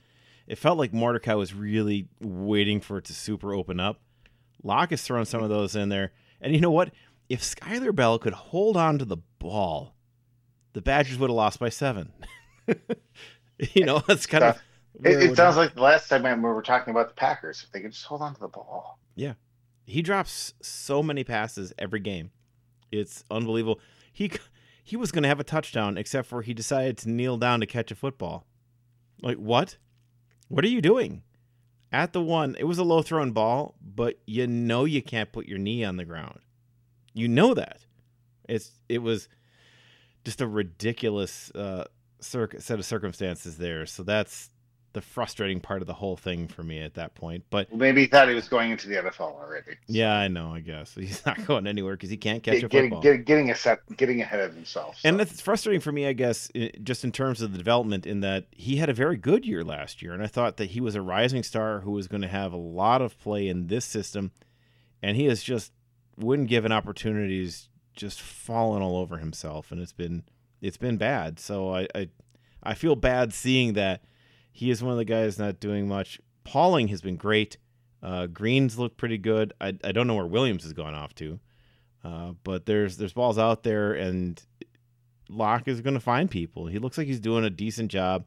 it 0.47 0.57
felt 0.57 0.77
like 0.77 0.93
Mordecai 0.93 1.33
was 1.33 1.53
really 1.53 2.07
waiting 2.19 2.81
for 2.81 2.97
it 2.97 3.05
to 3.05 3.13
super 3.13 3.53
open 3.53 3.79
up. 3.79 3.99
Locke 4.63 4.91
is 4.91 5.01
throwing 5.01 5.25
some 5.25 5.41
of 5.41 5.49
mm-hmm. 5.49 5.59
those 5.59 5.75
in 5.75 5.89
there, 5.89 6.11
and 6.39 6.53
you 6.53 6.61
know 6.61 6.71
what? 6.71 6.91
If 7.29 7.41
Skyler 7.41 7.95
Bell 7.95 8.19
could 8.19 8.33
hold 8.33 8.77
on 8.77 8.99
to 8.99 9.05
the 9.05 9.17
ball, 9.39 9.95
the 10.73 10.81
Badgers 10.81 11.17
would 11.17 11.29
have 11.29 11.35
lost 11.35 11.59
by 11.59 11.69
seven. 11.69 12.11
you 13.73 13.85
know, 13.85 14.03
that's 14.07 14.25
kind 14.25 14.43
of. 14.43 14.61
it, 15.03 15.31
it 15.31 15.35
sounds 15.35 15.55
like 15.55 15.75
the 15.75 15.81
last 15.81 16.07
segment 16.07 16.37
we 16.37 16.49
were 16.49 16.61
talking 16.61 16.91
about 16.91 17.09
the 17.09 17.15
Packers. 17.15 17.63
If 17.63 17.71
they 17.71 17.81
could 17.81 17.91
just 17.91 18.05
hold 18.05 18.21
on 18.21 18.33
to 18.33 18.39
the 18.39 18.47
ball. 18.47 18.99
Yeah. 19.15 19.33
He 19.85 20.01
drops 20.01 20.53
so 20.61 21.01
many 21.01 21.23
passes 21.23 21.73
every 21.77 21.99
game. 21.99 22.31
It's 22.91 23.23
unbelievable. 23.31 23.79
He 24.11 24.31
he 24.91 24.97
was 24.97 25.13
going 25.13 25.23
to 25.23 25.29
have 25.29 25.39
a 25.39 25.45
touchdown 25.45 25.97
except 25.97 26.27
for 26.27 26.41
he 26.41 26.53
decided 26.53 26.97
to 26.97 27.09
kneel 27.09 27.37
down 27.37 27.61
to 27.61 27.65
catch 27.65 27.91
a 27.91 27.95
football. 27.95 28.45
Like 29.21 29.37
what? 29.37 29.77
What 30.49 30.65
are 30.65 30.67
you 30.67 30.81
doing? 30.81 31.23
At 31.93 32.11
the 32.11 32.21
one, 32.21 32.57
it 32.59 32.65
was 32.65 32.77
a 32.77 32.83
low 32.83 33.01
thrown 33.01 33.31
ball, 33.31 33.75
but 33.81 34.19
you 34.27 34.47
know 34.47 34.83
you 34.83 35.01
can't 35.01 35.31
put 35.31 35.47
your 35.47 35.59
knee 35.59 35.85
on 35.85 35.95
the 35.95 36.03
ground. 36.03 36.39
You 37.13 37.29
know 37.29 37.53
that. 37.53 37.85
It's 38.49 38.71
it 38.89 38.97
was 38.97 39.29
just 40.25 40.41
a 40.41 40.47
ridiculous 40.47 41.51
uh, 41.51 41.85
set 42.19 42.71
of 42.71 42.83
circumstances 42.83 43.57
there. 43.57 43.85
So 43.85 44.03
that's 44.03 44.49
the 44.93 45.01
frustrating 45.01 45.59
part 45.61 45.81
of 45.81 45.87
the 45.87 45.93
whole 45.93 46.17
thing 46.17 46.47
for 46.47 46.63
me 46.63 46.79
at 46.81 46.95
that 46.95 47.15
point. 47.15 47.45
But 47.49 47.69
Well, 47.69 47.79
maybe 47.79 48.01
he 48.01 48.07
thought 48.07 48.27
he 48.27 48.35
was 48.35 48.49
going 48.49 48.71
into 48.71 48.89
the 48.89 48.95
NFL 48.95 49.33
already. 49.41 49.77
yeah, 49.87 50.13
I 50.13 50.27
know. 50.27 50.53
I 50.53 50.59
guess 50.59 50.93
he's 50.95 51.25
not 51.25 51.45
going 51.47 51.65
anywhere 51.65 51.93
because 51.93 52.09
he 52.09 52.17
can't 52.17 52.43
catch 52.43 52.57
a 52.57 52.61
Get- 52.61 52.69
getting, 52.71 52.89
football. 52.89 53.01
get- 53.01 53.25
getting 53.25 53.49
a 53.51 53.55
set, 53.55 53.79
getting 53.95 54.19
ahead 54.21 54.41
of 54.41 54.53
himself. 54.53 54.99
and 55.05 55.13
so. 55.13 55.17
that's 55.17 55.39
frustrating 55.39 55.79
for 55.79 55.91
me, 55.91 56.05
I 56.07 56.13
guess, 56.13 56.49
just 56.83 57.03
in 57.03 57.11
terms 57.11 57.41
of 57.41 57.51
the 57.51 57.57
development. 57.57 58.05
In 58.05 58.19
that 58.19 58.47
he 58.51 58.77
had 58.77 58.89
a 58.89 58.93
very 58.93 59.15
good 59.17 59.45
year 59.45 59.63
last 59.63 60.01
year, 60.01 60.13
and 60.13 60.21
I 60.21 60.27
thought 60.27 60.57
that 60.57 60.71
he 60.71 60.81
was 60.81 60.95
a 60.95 61.01
rising 61.01 61.43
star 61.43 61.79
who 61.81 61.91
was 61.91 62.07
going 62.07 62.21
to 62.21 62.27
have 62.27 62.51
a 62.51 62.57
lot 62.57 63.01
of 63.01 63.17
play 63.19 63.47
in 63.47 63.67
this 63.67 63.85
system, 63.85 64.31
and 65.01 65.15
he 65.15 65.25
has 65.27 65.41
just, 65.41 65.71
when 66.15 66.45
given 66.45 66.71
opportunities, 66.71 67.69
just 67.95 68.19
fallen 68.21 68.81
all 68.81 68.97
over 68.97 69.17
himself, 69.17 69.71
and 69.71 69.81
it's 69.81 69.93
been 69.93 70.23
it's 70.61 70.77
been 70.77 70.97
bad. 70.97 71.39
So 71.39 71.73
I 71.73 71.87
I, 71.95 72.09
I 72.61 72.73
feel 72.73 72.95
bad 72.95 73.33
seeing 73.33 73.73
that 73.73 74.01
he 74.51 74.69
is 74.69 74.83
one 74.83 74.91
of 74.91 74.97
the 74.97 75.05
guys 75.05 75.39
not 75.39 75.59
doing 75.59 75.87
much. 75.87 76.19
Pauling 76.43 76.89
has 76.89 77.01
been 77.01 77.15
great. 77.15 77.57
Uh, 78.03 78.27
Greens 78.27 78.77
look 78.77 78.97
pretty 78.97 79.17
good. 79.17 79.53
I, 79.61 79.77
I 79.83 79.91
don't 79.91 80.07
know 80.07 80.15
where 80.15 80.25
Williams 80.25 80.63
has 80.63 80.73
gone 80.73 80.95
off 80.95 81.13
to, 81.15 81.39
uh, 82.03 82.33
but 82.43 82.65
there's 82.65 82.97
there's 82.97 83.13
balls 83.13 83.37
out 83.37 83.63
there, 83.63 83.93
and 83.93 84.41
Locke 85.29 85.67
is 85.67 85.81
going 85.81 85.93
to 85.93 85.99
find 85.99 86.29
people. 86.29 86.67
He 86.67 86.79
looks 86.79 86.97
like 86.97 87.07
he's 87.07 87.19
doing 87.19 87.45
a 87.45 87.49
decent 87.49 87.91
job. 87.91 88.25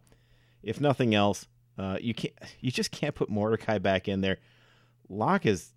If 0.63 0.81
nothing 0.81 1.15
else, 1.15 1.47
uh, 1.77 1.99
you 2.01 2.15
can't 2.15 2.35
you 2.61 2.71
just 2.71 2.93
can't 2.93 3.15
put 3.15 3.29
Mordecai 3.29 3.79
back 3.79 4.09
in 4.09 4.21
there. 4.21 4.39
Locke 5.09 5.45
has 5.45 5.73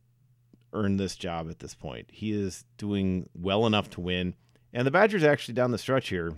earned 0.74 1.00
this 1.00 1.16
job 1.16 1.50
at 1.50 1.60
this 1.60 1.74
point. 1.74 2.10
He 2.12 2.32
is 2.32 2.66
doing 2.78 3.30
well 3.34 3.66
enough 3.66 3.90
to 3.92 4.02
win, 4.02 4.36
and 4.74 4.86
the 4.86 4.92
Badgers 4.92 5.24
actually 5.24 5.56
down 5.56 5.72
the 5.72 5.78
stretch 5.78 6.10
here 6.10 6.34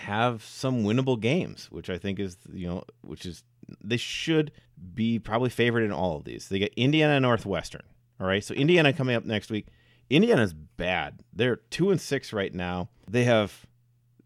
have 0.00 0.42
some 0.44 0.82
winnable 0.82 1.20
games, 1.20 1.68
which 1.70 1.90
I 1.90 1.98
think 1.98 2.18
is 2.18 2.36
you 2.52 2.66
know 2.66 2.84
which 3.02 3.26
is 3.26 3.44
they 3.82 3.96
should 3.96 4.52
be 4.94 5.18
probably 5.18 5.50
favored 5.50 5.82
in 5.82 5.92
all 5.92 6.16
of 6.16 6.24
these. 6.24 6.48
They 6.48 6.58
get 6.58 6.74
Indiana 6.76 7.20
Northwestern. 7.20 7.82
All 8.20 8.26
right, 8.26 8.44
so 8.44 8.54
Indiana 8.54 8.92
coming 8.92 9.16
up 9.16 9.24
next 9.24 9.50
week. 9.50 9.66
Indiana's 10.10 10.52
bad. 10.52 11.20
They're 11.32 11.56
two 11.56 11.90
and 11.90 12.00
six 12.00 12.32
right 12.32 12.52
now. 12.52 12.88
They 13.08 13.24
have 13.24 13.66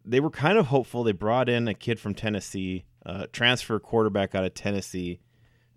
they 0.04 0.20
were 0.20 0.30
kind 0.30 0.58
of 0.58 0.66
hopeful. 0.66 1.04
They 1.04 1.12
brought 1.12 1.48
in 1.48 1.68
a 1.68 1.74
kid 1.74 1.98
from 2.00 2.14
Tennessee, 2.14 2.84
uh, 3.06 3.26
transfer 3.32 3.78
quarterback 3.78 4.34
out 4.34 4.44
of 4.44 4.54
Tennessee, 4.54 5.20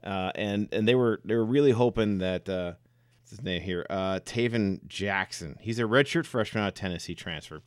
uh, 0.03 0.31
and 0.35 0.69
and 0.71 0.87
they 0.87 0.95
were 0.95 1.21
they 1.25 1.35
were 1.35 1.45
really 1.45 1.71
hoping 1.71 2.19
that 2.19 2.47
uh, 2.47 2.73
what's 3.19 3.31
his 3.31 3.41
name 3.41 3.61
here, 3.61 3.85
uh, 3.89 4.19
Tayven 4.25 4.85
Jackson. 4.87 5.57
He's 5.59 5.79
a 5.79 5.83
redshirt 5.83 6.25
freshman 6.25 6.63
out 6.63 6.69
of 6.69 6.73
Tennessee 6.73 7.15
transfer, 7.15 7.61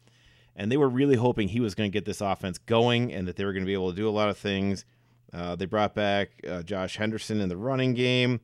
and 0.56 0.70
they 0.70 0.76
were 0.76 0.88
really 0.88 1.16
hoping 1.16 1.48
he 1.48 1.60
was 1.60 1.74
going 1.74 1.90
to 1.90 1.92
get 1.92 2.04
this 2.04 2.20
offense 2.20 2.58
going 2.58 3.12
and 3.12 3.26
that 3.28 3.36
they 3.36 3.44
were 3.44 3.52
going 3.52 3.64
to 3.64 3.66
be 3.66 3.72
able 3.72 3.90
to 3.90 3.96
do 3.96 4.08
a 4.08 4.10
lot 4.10 4.28
of 4.28 4.36
things. 4.36 4.84
Uh, 5.32 5.54
they 5.56 5.64
brought 5.64 5.94
back 5.94 6.30
uh, 6.48 6.62
Josh 6.62 6.96
Henderson 6.96 7.40
in 7.40 7.48
the 7.48 7.56
running 7.56 7.94
game. 7.94 8.40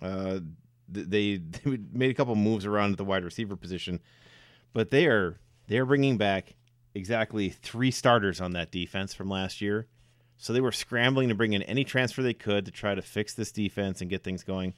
Uh, 0.00 0.40
they, 0.88 1.36
they 1.64 1.78
made 1.92 2.10
a 2.10 2.14
couple 2.14 2.34
moves 2.34 2.64
around 2.64 2.92
at 2.92 2.98
the 2.98 3.04
wide 3.04 3.24
receiver 3.24 3.56
position, 3.56 4.00
but 4.72 4.90
they 4.90 5.06
are 5.06 5.38
they 5.66 5.78
are 5.78 5.86
bringing 5.86 6.16
back 6.16 6.54
exactly 6.94 7.50
three 7.50 7.90
starters 7.90 8.40
on 8.40 8.52
that 8.52 8.70
defense 8.70 9.12
from 9.12 9.28
last 9.28 9.60
year. 9.60 9.86
So 10.38 10.52
they 10.52 10.60
were 10.60 10.72
scrambling 10.72 11.28
to 11.28 11.34
bring 11.34 11.52
in 11.52 11.62
any 11.64 11.84
transfer 11.84 12.22
they 12.22 12.32
could 12.32 12.64
to 12.64 12.70
try 12.70 12.94
to 12.94 13.02
fix 13.02 13.34
this 13.34 13.52
defense 13.52 14.00
and 14.00 14.08
get 14.08 14.22
things 14.22 14.44
going. 14.44 14.74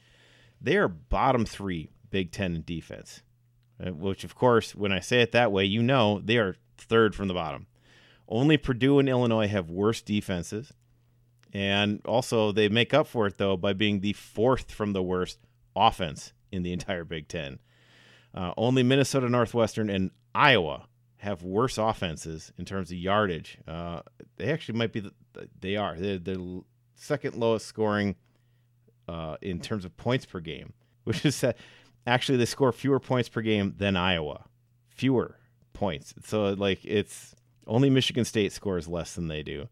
They 0.60 0.76
are 0.76 0.88
bottom 0.88 1.44
three 1.44 1.90
Big 2.10 2.32
Ten 2.32 2.56
in 2.56 2.62
defense, 2.62 3.22
uh, 3.84 3.92
which, 3.92 4.24
of 4.24 4.34
course, 4.34 4.74
when 4.74 4.90
I 4.90 5.00
say 5.00 5.20
it 5.20 5.32
that 5.32 5.52
way, 5.52 5.64
you 5.64 5.82
know 5.82 6.20
they 6.20 6.38
are 6.38 6.56
third 6.82 7.14
from 7.14 7.28
the 7.28 7.34
bottom. 7.34 7.66
Only 8.28 8.56
Purdue 8.56 8.98
and 8.98 9.08
Illinois 9.08 9.48
have 9.48 9.70
worse 9.70 10.02
defenses. 10.02 10.72
And 11.52 12.00
also, 12.06 12.52
they 12.52 12.68
make 12.68 12.94
up 12.94 13.08
for 13.08 13.26
it, 13.26 13.38
though, 13.38 13.56
by 13.56 13.72
being 13.72 14.00
the 14.00 14.12
fourth 14.12 14.70
from 14.70 14.92
the 14.92 15.02
worst 15.02 15.38
offense 15.74 16.32
in 16.52 16.62
the 16.62 16.72
entire 16.74 17.04
Big 17.04 17.28
Ten. 17.28 17.58
Uh, 18.32 18.52
only 18.56 18.84
Minnesota 18.84 19.28
Northwestern 19.28 19.90
and 19.90 20.12
Iowa 20.34 20.86
have 21.16 21.42
worse 21.42 21.76
offenses 21.76 22.52
in 22.56 22.64
terms 22.64 22.92
of 22.92 22.98
yardage. 22.98 23.58
Uh, 23.66 24.02
they 24.36 24.52
actually 24.52 24.78
might 24.78 24.92
be, 24.92 25.00
the, 25.00 25.12
they 25.60 25.76
are. 25.76 25.96
They're 25.96 26.18
the 26.18 26.62
second 26.94 27.34
lowest 27.34 27.66
scoring 27.66 28.14
uh, 29.08 29.36
in 29.42 29.60
terms 29.60 29.84
of 29.84 29.96
points 29.96 30.24
per 30.24 30.38
game, 30.38 30.72
which 31.04 31.24
is 31.26 31.40
that 31.40 31.56
actually 32.06 32.38
they 32.38 32.44
score 32.44 32.70
fewer 32.70 33.00
points 33.00 33.28
per 33.28 33.40
game 33.40 33.74
than 33.76 33.96
Iowa. 33.96 34.44
Fewer 34.88 35.39
points. 35.80 36.14
So, 36.24 36.52
like, 36.52 36.84
it's 36.84 37.34
only 37.66 37.90
Michigan 37.90 38.24
State 38.24 38.52
scores 38.52 38.86
less 38.86 39.14
than 39.14 39.26
they 39.28 39.42
do. 39.42 39.68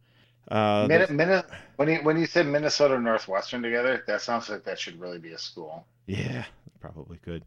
Uh, 0.51 0.87
Min- 0.89 1.15
Min- 1.15 1.43
when 1.77 1.89
you 1.89 1.99
when 1.99 2.19
you 2.19 2.25
said 2.25 2.47
Minnesota 2.47 2.99
Northwestern 2.99 3.63
together, 3.63 4.03
that 4.07 4.23
sounds 4.23 4.49
like 4.49 4.65
that 4.65 4.81
should 4.81 4.99
really 4.99 5.19
be 5.19 5.33
a 5.33 5.39
school. 5.39 5.87
Yeah, 6.07 6.45
probably 6.81 7.19
could. 7.19 7.45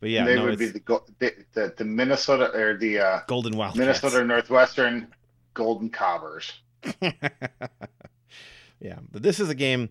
But 0.00 0.08
yeah, 0.08 0.24
they 0.24 0.36
no, 0.36 0.46
would 0.46 0.58
be 0.58 0.68
the, 0.68 1.04
the, 1.52 1.74
the 1.76 1.84
Minnesota 1.84 2.50
or 2.58 2.78
the 2.78 2.98
uh, 2.98 3.20
Golden 3.26 3.58
Wild 3.58 3.76
Minnesota 3.76 4.24
Northwestern 4.24 5.08
Golden 5.52 5.90
Cobbers. 5.90 6.50
yeah, 8.80 8.98
but 9.12 9.22
this 9.22 9.38
is 9.38 9.50
a 9.50 9.54
game 9.54 9.90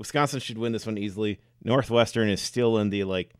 Wisconsin 0.00 0.40
should 0.40 0.56
win 0.56 0.72
this 0.72 0.86
one 0.86 0.96
easily. 0.96 1.40
Northwestern 1.62 2.30
is 2.30 2.40
still 2.40 2.78
in 2.78 2.88
the 2.88 3.04
like, 3.04 3.34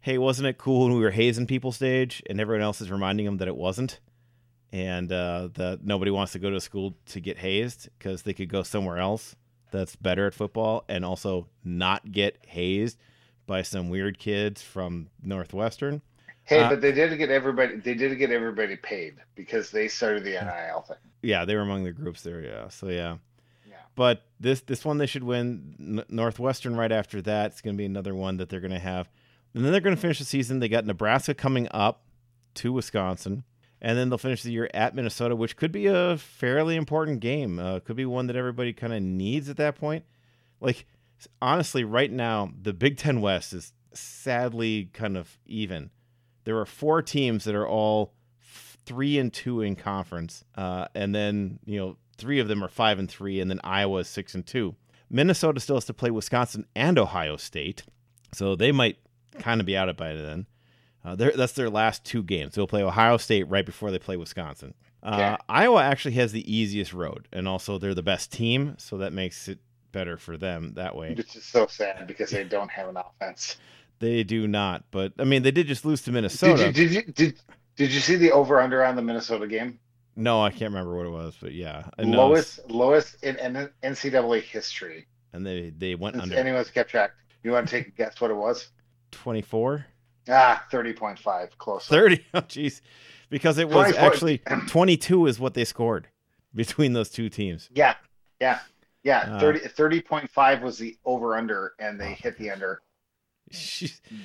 hey, 0.00 0.18
wasn't 0.18 0.48
it 0.48 0.58
cool 0.58 0.84
when 0.84 0.96
we 0.96 1.02
were 1.02 1.10
hazing 1.10 1.46
people 1.46 1.72
stage, 1.72 2.22
and 2.28 2.40
everyone 2.40 2.62
else 2.62 2.80
is 2.80 2.90
reminding 2.90 3.26
them 3.26 3.38
that 3.38 3.48
it 3.48 3.56
wasn't 3.56 4.00
and 4.72 5.10
uh, 5.12 5.48
that 5.54 5.80
nobody 5.82 6.10
wants 6.10 6.32
to 6.32 6.38
go 6.38 6.50
to 6.50 6.60
school 6.60 6.94
to 7.06 7.20
get 7.20 7.38
hazed 7.38 7.88
because 7.98 8.22
they 8.22 8.34
could 8.34 8.48
go 8.48 8.62
somewhere 8.62 8.98
else 8.98 9.34
that's 9.70 9.96
better 9.96 10.26
at 10.26 10.34
football 10.34 10.84
and 10.88 11.04
also 11.04 11.46
not 11.64 12.10
get 12.12 12.38
hazed 12.46 12.98
by 13.46 13.62
some 13.62 13.88
weird 13.88 14.18
kids 14.18 14.62
from 14.62 15.08
Northwestern. 15.22 16.02
Hey, 16.44 16.60
uh, 16.60 16.70
but 16.70 16.80
they 16.80 16.92
did 16.92 17.16
get 17.18 17.30
everybody. 17.30 17.76
They 17.76 17.94
did 17.94 18.16
get 18.18 18.30
everybody 18.30 18.76
paid 18.76 19.16
because 19.34 19.70
they 19.70 19.88
started 19.88 20.24
the 20.24 20.32
NIL 20.32 20.82
thing. 20.82 20.96
Yeah, 21.22 21.44
they 21.44 21.54
were 21.54 21.62
among 21.62 21.84
the 21.84 21.92
groups 21.92 22.22
there. 22.22 22.40
Yeah, 22.40 22.68
so 22.68 22.88
yeah. 22.88 23.16
Yeah. 23.68 23.76
But 23.94 24.22
this 24.40 24.62
this 24.62 24.84
one 24.84 24.96
they 24.96 25.06
should 25.06 25.24
win. 25.24 25.74
N- 25.78 26.04
Northwestern 26.08 26.74
right 26.76 26.92
after 26.92 27.20
that. 27.22 27.52
It's 27.52 27.60
going 27.60 27.76
to 27.76 27.78
be 27.78 27.84
another 27.84 28.14
one 28.14 28.38
that 28.38 28.48
they're 28.48 28.60
going 28.60 28.70
to 28.70 28.78
have, 28.78 29.10
and 29.58 29.64
then 29.64 29.72
they're 29.72 29.80
going 29.80 29.96
to 29.96 30.00
finish 30.00 30.18
the 30.20 30.24
season. 30.24 30.60
They 30.60 30.68
got 30.68 30.86
Nebraska 30.86 31.34
coming 31.34 31.68
up 31.72 32.04
to 32.54 32.72
Wisconsin 32.72 33.44
and 33.80 33.96
then 33.96 34.08
they'll 34.08 34.18
finish 34.18 34.42
the 34.42 34.52
year 34.52 34.68
at 34.74 34.94
Minnesota, 34.94 35.36
which 35.36 35.56
could 35.56 35.72
be 35.72 35.86
a 35.86 36.16
fairly 36.16 36.76
important 36.76 37.20
game. 37.20 37.58
Uh, 37.58 37.80
could 37.80 37.96
be 37.96 38.06
one 38.06 38.26
that 38.26 38.36
everybody 38.36 38.72
kind 38.72 38.92
of 38.92 39.02
needs 39.02 39.48
at 39.48 39.56
that 39.56 39.76
point. 39.76 40.04
Like 40.60 40.86
honestly, 41.40 41.84
right 41.84 42.10
now 42.10 42.52
the 42.60 42.72
Big 42.72 42.96
Ten 42.96 43.20
West 43.20 43.52
is 43.52 43.72
sadly 43.92 44.90
kind 44.92 45.16
of 45.16 45.38
even. 45.46 45.90
There 46.44 46.58
are 46.58 46.66
four 46.66 47.02
teams 47.02 47.44
that 47.44 47.54
are 47.54 47.68
all 47.68 48.14
three 48.84 49.18
and 49.18 49.32
two 49.32 49.60
in 49.60 49.76
conference, 49.76 50.44
uh, 50.54 50.86
and 50.94 51.14
then 51.14 51.58
you 51.64 51.78
know 51.78 51.96
three 52.16 52.40
of 52.40 52.48
them 52.48 52.64
are 52.64 52.68
five 52.68 52.98
and 52.98 53.08
three, 53.08 53.40
and 53.40 53.50
then 53.50 53.60
Iowa 53.62 53.98
is 53.98 54.08
six 54.08 54.34
and 54.34 54.46
two. 54.46 54.74
Minnesota 55.10 55.60
still 55.60 55.76
has 55.76 55.84
to 55.86 55.94
play 55.94 56.10
Wisconsin 56.10 56.66
and 56.74 56.98
Ohio 56.98 57.36
State, 57.36 57.84
so 58.32 58.56
they 58.56 58.72
might 58.72 58.96
kind 59.38 59.60
of 59.60 59.66
be 59.66 59.76
out 59.76 59.88
of 59.88 59.94
it 59.94 59.98
by 59.98 60.14
then. 60.14 60.46
Uh, 61.04 61.14
that's 61.14 61.52
their 61.52 61.70
last 61.70 62.04
two 62.04 62.22
games. 62.22 62.54
They'll 62.54 62.66
play 62.66 62.82
Ohio 62.82 63.16
State 63.16 63.48
right 63.48 63.64
before 63.64 63.90
they 63.90 63.98
play 63.98 64.16
Wisconsin. 64.16 64.74
Uh, 65.02 65.36
Iowa 65.48 65.82
actually 65.82 66.14
has 66.14 66.32
the 66.32 66.52
easiest 66.52 66.92
road, 66.92 67.28
and 67.32 67.46
also 67.46 67.78
they're 67.78 67.94
the 67.94 68.02
best 68.02 68.32
team, 68.32 68.74
so 68.78 68.98
that 68.98 69.12
makes 69.12 69.48
it 69.48 69.58
better 69.92 70.16
for 70.16 70.36
them 70.36 70.74
that 70.74 70.96
way. 70.96 71.14
It's 71.16 71.34
just 71.34 71.50
so 71.50 71.66
sad 71.66 72.06
because 72.06 72.30
they 72.30 72.44
don't 72.44 72.70
have 72.70 72.88
an 72.88 72.96
offense. 72.96 73.56
They 74.00 74.22
do 74.22 74.46
not, 74.46 74.84
but 74.90 75.12
I 75.18 75.24
mean, 75.24 75.42
they 75.42 75.50
did 75.50 75.66
just 75.66 75.84
lose 75.84 76.02
to 76.02 76.12
Minnesota. 76.12 76.70
Did 76.72 76.76
you 76.76 76.88
did 76.88 76.92
you, 76.92 77.12
did, 77.12 77.40
did 77.76 77.92
you 77.92 78.00
see 78.00 78.16
the 78.16 78.32
over 78.32 78.60
under 78.60 78.84
on 78.84 78.96
the 78.96 79.02
Minnesota 79.02 79.46
game? 79.46 79.78
No, 80.16 80.42
I 80.42 80.50
can't 80.50 80.72
remember 80.72 80.96
what 80.96 81.06
it 81.06 81.10
was, 81.10 81.36
but 81.40 81.52
yeah, 81.52 81.84
lowest 81.98 82.68
lowest 82.68 83.22
in, 83.22 83.36
in 83.36 83.70
NCAA 83.84 84.42
history. 84.42 85.06
And 85.32 85.46
they 85.46 85.70
they 85.70 85.94
went 85.94 86.14
Since 86.16 86.24
under. 86.24 86.36
Anyone's 86.36 86.70
kept 86.70 86.90
track. 86.90 87.12
You 87.44 87.52
want 87.52 87.68
to 87.68 87.76
take 87.76 87.88
a 87.88 87.90
guess 87.92 88.20
what 88.20 88.30
it 88.30 88.36
was? 88.36 88.70
Twenty 89.10 89.42
four. 89.42 89.86
Ah, 90.30 90.64
30.5, 90.70 91.56
close. 91.56 91.86
30. 91.86 92.24
Oh, 92.34 92.40
jeez. 92.40 92.82
Because 93.30 93.58
it 93.58 93.68
was 93.68 93.94
actually 93.96 94.42
22 94.68 95.26
is 95.26 95.40
what 95.40 95.54
they 95.54 95.64
scored 95.64 96.08
between 96.54 96.92
those 96.92 97.08
two 97.10 97.28
teams. 97.28 97.70
Yeah. 97.74 97.94
Yeah. 98.40 98.58
Yeah. 99.02 99.36
Uh, 99.36 99.40
30, 99.40 99.60
30.5 99.60 100.62
was 100.62 100.78
the 100.78 100.98
over 101.04 101.36
under, 101.36 101.72
and 101.78 101.98
they 101.98 102.12
hit 102.12 102.36
the 102.36 102.50
under 102.50 102.82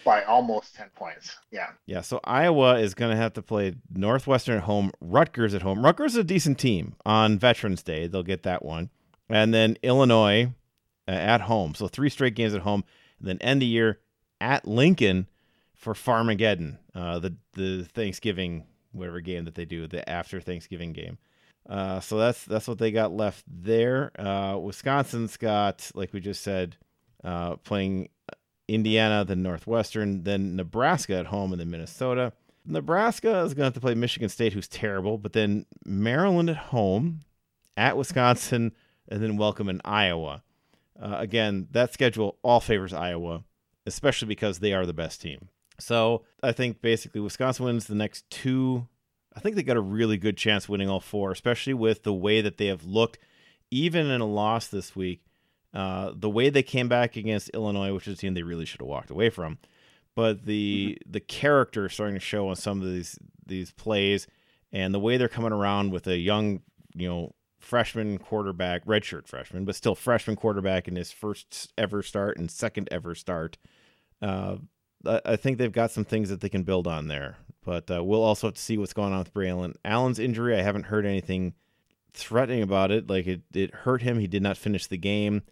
by 0.03 0.23
almost 0.23 0.75
10 0.75 0.89
points. 0.95 1.37
Yeah. 1.51 1.69
Yeah. 1.85 2.01
So 2.01 2.19
Iowa 2.25 2.79
is 2.79 2.93
going 2.93 3.11
to 3.11 3.17
have 3.17 3.33
to 3.33 3.41
play 3.41 3.75
Northwestern 3.93 4.57
at 4.57 4.63
home, 4.63 4.91
Rutgers 4.99 5.53
at 5.53 5.61
home. 5.61 5.83
Rutgers 5.83 6.13
is 6.13 6.17
a 6.17 6.23
decent 6.23 6.59
team 6.59 6.95
on 7.05 7.39
Veterans 7.39 7.83
Day. 7.83 8.07
They'll 8.07 8.23
get 8.23 8.43
that 8.43 8.63
one. 8.63 8.89
And 9.29 9.53
then 9.53 9.77
Illinois 9.83 10.51
uh, 11.07 11.11
at 11.11 11.41
home. 11.41 11.75
So 11.75 11.87
three 11.87 12.09
straight 12.09 12.35
games 12.35 12.53
at 12.53 12.61
home. 12.61 12.83
And 13.19 13.27
then 13.27 13.37
end 13.39 13.61
the 13.61 13.65
year 13.65 13.99
at 14.43 14.67
Lincoln 14.67 15.27
for 15.73 15.93
Farmageddon, 15.93 16.77
uh, 16.93 17.17
the 17.19 17.35
the 17.53 17.87
Thanksgiving 17.93 18.65
whatever 18.91 19.21
game 19.21 19.45
that 19.45 19.55
they 19.55 19.65
do, 19.65 19.87
the 19.87 20.07
after 20.07 20.41
Thanksgiving 20.41 20.91
game. 20.91 21.17
Uh, 21.67 22.01
so 22.01 22.17
that's 22.17 22.43
that's 22.43 22.67
what 22.67 22.77
they 22.77 22.91
got 22.91 23.13
left 23.13 23.45
there. 23.47 24.11
Uh, 24.19 24.57
Wisconsin's 24.57 25.37
got, 25.37 25.89
like 25.95 26.11
we 26.11 26.19
just 26.19 26.41
said, 26.41 26.75
uh, 27.23 27.55
playing 27.55 28.09
Indiana, 28.67 29.23
then 29.23 29.41
Northwestern, 29.41 30.23
then 30.23 30.57
Nebraska 30.57 31.15
at 31.15 31.27
home, 31.27 31.53
and 31.53 31.59
then 31.59 31.71
Minnesota. 31.71 32.33
Nebraska 32.65 33.39
is 33.39 33.53
going 33.53 33.63
to 33.63 33.63
have 33.65 33.73
to 33.73 33.79
play 33.81 33.95
Michigan 33.95 34.29
State, 34.29 34.53
who's 34.53 34.67
terrible, 34.67 35.17
but 35.17 35.33
then 35.33 35.65
Maryland 35.85 36.49
at 36.49 36.57
home, 36.57 37.21
at 37.75 37.97
Wisconsin, 37.97 38.73
and 39.07 39.21
then 39.21 39.37
welcome 39.37 39.69
in 39.69 39.81
Iowa. 39.83 40.43
Uh, 41.01 41.15
again, 41.17 41.67
that 41.71 41.93
schedule 41.93 42.37
all 42.41 42.59
favors 42.61 42.93
Iowa, 42.93 43.43
especially 43.85 44.27
because 44.27 44.59
they 44.59 44.73
are 44.73 44.85
the 44.85 44.93
best 44.93 45.21
team. 45.21 45.49
So 45.79 46.23
I 46.41 46.51
think 46.51 46.81
basically 46.81 47.21
Wisconsin 47.21 47.65
wins 47.65 47.87
the 47.87 47.95
next 47.95 48.29
two. 48.29 48.87
I 49.35 49.39
think 49.39 49.55
they 49.55 49.63
got 49.63 49.77
a 49.77 49.81
really 49.81 50.17
good 50.17 50.37
chance 50.37 50.69
winning 50.69 50.89
all 50.89 50.99
four, 50.99 51.31
especially 51.31 51.73
with 51.73 52.03
the 52.03 52.13
way 52.13 52.41
that 52.41 52.57
they 52.57 52.67
have 52.67 52.83
looked, 52.83 53.17
even 53.71 54.07
in 54.07 54.21
a 54.21 54.25
loss 54.25 54.67
this 54.67 54.95
week. 54.95 55.25
Uh, 55.73 56.11
the 56.15 56.29
way 56.29 56.51
they 56.51 56.61
came 56.61 56.87
back 56.87 57.15
against 57.15 57.49
Illinois, 57.49 57.93
which 57.93 58.07
is 58.07 58.13
a 58.13 58.17
team 58.17 58.35
they 58.35 58.43
really 58.43 58.65
should 58.65 58.79
have 58.79 58.87
walked 58.87 59.09
away 59.09 59.31
from, 59.31 59.57
but 60.15 60.45
the 60.45 60.99
mm-hmm. 60.99 61.11
the 61.11 61.19
character 61.19 61.89
starting 61.89 62.13
to 62.13 62.19
show 62.19 62.49
on 62.49 62.55
some 62.55 62.79
of 62.79 62.87
these 62.87 63.17
these 63.47 63.71
plays, 63.71 64.27
and 64.71 64.93
the 64.93 64.99
way 64.99 65.17
they're 65.17 65.27
coming 65.27 65.51
around 65.51 65.91
with 65.91 66.05
a 66.05 66.17
young, 66.17 66.61
you 66.93 67.09
know, 67.09 67.33
freshman 67.63 68.17
quarterback, 68.17 68.85
redshirt 68.85 69.27
freshman, 69.27 69.65
but 69.65 69.75
still 69.75 69.95
freshman 69.95 70.35
quarterback 70.35 70.87
in 70.87 70.95
his 70.95 71.11
first 71.11 71.71
ever 71.77 72.03
start 72.03 72.37
and 72.37 72.51
second 72.51 72.89
ever 72.91 73.15
start. 73.15 73.57
Uh, 74.21 74.57
I 75.05 75.35
think 75.35 75.57
they've 75.57 75.71
got 75.71 75.91
some 75.91 76.05
things 76.05 76.29
that 76.29 76.41
they 76.41 76.49
can 76.49 76.63
build 76.63 76.87
on 76.87 77.07
there. 77.07 77.37
But 77.65 77.89
uh, 77.89 78.03
we'll 78.03 78.23
also 78.23 78.47
have 78.47 78.55
to 78.55 78.61
see 78.61 78.77
what's 78.77 78.93
going 78.93 79.13
on 79.13 79.19
with 79.19 79.33
Braelon. 79.33 79.75
Allen's 79.85 80.19
injury, 80.19 80.57
I 80.57 80.61
haven't 80.61 80.85
heard 80.85 81.05
anything 81.05 81.53
threatening 82.13 82.61
about 82.61 82.91
it. 82.91 83.09
Like 83.09 83.25
it, 83.27 83.41
it 83.53 83.73
hurt 83.73 84.01
him. 84.01 84.19
He 84.19 84.27
did 84.27 84.43
not 84.43 84.57
finish 84.57 84.87
the 84.87 84.97
game. 84.97 85.43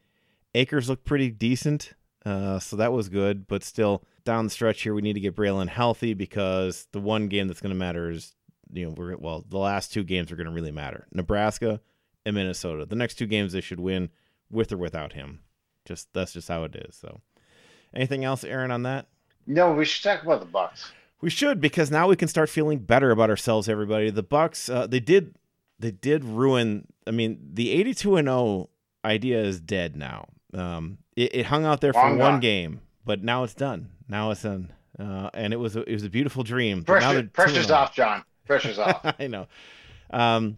Akers 0.54 0.90
looked 0.90 1.06
pretty 1.06 1.32
decent, 1.32 1.94
uh, 2.26 2.60
so 2.60 2.76
that 2.76 2.92
was 2.92 3.08
good. 3.08 3.48
But 3.48 3.64
still, 3.64 4.04
down 4.26 4.46
the 4.46 4.50
stretch 4.50 4.82
here, 4.82 4.94
we 4.94 5.02
need 5.02 5.14
to 5.14 5.22
get 5.22 5.36
Braelon 5.36 5.70
healthy 5.70 6.14
because 6.14 6.88
the 6.92 7.00
one 7.00 7.28
game 7.28 7.48
that's 7.48 7.62
going 7.62 7.74
to 7.74 7.80
matter 7.80 8.10
is, 8.10 8.36
you 8.74 8.86
know, 8.86 8.94
we're 8.98 9.16
well, 9.16 9.46
the 9.48 9.58
last 9.58 9.94
two 9.94 10.04
games 10.04 10.32
are 10.32 10.36
going 10.36 10.48
to 10.48 10.54
really 10.54 10.72
matter: 10.72 11.08
Nebraska 11.14 11.80
and 12.26 12.36
Minnesota. 12.36 12.86
The 12.86 12.96
next 12.96 13.16
two 13.16 13.28
games 13.28 13.54
they 13.54 13.62
should 13.62 13.80
win 13.80 14.10
with 14.50 14.72
or 14.72 14.78
without 14.78 15.14
him. 15.14 15.40
Just 15.86 16.14
that's 16.14 16.34
just 16.34 16.48
how 16.48 16.64
it 16.64 16.76
is. 16.76 16.96
So, 16.96 17.22
anything 17.94 18.24
else, 18.24 18.44
Aaron, 18.44 18.72
on 18.72 18.84
that? 18.84 19.08
No, 19.48 19.74
we 19.74 19.86
should 19.86 20.04
talk 20.04 20.24
about 20.24 20.40
the 20.40 20.46
Bucks. 20.46 20.92
We 21.22 21.30
should 21.30 21.62
because 21.62 21.92
now 21.92 22.08
we 22.08 22.16
can 22.16 22.28
start 22.28 22.50
feeling 22.50 22.80
better 22.80 23.12
about 23.12 23.30
ourselves. 23.30 23.70
Everybody, 23.70 24.10
the 24.10 24.24
Bucks, 24.24 24.70
uh, 24.70 24.88
they 24.88 25.00
did, 25.00 25.36
they 25.80 25.92
did 25.92 26.24
ruin. 26.24 26.88
I 27.08 27.12
mean, 27.12 27.40
the 27.54 27.72
eighty-two 27.72 28.16
and 28.16 28.28
zero 28.28 28.70
idea 29.04 29.42
is 29.42 29.60
dead 29.60 29.96
now. 29.96 30.28
Um, 30.54 31.00
it, 31.16 31.36
it 31.36 31.46
hung 31.48 31.66
out 31.66 31.82
there 31.82 31.94
for 31.94 32.16
one 32.16 32.40
game, 32.40 32.82
but 33.06 33.24
now 33.24 33.44
it's 33.44 33.54
done. 33.54 33.90
Now 34.08 34.32
it's 34.32 34.44
done, 34.44 34.72
uh, 35.00 35.30
and 35.34 35.54
it 35.54 35.58
was 35.58 35.76
a, 35.76 35.84
it 35.90 35.94
was 35.94 36.04
a 36.04 36.10
beautiful 36.10 36.44
dream. 36.44 36.84
Pressure, 36.84 37.24
pressure's 37.34 37.72
oh. 37.72 37.76
off, 37.76 37.96
John. 37.96 38.24
Pressure's 38.46 38.80
off. 38.80 39.16
I 39.20 39.28
know. 39.28 39.48
Um, 40.12 40.58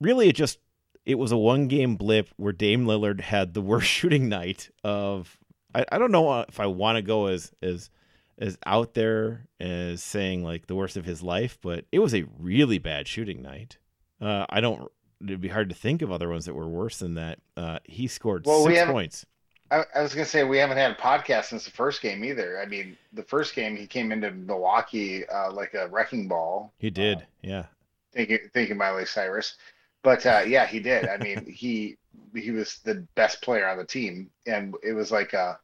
really, 0.00 0.28
it 0.28 0.36
just 0.36 0.58
it 1.06 1.16
was 1.16 1.32
a 1.32 1.36
one 1.36 1.68
game 1.68 1.96
blip 1.96 2.28
where 2.36 2.52
Dame 2.52 2.86
Lillard 2.86 3.20
had 3.20 3.54
the 3.54 3.60
worst 3.62 3.86
shooting 3.88 4.28
night 4.28 4.70
of. 4.82 5.38
I, 5.74 5.84
I 5.90 5.98
don't 5.98 6.12
know 6.12 6.40
if 6.40 6.60
I 6.60 6.66
want 6.66 6.96
to 6.96 7.02
go 7.02 7.26
as 7.26 7.52
as 7.62 7.90
as 8.38 8.58
out 8.66 8.94
there 8.94 9.46
as 9.60 10.02
saying 10.02 10.42
like 10.44 10.66
the 10.66 10.74
worst 10.74 10.96
of 10.96 11.04
his 11.04 11.22
life, 11.22 11.58
but 11.62 11.84
it 11.92 11.98
was 12.00 12.14
a 12.14 12.24
really 12.38 12.78
bad 12.78 13.06
shooting 13.08 13.42
night. 13.42 13.78
Uh, 14.20 14.46
I 14.48 14.60
don't. 14.60 14.90
It'd 15.22 15.40
be 15.40 15.48
hard 15.48 15.68
to 15.70 15.74
think 15.74 16.02
of 16.02 16.12
other 16.12 16.28
ones 16.28 16.44
that 16.46 16.54
were 16.54 16.68
worse 16.68 16.98
than 16.98 17.14
that. 17.14 17.38
Uh, 17.56 17.78
he 17.84 18.06
scored 18.08 18.44
Well, 18.46 18.64
six 18.64 18.78
haven't- 18.78 18.94
points. 18.94 19.26
I, 19.70 19.84
I 19.94 20.02
was 20.02 20.12
gonna 20.14 20.26
say 20.26 20.44
we 20.44 20.58
haven't 20.58 20.76
had 20.76 20.90
a 20.92 20.94
podcast 20.94 21.46
since 21.46 21.64
the 21.64 21.70
first 21.70 22.02
game 22.02 22.22
either. 22.24 22.60
I 22.60 22.66
mean, 22.66 22.96
the 23.14 23.22
first 23.22 23.54
game 23.54 23.74
he 23.76 23.86
came 23.86 24.12
into 24.12 24.30
Milwaukee 24.30 25.26
uh, 25.26 25.50
like 25.52 25.74
a 25.74 25.88
wrecking 25.88 26.28
ball. 26.28 26.72
He 26.78 26.90
did, 26.90 27.26
yeah. 27.42 27.64
thinking 28.12 28.38
thinking 28.52 28.76
Miley 28.76 29.06
Cyrus. 29.06 29.56
But 30.04 30.26
uh, 30.26 30.42
yeah, 30.46 30.66
he 30.66 30.78
did. 30.80 31.08
I 31.08 31.16
mean, 31.16 31.46
he 31.46 31.96
he 32.34 32.50
was 32.52 32.78
the 32.84 33.06
best 33.16 33.42
player 33.42 33.66
on 33.66 33.78
the 33.78 33.84
team, 33.86 34.30
and 34.46 34.74
it 34.84 34.92
was 34.92 35.10
like 35.10 35.32
a 35.32 35.58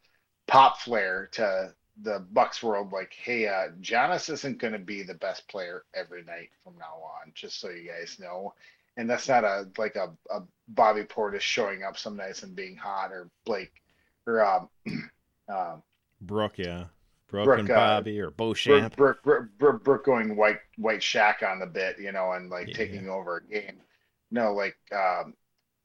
pop 0.48 0.80
flare 0.80 1.28
to 1.32 1.74
the 2.02 2.24
Bucks 2.32 2.62
world. 2.62 2.90
Like, 2.90 3.12
hey, 3.12 3.46
uh, 3.46 3.68
Giannis 3.82 4.30
isn't 4.30 4.58
going 4.58 4.72
to 4.72 4.78
be 4.78 5.02
the 5.02 5.14
best 5.14 5.46
player 5.48 5.84
every 5.94 6.24
night 6.24 6.48
from 6.64 6.74
now 6.78 7.02
on. 7.22 7.32
Just 7.34 7.60
so 7.60 7.68
you 7.68 7.88
guys 7.90 8.18
know. 8.18 8.54
And 8.96 9.08
that's 9.08 9.28
not 9.28 9.44
a 9.44 9.68
like 9.76 9.96
a, 9.96 10.10
a 10.30 10.42
Bobby 10.68 11.02
Portis 11.04 11.42
showing 11.42 11.84
up 11.84 11.98
some 11.98 12.16
nights 12.16 12.42
and 12.42 12.56
being 12.56 12.76
hot, 12.76 13.12
or 13.12 13.28
Blake, 13.44 13.82
or 14.26 14.44
um, 14.44 14.68
um, 15.48 15.82
Brooke, 16.22 16.58
yeah. 16.58 16.84
Brooke, 17.28 17.44
Brooke, 17.44 17.58
and 17.60 17.70
uh, 17.70 17.74
Bobby 17.74 18.20
or 18.20 18.30
Beauchamp. 18.30 18.96
Brooke, 18.96 19.22
Brooke, 19.22 19.48
Brooke, 19.58 19.84
Brooke 19.84 20.04
going 20.04 20.34
white 20.34 20.60
white 20.78 21.02
shack 21.02 21.42
on 21.46 21.58
the 21.60 21.66
bit, 21.66 21.98
you 22.00 22.10
know, 22.10 22.32
and 22.32 22.48
like 22.50 22.68
Yeah. 22.68 22.74
taking 22.74 23.08
over 23.08 23.36
a 23.36 23.42
game. 23.42 23.82
No, 24.30 24.52
like 24.52 24.76
um, 24.94 25.34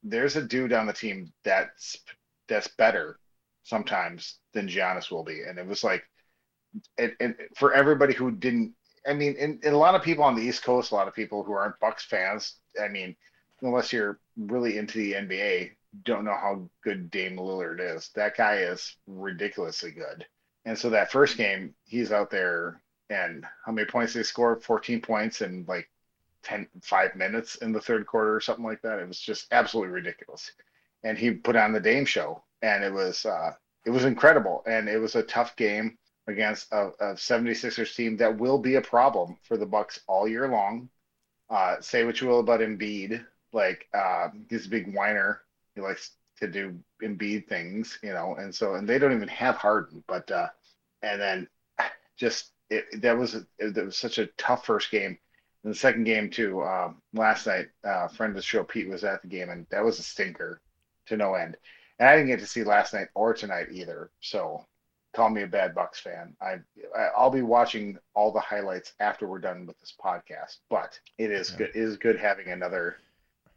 there's 0.03 0.35
a 0.35 0.43
dude 0.43 0.73
on 0.73 0.87
the 0.87 0.93
team 0.93 1.31
that's 1.43 1.97
that's 2.47 2.67
better 2.67 3.19
sometimes 3.63 4.39
than 4.53 4.67
Giannis 4.67 5.09
will 5.09 5.23
be, 5.23 5.41
and 5.41 5.57
it 5.57 5.65
was 5.65 5.83
like, 5.83 6.03
and, 6.97 7.13
and 7.19 7.35
for 7.55 7.73
everybody 7.73 8.13
who 8.13 8.31
didn't, 8.31 8.73
I 9.07 9.13
mean, 9.13 9.35
and, 9.39 9.63
a 9.63 9.77
lot 9.77 9.95
of 9.95 10.03
people 10.03 10.23
on 10.23 10.35
the 10.35 10.43
East 10.43 10.63
Coast, 10.63 10.91
a 10.91 10.95
lot 10.95 11.07
of 11.07 11.15
people 11.15 11.43
who 11.43 11.53
aren't 11.53 11.79
Bucks 11.79 12.05
fans, 12.05 12.57
I 12.81 12.87
mean, 12.87 13.15
unless 13.61 13.91
you're 13.91 14.19
really 14.37 14.77
into 14.77 14.99
the 14.99 15.13
NBA, 15.13 15.71
don't 16.03 16.25
know 16.25 16.35
how 16.35 16.69
good 16.83 17.09
Dame 17.09 17.37
Lillard 17.37 17.79
is. 17.79 18.09
That 18.15 18.35
guy 18.35 18.57
is 18.57 18.95
ridiculously 19.07 19.91
good. 19.91 20.25
And 20.65 20.77
so 20.77 20.89
that 20.89 21.11
first 21.11 21.37
game, 21.37 21.73
he's 21.85 22.11
out 22.11 22.29
there 22.31 22.81
and 23.09 23.45
how 23.65 23.71
many 23.71 23.87
points 23.87 24.13
they 24.13 24.23
scored? 24.23 24.63
14 24.63 25.01
points 25.01 25.41
and 25.41 25.67
like 25.67 25.89
10, 26.45 26.67
five 26.81 27.15
minutes 27.15 27.55
in 27.55 27.71
the 27.71 27.81
third 27.81 28.05
quarter 28.07 28.35
or 28.35 28.41
something 28.41 28.65
like 28.65 28.81
that. 28.81 28.99
It 28.99 29.07
was 29.07 29.19
just 29.19 29.47
absolutely 29.51 29.93
ridiculous. 29.93 30.51
And 31.03 31.17
he 31.17 31.31
put 31.31 31.55
on 31.55 31.73
the 31.73 31.79
Dame 31.79 32.05
show 32.05 32.43
and 32.61 32.83
it 32.83 32.93
was, 32.93 33.25
uh, 33.25 33.51
it 33.85 33.89
was 33.89 34.05
incredible. 34.05 34.63
And 34.65 34.87
it 34.87 34.99
was 34.99 35.15
a 35.15 35.23
tough 35.23 35.55
game 35.55 35.97
against 36.27 36.71
a, 36.71 36.91
a 36.99 37.13
76ers 37.13 37.95
team 37.95 38.17
that 38.17 38.37
will 38.37 38.57
be 38.57 38.75
a 38.75 38.81
problem 38.81 39.37
for 39.43 39.57
the 39.57 39.65
Bucks 39.65 39.99
all 40.07 40.27
year 40.27 40.47
long. 40.47 40.89
Uh, 41.49 41.75
say 41.81 42.03
what 42.03 42.21
you 42.21 42.27
will 42.27 42.39
about 42.39 42.61
Embiid. 42.61 43.23
Like, 43.53 43.87
uh, 43.93 44.29
he's 44.49 44.65
a 44.65 44.69
big 44.69 44.95
whiner. 44.95 45.41
He 45.75 45.81
likes 45.81 46.11
to 46.39 46.47
do 46.47 46.77
Embiid 47.01 47.47
things, 47.47 47.99
you 48.03 48.13
know, 48.13 48.35
and 48.35 48.53
so 48.53 48.75
and 48.75 48.87
they 48.87 48.99
don't 48.99 49.13
even 49.13 49.27
have 49.27 49.55
Harden, 49.55 50.03
but 50.07 50.29
uh, 50.31 50.47
and 51.01 51.21
then 51.21 51.47
just 52.17 52.51
it 52.69 52.85
that 53.01 53.17
was 53.17 53.35
it, 53.57 53.85
was 53.85 53.97
such 53.97 54.17
a 54.17 54.27
tough 54.37 54.65
first 54.65 54.91
game. 54.91 55.17
The 55.65 55.75
second 55.75 56.05
game 56.05 56.29
too, 56.31 56.63
um, 56.63 57.01
last 57.13 57.47
night, 57.47 57.69
uh, 57.83 58.07
friend 58.09 58.31
of 58.31 58.37
the 58.37 58.43
show 58.43 58.63
Pete 58.63 58.89
was 58.89 59.03
at 59.03 59.21
the 59.21 59.27
game, 59.29 59.49
and 59.51 59.67
that 59.71 59.83
was 59.83 59.99
a 59.99 60.03
stinker 60.03 60.61
to 61.07 61.17
no 61.17 61.35
end. 61.35 61.57
And 61.99 62.09
I 62.09 62.15
didn't 62.15 62.29
get 62.29 62.39
to 62.41 62.47
see 62.47 62.63
last 62.63 62.93
night 62.93 63.09
or 63.15 63.33
tonight 63.33 63.69
either, 63.71 64.11
so 64.21 64.65
call 65.15 65.29
me 65.31 65.43
a 65.43 65.47
bad 65.47 65.75
Bucks 65.75 65.99
fan. 65.99 66.37
I 66.41 66.59
I'll 67.17 67.31
be 67.31 67.41
watching 67.43 67.99
all 68.15 68.31
the 68.31 68.41
highlights 68.41 68.93
after 69.01 69.27
we're 69.27 69.39
done 69.39 69.67
with 69.67 69.79
this 69.79 69.95
podcast, 70.01 70.59
but 70.69 70.99
it 71.17 71.31
is 71.31 71.51
Yeah. 71.51 71.57
good. 71.57 71.69
It 71.71 71.75
is 71.77 71.97
good 71.97 72.19
having 72.19 72.49
another 72.49 73.01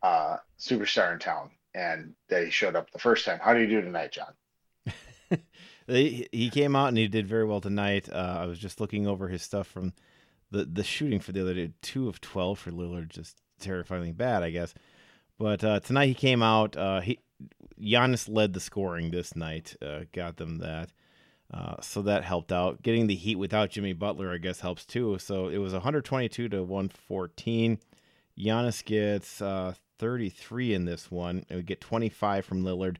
uh, 0.02 0.38
superstar 0.58 1.12
in 1.14 1.20
town, 1.20 1.52
and 1.74 2.16
that 2.28 2.44
he 2.46 2.50
showed 2.50 2.76
up 2.76 2.90
the 2.92 2.98
first 3.00 3.26
time. 3.26 3.40
How 3.40 3.54
do 3.54 3.60
you 3.60 3.68
do 3.68 3.82
tonight, 3.82 4.12
John? 4.12 4.34
He, 5.86 6.28
he 6.32 6.50
came 6.50 6.76
out 6.76 6.88
and 6.88 6.98
he 6.98 7.08
did 7.08 7.26
very 7.26 7.46
well 7.46 7.62
tonight. 7.62 8.10
Uh, 8.12 8.36
I 8.40 8.46
was 8.46 8.58
just 8.58 8.78
looking 8.80 9.06
over 9.06 9.28
his 9.28 9.42
stuff 9.42 9.66
from 9.66 9.94
the 10.50 10.64
the 10.64 10.84
shooting 10.84 11.20
for 11.20 11.32
the 11.32 11.40
other 11.40 11.54
day. 11.54 11.72
Two 11.82 12.08
of 12.08 12.20
twelve 12.20 12.58
for 12.58 12.70
Lillard, 12.70 13.08
just 13.08 13.38
terrifyingly 13.60 14.12
bad, 14.12 14.42
I 14.42 14.50
guess. 14.50 14.74
But 15.38 15.62
uh, 15.62 15.80
tonight 15.80 16.06
he 16.06 16.14
came 16.14 16.42
out. 16.42 16.76
Uh, 16.76 17.00
he 17.00 17.20
Giannis 17.80 18.28
led 18.28 18.52
the 18.52 18.60
scoring 18.60 19.10
this 19.10 19.36
night. 19.36 19.76
Uh, 19.80 20.00
got 20.12 20.36
them 20.36 20.58
that. 20.58 20.90
Uh, 21.52 21.76
so 21.80 22.02
that 22.02 22.24
helped 22.24 22.52
out. 22.52 22.82
Getting 22.82 23.06
the 23.06 23.14
Heat 23.14 23.36
without 23.36 23.70
Jimmy 23.70 23.94
Butler, 23.94 24.32
I 24.32 24.38
guess, 24.38 24.60
helps 24.60 24.84
too. 24.84 25.18
So 25.18 25.48
it 25.48 25.58
was 25.58 25.72
122 25.72 26.48
to 26.48 26.62
114. 26.62 27.78
Giannis 28.38 28.84
gets 28.84 29.40
uh, 29.40 29.74
33 29.98 30.74
in 30.74 30.84
this 30.84 31.10
one, 31.10 31.44
and 31.48 31.58
we 31.58 31.62
get 31.62 31.80
25 31.80 32.44
from 32.44 32.62
Lillard. 32.62 32.96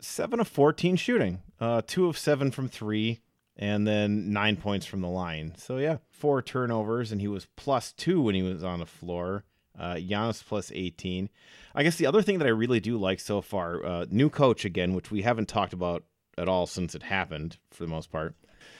Seven 0.00 0.38
of 0.38 0.46
14 0.46 0.94
shooting, 0.94 1.42
uh, 1.60 1.82
two 1.84 2.06
of 2.06 2.16
seven 2.16 2.52
from 2.52 2.68
three, 2.68 3.18
and 3.58 3.86
then 3.86 4.32
nine 4.32 4.56
points 4.56 4.86
from 4.86 5.00
the 5.00 5.08
line. 5.08 5.54
So 5.56 5.78
yeah, 5.78 5.98
four 6.10 6.42
turnovers, 6.42 7.10
and 7.12 7.20
he 7.20 7.28
was 7.28 7.46
plus 7.56 7.92
two 7.92 8.20
when 8.22 8.34
he 8.34 8.42
was 8.42 8.62
on 8.64 8.78
the 8.80 8.86
floor. 8.86 9.44
Uh, 9.78 9.94
Giannis 9.94 10.44
plus 10.44 10.72
18. 10.74 11.28
I 11.74 11.82
guess 11.84 11.94
the 11.96 12.06
other 12.06 12.20
thing 12.20 12.38
that 12.38 12.46
I 12.46 12.50
really 12.50 12.80
do 12.80 12.98
like 12.98 13.20
so 13.20 13.40
far, 13.40 13.84
uh, 13.86 14.06
new 14.10 14.28
coach 14.28 14.64
again, 14.64 14.92
which 14.92 15.12
we 15.12 15.22
haven't 15.22 15.48
talked 15.48 15.72
about 15.72 16.02
at 16.36 16.48
all 16.48 16.66
since 16.66 16.96
it 16.96 17.04
happened 17.04 17.58
for 17.70 17.84
the 17.84 17.88
most 17.88 18.10
part. 18.10 18.34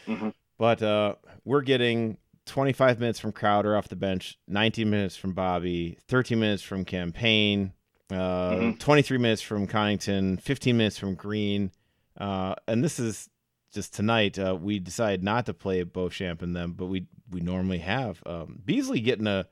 Mhm. 0.09 0.35
But 0.59 0.83
uh, 0.83 1.15
we're 1.45 1.61
getting 1.63 2.17
25 2.47 2.99
minutes 2.99 3.21
from 3.21 3.31
Crowder 3.31 3.77
off 3.77 3.87
the 3.89 3.95
bench, 3.95 4.39
19 4.49 4.91
minutes 4.91 5.17
from 5.17 5.35
Bobby, 5.35 5.99
13 6.09 6.41
minutes 6.41 6.65
from 6.65 6.85
Cam 6.85 7.13
Payne, 7.13 7.75
uh, 8.11 8.51
Mhm. 8.51 8.79
23 8.81 9.19
minutes 9.19 9.43
from 9.43 9.69
Connaughton, 9.69 10.41
15 10.41 10.77
minutes 10.77 10.99
from 10.99 11.15
Green. 11.15 11.71
Uh, 12.17 12.57
and 12.67 12.83
this 12.83 12.99
is 12.99 13.29
just 13.73 13.95
tonight. 13.95 14.39
Uh, 14.39 14.57
we 14.61 14.79
decided 14.79 15.23
not 15.23 15.47
to 15.47 15.55
play 15.55 15.83
Beauchamp 15.83 16.43
in 16.43 16.53
them, 16.53 16.73
but 16.73 16.87
we 16.87 17.07
we 17.31 17.41
normally 17.41 17.79
have. 17.79 18.23
Um, 18.27 18.61
Beasley 18.65 19.01
getting 19.01 19.27
a. 19.27 19.47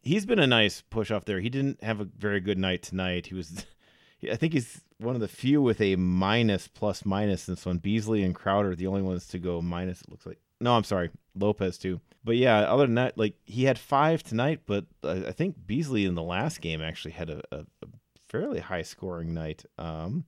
He's 0.00 0.26
been 0.26 0.38
a 0.38 0.46
nice 0.46 0.82
push 0.82 1.10
off 1.10 1.24
there. 1.24 1.40
He 1.40 1.48
didn't 1.48 1.82
have 1.82 2.00
a 2.00 2.04
very 2.04 2.40
good 2.40 2.58
night 2.58 2.82
tonight. 2.82 3.26
He 3.26 3.34
was, 3.34 3.64
I 4.30 4.36
think 4.36 4.52
he's 4.52 4.82
one 4.98 5.14
of 5.14 5.22
the 5.22 5.28
few 5.28 5.62
with 5.62 5.80
a 5.80 5.96
minus 5.96 6.68
plus 6.68 7.06
minus 7.06 7.48
in 7.48 7.54
this 7.54 7.64
one. 7.64 7.78
Beasley 7.78 8.22
and 8.22 8.34
Crowder 8.34 8.72
are 8.72 8.76
the 8.76 8.86
only 8.86 9.02
ones 9.02 9.26
to 9.28 9.38
go 9.38 9.62
minus. 9.62 10.02
It 10.02 10.10
looks 10.10 10.26
like. 10.26 10.38
No, 10.60 10.74
I'm 10.76 10.84
sorry, 10.84 11.10
Lopez 11.34 11.78
too. 11.78 12.00
But 12.22 12.36
yeah, 12.36 12.60
other 12.60 12.86
than 12.86 12.94
that, 12.94 13.18
like 13.18 13.34
he 13.44 13.64
had 13.64 13.78
five 13.78 14.22
tonight, 14.22 14.60
but 14.66 14.86
I 15.02 15.26
I 15.26 15.32
think 15.32 15.66
Beasley 15.66 16.04
in 16.04 16.14
the 16.14 16.22
last 16.22 16.60
game 16.60 16.80
actually 16.80 17.12
had 17.12 17.30
a, 17.30 17.42
a, 17.50 17.58
a 17.82 17.86
fairly 18.28 18.60
high 18.60 18.82
scoring 18.82 19.34
night. 19.34 19.64
Um, 19.78 20.24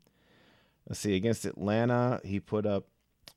let's 0.88 1.00
see, 1.00 1.16
against 1.16 1.44
Atlanta, 1.44 2.20
he 2.24 2.38
put 2.40 2.66
up 2.66 2.86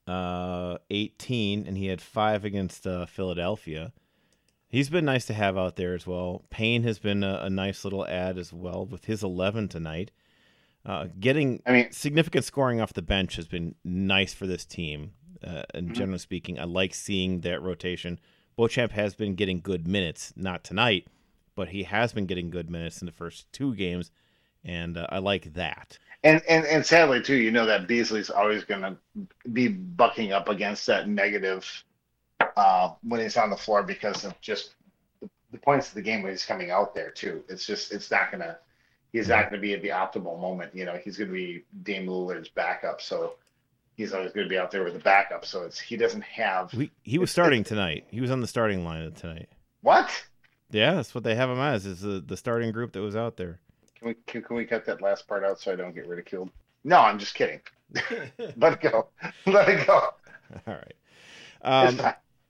uh, 0.09 0.77
18, 0.89 1.67
and 1.67 1.77
he 1.77 1.87
had 1.87 2.01
five 2.01 2.43
against 2.43 2.87
uh, 2.87 3.05
Philadelphia. 3.05 3.93
He's 4.67 4.89
been 4.89 5.05
nice 5.05 5.25
to 5.27 5.33
have 5.33 5.57
out 5.57 5.75
there 5.75 5.93
as 5.95 6.05
well. 6.05 6.43
Payne 6.49 6.83
has 6.83 6.99
been 6.99 7.23
a, 7.23 7.39
a 7.43 7.49
nice 7.49 7.83
little 7.83 8.05
ad 8.07 8.37
as 8.37 8.51
well 8.53 8.85
with 8.85 9.05
his 9.05 9.23
11 9.23 9.67
tonight. 9.67 10.11
Uh, 10.85 11.07
getting 11.19 11.61
I 11.65 11.71
mean, 11.71 11.91
significant 11.91 12.45
scoring 12.45 12.79
off 12.79 12.93
the 12.93 13.01
bench 13.01 13.35
has 13.35 13.47
been 13.47 13.75
nice 13.83 14.33
for 14.33 14.47
this 14.47 14.65
team. 14.65 15.11
Uh, 15.43 15.63
and 15.73 15.89
Mhm. 15.89 15.93
generally 15.95 16.19
speaking, 16.19 16.59
I 16.59 16.63
like 16.65 16.93
seeing 16.93 17.41
that 17.41 17.61
rotation. 17.61 18.19
Beauchamp 18.57 18.91
has 18.91 19.15
been 19.15 19.35
getting 19.35 19.61
good 19.61 19.87
minutes, 19.87 20.33
not 20.35 20.63
tonight, 20.63 21.07
but 21.55 21.69
he 21.69 21.83
has 21.83 22.13
been 22.13 22.25
getting 22.25 22.49
good 22.49 22.69
minutes 22.69 23.01
in 23.01 23.05
the 23.05 23.11
first 23.11 23.51
two 23.53 23.73
games, 23.75 24.11
and 24.63 24.97
uh, 24.97 25.07
I 25.09 25.19
like 25.19 25.53
that. 25.53 25.97
And, 26.23 26.41
and 26.49 26.65
and 26.65 26.85
sadly 26.85 27.21
too, 27.21 27.35
you 27.35 27.51
know 27.51 27.65
that 27.65 27.87
Beasley's 27.87 28.29
always 28.29 28.63
going 28.63 28.81
to 28.81 28.97
be 29.51 29.67
bucking 29.67 30.33
up 30.33 30.49
against 30.49 30.85
that 30.87 31.07
negative 31.07 31.65
uh, 32.57 32.91
when 33.03 33.21
he's 33.21 33.37
on 33.37 33.49
the 33.49 33.57
floor 33.57 33.83
because 33.83 34.25
of 34.25 34.39
just 34.41 34.75
the, 35.21 35.29
the 35.51 35.57
points 35.57 35.87
of 35.89 35.93
the 35.93 36.01
game 36.01 36.21
when 36.21 36.31
he's 36.31 36.45
coming 36.45 36.71
out 36.71 36.93
there 36.93 37.09
too. 37.09 37.43
It's 37.47 37.65
just 37.65 37.93
it's 37.93 38.11
not 38.11 38.31
going 38.31 38.41
to 38.41 38.57
he's 39.13 39.27
not 39.27 39.43
going 39.43 39.53
to 39.53 39.59
be 39.59 39.73
at 39.73 39.81
the 39.81 39.89
optimal 39.89 40.39
moment. 40.39 40.75
You 40.75 40.85
know, 40.85 40.99
he's 41.03 41.17
going 41.17 41.29
to 41.29 41.33
be 41.33 41.63
Dame 41.83 42.07
Lillard's 42.07 42.49
backup, 42.49 43.01
so 43.01 43.35
he's 43.95 44.13
always 44.13 44.31
going 44.31 44.45
to 44.45 44.49
be 44.49 44.57
out 44.57 44.71
there 44.71 44.83
with 44.83 44.93
the 44.93 44.99
backup. 44.99 45.45
So 45.45 45.63
it's 45.63 45.79
he 45.79 45.97
doesn't 45.97 46.23
have 46.23 46.73
We, 46.73 46.91
he 47.03 47.17
was 47.17 47.31
starting 47.31 47.63
tonight. 47.63 48.05
He 48.09 48.21
was 48.21 48.31
on 48.31 48.41
the 48.41 48.47
starting 48.47 48.83
line 48.83 49.11
tonight. 49.13 49.49
what? 49.81 50.09
Yeah, 50.71 50.95
that's 50.95 51.15
what 51.15 51.23
they 51.23 51.35
have 51.35 51.49
him 51.49 51.59
as. 51.59 51.85
Is 51.85 52.01
the, 52.01 52.23
the 52.25 52.37
starting 52.37 52.71
group 52.71 52.93
that 52.93 53.01
was 53.01 53.15
out 53.15 53.37
there. 53.37 53.59
Can 53.99 54.07
we 54.09 54.15
can, 54.25 54.41
can 54.41 54.55
we 54.55 54.65
cut 54.65 54.85
that 54.85 55.01
last 55.01 55.27
part 55.27 55.43
out 55.43 55.59
so 55.59 55.71
I 55.71 55.75
don't 55.75 55.93
get 55.93 56.07
ridiculed? 56.07 56.49
No, 56.83 56.99
I'm 56.99 57.19
just 57.19 57.35
kidding. 57.35 57.59
Let 58.57 58.73
it 58.73 58.81
go. 58.81 59.07
Let 59.45 59.67
it 59.67 59.85
go. 59.85 59.93
All 60.67 60.73
right. 60.73 60.93
Um, 61.61 61.99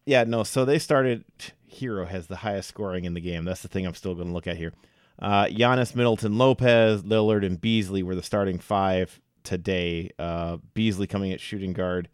yeah, 0.06 0.24
no. 0.24 0.44
So 0.44 0.66
they 0.66 0.78
started. 0.78 1.26
hero 1.66 2.06
has 2.06 2.28
the 2.28 2.38
highest 2.38 2.70
scoring 2.70 3.06
in 3.06 3.14
the 3.14 3.22
game. 3.22 3.46
That's 3.46 3.62
the 3.62 3.68
thing 3.68 3.88
I'm 3.88 3.96
still 3.96 4.14
going 4.14 4.28
to 4.28 4.34
look 4.34 4.48
at 4.48 4.58
here. 4.58 4.74
Uh, 5.20 5.46
Giannis, 5.46 5.96
Middleton, 5.96 6.38
Lopez, 6.38 7.04
Lillard, 7.04 7.46
and 7.46 7.60
Beasley 7.60 8.04
were 8.04 8.16
the 8.16 8.24
starting 8.24 8.60
five 8.60 9.20
today. 9.44 10.12
Uh, 10.18 10.58
Beasley 10.74 11.08
coming 11.08 11.34
at 11.34 11.42
shooting 11.42 11.74
guard, 11.74 12.10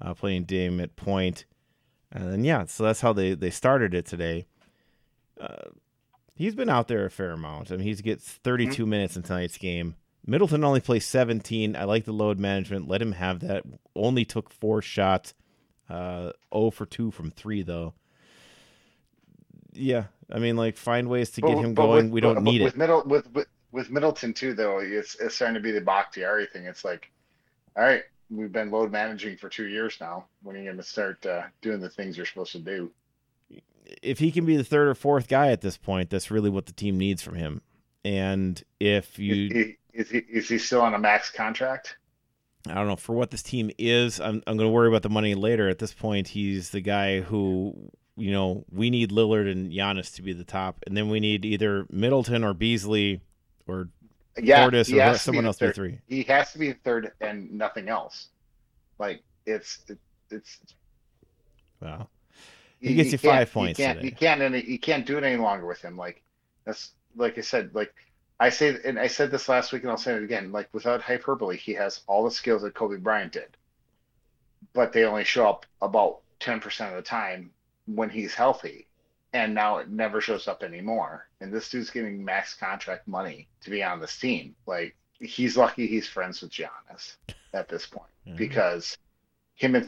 uh, 0.00 0.14
playing 0.14 0.44
Dame 0.44 0.80
at 0.80 0.96
point. 0.96 1.44
And 2.10 2.32
then, 2.32 2.44
yeah, 2.44 2.64
so 2.64 2.82
that's 2.82 3.02
how 3.02 3.12
they, 3.12 3.34
they 3.34 3.50
started 3.50 3.94
it 3.94 4.06
today. 4.06 4.46
Uh, 5.40 5.68
he's 6.34 6.54
been 6.54 6.68
out 6.68 6.88
there 6.88 7.04
a 7.04 7.10
fair 7.10 7.32
amount. 7.32 7.70
I 7.70 7.76
mean, 7.76 7.86
he 7.86 7.94
gets 7.94 8.28
32 8.28 8.82
mm-hmm. 8.82 8.90
minutes 8.90 9.16
in 9.16 9.22
tonight's 9.22 9.58
game. 9.58 9.96
Middleton 10.26 10.64
only 10.64 10.80
plays 10.80 11.06
17. 11.06 11.76
I 11.76 11.84
like 11.84 12.04
the 12.04 12.12
load 12.12 12.38
management. 12.38 12.88
Let 12.88 13.02
him 13.02 13.12
have 13.12 13.40
that. 13.40 13.64
Only 13.96 14.24
took 14.24 14.50
four 14.50 14.82
shots. 14.82 15.34
Uh, 15.88 16.32
0 16.54 16.70
for 16.70 16.86
2 16.86 17.10
from 17.10 17.30
3, 17.30 17.62
though. 17.62 17.94
Yeah, 19.72 20.04
I 20.32 20.38
mean, 20.38 20.56
like, 20.56 20.76
find 20.76 21.08
ways 21.08 21.30
to 21.32 21.40
get 21.40 21.58
him 21.58 21.74
going. 21.74 22.06
With, 22.06 22.12
we 22.12 22.20
don't 22.20 22.42
need 22.42 22.62
with 22.62 22.74
it. 22.74 22.78
Middle, 22.78 23.02
with, 23.04 23.32
with, 23.32 23.48
with 23.72 23.90
Middleton, 23.90 24.32
too, 24.32 24.54
though, 24.54 24.78
it's, 24.78 25.16
it's 25.16 25.34
starting 25.34 25.54
to 25.54 25.60
be 25.60 25.72
the 25.72 25.80
Bakhtiari 25.80 26.46
thing. 26.46 26.66
It's 26.66 26.84
like, 26.84 27.10
all 27.76 27.84
right, 27.84 28.02
we've 28.30 28.52
been 28.52 28.70
load 28.70 28.92
managing 28.92 29.36
for 29.36 29.48
two 29.48 29.66
years 29.66 29.96
now. 30.00 30.26
When 30.42 30.54
are 30.54 30.58
you 30.60 30.66
going 30.66 30.76
to 30.76 30.82
start 30.82 31.24
uh, 31.26 31.42
doing 31.60 31.80
the 31.80 31.90
things 31.90 32.16
you're 32.16 32.26
supposed 32.26 32.52
to 32.52 32.58
do? 32.58 32.90
If 34.02 34.18
he 34.18 34.30
can 34.30 34.44
be 34.44 34.56
the 34.56 34.64
third 34.64 34.88
or 34.88 34.94
fourth 34.94 35.28
guy 35.28 35.50
at 35.50 35.60
this 35.60 35.76
point, 35.76 36.10
that's 36.10 36.30
really 36.30 36.50
what 36.50 36.66
the 36.66 36.72
team 36.72 36.96
needs 36.96 37.22
from 37.22 37.34
him. 37.34 37.62
And 38.04 38.62
if 38.78 39.18
you 39.18 39.74
is 39.92 40.10
he 40.10 40.18
is 40.18 40.48
he 40.48 40.58
still 40.58 40.80
on 40.80 40.94
a 40.94 40.98
max 40.98 41.30
contract? 41.30 41.96
I 42.68 42.74
don't 42.74 42.86
know 42.86 42.96
for 42.96 43.14
what 43.14 43.30
this 43.30 43.42
team 43.42 43.70
is. 43.78 44.20
I'm 44.20 44.42
I'm 44.46 44.56
going 44.56 44.68
to 44.68 44.72
worry 44.72 44.88
about 44.88 45.02
the 45.02 45.10
money 45.10 45.34
later. 45.34 45.68
At 45.68 45.78
this 45.78 45.92
point, 45.92 46.28
he's 46.28 46.70
the 46.70 46.80
guy 46.80 47.20
who 47.20 47.90
you 48.16 48.32
know 48.32 48.64
we 48.70 48.90
need 48.90 49.10
Lillard 49.10 49.50
and 49.50 49.72
Giannis 49.72 50.14
to 50.16 50.22
be 50.22 50.32
the 50.32 50.44
top, 50.44 50.82
and 50.86 50.96
then 50.96 51.08
we 51.08 51.20
need 51.20 51.44
either 51.44 51.86
Middleton 51.90 52.44
or 52.44 52.54
Beasley 52.54 53.20
or 53.66 53.88
yeah, 54.38 54.68
Portis 54.68 54.92
or 54.92 55.18
someone 55.18 55.46
else 55.46 55.58
be 55.58 55.72
three. 55.72 55.98
He 56.06 56.22
has 56.24 56.52
to 56.52 56.58
be 56.58 56.68
the 56.68 56.78
third 56.84 57.12
and 57.20 57.50
nothing 57.52 57.88
else. 57.88 58.28
Like 58.98 59.22
it's 59.46 59.80
it, 59.88 59.98
it's. 60.30 60.58
Wow. 61.80 62.08
He 62.80 62.94
gets 62.94 63.12
you, 63.12 63.12
you 63.12 63.18
five 63.18 63.52
points. 63.52 63.78
You 63.78 63.84
can't. 63.84 64.02
You 64.02 64.12
can't. 64.12 64.40
Any, 64.40 64.64
you 64.64 64.78
can't 64.78 65.06
do 65.06 65.18
it 65.18 65.24
any 65.24 65.36
longer 65.36 65.66
with 65.66 65.80
him. 65.82 65.96
Like 65.96 66.22
that's 66.64 66.92
like 67.16 67.36
I 67.38 67.42
said. 67.42 67.74
Like 67.74 67.94
I 68.38 68.48
say, 68.48 68.76
and 68.84 68.98
I 68.98 69.06
said 69.06 69.30
this 69.30 69.48
last 69.48 69.72
week, 69.72 69.82
and 69.82 69.90
I'll 69.90 69.98
say 69.98 70.14
it 70.14 70.22
again. 70.22 70.50
Like 70.50 70.68
without 70.72 71.02
hyperbole, 71.02 71.56
he 71.56 71.74
has 71.74 72.00
all 72.06 72.24
the 72.24 72.30
skills 72.30 72.62
that 72.62 72.74
Kobe 72.74 72.96
Bryant 72.96 73.32
did, 73.32 73.56
but 74.72 74.92
they 74.92 75.04
only 75.04 75.24
show 75.24 75.48
up 75.48 75.66
about 75.82 76.20
ten 76.38 76.58
percent 76.58 76.90
of 76.90 76.96
the 76.96 77.08
time 77.08 77.50
when 77.86 78.08
he's 78.08 78.34
healthy, 78.34 78.86
and 79.32 79.54
now 79.54 79.78
it 79.78 79.90
never 79.90 80.20
shows 80.20 80.48
up 80.48 80.62
anymore. 80.62 81.28
And 81.40 81.52
this 81.52 81.68
dude's 81.68 81.90
getting 81.90 82.24
max 82.24 82.54
contract 82.54 83.06
money 83.06 83.48
to 83.62 83.70
be 83.70 83.82
on 83.82 84.00
this 84.00 84.18
team. 84.18 84.54
Like 84.66 84.96
he's 85.20 85.56
lucky 85.56 85.86
he's 85.86 86.08
friends 86.08 86.40
with 86.40 86.50
Giannis 86.50 87.16
at 87.52 87.68
this 87.68 87.86
point 87.86 88.10
mm-hmm. 88.26 88.36
because 88.36 88.96
him 89.54 89.74
and 89.74 89.86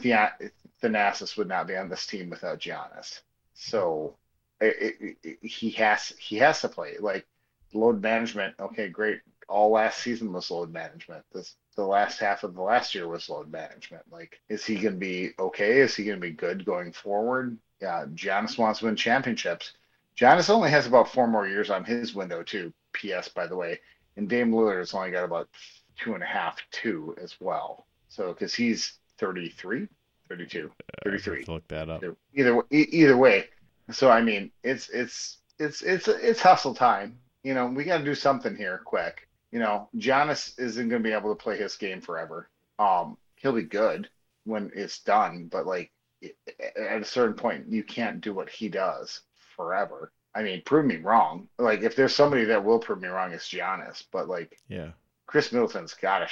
Thanasis 0.83 1.37
would 1.37 1.47
not 1.47 1.67
be 1.67 1.77
on 1.77 1.89
this 1.89 2.05
team 2.05 2.29
without 2.29 2.59
Giannis. 2.59 3.21
So 3.53 4.15
it, 4.59 4.95
it, 4.99 5.17
it, 5.23 5.45
he 5.45 5.69
has 5.71 6.13
he 6.19 6.37
has 6.37 6.61
to 6.61 6.69
play 6.69 6.95
like 6.99 7.25
load 7.73 8.01
management. 8.01 8.55
Okay, 8.59 8.89
great. 8.89 9.21
All 9.47 9.71
last 9.71 9.99
season 9.99 10.31
was 10.33 10.51
load 10.51 10.71
management. 10.71 11.23
This 11.33 11.55
the 11.75 11.85
last 11.85 12.19
half 12.19 12.43
of 12.43 12.53
the 12.53 12.61
last 12.61 12.93
year 12.93 13.07
was 13.07 13.29
load 13.29 13.51
management. 13.51 14.03
Like, 14.11 14.39
is 14.49 14.65
he 14.65 14.75
going 14.75 14.93
to 14.93 14.99
be 14.99 15.31
okay? 15.39 15.79
Is 15.79 15.95
he 15.95 16.03
going 16.03 16.17
to 16.17 16.27
be 16.27 16.33
good 16.33 16.65
going 16.65 16.91
forward? 16.91 17.57
Yeah, 17.81 18.05
Giannis 18.13 18.57
wants 18.57 18.79
to 18.79 18.85
win 18.85 18.95
championships. 18.95 19.73
Giannis 20.17 20.49
only 20.49 20.69
has 20.69 20.85
about 20.85 21.11
four 21.11 21.27
more 21.27 21.47
years 21.47 21.69
on 21.69 21.83
his 21.83 22.13
window 22.13 22.43
too. 22.43 22.73
P.S. 22.93 23.27
By 23.27 23.47
the 23.47 23.55
way, 23.55 23.79
and 24.17 24.29
Dame 24.29 24.51
Lillard 24.51 24.79
has 24.79 24.93
only 24.93 25.11
got 25.11 25.23
about 25.23 25.49
two 25.97 26.13
and 26.13 26.23
a 26.23 26.27
half, 26.27 26.57
two 26.71 27.15
as 27.21 27.35
well. 27.39 27.87
So 28.09 28.31
because 28.31 28.53
he's 28.53 28.99
33, 29.17 29.87
32, 30.29 30.71
33. 31.03 31.45
Look 31.47 31.67
that 31.67 31.89
up. 31.89 32.03
Either, 32.03 32.15
either 32.33 32.63
either 32.71 33.17
way. 33.17 33.45
So 33.91 34.09
I 34.09 34.21
mean, 34.21 34.51
it's 34.63 34.89
it's 34.89 35.37
it's 35.59 35.81
it's 35.81 36.07
it's 36.07 36.41
hustle 36.41 36.73
time 36.73 37.17
you 37.43 37.53
know, 37.53 37.67
we 37.67 37.83
got 37.83 37.99
to 37.99 38.03
do 38.03 38.15
something 38.15 38.55
here 38.55 38.81
quick. 38.83 39.27
You 39.51 39.59
know, 39.59 39.89
Giannis 39.97 40.57
isn't 40.57 40.89
going 40.89 41.03
to 41.03 41.07
be 41.07 41.13
able 41.13 41.29
to 41.29 41.41
play 41.41 41.57
his 41.57 41.75
game 41.75 42.01
forever. 42.01 42.49
Um, 42.79 43.17
he'll 43.35 43.51
be 43.51 43.63
good 43.63 44.09
when 44.45 44.71
it's 44.73 44.99
done, 44.99 45.47
but 45.51 45.67
like 45.67 45.91
at 46.23 47.01
a 47.01 47.05
certain 47.05 47.35
point, 47.35 47.67
you 47.67 47.83
can't 47.83 48.21
do 48.21 48.33
what 48.33 48.49
he 48.49 48.69
does 48.69 49.21
forever. 49.55 50.11
I 50.33 50.41
mean, 50.41 50.63
prove 50.65 50.85
me 50.85 50.97
wrong. 50.97 51.47
Like 51.59 51.83
if 51.83 51.95
there's 51.95 52.15
somebody 52.15 52.45
that 52.45 52.63
will 52.63 52.79
prove 52.79 53.01
me 53.01 53.09
wrong, 53.09 53.33
it's 53.33 53.49
Giannis. 53.49 54.03
But 54.11 54.27
like, 54.27 54.57
yeah, 54.67 54.91
Khris 55.27 55.51
Middleton's 55.51 55.93
gotta 55.93 56.27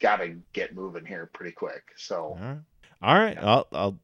gotta 0.00 0.36
get 0.52 0.74
moving 0.74 1.04
here 1.04 1.30
pretty 1.32 1.52
quick. 1.52 1.84
So, 1.96 2.36
right, 2.40 2.58
all 3.02 3.14
right. 3.14 3.34
Yeah. 3.34 3.46
I'll 3.46 3.66
I'll 3.72 3.98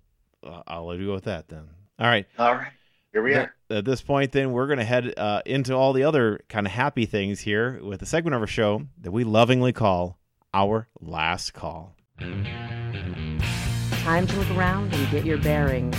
I'll 0.66 0.86
let 0.86 0.98
you 0.98 1.06
go 1.06 1.14
with 1.14 1.24
that 1.24 1.48
then. 1.48 1.68
All 1.98 2.06
right, 2.06 2.26
all 2.38 2.54
right. 2.54 2.72
Here 3.12 3.22
we 3.22 3.34
are. 3.34 3.52
At 3.70 3.84
this 3.84 4.02
point, 4.02 4.32
then, 4.32 4.52
we're 4.52 4.66
going 4.66 4.78
to 4.78 4.84
head 4.84 5.14
uh, 5.16 5.42
into 5.44 5.74
all 5.74 5.92
the 5.92 6.04
other 6.04 6.40
kind 6.48 6.66
of 6.66 6.72
happy 6.72 7.06
things 7.06 7.40
here 7.40 7.80
with 7.82 8.02
a 8.02 8.06
segment 8.06 8.36
of 8.36 8.40
our 8.40 8.46
show 8.46 8.82
that 9.00 9.10
we 9.10 9.24
lovingly 9.24 9.72
call 9.72 10.18
Our 10.54 10.88
Last 11.00 11.52
Call. 11.52 11.96
Time 12.20 14.26
to 14.26 14.36
look 14.36 14.50
around 14.50 14.94
and 14.94 15.10
get 15.10 15.26
your 15.26 15.38
bearings. 15.38 15.96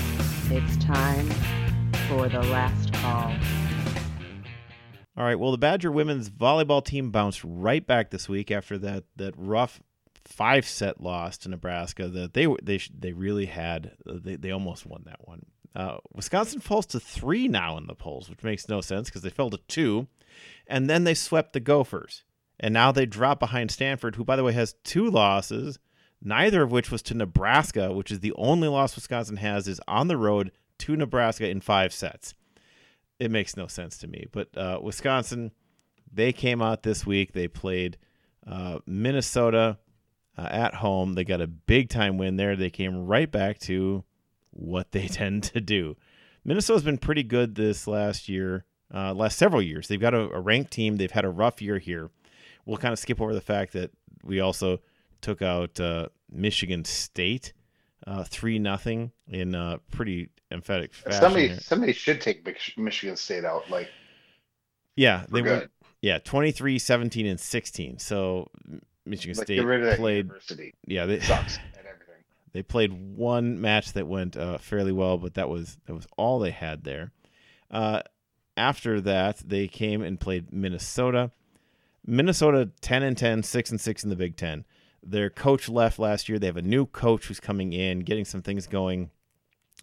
It's 0.49 0.77
time 0.77 1.29
for 2.07 2.29
the 2.29 2.41
last 2.43 2.93
call. 2.93 3.33
All 5.17 5.25
right. 5.25 5.35
Well, 5.35 5.51
the 5.51 5.57
Badger 5.57 5.91
women's 5.91 6.29
volleyball 6.29 6.83
team 6.83 7.11
bounced 7.11 7.41
right 7.43 7.85
back 7.85 8.09
this 8.09 8.29
week 8.29 8.51
after 8.51 8.77
that 8.79 9.03
that 9.17 9.33
rough 9.37 9.81
five 10.31 10.65
set 10.65 11.01
loss 11.01 11.37
to 11.39 11.49
Nebraska. 11.49 12.07
That 12.07 12.33
they 12.33 12.47
they 12.61 12.79
they 12.97 13.13
really 13.13 13.45
had 13.45 13.91
they 14.05 14.35
they 14.35 14.51
almost 14.51 14.85
won 14.85 15.03
that 15.05 15.27
one. 15.27 15.45
Uh, 15.75 15.97
Wisconsin 16.13 16.59
falls 16.59 16.85
to 16.87 16.99
three 16.99 17.47
now 17.47 17.77
in 17.77 17.87
the 17.87 17.95
polls, 17.95 18.29
which 18.29 18.43
makes 18.43 18.67
no 18.67 18.81
sense 18.81 19.09
because 19.09 19.21
they 19.21 19.29
fell 19.29 19.49
to 19.49 19.59
two, 19.67 20.07
and 20.67 20.89
then 20.89 21.05
they 21.05 21.13
swept 21.13 21.53
the 21.53 21.59
Gophers, 21.59 22.23
and 22.59 22.73
now 22.73 22.91
they 22.91 23.05
drop 23.05 23.39
behind 23.39 23.71
Stanford, 23.71 24.15
who, 24.15 24.25
by 24.25 24.35
the 24.35 24.43
way, 24.43 24.51
has 24.51 24.75
two 24.83 25.09
losses, 25.09 25.79
neither 26.21 26.61
of 26.61 26.71
which 26.71 26.91
was 26.91 27.01
to 27.03 27.13
Nebraska, 27.13 27.93
which 27.93 28.11
is 28.11 28.19
the 28.19 28.33
only 28.33 28.67
loss 28.67 28.95
Wisconsin 28.95 29.37
has 29.37 29.67
is 29.67 29.79
on 29.87 30.07
the 30.07 30.17
road 30.17 30.51
to 30.79 30.97
Nebraska 30.97 31.47
in 31.47 31.61
five 31.61 31.93
sets. 31.93 32.33
It 33.17 33.31
makes 33.31 33.55
no 33.55 33.67
sense 33.67 33.97
to 33.99 34.07
me, 34.07 34.25
but 34.31 34.49
uh, 34.57 34.79
Wisconsin, 34.81 35.51
they 36.11 36.33
came 36.33 36.61
out 36.61 36.83
this 36.83 37.05
week. 37.05 37.31
They 37.31 37.47
played 37.47 37.97
uh, 38.45 38.79
Minnesota 38.85 39.77
uh, 40.41 40.47
at 40.47 40.75
home. 40.75 41.13
They 41.13 41.23
got 41.23 41.41
a 41.41 41.47
big 41.47 41.89
time 41.89 42.17
win 42.17 42.37
there. 42.37 42.55
They 42.55 42.69
came 42.69 43.05
right 43.05 43.31
back 43.31 43.59
to 43.59 44.03
what 44.51 44.91
they 44.91 45.07
tend 45.07 45.43
to 45.43 45.61
do. 45.61 45.95
Minnesota's 46.43 46.83
been 46.83 46.97
pretty 46.97 47.23
good 47.23 47.55
this 47.55 47.87
last 47.87 48.27
year, 48.27 48.65
uh, 48.93 49.13
last 49.13 49.37
several 49.37 49.61
years. 49.61 49.87
They've 49.87 50.01
got 50.01 50.13
a, 50.13 50.31
a, 50.31 50.39
ranked 50.39 50.71
team. 50.71 50.97
They've 50.97 51.11
had 51.11 51.25
a 51.25 51.29
rough 51.29 51.61
year 51.61 51.77
here. 51.77 52.09
We'll 52.65 52.77
kind 52.77 52.93
of 52.93 52.99
skip 52.99 53.21
over 53.21 53.33
the 53.33 53.41
fact 53.41 53.73
that 53.73 53.91
we 54.23 54.39
also 54.39 54.79
took 55.21 55.41
out 55.41 55.79
uh, 55.79 56.07
Michigan 56.31 56.83
State 56.85 57.53
uh, 58.07 58.23
three 58.23 58.57
uh, 58.57 58.61
nothing 58.61 59.11
in 59.27 59.53
a 59.53 59.79
pretty 59.91 60.29
emphatic 60.51 60.93
fashion. 60.93 61.21
Somebody, 61.21 61.59
somebody 61.59 61.93
should 61.93 62.21
take 62.21 62.47
Michigan 62.77 63.15
State 63.15 63.45
out. 63.45 63.69
Like, 63.69 63.89
yeah, 64.95 65.25
they 65.29 65.41
were. 65.41 65.67
Yeah, 66.01 66.17
23, 66.17 66.79
17, 66.79 67.27
and 67.27 67.39
16. 67.39 67.99
So 67.99 68.49
Michigan 69.05 69.37
like, 69.37 69.47
State 69.47 69.97
played. 69.97 70.25
University. 70.25 70.73
Yeah, 70.85 71.05
they 71.05 71.19
sucks. 71.19 71.59
They 72.53 72.63
played 72.63 73.15
one 73.15 73.61
match 73.61 73.93
that 73.93 74.07
went 74.07 74.35
uh, 74.35 74.57
fairly 74.57 74.91
well, 74.91 75.17
but 75.17 75.35
that 75.35 75.47
was 75.47 75.77
that 75.85 75.93
was 75.93 76.07
all 76.17 76.39
they 76.39 76.51
had 76.51 76.83
there. 76.83 77.11
Uh, 77.69 78.01
after 78.57 78.99
that, 79.01 79.37
they 79.37 79.67
came 79.67 80.01
and 80.01 80.19
played 80.19 80.51
Minnesota. 80.51 81.31
Minnesota 82.05 82.69
10 82.81 83.03
and 83.03 83.17
10, 83.17 83.43
6 83.43 83.71
and 83.71 83.79
6 83.79 84.03
in 84.03 84.09
the 84.09 84.15
Big 84.15 84.35
10. 84.35 84.65
Their 85.03 85.29
coach 85.29 85.69
left 85.69 85.97
last 85.97 86.27
year. 86.27 86.39
They 86.39 86.47
have 86.47 86.57
a 86.57 86.61
new 86.61 86.85
coach 86.85 87.27
who's 87.27 87.39
coming 87.39 87.73
in, 87.73 87.99
getting 87.99 88.25
some 88.25 88.41
things 88.41 88.67
going. 88.67 89.11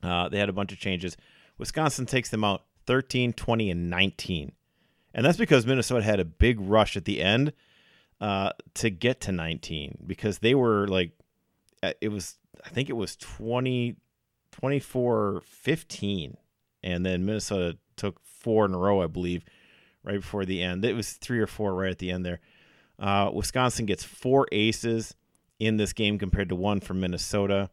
Uh, 0.02 0.28
they 0.28 0.38
had 0.38 0.48
a 0.48 0.52
bunch 0.52 0.72
of 0.72 0.78
changes. 0.78 1.16
Wisconsin 1.56 2.06
takes 2.06 2.28
them 2.28 2.44
out 2.44 2.64
13, 2.86 3.32
20, 3.32 3.70
and 3.70 3.90
19. 3.90 4.52
And 5.14 5.24
that's 5.24 5.38
because 5.38 5.66
Minnesota 5.66 6.04
had 6.04 6.20
a 6.20 6.24
big 6.24 6.60
rush 6.60 6.96
at 6.96 7.04
the 7.04 7.22
end 7.22 7.52
uh, 8.20 8.50
to 8.74 8.90
get 8.90 9.20
to 9.22 9.32
19 9.32 9.98
because 10.06 10.38
they 10.38 10.54
were 10.54 10.86
like, 10.88 11.12
uh, 11.82 11.92
it 12.00 12.08
was 12.08 12.36
I 12.64 12.70
think 12.70 12.88
it 12.88 12.96
was 12.96 13.16
20, 13.16 13.96
24 14.52 15.42
15. 15.44 16.36
And 16.82 17.04
then 17.04 17.24
Minnesota 17.24 17.76
took 17.96 18.20
four 18.24 18.64
in 18.64 18.74
a 18.74 18.78
row, 18.78 19.02
I 19.02 19.06
believe, 19.06 19.44
right 20.04 20.20
before 20.20 20.44
the 20.44 20.62
end. 20.62 20.84
It 20.84 20.94
was 20.94 21.12
three 21.12 21.40
or 21.40 21.46
four 21.46 21.74
right 21.74 21.90
at 21.90 21.98
the 21.98 22.10
end 22.10 22.24
there. 22.24 22.40
Uh, 22.98 23.30
Wisconsin 23.32 23.86
gets 23.86 24.04
four 24.04 24.46
aces 24.52 25.14
in 25.58 25.76
this 25.76 25.92
game 25.92 26.18
compared 26.18 26.48
to 26.48 26.56
one 26.56 26.80
from 26.80 27.00
Minnesota, 27.00 27.70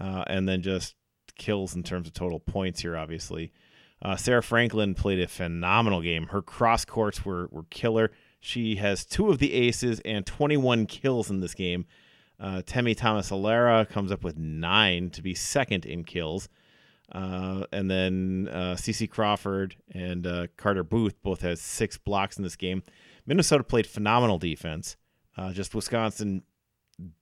uh, 0.00 0.24
and 0.26 0.48
then 0.48 0.62
just 0.62 0.94
kills 1.36 1.74
in 1.74 1.82
terms 1.82 2.06
of 2.06 2.12
total 2.12 2.40
points 2.40 2.80
here, 2.80 2.96
obviously. 2.96 3.52
Uh, 4.02 4.16
Sarah 4.16 4.42
Franklin 4.42 4.94
played 4.94 5.20
a 5.20 5.28
phenomenal 5.28 6.00
game. 6.00 6.28
Her 6.28 6.42
cross 6.42 6.84
courts 6.84 7.24
were, 7.24 7.48
were 7.50 7.64
killer. 7.70 8.12
She 8.40 8.76
has 8.76 9.04
two 9.04 9.30
of 9.30 9.38
the 9.38 9.52
aces 9.52 10.00
and 10.00 10.24
21 10.24 10.86
kills 10.86 11.30
in 11.30 11.40
this 11.40 11.54
game. 11.54 11.86
Uh, 12.38 12.62
Temi 12.64 12.94
Thomas-Ailara 12.94 13.88
comes 13.88 14.10
up 14.10 14.24
with 14.24 14.38
nine 14.38 15.10
to 15.10 15.22
be 15.22 15.34
second 15.34 15.84
in 15.84 16.04
kills. 16.04 16.48
Uh, 17.12 17.66
and 17.72 17.90
then 17.90 18.48
uh, 18.50 18.76
CC 18.78 19.08
Crawford 19.10 19.76
and 19.92 20.26
uh, 20.26 20.46
Carter 20.56 20.84
Booth 20.84 21.20
both 21.22 21.42
has 21.42 21.60
six 21.60 21.98
blocks 21.98 22.38
in 22.38 22.44
this 22.44 22.56
game. 22.56 22.82
Minnesota 23.26 23.64
played 23.64 23.86
phenomenal 23.86 24.38
defense. 24.38 24.96
Uh, 25.36 25.52
just 25.52 25.74
Wisconsin 25.74 26.42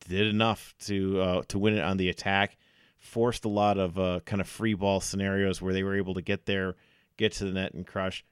did 0.09 0.27
enough 0.27 0.75
to 0.81 1.21
uh, 1.21 1.43
to 1.49 1.59
win 1.59 1.75
it 1.75 1.83
on 1.83 1.97
the 1.97 2.09
attack. 2.09 2.57
Forced 2.99 3.45
a 3.45 3.49
lot 3.49 3.79
of 3.79 3.99
uh, 3.99 4.21
kind 4.25 4.41
of 4.41 4.49
free 4.49 4.75
ball 4.75 5.01
scenarios 5.01 5.63
where 5.63 5.73
they 5.73 5.83
were 5.83 5.97
able 5.97 6.15
to 6.15 6.23
get 6.23 6.47
there, 6.47 6.75
get 7.17 7.33
to 7.35 7.45
the 7.45 7.53
net, 7.53 7.75
and 7.75 7.87
crush. 7.87 8.25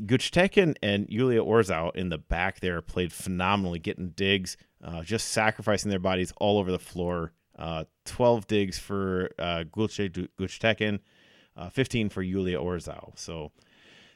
Guctekin 0.00 0.76
and 0.82 1.06
Yulia 1.08 1.42
Orzau 1.42 1.94
in 1.94 2.08
the 2.08 2.18
back 2.18 2.60
there 2.60 2.80
played 2.80 3.12
phenomenally, 3.12 3.78
getting 3.78 4.10
digs, 4.10 4.56
uh, 4.82 5.02
just 5.02 5.28
sacrificing 5.28 5.90
their 5.90 5.98
bodies 5.98 6.32
all 6.38 6.58
over 6.58 6.70
the 6.70 6.78
floor. 6.78 7.32
Uh, 7.58 7.84
12 8.06 8.46
digs 8.46 8.78
for 8.78 9.30
uh, 9.38 9.64
Guctekin, 9.70 11.00
uh, 11.56 11.68
15 11.68 12.08
for 12.08 12.22
Yulia 12.22 12.58
Orzau. 12.58 13.16
So 13.18 13.52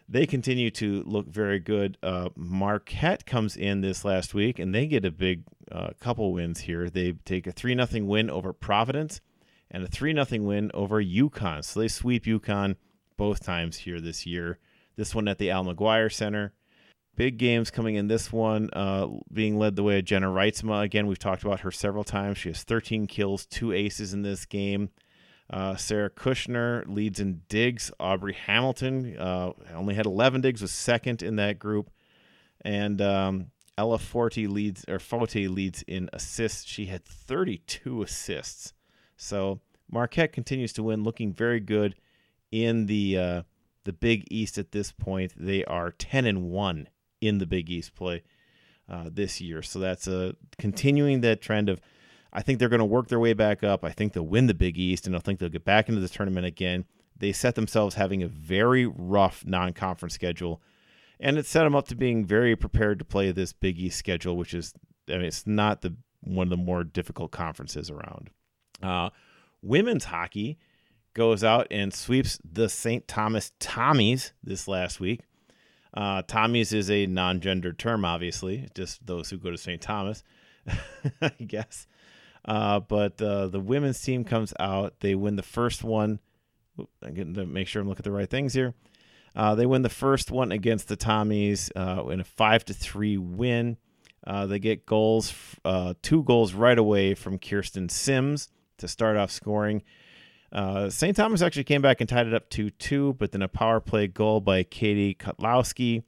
they 0.09 0.27
continue 0.27 0.71
to 0.73 1.03
look 1.05 1.27
very 1.27 1.59
good. 1.59 1.99
Uh, 2.03 2.31
Marquette 2.35 3.27
comes 3.27 3.57
in 3.57 3.81
this 3.81 4.05
last 4.05 4.35
week, 4.35 4.59
and 4.59 4.75
they 4.75 4.87
get 4.87 5.05
a 5.05 5.11
big 5.11 5.43
uh, 5.71 5.91
couple 6.01 6.33
wins 6.33 6.61
here. 6.61 6.89
They 6.89 7.13
take 7.25 7.47
a 7.47 7.53
3 7.53 7.75
0 7.75 8.05
win 8.05 8.31
over 8.31 8.53
Providence 8.53 9.21
and 9.71 9.83
a 9.83 9.89
3 9.89 10.15
0 10.15 10.43
win 10.43 10.71
over 10.73 11.03
UConn. 11.03 11.65
So 11.65 11.81
they 11.81 11.89
sweep 11.89 12.25
UConn 12.25 12.77
both 13.17 13.45
times 13.45 13.79
here 13.79 14.01
this 14.01 14.25
year. 14.25 14.59
This 14.97 15.15
one 15.15 15.29
at 15.29 15.39
the 15.39 15.51
Al 15.51 15.65
McGuire 15.65 16.13
Center. 16.13 16.53
Big 17.17 17.39
games 17.39 17.71
coming 17.71 17.95
in 17.95 18.09
this 18.09 18.31
one, 18.31 18.69
uh, 18.75 19.07
being 19.33 19.59
led 19.59 19.75
the 19.75 19.83
way 19.83 19.99
of 19.99 20.05
Jenna 20.05 20.27
Reitsma. 20.27 20.83
Again, 20.83 21.07
we've 21.07 21.19
talked 21.19 21.43
about 21.43 21.61
her 21.61 21.71
several 21.71 22.05
times. 22.05 22.37
She 22.37 22.51
has 22.51 22.63
13 22.63 23.07
kills, 23.07 23.47
two 23.47 23.73
aces 23.73 24.13
in 24.13 24.21
this 24.21 24.45
game. 24.45 24.91
Uh, 25.49 25.77
Sarah 25.77 26.11
Kushner 26.11 26.85
leads 26.87 27.21
in 27.21 27.43
digs. 27.49 27.91
Aubrey 27.99 28.35
Hamilton 28.35 29.17
uh, 29.17 29.53
only 29.75 29.95
had 29.95 30.05
11 30.05 30.43
digs, 30.43 30.61
was 30.61 30.73
second 30.73 31.23
in 31.23 31.37
that 31.37 31.59
group. 31.59 31.91
And 32.63 33.01
um, 33.01 33.47
Ella 33.79 33.99
Forte 33.99 34.47
leads 34.47 34.85
or 34.89 34.99
Forte 34.99 35.47
leads 35.47 35.83
in 35.83 36.11
assists. 36.13 36.65
She 36.65 36.87
had 36.87 37.05
32 37.05 38.03
assists. 38.03 38.73
So 39.17 39.61
Marquette 39.91 40.33
continues 40.33 40.73
to 40.75 40.83
win, 40.83 41.05
looking 41.05 41.33
very 41.33 41.61
good 41.61 41.95
in 42.51 42.87
the 42.87 43.19
uh, 43.19 43.43
the 43.87 43.93
Big 43.93 44.27
East 44.31 44.59
at 44.59 44.73
this 44.73 44.93
point. 44.93 45.33
They 45.37 45.65
are 45.65 45.93
10 45.93 46.27
and 46.27 46.51
1 46.51 46.89
in 47.23 47.39
the 47.39 47.47
Big 47.47 47.71
East 47.71 47.95
play 47.95 48.23
uh, 48.89 49.09
this 49.11 49.41
year. 49.41 49.63
So 49.63 49.79
that's 49.79 50.07
a 50.07 50.35
continuing 50.59 51.23
that 51.23 51.41
trend 51.41 51.71
of 51.71 51.81
I 52.33 52.43
think 52.43 52.59
they're 52.59 52.69
going 52.69 52.81
to 52.81 52.85
work 52.85 53.09
their 53.09 53.21
way 53.21 53.33
back 53.33 53.65
up. 53.65 53.83
I 53.83 53.91
think 53.91 54.13
they'll 54.13 54.27
win 54.27 54.47
the 54.47 54.53
Big 54.53 54.77
East 54.77 55.07
and 55.07 55.17
I 55.17 55.21
think 55.21 55.39
they'll 55.39 55.49
get 55.49 55.65
back 55.65 55.89
into 55.89 56.03
the 56.03 56.09
tournament 56.09 56.45
again. 56.45 56.85
They 57.19 57.33
set 57.33 57.55
themselves 57.55 57.95
having 57.95 58.23
a 58.23 58.29
very 58.29 58.85
rough 58.85 59.43
non-conference 59.47 60.13
schedule 60.13 60.61
and 61.19 61.39
it 61.39 61.47
set 61.47 61.65
them 61.65 61.75
up 61.75 61.89
to 61.89 61.95
being 61.95 62.27
very 62.27 62.55
prepared 62.55 62.99
to 62.99 63.05
play 63.07 63.33
this 63.33 63.55
Big 63.55 63.79
East 63.79 63.99
schedule, 63.99 64.37
which 64.37 64.53
is 64.53 64.75
I 65.09 65.13
mean 65.13 65.23
it's 65.23 65.47
not 65.47 65.81
the 65.81 65.97
one 66.21 66.47
of 66.47 66.51
the 66.51 66.57
more 66.57 66.85
difficult 66.85 67.31
conferences 67.31 67.91
around. 67.91 68.31
Uh, 68.83 69.11
women's 69.63 70.05
hockey 70.05 70.59
goes 71.17 71.43
out 71.43 71.67
and 71.71 71.95
sweeps 71.95 72.39
the 72.45 72.69
St. 72.69 73.09
Thomas 73.09 73.51
Tommies 73.59 74.33
this 74.45 74.69
last 74.69 75.01
week. 75.01 75.23
Uh, 75.95 76.21
Tommies 76.23 76.75
is 76.75 76.91
a 76.91 77.07
non 77.07 77.41
gendered 77.41 77.79
term, 77.79 78.05
obviously, 78.05 78.69
just 78.75 79.05
those 79.05 79.31
who 79.31 79.39
go 79.39 79.51
to 79.51 79.57
St. 79.57 79.81
Thomas, 79.81 80.23
I 81.23 81.31
guess. 81.45 81.87
Uh, 82.45 82.81
but 82.81 83.21
uh, 83.21 83.49
the 83.49 83.59
women's 83.59 84.01
team 84.01 84.25
comes 84.25 84.53
out. 84.61 85.01
They 85.01 85.15
win 85.15 85.37
the 85.37 85.43
first 85.43 85.83
one. 85.83 86.21
I'm 87.03 87.15
getting 87.15 87.35
to 87.35 87.47
make 87.47 87.67
sure 87.67 87.81
I'm 87.81 87.89
looking 87.89 88.03
at 88.03 88.05
the 88.05 88.13
right 88.13 88.29
things 88.29 88.53
here. 88.53 88.75
Uh, 89.35 89.55
they 89.55 89.65
win 89.65 89.81
the 89.81 89.89
first 89.89 90.31
one 90.31 90.53
against 90.53 90.89
the 90.89 90.99
Tommies 90.99 91.71
uh, 91.75 92.07
in 92.09 92.21
a 92.21 92.25
five 92.25 92.63
to 92.67 92.75
three 92.75 93.17
win. 93.17 93.79
Uh, 94.27 94.45
they 94.45 94.59
get 94.59 94.85
goals, 94.85 95.33
two 96.03 96.23
goals 96.25 96.53
right 96.53 96.79
away 96.79 97.15
from 97.15 97.39
Kirsten 97.39 97.89
Simms 97.89 98.49
to 98.77 98.87
start 98.87 99.17
off 99.17 99.31
scoring. 99.31 99.83
Uh, 100.53 100.89
St. 100.89 101.17
Thomas 101.17 101.43
actually 101.43 101.65
came 101.65 101.83
back 101.83 102.01
and 102.01 102.09
tied 102.09 102.27
it 102.27 102.35
up 102.35 102.49
2 102.51 102.71
2, 102.71 103.15
but 103.15 103.33
then 103.33 103.43
a 103.43 103.49
power 103.49 103.81
play 103.81 104.07
goal 104.07 104.41
by 104.41 104.63
Katie 104.63 105.15
Kotlowski. 105.15 106.05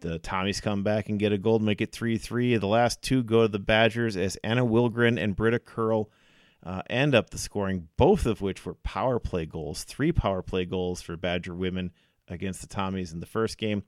The 0.00 0.18
Tommies 0.20 0.62
come 0.62 0.82
back 0.82 1.08
and 1.08 1.18
get 1.18 1.32
a 1.32 1.38
goal 1.38 1.58
make 1.58 1.80
it 1.80 1.92
3 1.92 2.16
3. 2.16 2.56
The 2.56 2.66
last 2.66 3.02
two 3.02 3.22
go 3.22 3.42
to 3.42 3.48
the 3.48 3.58
Badgers 3.58 4.16
as 4.16 4.36
Anna 4.36 4.64
Wilgren 4.64 5.22
and 5.22 5.36
Britta 5.36 5.58
Curl 5.58 6.10
uh, 6.64 6.82
end 6.88 7.14
up 7.14 7.30
the 7.30 7.38
scoring, 7.38 7.88
both 7.96 8.24
of 8.24 8.40
which 8.40 8.64
were 8.64 8.74
power 8.74 9.18
play 9.18 9.44
goals. 9.44 9.84
Three 9.84 10.12
power 10.12 10.42
play 10.42 10.64
goals 10.64 11.02
for 11.02 11.16
Badger 11.16 11.54
women 11.54 11.92
against 12.28 12.62
the 12.62 12.66
Tommies 12.74 13.12
in 13.12 13.20
the 13.20 13.26
first 13.26 13.58
game. 13.58 13.82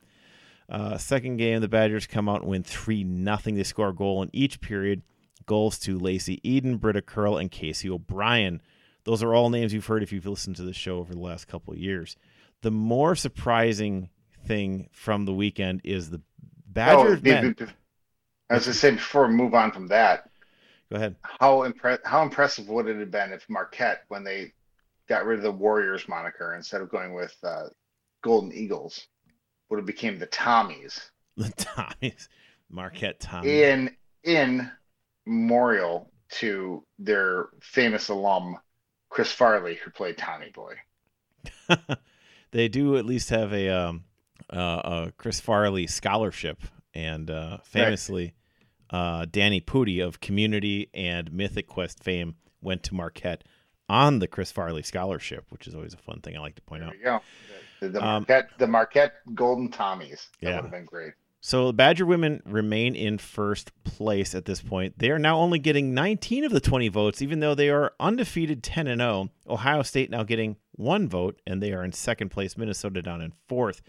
Uh, 0.68 0.98
second 0.98 1.36
game, 1.36 1.60
the 1.60 1.68
Badgers 1.68 2.06
come 2.06 2.28
out 2.28 2.42
and 2.42 2.50
win 2.50 2.62
3 2.62 3.04
0. 3.04 3.36
They 3.44 3.62
score 3.62 3.88
a 3.88 3.94
goal 3.94 4.22
in 4.22 4.30
each 4.32 4.60
period. 4.60 5.02
Goals 5.46 5.78
to 5.80 5.96
Lacey 5.96 6.40
Eden, 6.42 6.76
Britta 6.76 7.02
Curl, 7.02 7.36
and 7.36 7.50
Casey 7.50 7.88
O'Brien. 7.88 8.60
Those 9.06 9.22
are 9.22 9.32
all 9.32 9.50
names 9.50 9.72
you've 9.72 9.86
heard 9.86 10.02
if 10.02 10.12
you've 10.12 10.26
listened 10.26 10.56
to 10.56 10.64
the 10.64 10.72
show 10.72 10.98
over 10.98 11.14
the 11.14 11.20
last 11.20 11.46
couple 11.46 11.72
of 11.72 11.78
years. 11.78 12.16
The 12.62 12.72
more 12.72 13.14
surprising 13.14 14.10
thing 14.46 14.88
from 14.90 15.24
the 15.26 15.32
weekend 15.32 15.80
is 15.84 16.10
the 16.10 16.20
Badgers. 16.66 17.20
Oh, 17.20 17.28
men. 17.28 17.56
I 18.50 18.54
was 18.54 18.64
just 18.64 18.80
saying 18.80 18.96
before 18.96 19.28
we 19.28 19.34
move 19.34 19.54
on 19.54 19.70
from 19.70 19.86
that. 19.88 20.28
Go 20.90 20.96
ahead. 20.96 21.14
How 21.22 21.58
impre- 21.68 22.04
how 22.04 22.22
impressive 22.22 22.68
would 22.68 22.88
it 22.88 22.98
have 22.98 23.10
been 23.12 23.32
if 23.32 23.48
Marquette, 23.48 24.02
when 24.08 24.24
they 24.24 24.52
got 25.08 25.24
rid 25.24 25.38
of 25.38 25.44
the 25.44 25.52
Warriors 25.52 26.08
moniker 26.08 26.54
instead 26.54 26.80
of 26.80 26.90
going 26.90 27.14
with 27.14 27.34
uh, 27.44 27.68
Golden 28.22 28.52
Eagles, 28.52 29.06
would 29.70 29.78
have 29.78 29.86
became 29.86 30.18
the 30.18 30.26
Tommies. 30.26 31.10
The 31.38 31.50
Tommies, 31.50 32.28
Marquette 32.70 33.20
Tommies. 33.20 33.44
In 33.44 33.96
in 34.24 34.70
memorial 35.26 36.10
to 36.30 36.82
their 36.98 37.48
famous 37.60 38.08
alum 38.08 38.56
Chris 39.08 39.32
Farley, 39.32 39.76
who 39.76 39.90
played 39.90 40.18
Tommy 40.18 40.50
Boy. 40.50 40.74
they 42.50 42.68
do 42.68 42.96
at 42.96 43.04
least 43.04 43.30
have 43.30 43.52
a, 43.52 43.68
um, 43.68 44.04
uh, 44.50 44.56
a 45.06 45.12
Chris 45.16 45.40
Farley 45.40 45.86
scholarship, 45.86 46.62
and 46.94 47.30
uh, 47.30 47.58
famously, 47.64 48.34
right. 48.92 49.20
uh, 49.20 49.26
Danny 49.30 49.60
Pudi 49.60 50.04
of 50.04 50.20
Community 50.20 50.90
and 50.94 51.32
Mythic 51.32 51.66
Quest 51.66 52.02
fame 52.02 52.36
went 52.60 52.82
to 52.84 52.94
Marquette 52.94 53.44
on 53.88 54.18
the 54.18 54.26
Chris 54.26 54.50
Farley 54.50 54.82
scholarship, 54.82 55.44
which 55.50 55.66
is 55.66 55.74
always 55.74 55.94
a 55.94 55.98
fun 55.98 56.20
thing 56.20 56.36
I 56.36 56.40
like 56.40 56.56
to 56.56 56.62
point 56.62 56.82
there 56.82 56.88
out. 56.88 56.96
You 56.96 57.04
go. 57.04 57.20
The, 57.80 57.88
the 57.90 57.98
um, 57.98 58.04
Marquette, 58.04 58.48
the 58.58 58.66
Marquette 58.66 59.12
Golden 59.34 59.70
Tommies. 59.70 60.28
That 60.40 60.48
yeah. 60.48 60.54
would 60.56 60.62
have 60.62 60.70
been 60.70 60.84
great. 60.84 61.12
So 61.46 61.68
the 61.68 61.74
Badger 61.74 62.04
women 62.04 62.42
remain 62.44 62.96
in 62.96 63.18
first 63.18 63.70
place 63.84 64.34
at 64.34 64.46
this 64.46 64.60
point. 64.60 64.98
They 64.98 65.12
are 65.12 65.18
now 65.20 65.38
only 65.38 65.60
getting 65.60 65.94
19 65.94 66.42
of 66.42 66.50
the 66.50 66.58
20 66.58 66.88
votes, 66.88 67.22
even 67.22 67.38
though 67.38 67.54
they 67.54 67.70
are 67.70 67.92
undefeated 68.00 68.64
10 68.64 68.88
and 68.88 69.00
0. 69.00 69.30
Ohio 69.48 69.82
State 69.82 70.10
now 70.10 70.24
getting 70.24 70.56
one 70.72 71.08
vote, 71.08 71.40
and 71.46 71.62
they 71.62 71.72
are 71.72 71.84
in 71.84 71.92
second 71.92 72.30
place. 72.30 72.56
Minnesota 72.56 73.00
down 73.00 73.20
in 73.20 73.32
fourth. 73.46 73.80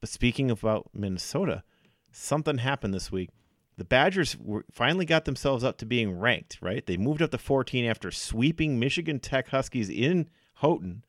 But 0.00 0.08
speaking 0.08 0.50
about 0.50 0.88
Minnesota, 0.94 1.64
something 2.12 2.56
happened 2.56 2.94
this 2.94 3.12
week. 3.12 3.28
The 3.76 3.84
Badgers 3.84 4.38
were, 4.38 4.64
finally 4.72 5.04
got 5.04 5.26
themselves 5.26 5.62
up 5.62 5.76
to 5.78 5.84
being 5.84 6.18
ranked, 6.18 6.60
right? 6.62 6.86
They 6.86 6.96
moved 6.96 7.20
up 7.20 7.32
to 7.32 7.36
14 7.38 7.84
after 7.84 8.10
sweeping 8.10 8.78
Michigan 8.78 9.20
Tech 9.20 9.48
Huskies 9.48 9.90
in 9.90 10.30
Houghton. 10.54 11.04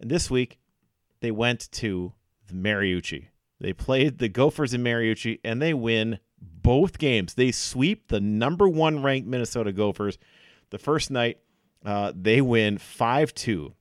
And 0.00 0.10
this 0.10 0.30
week, 0.30 0.58
they 1.20 1.30
went 1.30 1.70
to 1.72 2.14
the 2.48 2.54
Mariucci 2.54 3.26
they 3.62 3.72
played 3.72 4.18
the 4.18 4.28
Gophers 4.28 4.74
in 4.74 4.82
Mariucci 4.82 5.38
and 5.44 5.62
they 5.62 5.72
win 5.72 6.18
both 6.40 6.98
games. 6.98 7.34
They 7.34 7.52
sweep 7.52 8.08
the 8.08 8.20
number 8.20 8.68
one 8.68 9.04
ranked 9.04 9.28
Minnesota 9.28 9.72
Gophers. 9.72 10.18
The 10.70 10.78
first 10.78 11.12
night, 11.12 11.38
uh, 11.84 12.12
they 12.14 12.40
win 12.40 12.78
5 12.78 13.32
2. 13.32 13.72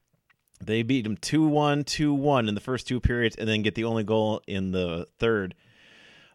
They 0.64 0.84
beat 0.84 1.04
them 1.04 1.18
2 1.18 1.48
1, 1.48 1.84
2 1.84 2.14
1 2.14 2.48
in 2.48 2.54
the 2.54 2.62
first 2.62 2.88
two 2.88 3.00
periods 3.00 3.36
and 3.36 3.50
then 3.50 3.64
get 3.64 3.74
the 3.74 3.86
only 3.86 4.04
goal 4.04 4.44
in 4.46 4.72
the 4.72 5.08
third. 5.18 5.56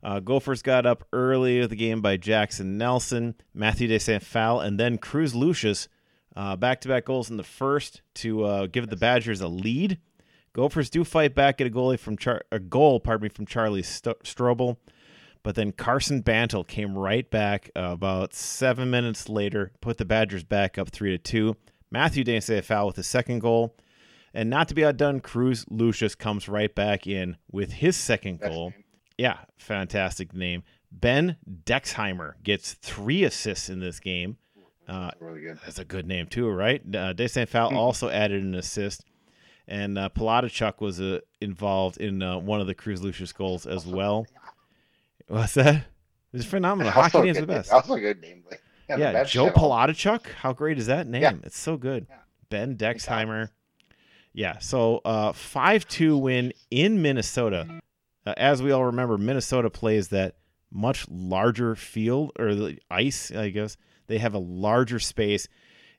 Uh, 0.02 0.18
Gophers 0.18 0.62
got 0.62 0.84
up 0.84 1.04
early 1.12 1.60
of 1.60 1.70
the 1.70 1.76
game 1.76 2.00
by 2.00 2.16
Jackson 2.16 2.76
Nelson, 2.76 3.36
Matthew 3.54 3.86
de 3.86 4.00
Saint 4.00 4.24
Phalle, 4.24 4.60
and 4.60 4.78
then 4.78 4.98
Cruz 4.98 5.36
Lucius. 5.36 5.88
Back 6.34 6.80
to 6.80 6.88
back 6.88 7.04
goals 7.04 7.30
in 7.30 7.36
the 7.36 7.44
first 7.44 8.02
to 8.14 8.44
uh, 8.44 8.66
give 8.66 8.90
the 8.90 8.96
Badgers 8.96 9.40
a 9.40 9.48
lead. 9.48 9.98
Gophers 10.56 10.88
do 10.88 11.04
fight 11.04 11.34
back 11.34 11.60
at 11.60 11.66
a 11.66 11.70
goalie 11.70 11.98
from 11.98 12.16
Char- 12.16 12.40
a 12.50 12.58
goal, 12.58 12.98
pardon 12.98 13.24
me, 13.24 13.28
from 13.28 13.44
Charlie 13.44 13.82
St- 13.82 14.18
Strobel, 14.22 14.78
but 15.42 15.54
then 15.54 15.70
Carson 15.70 16.22
Bantle 16.22 16.64
came 16.66 16.96
right 16.96 17.30
back 17.30 17.70
about 17.76 18.32
seven 18.32 18.90
minutes 18.90 19.28
later, 19.28 19.72
put 19.82 19.98
the 19.98 20.06
Badgers 20.06 20.44
back 20.44 20.78
up 20.78 20.88
three 20.90 21.10
to 21.10 21.18
two. 21.18 21.56
Matthew 21.90 22.24
de 22.24 22.40
Saint 22.40 22.64
Phalle 22.64 22.86
with 22.86 22.96
his 22.96 23.06
second 23.06 23.40
goal, 23.40 23.76
And 24.34 24.50
not 24.50 24.68
to 24.68 24.74
be 24.74 24.84
outdone, 24.84 25.20
Cruz 25.20 25.64
Lucius 25.70 26.14
comes 26.14 26.48
right 26.48 26.74
back 26.74 27.06
in 27.06 27.36
with 27.50 27.72
his 27.72 27.96
second 27.96 28.40
goal. 28.40 28.70
name. 28.70 28.84
Yeah, 29.18 29.38
fantastic 29.56 30.34
name. 30.34 30.62
Ben 30.92 31.36
Dexheimer 31.64 32.32
gets 32.42 32.74
three 32.74 33.24
assists 33.24 33.68
in 33.70 33.80
this 33.80 33.98
game. 34.00 34.36
Uh, 34.88 35.10
Really 35.20 35.40
good. 35.40 35.58
that's 35.64 35.78
a 35.78 35.84
good 35.84 36.06
name 36.06 36.26
too, 36.26 36.48
right? 36.50 36.82
Uh, 36.94 37.14
St. 37.26 37.48
Phalle 37.48 37.70
Mhm. 37.72 37.76
also 37.76 38.08
added 38.10 38.42
an 38.42 38.54
assist, 38.54 39.04
and 39.68 39.98
uh, 39.98 40.08
Palodichuk 40.08 40.80
was 40.80 41.00
uh, 41.00 41.20
involved 41.40 41.98
in 41.98 42.22
uh, 42.22 42.38
one 42.38 42.60
of 42.60 42.66
the 42.66 42.74
Cruz 42.74 43.02
Lucius 43.02 43.32
goals 43.32 43.66
as 43.66 43.86
well. 43.86 44.26
What's 45.28 45.54
that? 45.54 45.86
It's 46.32 46.44
phenomenal. 46.44 46.92
Hockey 46.92 47.20
names 47.22 47.36
the 47.36 47.46
name. 47.46 47.56
best. 47.56 47.72
Also 47.72 47.94
a 47.94 48.00
good 48.00 48.20
name. 48.20 48.44
Like, 48.48 48.62
the 48.88 48.98
Yeah, 48.98 49.24
Joe. 49.24 49.50
Palodichuk. 49.50 50.26
How 50.40 50.52
great 50.52 50.78
is 50.78 50.86
that 50.86 51.06
name? 51.06 51.22
Yeah. 51.22 51.32
It's 51.42 51.58
so 51.58 51.76
good. 51.76 52.06
Yeah. 52.08 52.16
Ben 52.50 52.76
Dexheimer. 52.76 53.48
Yeah, 54.32 54.58
so 54.58 55.00
uh, 55.06 55.32
5-2 55.32 56.20
win 56.20 56.52
in 56.70 57.00
Minnesota. 57.00 57.80
Uh, 58.26 58.34
as 58.36 58.62
we 58.62 58.70
all 58.70 58.84
remember, 58.84 59.16
Minnesota 59.16 59.70
plays 59.70 60.08
that 60.08 60.36
much 60.70 61.06
larger 61.08 61.74
field 61.74 62.32
or 62.38 62.54
the 62.54 62.78
ice, 62.90 63.30
I 63.30 63.48
guess. 63.48 63.78
They 64.08 64.18
have 64.18 64.34
a 64.34 64.38
larger 64.38 64.98
space, 64.98 65.48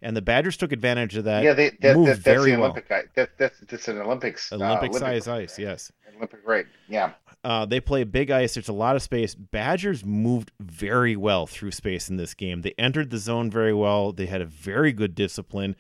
and 0.02 0.16
the 0.16 0.22
Badgers 0.22 0.58
took 0.58 0.72
advantage 0.72 1.16
of 1.18 1.24
that. 1.26 1.44
Yeah, 1.44 1.54
they, 1.54 1.72
that, 1.82 1.96
moved 1.96 2.10
that, 2.10 2.24
that's 2.24 2.38
very 2.38 2.52
the. 2.52 2.58
Olympic. 2.58 2.90
guy. 2.90 3.04
That, 3.16 3.32
that's 3.38 3.60
that's 3.68 3.88
an 3.88 4.00
Olympics. 4.00 4.52
uh, 4.52 4.56
Olympic 4.56 4.94
size 4.94 5.28
rate, 5.28 5.44
ice, 5.44 5.60
yes. 5.60 5.92
Olympic 6.16 6.46
rate. 6.48 6.66
Yeah. 6.88 7.14
Uh, 7.44 7.66
they 7.66 7.80
play 7.80 8.04
big 8.04 8.32
ice. 8.32 8.56
There's 8.56 8.68
a 8.68 8.74
lot 8.74 8.96
of 8.96 9.02
space. 9.02 9.36
Badgers 9.36 10.04
moved 10.04 10.52
very 10.60 11.16
well 11.16 11.48
through 11.48 11.72
space 11.72 12.10
in 12.10 12.18
this 12.18 12.34
game. 12.34 12.62
They 12.62 12.74
entered 12.78 13.10
the 13.10 13.18
zone 13.18 13.50
very 13.50 13.74
well. 13.74 14.12
They 14.12 14.26
had 14.26 14.42
a 14.42 14.46
very 14.46 14.92
good 14.92 15.16
discipline. 15.16 15.76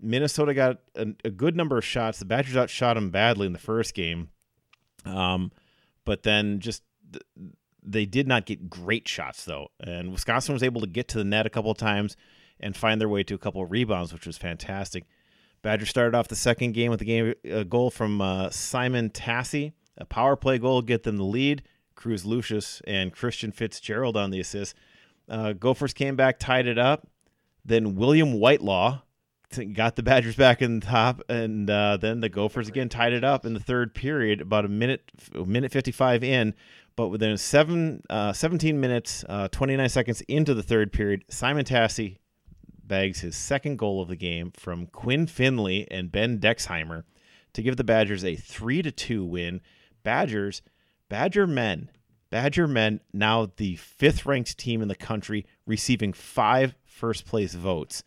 Minnesota 0.00 0.54
got 0.54 0.78
a, 0.96 1.08
a 1.24 1.30
good 1.30 1.56
number 1.56 1.76
of 1.78 1.84
shots. 1.84 2.18
The 2.18 2.24
Badgers 2.24 2.56
outshot 2.56 2.96
them 2.96 3.10
badly 3.10 3.46
in 3.46 3.52
the 3.52 3.58
first 3.58 3.94
game, 3.94 4.30
um, 5.04 5.52
but 6.04 6.22
then 6.22 6.60
just 6.60 6.82
th- 7.12 7.52
they 7.84 8.06
did 8.06 8.26
not 8.26 8.46
get 8.46 8.68
great 8.68 9.06
shots 9.06 9.44
though. 9.44 9.68
And 9.80 10.10
Wisconsin 10.10 10.54
was 10.54 10.62
able 10.62 10.80
to 10.80 10.86
get 10.86 11.08
to 11.08 11.18
the 11.18 11.24
net 11.24 11.46
a 11.46 11.50
couple 11.50 11.70
of 11.70 11.78
times 11.78 12.16
and 12.62 12.76
find 12.76 13.00
their 13.00 13.08
way 13.08 13.22
to 13.24 13.34
a 13.34 13.38
couple 13.38 13.64
rebounds, 13.66 14.12
which 14.12 14.26
was 14.26 14.38
fantastic. 14.38 15.04
Badgers 15.62 15.90
started 15.90 16.16
off 16.16 16.28
the 16.28 16.36
second 16.36 16.72
game 16.72 16.90
with 16.90 17.00
a 17.00 17.04
game 17.04 17.34
a 17.44 17.64
goal 17.64 17.90
from 17.90 18.20
uh, 18.20 18.50
Simon 18.50 19.10
Tassy, 19.10 19.72
a 19.96 20.04
power 20.04 20.36
play 20.36 20.58
goal, 20.58 20.82
get 20.82 21.02
them 21.04 21.16
the 21.16 21.24
lead. 21.24 21.62
Cruz 21.94 22.24
Lucius 22.24 22.82
and 22.86 23.12
Christian 23.12 23.52
Fitzgerald 23.52 24.16
on 24.16 24.30
the 24.30 24.40
assist. 24.40 24.74
Uh, 25.28 25.52
Gophers 25.52 25.92
came 25.92 26.16
back, 26.16 26.38
tied 26.38 26.66
it 26.66 26.78
up. 26.78 27.06
Then 27.64 27.94
William 27.94 28.40
Whitelaw 28.40 29.02
got 29.72 29.94
the 29.94 30.02
Badgers 30.02 30.34
back 30.34 30.62
in 30.62 30.80
the 30.80 30.86
top, 30.86 31.22
and 31.28 31.70
uh, 31.70 31.96
then 31.98 32.20
the 32.20 32.28
Gophers 32.28 32.68
again 32.68 32.88
tied 32.88 33.12
it 33.12 33.22
up 33.22 33.46
in 33.46 33.54
the 33.54 33.60
third 33.60 33.94
period, 33.94 34.40
about 34.40 34.64
a 34.64 34.68
minute, 34.68 35.12
a 35.34 35.44
minute 35.44 35.70
fifty-five 35.70 36.24
in. 36.24 36.54
But 36.96 37.08
within 37.08 37.38
seven, 37.38 38.02
uh, 38.10 38.34
17 38.34 38.78
minutes, 38.78 39.24
uh, 39.26 39.48
29 39.48 39.88
seconds 39.88 40.20
into 40.22 40.52
the 40.52 40.62
third 40.62 40.92
period, 40.92 41.24
Simon 41.30 41.64
Tassy 41.64 42.18
bags 42.92 43.20
his 43.20 43.34
second 43.34 43.78
goal 43.78 44.02
of 44.02 44.08
the 44.08 44.16
game 44.16 44.52
from 44.54 44.84
Quinn 44.86 45.26
Finley 45.26 45.90
and 45.90 46.12
Ben 46.12 46.38
Dexheimer 46.38 47.04
to 47.54 47.62
give 47.62 47.78
the 47.78 47.84
Badgers 47.84 48.22
a 48.22 48.36
three 48.36 48.82
to 48.82 48.92
two 48.92 49.24
win. 49.24 49.62
Badgers, 50.02 50.60
Badger 51.08 51.46
men, 51.46 51.88
Badger 52.28 52.68
men 52.68 53.00
now 53.10 53.48
the 53.56 53.76
fifth 53.76 54.26
ranked 54.26 54.58
team 54.58 54.82
in 54.82 54.88
the 54.88 54.94
country, 54.94 55.46
receiving 55.64 56.12
five 56.12 56.74
first 56.84 57.24
place 57.24 57.54
votes. 57.54 58.02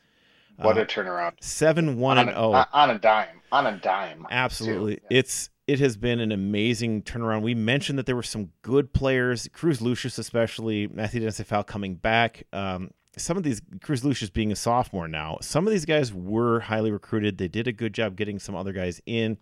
What 0.58 0.78
Uh, 0.78 0.82
a 0.82 0.86
turnaround. 0.86 1.34
seven 1.42 1.98
one 1.98 2.20
on, 2.20 2.30
and 2.30 2.38
oh. 2.38 2.64
on 2.72 2.92
a 2.92 3.00
dime. 3.00 3.42
On 3.52 3.66
a 3.66 3.78
dime. 3.80 4.28
Absolutely. 4.30 5.00
Yeah. 5.10 5.18
It's 5.18 5.50
it 5.66 5.80
has 5.80 5.98
been 5.98 6.20
an 6.20 6.32
amazing 6.32 7.02
turnaround. 7.02 7.42
We 7.42 7.56
mentioned 7.56 7.98
that 7.98 8.06
there 8.06 8.16
were 8.16 8.22
some 8.22 8.52
good 8.62 8.94
players, 8.94 9.50
Cruz 9.52 9.82
Lucius 9.82 10.20
especially, 10.20 10.86
Matthew 10.86 11.22
de 11.22 11.32
Saint 11.32 11.50
Phalle 11.50 11.64
coming 11.66 11.96
back. 11.96 12.44
Um, 12.54 12.92
some 13.18 13.38
of 13.38 13.44
these 13.44 13.62
Cruz 13.82 14.04
Lucius 14.04 14.30
being 14.30 14.52
a 14.52 14.56
sophomore 14.56 15.08
now. 15.08 15.38
Some 15.42 15.68
of 15.68 15.72
these 15.72 15.86
guys 15.86 16.14
were 16.14 16.62
highly 16.62 16.92
recruited. 16.92 17.38
They 17.38 17.48
did 17.48 17.68
a 17.68 17.72
good 17.72 17.94
job 17.94 18.16
getting 18.16 18.40
some 18.40 18.56
other 18.56 18.74
guys 18.74 19.02
in. 19.06 19.38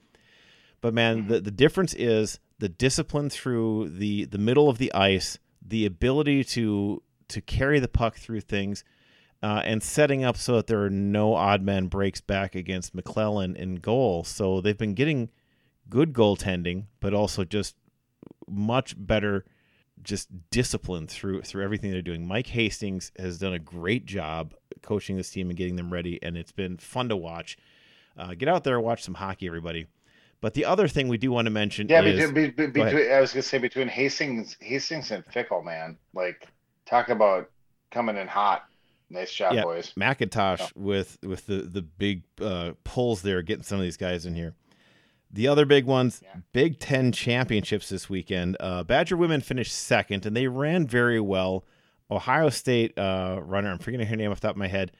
But 0.81 0.93
man, 0.93 1.27
the, 1.27 1.39
the 1.39 1.51
difference 1.51 1.93
is 1.93 2.39
the 2.59 2.69
discipline 2.69 3.29
through 3.29 3.89
the 3.89 4.25
the 4.25 4.37
middle 4.37 4.69
of 4.69 4.77
the 4.77 4.93
ice, 4.93 5.39
the 5.65 5.85
ability 5.85 6.43
to 6.45 7.01
to 7.29 7.41
carry 7.41 7.79
the 7.79 7.87
puck 7.87 8.17
through 8.17 8.41
things, 8.41 8.83
uh, 9.41 9.61
and 9.63 9.81
setting 9.81 10.23
up 10.23 10.37
so 10.37 10.57
that 10.57 10.67
there 10.67 10.83
are 10.83 10.89
no 10.89 11.35
odd 11.35 11.61
man 11.61 11.87
breaks 11.87 12.21
back 12.21 12.53
against 12.53 12.93
McClellan 12.93 13.55
in 13.55 13.75
goal. 13.75 14.23
So 14.23 14.61
they've 14.61 14.77
been 14.77 14.93
getting 14.93 15.29
good 15.89 16.13
goaltending, 16.13 16.85
but 16.99 17.13
also 17.13 17.43
just 17.43 17.75
much 18.47 18.95
better 18.97 19.45
just 20.01 20.29
discipline 20.49 21.07
through 21.07 21.41
through 21.43 21.63
everything 21.63 21.91
they're 21.91 22.01
doing. 22.01 22.27
Mike 22.27 22.47
Hastings 22.47 23.11
has 23.17 23.37
done 23.37 23.53
a 23.53 23.59
great 23.59 24.05
job 24.05 24.53
coaching 24.81 25.15
this 25.17 25.29
team 25.29 25.49
and 25.49 25.57
getting 25.57 25.75
them 25.75 25.91
ready, 25.93 26.21
and 26.21 26.35
it's 26.37 26.51
been 26.51 26.77
fun 26.77 27.09
to 27.09 27.15
watch. 27.15 27.57
Uh, 28.17 28.33
get 28.33 28.47
out 28.49 28.63
there 28.63 28.79
watch 28.79 29.03
some 29.03 29.13
hockey, 29.15 29.47
everybody. 29.47 29.87
But 30.41 30.53
the 30.55 30.65
other 30.65 30.87
thing 30.89 31.07
we 31.07 31.17
do 31.17 31.31
want 31.31 31.45
to 31.45 31.51
mention 31.51 31.87
Yeah, 31.87 32.01
is 32.01 32.31
be, 32.31 32.49
be, 32.49 32.67
between 32.67 33.11
I 33.11 33.21
was 33.21 33.31
gonna 33.31 33.43
say 33.43 33.59
between 33.59 33.87
Hastings, 33.87 34.57
Hastings 34.59 35.11
and 35.11 35.23
Fickell, 35.25 35.63
man. 35.63 35.97
Like, 36.13 36.47
talk 36.85 37.07
about 37.09 37.49
coming 37.91 38.17
in 38.17 38.27
hot. 38.27 38.65
Nice 39.09 39.33
job, 39.33 39.53
Yeah. 39.53 39.61
boys. 39.63 39.93
McIntosh 39.97 40.61
Oh. 40.61 40.69
with 40.75 41.17
with 41.23 41.45
the 41.45 41.57
the 41.61 41.81
big 41.81 42.23
uh, 42.41 42.73
pulls 42.83 43.21
there, 43.21 43.41
getting 43.41 43.63
some 43.63 43.77
of 43.77 43.83
these 43.83 43.95
guys 43.97 44.25
in 44.25 44.35
here. 44.35 44.53
The 45.33 45.47
other 45.47 45.65
big 45.65 45.85
ones, 45.85 46.21
Yeah. 46.23 46.41
Big 46.53 46.79
Ten 46.79 47.11
championships 47.11 47.89
this 47.89 48.07
weekend. 48.09 48.55
Uh, 48.59 48.83
Badger 48.83 49.17
women 49.17 49.41
finished 49.41 49.73
second, 49.73 50.25
and 50.25 50.37
they 50.37 50.47
ran 50.47 50.85
very 50.87 51.19
well. 51.19 51.65
Ohio 52.11 52.49
State 52.49 52.95
uh, 52.97 53.39
runner, 53.41 53.71
I'm 53.71 53.79
forgetting 53.79 54.05
her 54.07 54.15
name 54.15 54.31
off 54.31 54.39
the 54.39 54.47
top 54.47 54.55
of 54.55 54.59
my 54.59 54.67
head, 54.67 54.91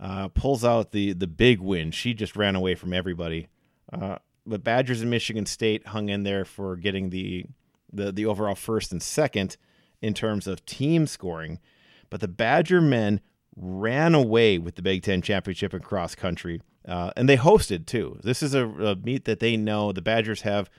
uh, 0.00 0.28
pulls 0.28 0.64
out 0.64 0.92
the 0.92 1.12
the 1.12 1.26
big 1.26 1.60
win. 1.60 1.90
She 1.90 2.14
just 2.14 2.34
ran 2.34 2.56
away 2.56 2.74
from 2.74 2.92
everybody. 2.94 3.48
Uh, 3.92 4.16
but 4.46 4.64
Badgers 4.64 5.02
and 5.02 5.10
Michigan 5.10 5.46
State 5.46 5.88
hung 5.88 6.08
in 6.08 6.22
there 6.22 6.44
for 6.44 6.76
getting 6.76 7.10
the 7.10 7.44
the 7.92 8.10
the 8.10 8.24
overall 8.26 8.54
first 8.54 8.90
and 8.90 9.02
second 9.02 9.56
in 10.00 10.14
terms 10.14 10.46
of 10.46 10.64
team 10.64 11.06
scoring. 11.06 11.60
But 12.08 12.20
the 12.20 12.28
Badger 12.28 12.80
men 12.80 13.20
ran 13.56 14.14
away 14.14 14.58
with 14.58 14.76
the 14.76 14.82
Big 14.82 15.02
Ten 15.02 15.20
championship 15.22 15.74
in 15.74 15.80
cross 15.80 16.14
country, 16.14 16.60
uh, 16.86 17.10
and 17.16 17.28
they 17.28 17.36
hosted 17.36 17.86
too. 17.86 18.18
This 18.22 18.42
is 18.42 18.54
a, 18.54 18.66
a 18.66 18.96
meet 18.96 19.24
that 19.24 19.40
they 19.40 19.56
know 19.56 19.92
the 19.92 20.02
Badgers 20.02 20.42
have 20.42 20.70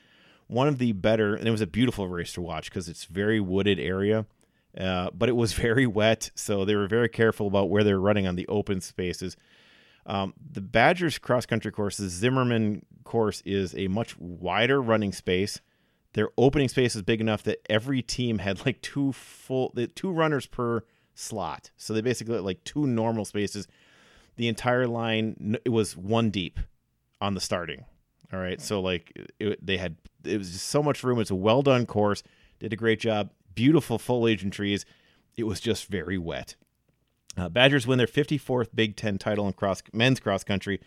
one 0.47 0.67
of 0.67 0.77
the 0.77 0.91
better, 0.91 1.35
and 1.35 1.47
it 1.47 1.51
was 1.51 1.61
a 1.61 1.67
beautiful 1.67 2.07
race 2.07 2.33
to 2.33 2.41
watch 2.41 2.69
because 2.69 2.87
it's 2.87 3.05
very 3.05 3.39
wooded 3.39 3.79
area, 3.79 4.25
uh, 4.77 5.09
but 5.13 5.29
it 5.29 5.35
was 5.35 5.53
very 5.67 5.87
wet, 5.87 6.31
so 6.35 6.65
they 6.65 6.75
were 6.75 6.87
very 6.87 7.09
careful 7.09 7.47
about 7.47 7.69
where 7.69 7.83
they 7.83 7.93
were 7.93 7.99
running 7.99 8.27
on 8.27 8.35
the 8.35 8.47
open 8.47 8.81
spaces. 8.81 9.35
Um, 10.05 10.35
the 10.51 10.61
Badgers 10.61 11.17
cross 11.17 11.45
country 11.45 11.71
course, 11.71 11.97
the 11.97 12.09
Zimmerman 12.09 12.85
course, 13.03 13.41
is 13.43 13.73
a 13.75 13.87
much 13.87 14.17
wider 14.19 14.81
running 14.81 15.11
space. 15.11 15.61
Their 16.13 16.29
opening 16.37 16.69
space 16.69 16.95
is 16.95 17.01
big 17.01 17.19
enough 17.21 17.43
that 17.43 17.59
every 17.69 18.01
team 18.01 18.37
had 18.37 18.65
like 18.65 18.81
two 18.81 19.11
full, 19.11 19.73
two 19.95 20.11
runners 20.11 20.45
per 20.45 20.83
slot. 21.15 21.71
So 21.75 21.93
they 21.93 22.01
basically 22.01 22.35
had 22.35 22.43
like 22.43 22.63
two 22.63 22.85
normal 22.85 23.25
spaces. 23.25 23.67
The 24.35 24.47
entire 24.47 24.87
line 24.87 25.57
it 25.65 25.69
was 25.69 25.95
one 25.95 26.29
deep 26.29 26.59
on 27.21 27.33
the 27.33 27.41
starting. 27.41 27.85
All 28.33 28.39
right, 28.39 28.59
so 28.59 28.81
like 28.81 29.11
it, 29.39 29.65
they 29.65 29.77
had 29.77 29.95
it 30.23 30.37
was 30.37 30.51
just 30.51 30.67
so 30.67 30.81
much 30.81 31.03
room. 31.03 31.19
It's 31.19 31.31
a 31.31 31.35
well 31.35 31.61
done 31.61 31.85
course. 31.85 32.23
Did 32.59 32.73
a 32.73 32.77
great 32.77 32.99
job. 32.99 33.29
Beautiful 33.53 33.97
foliage 33.97 34.43
and 34.43 34.51
trees. 34.51 34.85
It 35.37 35.43
was 35.43 35.59
just 35.59 35.87
very 35.87 36.17
wet. 36.17 36.55
Uh, 37.37 37.49
Badgers 37.49 37.85
win 37.85 37.97
their 37.97 38.07
54th 38.07 38.69
Big 38.73 38.95
Ten 38.95 39.17
title 39.17 39.47
in 39.47 39.53
cross 39.53 39.83
men's 39.93 40.19
cross 40.19 40.43
country, 40.43 40.79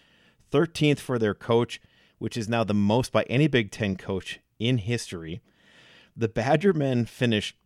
13th 0.51 0.99
for 0.99 1.19
their 1.19 1.35
coach, 1.35 1.81
which 2.19 2.37
is 2.37 2.49
now 2.49 2.65
the 2.65 2.75
most 2.75 3.13
by 3.13 3.23
any 3.25 3.47
Big 3.47 3.71
Ten 3.71 3.97
coach 3.97 4.41
in 4.59 4.79
history. 4.79 5.43
The 6.17 6.29
Badger 6.29 6.73
men 6.73 7.05
finish 7.05 7.57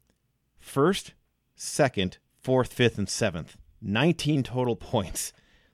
first, 0.59 1.15
second, 1.55 2.19
fourth, 2.43 2.73
fifth, 2.73 2.99
and 2.99 3.09
seventh. 3.09 3.57
19 3.81 4.43
total 4.43 4.77
points. 4.93 5.33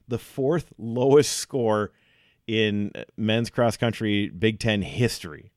The 0.08 0.18
fourth 0.18 0.72
lowest 0.78 1.32
score 1.32 1.92
in 2.46 2.92
men's 3.16 3.50
cross 3.50 3.76
country 3.76 4.28
Big 4.30 4.58
Ten 4.58 4.82
history. 4.82 5.52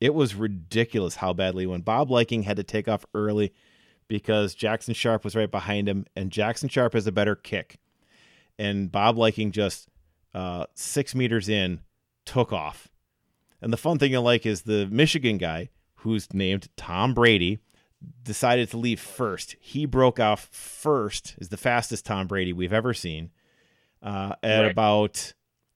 It 0.00 0.14
was 0.14 0.34
ridiculous 0.34 1.16
how 1.16 1.32
badly 1.32 1.66
when 1.66 1.82
Bob 1.82 2.10
Liking 2.10 2.42
had 2.42 2.56
to 2.56 2.64
take 2.64 2.88
off 2.88 3.06
early 3.14 3.52
because 4.08 4.54
Jackson 4.54 4.92
Sharp 4.92 5.24
was 5.24 5.36
right 5.36 5.50
behind 5.50 5.88
him, 5.88 6.04
and 6.16 6.32
Jackson 6.32 6.68
Sharp 6.68 6.92
has 6.94 7.06
a 7.06 7.12
better 7.12 7.36
kick. 7.36 7.78
And 8.58 8.90
Bob 8.90 9.16
Liking 9.16 9.52
just 9.52 9.88
uh, 10.34 10.66
six 10.74 11.14
meters 11.14 11.48
in 11.48 11.80
took 12.26 12.52
off. 12.52 12.88
And 13.60 13.72
the 13.72 13.78
fun 13.78 13.98
thing 13.98 14.14
I 14.14 14.18
like 14.18 14.44
is 14.44 14.62
the 14.62 14.88
Michigan 14.90 15.38
guy, 15.38 15.70
who's 15.96 16.34
named 16.34 16.68
Tom 16.76 17.14
Brady, 17.14 17.60
decided 18.24 18.68
to 18.70 18.76
leave 18.76 19.00
first. 19.00 19.54
He 19.60 19.86
broke 19.86 20.18
off 20.18 20.48
first, 20.50 21.36
is 21.38 21.50
the 21.50 21.56
fastest 21.56 22.04
Tom 22.04 22.26
Brady 22.26 22.52
we've 22.52 22.72
ever 22.72 22.92
seen, 22.92 23.30
uh, 24.02 24.34
at 24.42 24.62
Right. 24.62 24.70
about 24.70 25.32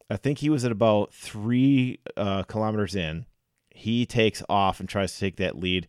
I 0.08 0.16
think 0.16 0.38
he 0.38 0.50
was 0.50 0.64
at 0.64 0.72
about 0.72 1.12
three 1.12 1.98
uh, 2.16 2.44
kilometers 2.44 2.94
in. 2.94 3.26
He 3.70 4.06
takes 4.06 4.42
off 4.48 4.78
and 4.80 4.88
tries 4.88 5.12
to 5.14 5.20
take 5.20 5.36
that 5.36 5.58
lead. 5.58 5.88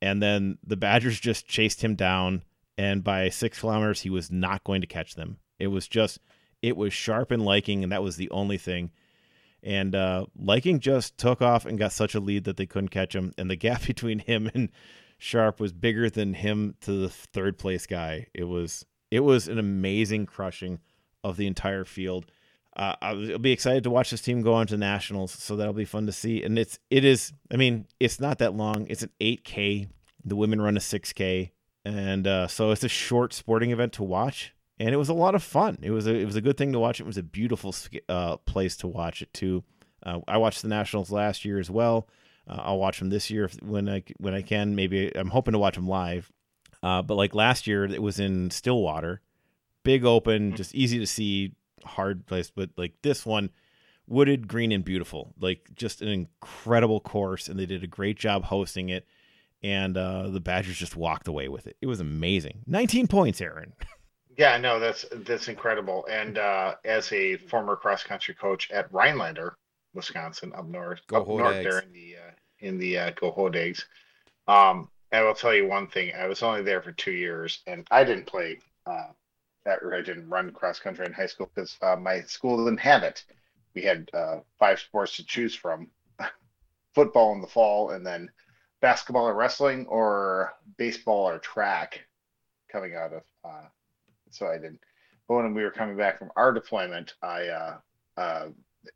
And 0.00 0.22
then 0.22 0.58
the 0.64 0.76
Badgers 0.76 1.18
just 1.18 1.46
chased 1.46 1.82
him 1.82 1.94
down. 1.96 2.42
And 2.78 3.02
by 3.04 3.28
six 3.28 3.60
kilometers, 3.60 4.02
he 4.02 4.10
was 4.10 4.30
not 4.30 4.64
going 4.64 4.80
to 4.80 4.86
catch 4.86 5.14
them. 5.16 5.38
It 5.58 5.66
was 5.66 5.86
just, 5.88 6.20
it 6.62 6.76
was 6.76 6.94
sharp 6.94 7.30
and 7.30 7.44
liking, 7.44 7.82
and 7.82 7.92
that 7.92 8.02
was 8.02 8.16
the 8.16 8.30
only 8.30 8.56
thing. 8.56 8.92
And 9.62 9.94
uh, 9.94 10.26
liking 10.34 10.80
just 10.80 11.18
took 11.18 11.42
off 11.42 11.66
and 11.66 11.78
got 11.78 11.92
such 11.92 12.14
a 12.14 12.20
lead 12.20 12.44
that 12.44 12.56
they 12.56 12.64
couldn't 12.66 12.88
catch 12.88 13.14
him. 13.14 13.34
And 13.36 13.50
the 13.50 13.56
gap 13.66 13.84
between 13.84 14.20
him 14.20 14.50
and 14.54 14.70
Sharp 15.18 15.60
was 15.60 15.72
bigger 15.72 16.08
than 16.08 16.32
him 16.32 16.76
to 16.82 16.92
the 16.92 17.10
third 17.10 17.58
place 17.58 17.86
guy. 17.86 18.28
It 18.32 18.44
was 18.44 18.86
it 19.10 19.20
was 19.20 19.48
an 19.48 19.58
amazing 19.58 20.24
crushing 20.24 20.78
of 21.24 21.36
the 21.36 21.46
entire 21.46 21.84
field. 21.84 22.26
Uh, 22.76 22.94
I'll 23.02 23.38
be 23.38 23.52
excited 23.52 23.82
to 23.84 23.90
watch 23.90 24.10
this 24.10 24.22
team 24.22 24.42
go 24.42 24.54
on 24.54 24.66
to 24.68 24.76
nationals, 24.76 25.32
so 25.32 25.56
that'll 25.56 25.72
be 25.72 25.84
fun 25.84 26.06
to 26.06 26.12
see. 26.12 26.42
And 26.42 26.58
it's 26.58 26.78
it 26.88 27.04
is, 27.04 27.32
I 27.52 27.56
mean, 27.56 27.86
it's 27.98 28.20
not 28.20 28.38
that 28.38 28.54
long. 28.54 28.86
It's 28.88 29.02
an 29.02 29.10
8K. 29.20 29.88
The 30.24 30.36
women 30.36 30.60
run 30.60 30.76
a 30.76 30.80
6K, 30.80 31.50
and 31.84 32.26
uh, 32.26 32.46
so 32.46 32.70
it's 32.70 32.84
a 32.84 32.88
short 32.88 33.32
sporting 33.32 33.70
event 33.70 33.94
to 33.94 34.02
watch. 34.02 34.54
And 34.78 34.94
it 34.94 34.96
was 34.96 35.10
a 35.10 35.14
lot 35.14 35.34
of 35.34 35.42
fun. 35.42 35.78
It 35.82 35.90
was 35.90 36.06
a 36.06 36.14
it 36.14 36.24
was 36.24 36.36
a 36.36 36.40
good 36.40 36.56
thing 36.56 36.72
to 36.72 36.78
watch. 36.78 37.00
It 37.00 37.06
was 37.06 37.18
a 37.18 37.22
beautiful 37.22 37.74
uh, 38.08 38.38
place 38.38 38.76
to 38.78 38.86
watch 38.86 39.20
it 39.20 39.32
too. 39.34 39.64
Uh, 40.02 40.20
I 40.26 40.38
watched 40.38 40.62
the 40.62 40.68
nationals 40.68 41.10
last 41.10 41.44
year 41.44 41.58
as 41.58 41.70
well. 41.70 42.08
Uh, 42.48 42.60
I'll 42.62 42.78
watch 42.78 42.98
them 42.98 43.10
this 43.10 43.30
year 43.30 43.50
when 43.62 43.88
I 43.88 44.02
when 44.18 44.32
I 44.32 44.42
can. 44.42 44.74
Maybe 44.74 45.14
I'm 45.14 45.28
hoping 45.28 45.52
to 45.52 45.58
watch 45.58 45.74
them 45.74 45.86
live. 45.86 46.32
Uh, 46.82 47.02
but 47.02 47.16
like 47.16 47.34
last 47.34 47.66
year, 47.66 47.84
it 47.84 48.02
was 48.02 48.18
in 48.18 48.50
Stillwater, 48.50 49.20
big 49.82 50.04
open, 50.04 50.54
just 50.56 50.74
easy 50.74 50.98
to 50.98 51.06
see, 51.06 51.52
hard 51.84 52.26
place. 52.26 52.50
But 52.50 52.70
like 52.76 52.94
this 53.02 53.24
one, 53.26 53.50
wooded, 54.06 54.48
green, 54.48 54.72
and 54.72 54.84
beautiful. 54.84 55.34
Like 55.40 55.70
just 55.74 56.02
an 56.02 56.08
incredible 56.08 57.00
course, 57.00 57.48
and 57.48 57.58
they 57.58 57.66
did 57.66 57.84
a 57.84 57.88
great 57.88 58.18
job 58.18 58.44
hosting 58.44 58.88
it. 58.88 59.06
And 59.62 59.96
uh, 59.98 60.28
the 60.28 60.40
Badgers 60.40 60.78
just 60.78 60.96
walked 60.96 61.28
away 61.28 61.48
with 61.48 61.66
it. 61.66 61.76
It 61.82 61.86
was 61.86 62.00
amazing. 62.00 62.60
19 62.66 63.06
points, 63.08 63.40
Aaron. 63.40 63.72
Yeah, 64.38 64.56
no, 64.56 64.78
that's 64.80 65.04
that's 65.12 65.48
incredible. 65.48 66.06
And 66.10 66.38
uh, 66.38 66.76
as 66.82 67.12
a 67.12 67.36
former 67.36 67.76
cross 67.76 68.02
country 68.04 68.32
coach 68.32 68.70
at 68.70 68.90
Rhinelander, 68.90 69.54
Wisconsin, 69.92 70.52
up 70.56 70.66
north, 70.66 71.00
Go 71.08 71.20
up 71.20 71.28
north 71.28 71.56
Hodags. 71.56 71.62
there 71.64 71.78
in 71.80 71.92
the 71.92 72.16
uh, 72.16 72.30
in 72.60 72.78
the 72.78 72.98
uh, 72.98 73.10
Go 73.20 73.32
Hodags, 73.32 73.84
um, 74.48 74.88
I 75.12 75.22
will 75.24 75.34
tell 75.34 75.52
you 75.54 75.66
one 75.66 75.88
thing. 75.88 76.12
I 76.14 76.26
was 76.26 76.42
only 76.42 76.62
there 76.62 76.80
for 76.80 76.92
two 76.92 77.10
years, 77.10 77.60
and 77.66 77.86
I 77.90 78.02
didn't 78.04 78.26
play 78.26 78.60
uh, 78.86 79.08
that, 79.64 79.80
I 79.92 80.00
didn't 80.00 80.28
run 80.28 80.52
cross 80.52 80.78
country 80.78 81.06
in 81.06 81.12
high 81.12 81.26
school 81.26 81.50
because 81.54 81.76
uh, 81.82 81.96
my 81.96 82.22
school 82.22 82.64
didn't 82.64 82.80
have 82.80 83.02
it. 83.02 83.24
We 83.74 83.82
had 83.82 84.10
uh, 84.12 84.40
five 84.58 84.80
sports 84.80 85.16
to 85.16 85.24
choose 85.24 85.54
from: 85.54 85.88
football 86.94 87.34
in 87.34 87.40
the 87.40 87.46
fall, 87.46 87.90
and 87.90 88.06
then 88.06 88.30
basketball 88.80 89.28
or 89.28 89.34
wrestling, 89.34 89.86
or 89.86 90.52
baseball 90.76 91.28
or 91.28 91.38
track. 91.38 92.04
Coming 92.70 92.94
out 92.94 93.12
of, 93.12 93.22
uh, 93.44 93.66
so 94.30 94.46
I 94.46 94.56
didn't. 94.56 94.80
But 95.28 95.34
when 95.36 95.54
we 95.54 95.62
were 95.62 95.70
coming 95.70 95.96
back 95.96 96.18
from 96.18 96.30
our 96.36 96.52
deployment, 96.52 97.14
I 97.22 97.48
uh, 97.48 97.78
uh, 98.16 98.46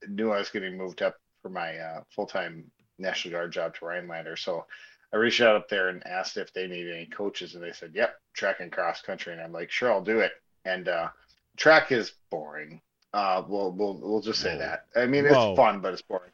knew 0.09 0.31
I 0.33 0.39
was 0.39 0.51
getting 0.51 0.79
moved 0.79 1.03
up 1.03 1.17
for 1.43 1.49
my 1.49 1.77
uh, 1.77 2.03
full 2.15 2.27
time 2.27 2.71
National 2.99 3.33
Guard 3.33 3.53
job 3.53 3.75
to 3.77 3.85
Rhinelander. 3.85 4.37
So 4.37 4.67
I 5.13 5.17
reached 5.17 5.41
out 5.41 5.57
up 5.57 5.69
there 5.69 5.89
and 5.89 6.07
asked 6.07 6.37
if 6.37 6.53
they 6.53 6.67
needed 6.67 6.95
any 6.95 7.07
coaches, 7.07 7.55
and 7.55 7.63
they 7.63 7.73
said, 7.73 7.93
"Yep, 7.95 8.17
track 8.33 8.61
and 8.61 8.73
cross 8.73 9.03
country." 9.03 9.33
And 9.33 9.43
I'm 9.43 9.53
like, 9.53 9.71
"Sure, 9.71 9.93
I'll 9.93 10.03
do 10.03 10.21
it." 10.21 10.33
And 10.65 10.89
uh, 10.89 11.09
track 11.57 11.93
is 11.93 12.13
boring. 12.31 12.81
Uh, 13.13 13.43
we'll 13.47 13.73
we'll 13.73 13.99
we'll 13.99 14.21
just 14.21 14.41
say 14.41 14.59
that. 14.59 14.87
I 14.97 15.07
mean, 15.07 15.25
it's 15.25 15.35
Whoa. 15.35 15.55
fun, 15.55 15.81
but 15.81 15.93
it's 15.93 16.03
boring. 16.03 16.33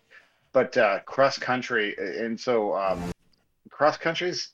But 0.53 0.77
uh, 0.77 1.01
cross 1.01 1.39
country, 1.39 1.95
and 1.99 2.39
so 2.39 2.75
um, 2.75 3.13
cross 3.71 3.97
country 3.97 4.31
is 4.31 4.51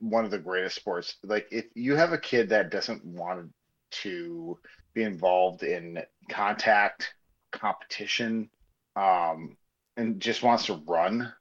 one 0.00 0.24
of 0.24 0.30
the 0.30 0.38
greatest 0.38 0.76
sports. 0.76 1.16
Like, 1.22 1.46
if 1.50 1.66
you 1.74 1.94
have 1.94 2.12
a 2.12 2.18
kid 2.18 2.48
that 2.48 2.70
doesn't 2.70 3.04
want 3.04 3.50
to 3.90 4.58
be 4.94 5.02
involved 5.02 5.62
in 5.62 6.02
contact 6.28 7.14
competition 7.52 8.48
um, 8.96 9.56
and 9.96 10.20
just 10.20 10.42
wants 10.42 10.66
to 10.66 10.82
run, 10.86 11.32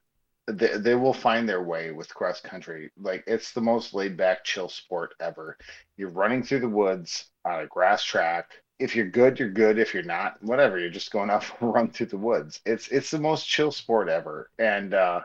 they, 0.48 0.78
they 0.78 0.96
will 0.96 1.14
find 1.14 1.48
their 1.48 1.64
way 1.64 1.92
with 1.92 2.14
cross 2.14 2.40
country. 2.40 2.92
Like 2.98 3.24
it's 3.28 3.52
the 3.52 3.62
most 3.62 3.94
laid 3.94 4.16
back, 4.16 4.44
chill 4.44 4.70
sport 4.70 5.14
ever. 5.20 5.58
You're 5.98 6.10
running 6.10 6.44
through 6.44 6.62
the 6.62 6.70
woods 6.70 7.26
on 7.48 7.64
a 7.64 7.68
grass 7.68 8.04
track. 8.04 8.52
If 8.80 8.96
you're 8.96 9.10
good, 9.10 9.40
you're 9.40 9.50
good. 9.50 9.80
If 9.80 9.94
you're 9.94 10.04
not, 10.04 10.42
whatever. 10.44 10.78
You're 10.78 10.90
just 10.90 11.12
going 11.12 11.30
out 11.32 11.44
for 11.44 11.70
a 11.70 11.72
run 11.72 11.92
through 11.92 12.08
the 12.08 12.18
woods. 12.18 12.62
It's 12.66 12.88
it's 12.90 13.12
the 13.12 13.20
most 13.20 13.48
chill 13.48 13.72
sport 13.72 14.10
ever. 14.10 14.52
And 14.60 14.94
uh, 14.94 15.22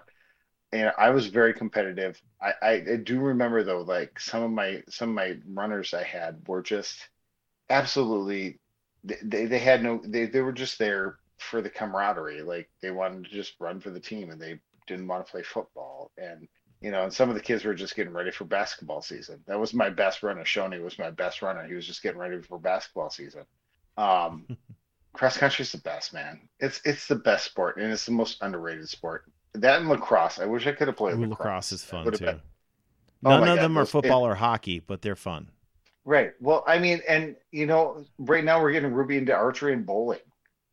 and 0.72 0.92
I 0.98 1.10
was 1.10 1.26
very 1.26 1.52
competitive. 1.52 2.20
I, 2.40 2.52
I, 2.62 2.72
I 2.92 2.96
do 2.96 3.20
remember 3.20 3.62
though, 3.62 3.82
like 3.82 4.18
some 4.18 4.42
of 4.42 4.50
my 4.50 4.82
some 4.88 5.10
of 5.10 5.14
my 5.14 5.38
runners 5.46 5.94
I 5.94 6.02
had 6.02 6.40
were 6.46 6.62
just 6.62 7.08
absolutely 7.70 8.58
they, 9.04 9.46
they 9.46 9.58
had 9.58 9.82
no 9.82 10.00
they, 10.04 10.26
they 10.26 10.40
were 10.40 10.52
just 10.52 10.78
there 10.78 11.18
for 11.38 11.60
the 11.60 11.70
camaraderie. 11.70 12.42
Like 12.42 12.70
they 12.80 12.90
wanted 12.90 13.24
to 13.24 13.30
just 13.30 13.54
run 13.60 13.80
for 13.80 13.90
the 13.90 14.00
team 14.00 14.30
and 14.30 14.40
they 14.40 14.60
didn't 14.86 15.08
want 15.08 15.26
to 15.26 15.30
play 15.30 15.42
football. 15.42 16.10
And 16.16 16.48
you 16.82 16.90
know, 16.90 17.04
and 17.04 17.12
some 17.12 17.28
of 17.28 17.34
the 17.34 17.40
kids 17.40 17.64
were 17.64 17.74
just 17.74 17.94
getting 17.96 18.12
ready 18.12 18.30
for 18.30 18.44
basketball 18.44 19.00
season. 19.02 19.40
That 19.46 19.58
was 19.58 19.72
my 19.72 19.88
best 19.88 20.22
runner. 20.22 20.42
Shoney 20.44 20.82
was 20.82 20.98
my 20.98 21.10
best 21.10 21.40
runner. 21.42 21.64
He 21.66 21.74
was 21.74 21.86
just 21.86 22.02
getting 22.02 22.18
ready 22.18 22.40
for 22.42 22.58
basketball 22.58 23.10
season. 23.10 23.44
Um, 23.96 24.46
cross 25.12 25.36
country 25.38 25.62
is 25.62 25.72
the 25.72 25.78
best, 25.78 26.12
man. 26.12 26.48
It's 26.60 26.80
it's 26.84 27.06
the 27.06 27.16
best 27.16 27.44
sport 27.44 27.76
and 27.76 27.92
it's 27.92 28.06
the 28.06 28.12
most 28.12 28.38
underrated 28.42 28.88
sport. 28.88 29.24
That 29.54 29.80
and 29.80 29.88
lacrosse. 29.88 30.38
I 30.38 30.46
wish 30.46 30.66
I 30.66 30.72
could 30.72 30.88
have 30.88 30.96
played 30.96 31.14
Ooh, 31.14 31.20
lacrosse. 31.26 31.38
lacrosse 31.38 31.72
is 31.72 31.84
fun 31.84 32.04
too. 32.12 32.24
been- 32.24 32.40
Oh 33.24 33.30
None 33.30 33.42
of 33.42 33.56
God, 33.56 33.62
them 33.62 33.78
are 33.78 33.82
those- 33.82 33.88
it- 33.88 33.92
football 33.92 34.26
or 34.26 34.34
hockey, 34.34 34.80
but 34.80 35.00
they're 35.02 35.14
fun. 35.14 35.48
Right. 36.04 36.32
Well, 36.40 36.64
I 36.66 36.80
mean, 36.80 37.00
and 37.08 37.36
you 37.52 37.66
know, 37.66 38.04
right 38.18 38.42
now 38.42 38.60
we're 38.60 38.72
getting 38.72 38.92
Ruby 38.92 39.16
into 39.18 39.32
archery 39.32 39.72
and 39.72 39.86
bowling, 39.86 40.18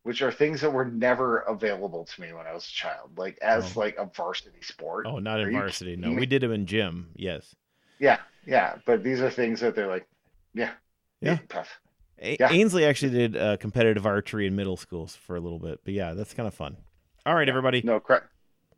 which 0.02 0.22
are 0.22 0.32
things 0.32 0.60
that 0.62 0.72
were 0.72 0.84
never 0.86 1.40
available 1.40 2.04
to 2.04 2.20
me 2.20 2.32
when 2.32 2.46
I 2.46 2.52
was 2.54 2.64
a 2.64 2.70
child, 2.70 3.10
like 3.18 3.38
as 3.42 3.76
Oh. 3.76 3.80
like 3.80 3.96
a 3.98 4.06
varsity 4.06 4.62
sport. 4.62 5.06
Oh, 5.06 5.18
not 5.18 5.40
Are 5.40 5.48
in 5.48 5.52
varsity. 5.52 5.96
No, 5.96 6.04
kidding 6.08 6.20
we 6.20 6.26
did 6.26 6.42
them 6.42 6.52
in 6.52 6.66
gym. 6.66 7.10
Yes. 7.16 7.54
Yeah, 7.98 8.18
yeah. 8.46 8.76
But 8.86 9.02
these 9.04 9.20
are 9.20 9.30
things 9.30 9.60
that 9.60 9.74
they're 9.74 9.86
like, 9.88 10.08
yeah, 10.54 10.72
Yeah. 11.20 11.38
tough. 11.48 11.80
A- 12.22 12.36
Yeah. 12.40 12.50
Ainsley 12.50 12.84
actually 12.84 13.12
did 13.12 13.36
uh, 13.36 13.56
competitive 13.58 14.06
archery 14.06 14.46
in 14.46 14.56
middle 14.56 14.76
schools 14.76 15.16
for 15.16 15.36
a 15.36 15.40
little 15.40 15.58
bit, 15.58 15.80
but 15.84 15.92
yeah, 15.94 16.14
that's 16.14 16.32
kind 16.34 16.46
of 16.46 16.54
fun. 16.54 16.76
All 17.26 17.34
right, 17.34 17.48
everybody, 17.48 17.82
No, 17.82 18.00
correct. 18.00 18.26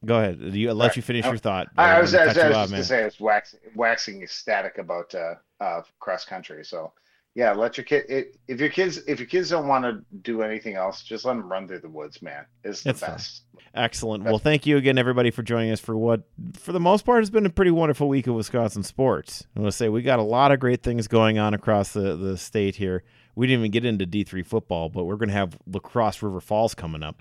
go 0.05 0.19
ahead. 0.19 0.41
You, 0.41 0.71
I'll 0.71 0.75
let 0.75 0.97
you 0.97 1.03
finish 1.03 1.25
Oh, 1.25 1.29
your 1.31 1.39
thought. 1.39 1.69
I, 1.79 1.97
I 1.97 2.01
was, 2.01 2.13
I 2.15 2.27
was, 2.27 2.37
I 2.39 2.49
was 2.49 2.55
just 2.57 2.73
off, 2.73 2.79
to 2.79 2.85
say, 2.85 3.03
I 3.03 3.05
was 3.05 3.21
waxing, 3.21 3.61
waxing 3.77 4.23
ecstatic 4.23 4.79
about 4.79 5.15
uh, 5.15 5.35
uh, 5.61 5.83
cross 6.01 6.25
country. 6.25 6.65
So, 6.65 6.93
yeah, 7.35 7.53
let 7.53 7.77
your 7.77 7.85
kid. 7.85 8.05
It, 8.09 8.37
if 8.49 8.61
your 8.61 8.69
kids, 8.69 8.99
if 9.07 9.19
your 9.19 9.29
kids 9.29 9.51
don't 9.51 9.67
want 9.69 9.85
to 9.85 10.03
do 10.23 10.43
anything 10.43 10.75
else, 10.75 11.03
just 11.03 11.25
let 11.25 11.35
them 11.35 11.51
run 11.51 11.67
through 11.67 11.81
the 11.81 11.89
woods, 11.89 12.21
man. 12.23 12.45
It's 12.65 12.83
the 12.83 12.91
It's 12.91 13.01
fun. 13.01 13.11
best. 13.13 13.43
Excellent. 13.75 14.23
That's- 14.25 14.33
Well, 14.33 14.39
thank 14.39 14.67
you 14.67 14.77
again, 14.77 14.99
everybody, 14.99 15.31
for 15.31 15.43
joining 15.43 15.71
us 15.71 15.81
for 15.81 15.97
what, 15.97 16.23
for 16.55 16.73
the 16.73 16.81
most 16.81 17.07
part, 17.07 17.23
has 17.23 17.31
been 17.31 17.47
a 17.47 17.51
pretty 17.51 17.71
wonderful 17.71 18.07
week 18.09 18.27
of 18.27 18.35
Wisconsin 18.35 18.83
sports. 18.83 19.47
I 19.57 19.61
want 19.61 19.73
to 19.73 19.77
say 19.77 19.89
we 19.89 20.03
got 20.03 20.19
a 20.19 20.23
lot 20.23 20.53
of 20.53 20.61
great 20.61 20.83
things 20.83 21.09
going 21.09 21.39
on 21.39 21.55
across 21.55 21.93
the, 21.95 22.17
the 22.17 22.37
state 22.37 22.77
here. 22.77 23.03
We 23.35 23.47
didn't 23.47 23.61
even 23.61 23.71
get 23.71 23.87
into 23.87 24.07
D3 24.07 24.45
football, 24.45 24.91
but 24.91 25.05
we're 25.05 25.17
going 25.17 25.31
to 25.31 25.35
have 25.35 25.57
La 25.67 25.81
Crosse 25.81 26.21
River 26.23 26.39
Falls 26.39 26.75
coming 26.75 27.03
up. 27.03 27.19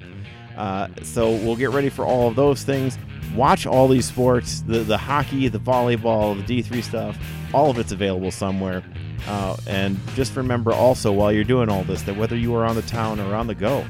Uh, 0.58 0.90
so 1.04 1.32
we'll 1.32 1.56
get 1.56 1.70
ready 1.70 1.88
for 1.88 2.06
all 2.06 2.28
of 2.28 2.36
those 2.36 2.64
things. 2.64 2.98
Watch 3.34 3.66
all 3.66 3.88
these 3.88 4.08
sports 4.08 4.60
the, 4.68 4.80
the 4.80 4.98
hockey, 4.98 5.48
the 5.48 5.58
volleyball, 5.58 6.36
the 6.46 6.62
D3 6.64 6.84
stuff. 6.84 7.18
All 7.54 7.70
of 7.70 7.80
it's 7.80 7.94
available 7.94 8.30
somewhere. 8.30 8.84
Uh, 9.28 9.56
and 9.68 10.00
just 10.16 10.36
remember 10.36 10.74
also, 10.74 11.12
while 11.12 11.32
you're 11.32 11.44
doing 11.44 11.70
all 11.70 11.84
this, 11.84 12.02
that 12.04 12.16
whether 12.16 12.36
you 12.36 12.56
are 12.56 12.66
on 12.66 12.76
the 12.76 12.82
town 12.84 13.20
or 13.20 13.36
on 13.36 13.48
the 13.48 13.56
go, 13.56 13.86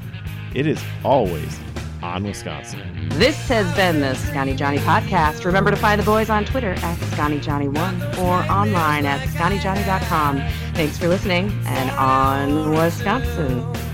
it 0.54 0.66
is 0.66 0.82
always 1.04 1.58
on 2.02 2.24
Wisconsin. 2.24 3.08
This 3.10 3.48
has 3.48 3.72
been 3.76 4.00
the 4.00 4.14
Scotty 4.14 4.54
Johnny 4.54 4.78
podcast. 4.78 5.44
Remember 5.44 5.70
to 5.70 5.76
find 5.76 6.00
the 6.00 6.04
boys 6.04 6.30
on 6.30 6.44
Twitter 6.44 6.72
at 6.72 6.98
ScottyJohnny1 6.98 8.18
or 8.18 8.50
online 8.50 9.06
at 9.06 9.20
ScottyJohnny.com. 9.28 10.42
Thanks 10.74 10.98
for 10.98 11.08
listening 11.08 11.50
and 11.66 11.90
on 11.92 12.70
Wisconsin. 12.70 13.91